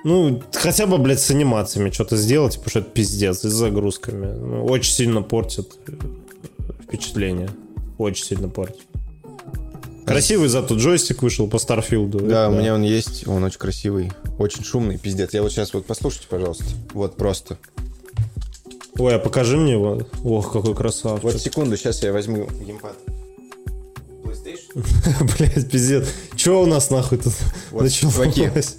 Ну, 0.04 0.42
хотя 0.54 0.86
бы, 0.86 1.00
блядь, 1.00 1.20
с 1.20 1.32
анимациями 1.32 1.90
что-то 1.90 2.16
сделать, 2.16 2.54
потому 2.54 2.70
что 2.70 2.80
это 2.80 2.90
пиздец, 2.92 3.44
и 3.44 3.50
с 3.50 3.52
загрузками. 3.52 4.28
Ну, 4.28 4.66
очень 4.66 4.94
сильно 4.94 5.22
портит 5.22 5.74
э, 5.88 5.92
впечатление. 6.84 7.50
Очень 7.98 8.24
сильно 8.24 8.48
портит. 8.48 8.86
Красивый 10.08 10.48
зато 10.48 10.76
джойстик 10.76 11.22
вышел 11.22 11.48
по 11.48 11.60
Старфилду. 11.60 12.20
Да, 12.20 12.48
да, 12.48 12.50
у 12.50 12.54
меня 12.54 12.74
он 12.74 12.82
есть, 12.82 13.28
он 13.28 13.44
очень 13.44 13.60
красивый, 13.60 14.12
очень 14.40 14.64
шумный, 14.64 14.98
пиздец. 14.98 15.34
Я 15.34 15.42
вот 15.42 15.52
сейчас 15.52 15.74
вот 15.74 15.86
послушайте, 15.86 16.28
пожалуйста, 16.30 16.64
вот 16.94 17.18
просто. 17.18 17.58
Ой, 18.98 19.16
а 19.16 19.20
покажи 19.20 19.58
мне 19.58 19.74
его. 19.74 20.02
Ох, 20.24 20.54
какой 20.54 20.74
красавчик. 20.76 21.24
Вот 21.24 21.38
секунду, 21.40 21.76
сейчас 21.76 22.02
я 22.04 22.14
возьму 22.14 22.48
геймпад. 22.66 22.96
Блять, 25.38 25.70
пиздец. 25.70 26.08
Че 26.36 26.62
у 26.62 26.66
нас 26.66 26.90
нахуй 26.90 27.18
тут 27.18 27.34
вот, 27.72 27.84
началось? 27.84 28.78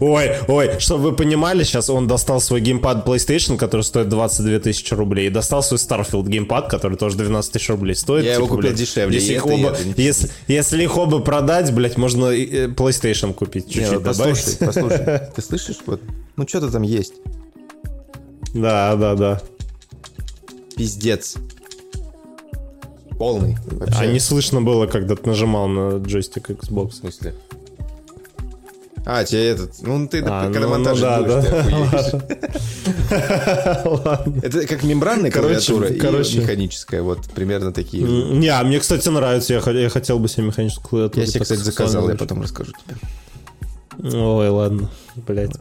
Ой, 0.00 0.32
ой, 0.48 0.78
чтобы 0.78 1.10
вы 1.10 1.16
понимали, 1.16 1.64
сейчас 1.64 1.90
он 1.90 2.06
достал 2.06 2.40
свой 2.40 2.60
геймпад 2.60 3.06
PlayStation, 3.06 3.56
который 3.56 3.82
стоит 3.82 4.08
22 4.08 4.58
тысячи 4.60 4.94
рублей, 4.94 5.26
и 5.26 5.30
достал 5.30 5.62
свой 5.62 5.78
Starfield 5.78 6.28
геймпад, 6.28 6.68
который 6.68 6.96
тоже 6.96 7.16
12 7.16 7.52
тысяч 7.52 7.68
рублей 7.68 7.94
стоит. 7.94 8.24
Я 8.24 8.32
типа, 8.32 8.44
его 8.44 8.48
купил 8.48 8.70
блядь, 8.70 8.74
дешевле. 8.76 9.18
Если, 9.18 9.34
их, 9.34 9.46
оба, 9.46 9.76
если, 9.96 10.30
если 10.48 10.82
их 10.82 10.96
оба 10.96 11.20
продать, 11.20 11.72
блядь, 11.72 11.96
можно 11.96 12.26
э, 12.26 12.68
PlayStation 12.68 13.34
купить, 13.34 13.66
чуть-чуть 13.66 13.90
Не, 13.90 13.98
ну, 13.98 14.00
добавить. 14.00 14.58
Послушай, 14.58 14.66
послушай, 14.66 15.20
ты 15.36 15.42
слышишь? 15.42 15.78
Вот, 15.86 16.00
ну 16.36 16.48
что-то 16.48 16.70
там 16.70 16.82
есть. 16.82 17.14
Да, 18.54 18.96
да, 18.96 19.14
да. 19.14 19.42
Пиздец. 20.76 21.36
Полный. 23.18 23.56
Вообще. 23.70 23.98
А 23.98 24.06
не 24.06 24.18
слышно 24.18 24.60
было, 24.60 24.86
когда 24.86 25.16
ты 25.16 25.28
нажимал 25.28 25.68
на 25.68 25.98
джойстик 25.98 26.50
Xbox. 26.50 26.88
В 26.88 26.94
смысле? 26.94 27.34
А, 29.04 29.24
тебе 29.24 29.48
этот... 29.48 29.82
Ну, 29.82 30.06
ты 30.06 30.22
а, 30.24 30.44
когда 30.44 30.60
ну, 30.60 30.68
монтаж 30.68 30.98
ну, 30.98 31.02
да, 31.02 31.20
будешь, 31.20 31.50
да. 33.10 33.82
Ладно. 33.84 34.40
Это 34.42 34.66
как 34.66 34.82
мембранная 34.84 35.30
клавиатура 35.30 35.88
короче, 36.00 36.38
и 36.38 36.40
механическая. 36.40 37.02
Вот 37.02 37.24
примерно 37.34 37.72
такие. 37.72 38.04
Не, 38.04 38.48
а 38.48 38.62
мне, 38.62 38.78
кстати, 38.78 39.08
нравится. 39.08 39.54
Я, 39.54 39.72
я 39.72 39.88
хотел 39.88 40.18
бы 40.18 40.28
себе 40.28 40.46
механическую 40.46 40.88
клавиатуру. 40.88 41.20
Я 41.20 41.26
себе, 41.26 41.40
кстати, 41.40 41.60
заказал, 41.60 42.08
я 42.08 42.14
потом 42.14 42.42
расскажу 42.42 42.72
тебе. 42.72 42.96
Ой, 44.16 44.48
ладно, 44.48 44.88
блядь. 45.16 45.56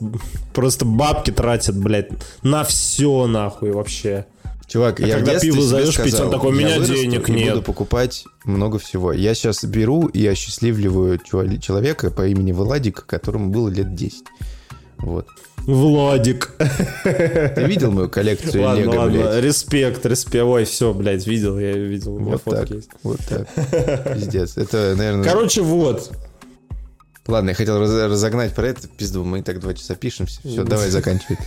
Просто 0.53 0.85
бабки 0.85 1.31
тратят, 1.31 1.77
блядь, 1.77 2.09
на 2.43 2.63
все 2.63 3.27
нахуй 3.27 3.71
вообще. 3.71 4.25
Чувак, 4.71 5.01
а 5.01 5.05
я 5.05 5.15
когда 5.15 5.37
пиво 5.37 5.61
зовешь 5.61 5.97
пить, 6.01 6.17
он 6.17 6.31
такой, 6.31 6.51
у 6.51 6.53
меня 6.53 6.79
денег 6.79 7.27
нет. 7.27 7.49
буду 7.49 7.61
покупать 7.61 8.23
много 8.45 8.79
всего. 8.79 9.11
Я 9.11 9.33
сейчас 9.33 9.65
беру 9.65 10.07
и 10.07 10.25
осчастливливаю 10.25 11.19
человека 11.59 12.09
по 12.09 12.25
имени 12.25 12.53
Владик, 12.53 13.05
которому 13.05 13.49
было 13.49 13.67
лет 13.67 13.95
10. 13.95 14.23
Вот. 14.99 15.27
Владик. 15.57 16.55
Ты 17.03 17.65
видел 17.67 17.91
мою 17.91 18.07
коллекцию 18.07 18.63
ладно, 18.63 18.81
Лего, 18.81 18.91
ладно. 18.91 19.11
блядь? 19.11 19.43
Респект, 19.43 20.05
респект. 20.05 20.45
Ой, 20.45 20.63
все, 20.63 20.93
блядь, 20.93 21.27
видел, 21.27 21.59
я 21.59 21.73
видел. 21.73 22.15
У 22.15 22.19
меня 22.19 22.39
вот 22.43 22.55
так, 22.55 22.69
есть. 22.69 22.89
Вот 23.03 23.19
так. 23.27 23.47
Пиздец. 24.15 24.57
Это, 24.57 24.95
наверное... 24.97 25.25
Короче, 25.25 25.61
вот. 25.61 26.11
Ладно, 27.27 27.49
я 27.49 27.55
хотел 27.55 27.79
разогнать 27.79 28.53
про 28.53 28.67
это, 28.67 28.87
пизду, 28.87 29.23
мы 29.23 29.39
и 29.39 29.41
так 29.43 29.59
два 29.59 29.75
часа 29.75 29.93
пишемся. 29.95 30.41
Все, 30.43 30.63
давай 30.63 30.89
заканчивать. 30.89 31.37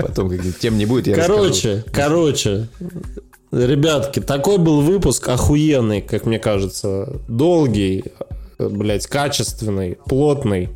Потом 0.00 0.30
как 0.30 0.58
тем 0.58 0.78
не 0.78 0.86
будет, 0.86 1.08
я 1.08 1.16
Короче, 1.16 1.84
короче, 1.92 2.68
ребятки, 3.50 4.20
такой 4.20 4.58
был 4.58 4.80
выпуск 4.82 5.28
охуенный, 5.28 6.02
как 6.02 6.24
мне 6.24 6.38
кажется. 6.38 7.20
Долгий, 7.26 8.04
блядь, 8.58 9.08
качественный, 9.08 9.98
плотный. 10.06 10.68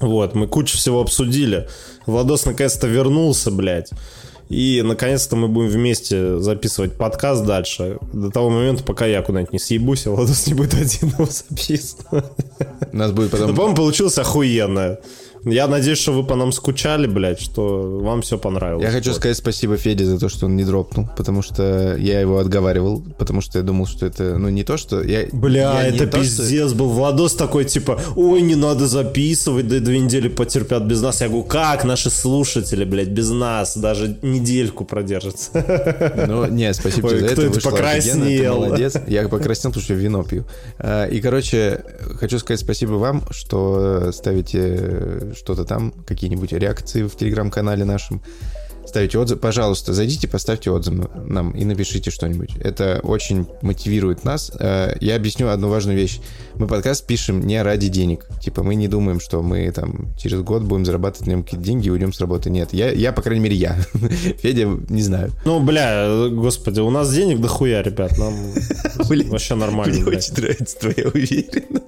Вот, 0.00 0.34
мы 0.34 0.46
кучу 0.46 0.76
всего 0.78 1.00
обсудили. 1.00 1.68
Владос 2.06 2.46
наконец-то 2.46 2.86
вернулся, 2.86 3.50
блядь. 3.50 3.90
И, 4.48 4.82
наконец-то, 4.84 5.34
мы 5.34 5.48
будем 5.48 5.70
вместе 5.70 6.38
записывать 6.38 6.96
подкаст 6.96 7.44
дальше. 7.44 7.98
До 8.12 8.30
того 8.30 8.50
момента, 8.50 8.84
пока 8.84 9.04
я 9.06 9.22
куда-нибудь 9.22 9.52
не 9.52 9.58
съебусь, 9.58 10.06
а 10.06 10.10
Владос 10.10 10.46
не 10.46 10.54
будет 10.54 10.74
один 10.74 11.08
его 11.08 11.26
записывать. 11.26 12.06
Нас 12.92 13.10
будет 13.10 13.32
потом... 13.32 13.48
Ну, 13.48 13.54
по-моему, 13.54 13.76
получилось 13.76 14.18
охуенно. 14.18 14.98
Я 15.46 15.68
надеюсь, 15.68 15.98
что 15.98 16.12
вы 16.12 16.24
по 16.24 16.34
нам 16.34 16.50
скучали, 16.50 17.06
блядь, 17.06 17.40
что 17.40 18.00
вам 18.02 18.22
все 18.22 18.36
понравилось. 18.36 18.84
Я 18.84 18.90
хочу 18.90 19.12
сказать 19.14 19.36
спасибо 19.36 19.76
Феде 19.76 20.04
за 20.04 20.18
то, 20.18 20.28
что 20.28 20.46
он 20.46 20.56
не 20.56 20.64
дропнул, 20.64 21.08
потому 21.16 21.40
что 21.42 21.96
я 21.96 22.20
его 22.20 22.38
отговаривал, 22.38 23.02
потому 23.16 23.40
что 23.40 23.58
я 23.58 23.64
думал, 23.64 23.86
что 23.86 24.06
это, 24.06 24.38
ну, 24.38 24.48
не 24.48 24.64
то, 24.64 24.76
что... 24.76 25.02
Я, 25.02 25.26
Бля, 25.32 25.82
я 25.82 25.88
это 25.88 26.06
пиздец 26.06 26.70
что... 26.70 26.78
был. 26.78 26.88
Владос 26.88 27.34
такой, 27.34 27.64
типа, 27.64 28.00
ой, 28.16 28.42
не 28.42 28.56
надо 28.56 28.88
записывать, 28.88 29.68
да 29.68 29.78
две 29.78 30.00
недели 30.00 30.28
потерпят 30.28 30.82
без 30.82 31.00
нас. 31.00 31.20
Я 31.20 31.28
говорю, 31.28 31.44
как 31.44 31.84
наши 31.84 32.10
слушатели, 32.10 32.84
блядь, 32.84 33.08
без 33.08 33.30
нас 33.30 33.76
даже 33.76 34.18
недельку 34.22 34.84
продержатся. 34.84 35.50
Ну, 36.26 36.46
не, 36.46 36.74
спасибо 36.74 37.08
тебе 37.08 37.20
за 37.20 37.26
это. 37.26 37.34
Кто 37.34 37.42
это 37.42 37.60
покраснел? 37.60 38.56
молодец. 38.56 38.96
Я 39.06 39.28
покраснел, 39.28 39.70
потому 39.70 39.84
что 39.84 39.94
вино 39.94 40.22
пью. 40.24 40.44
А, 40.78 41.06
и, 41.06 41.20
короче, 41.20 41.84
хочу 42.18 42.38
сказать 42.38 42.60
спасибо 42.60 42.92
вам, 42.94 43.22
что 43.30 44.10
ставите 44.12 45.34
что-то 45.36 45.64
там, 45.64 45.92
какие-нибудь 46.06 46.52
реакции 46.52 47.02
в 47.02 47.14
телеграм-канале 47.16 47.84
нашем 47.84 48.22
ставите 48.86 49.18
отзыв, 49.18 49.40
пожалуйста, 49.40 49.92
зайдите, 49.92 50.28
поставьте 50.28 50.70
отзыв 50.70 50.94
нам 51.14 51.50
и 51.52 51.64
напишите 51.64 52.10
что-нибудь. 52.10 52.56
Это 52.60 53.00
очень 53.02 53.46
мотивирует 53.62 54.24
нас. 54.24 54.52
Э, 54.58 54.94
я 55.00 55.16
объясню 55.16 55.48
одну 55.48 55.68
важную 55.68 55.96
вещь. 55.96 56.20
Мы 56.54 56.66
подкаст 56.66 57.06
пишем 57.06 57.46
не 57.46 57.62
ради 57.62 57.88
денег. 57.88 58.26
Типа 58.40 58.62
мы 58.62 58.74
не 58.74 58.88
думаем, 58.88 59.20
что 59.20 59.42
мы 59.42 59.70
там 59.72 60.14
через 60.16 60.40
год 60.40 60.62
будем 60.62 60.84
зарабатывать 60.84 61.26
на 61.26 61.32
нем 61.32 61.42
какие-то 61.42 61.64
деньги 61.64 61.88
и 61.88 61.90
уйдем 61.90 62.12
с 62.12 62.20
работы. 62.20 62.50
Нет, 62.50 62.72
я, 62.72 62.90
я 62.90 63.12
по 63.12 63.22
крайней 63.22 63.42
мере, 63.42 63.56
я. 63.56 63.74
Федя, 64.42 64.66
не 64.88 65.02
знаю. 65.02 65.32
Ну, 65.44 65.60
бля, 65.60 66.28
господи, 66.30 66.80
у 66.80 66.90
нас 66.90 67.12
денег 67.12 67.40
дохуя, 67.40 67.82
ребят. 67.82 68.16
Нам 68.18 68.34
вообще 69.30 69.54
нормально. 69.54 69.94
Мне 69.94 70.04
очень 70.04 70.34
нравится 70.34 70.78
твоя 70.78 71.08
уверенность. 71.12 71.86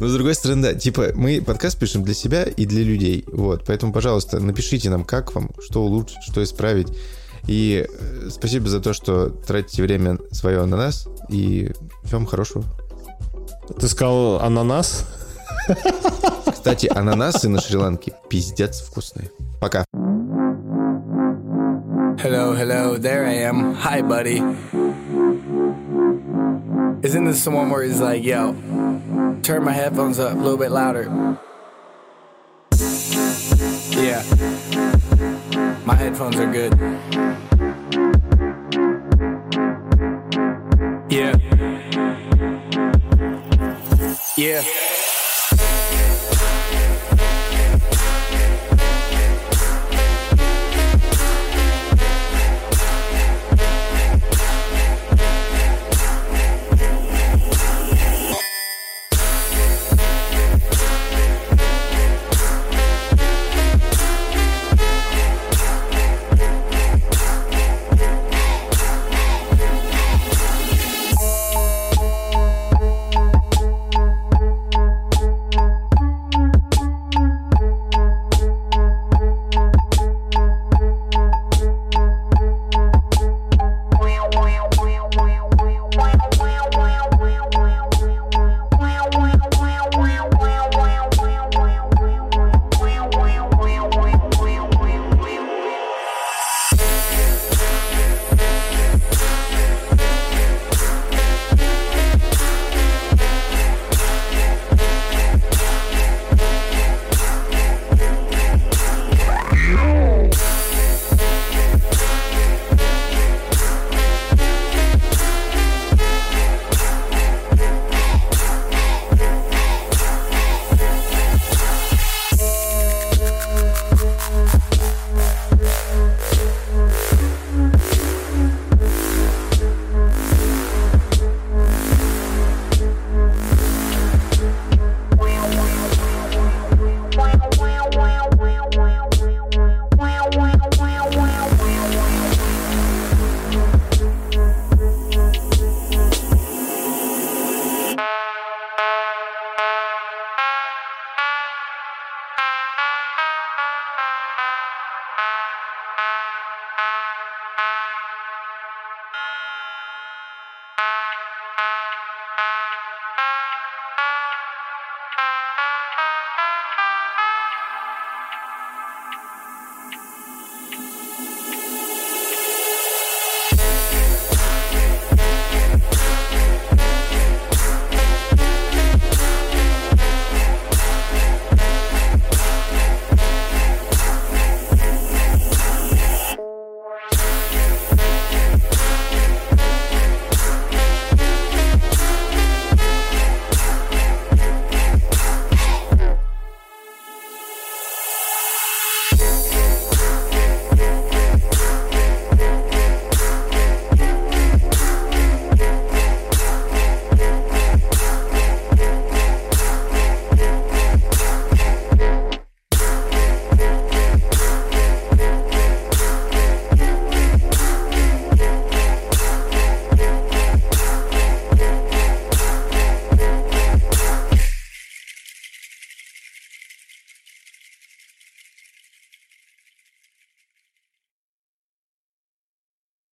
Но 0.00 0.08
с 0.08 0.14
другой 0.14 0.34
стороны, 0.34 0.62
да, 0.62 0.74
типа 0.74 1.12
мы 1.14 1.42
подкаст 1.42 1.78
пишем 1.78 2.02
для 2.02 2.14
себя 2.14 2.44
и 2.44 2.64
для 2.64 2.82
людей. 2.82 3.24
Вот, 3.26 3.64
поэтому, 3.66 3.92
пожалуйста, 3.92 4.40
напишите 4.40 4.90
нам, 4.90 5.04
как 5.04 5.34
вам, 5.34 5.50
что 5.60 5.84
улучшить, 5.90 6.22
что 6.22 6.42
исправить. 6.42 6.88
И 7.46 7.86
э, 7.88 8.28
спасибо 8.30 8.68
за 8.68 8.80
то, 8.80 8.92
что 8.92 9.28
тратите 9.28 9.82
время 9.82 10.18
свое 10.30 10.64
на 10.66 10.76
нас. 10.76 11.08
И 11.28 11.72
всем 12.04 12.26
хорошего. 12.26 12.64
Ты 13.78 13.88
сказал 13.88 14.40
ананас? 14.40 15.06
Кстати, 16.52 16.86
ананасы 16.86 17.48
на 17.48 17.60
Шри-Ланке 17.60 18.12
пиздец 18.28 18.80
вкусные. 18.80 19.30
Пока. 19.60 19.84
Hello, 22.22 22.54
hello, 22.54 22.98
there 22.98 23.26
I 23.26 23.44
am. 23.48 23.74
Hi, 23.76 24.02
buddy. 24.02 24.42
Isn't 27.02 27.24
this 27.24 27.42
the 27.44 27.50
one 27.50 27.70
where 27.70 27.82
he's 27.82 27.98
like, 27.98 28.22
yo, 28.22 28.54
turn 29.42 29.64
my 29.64 29.72
headphones 29.72 30.18
up 30.18 30.34
a 30.34 30.36
little 30.36 30.58
bit 30.58 30.70
louder? 30.70 31.08
Yeah. 33.96 34.22
My 35.90 35.96
headphones 35.96 36.36
are 36.36 36.52
good. 36.52 36.72
Yeah. 41.10 41.34
Yeah. 44.36 44.99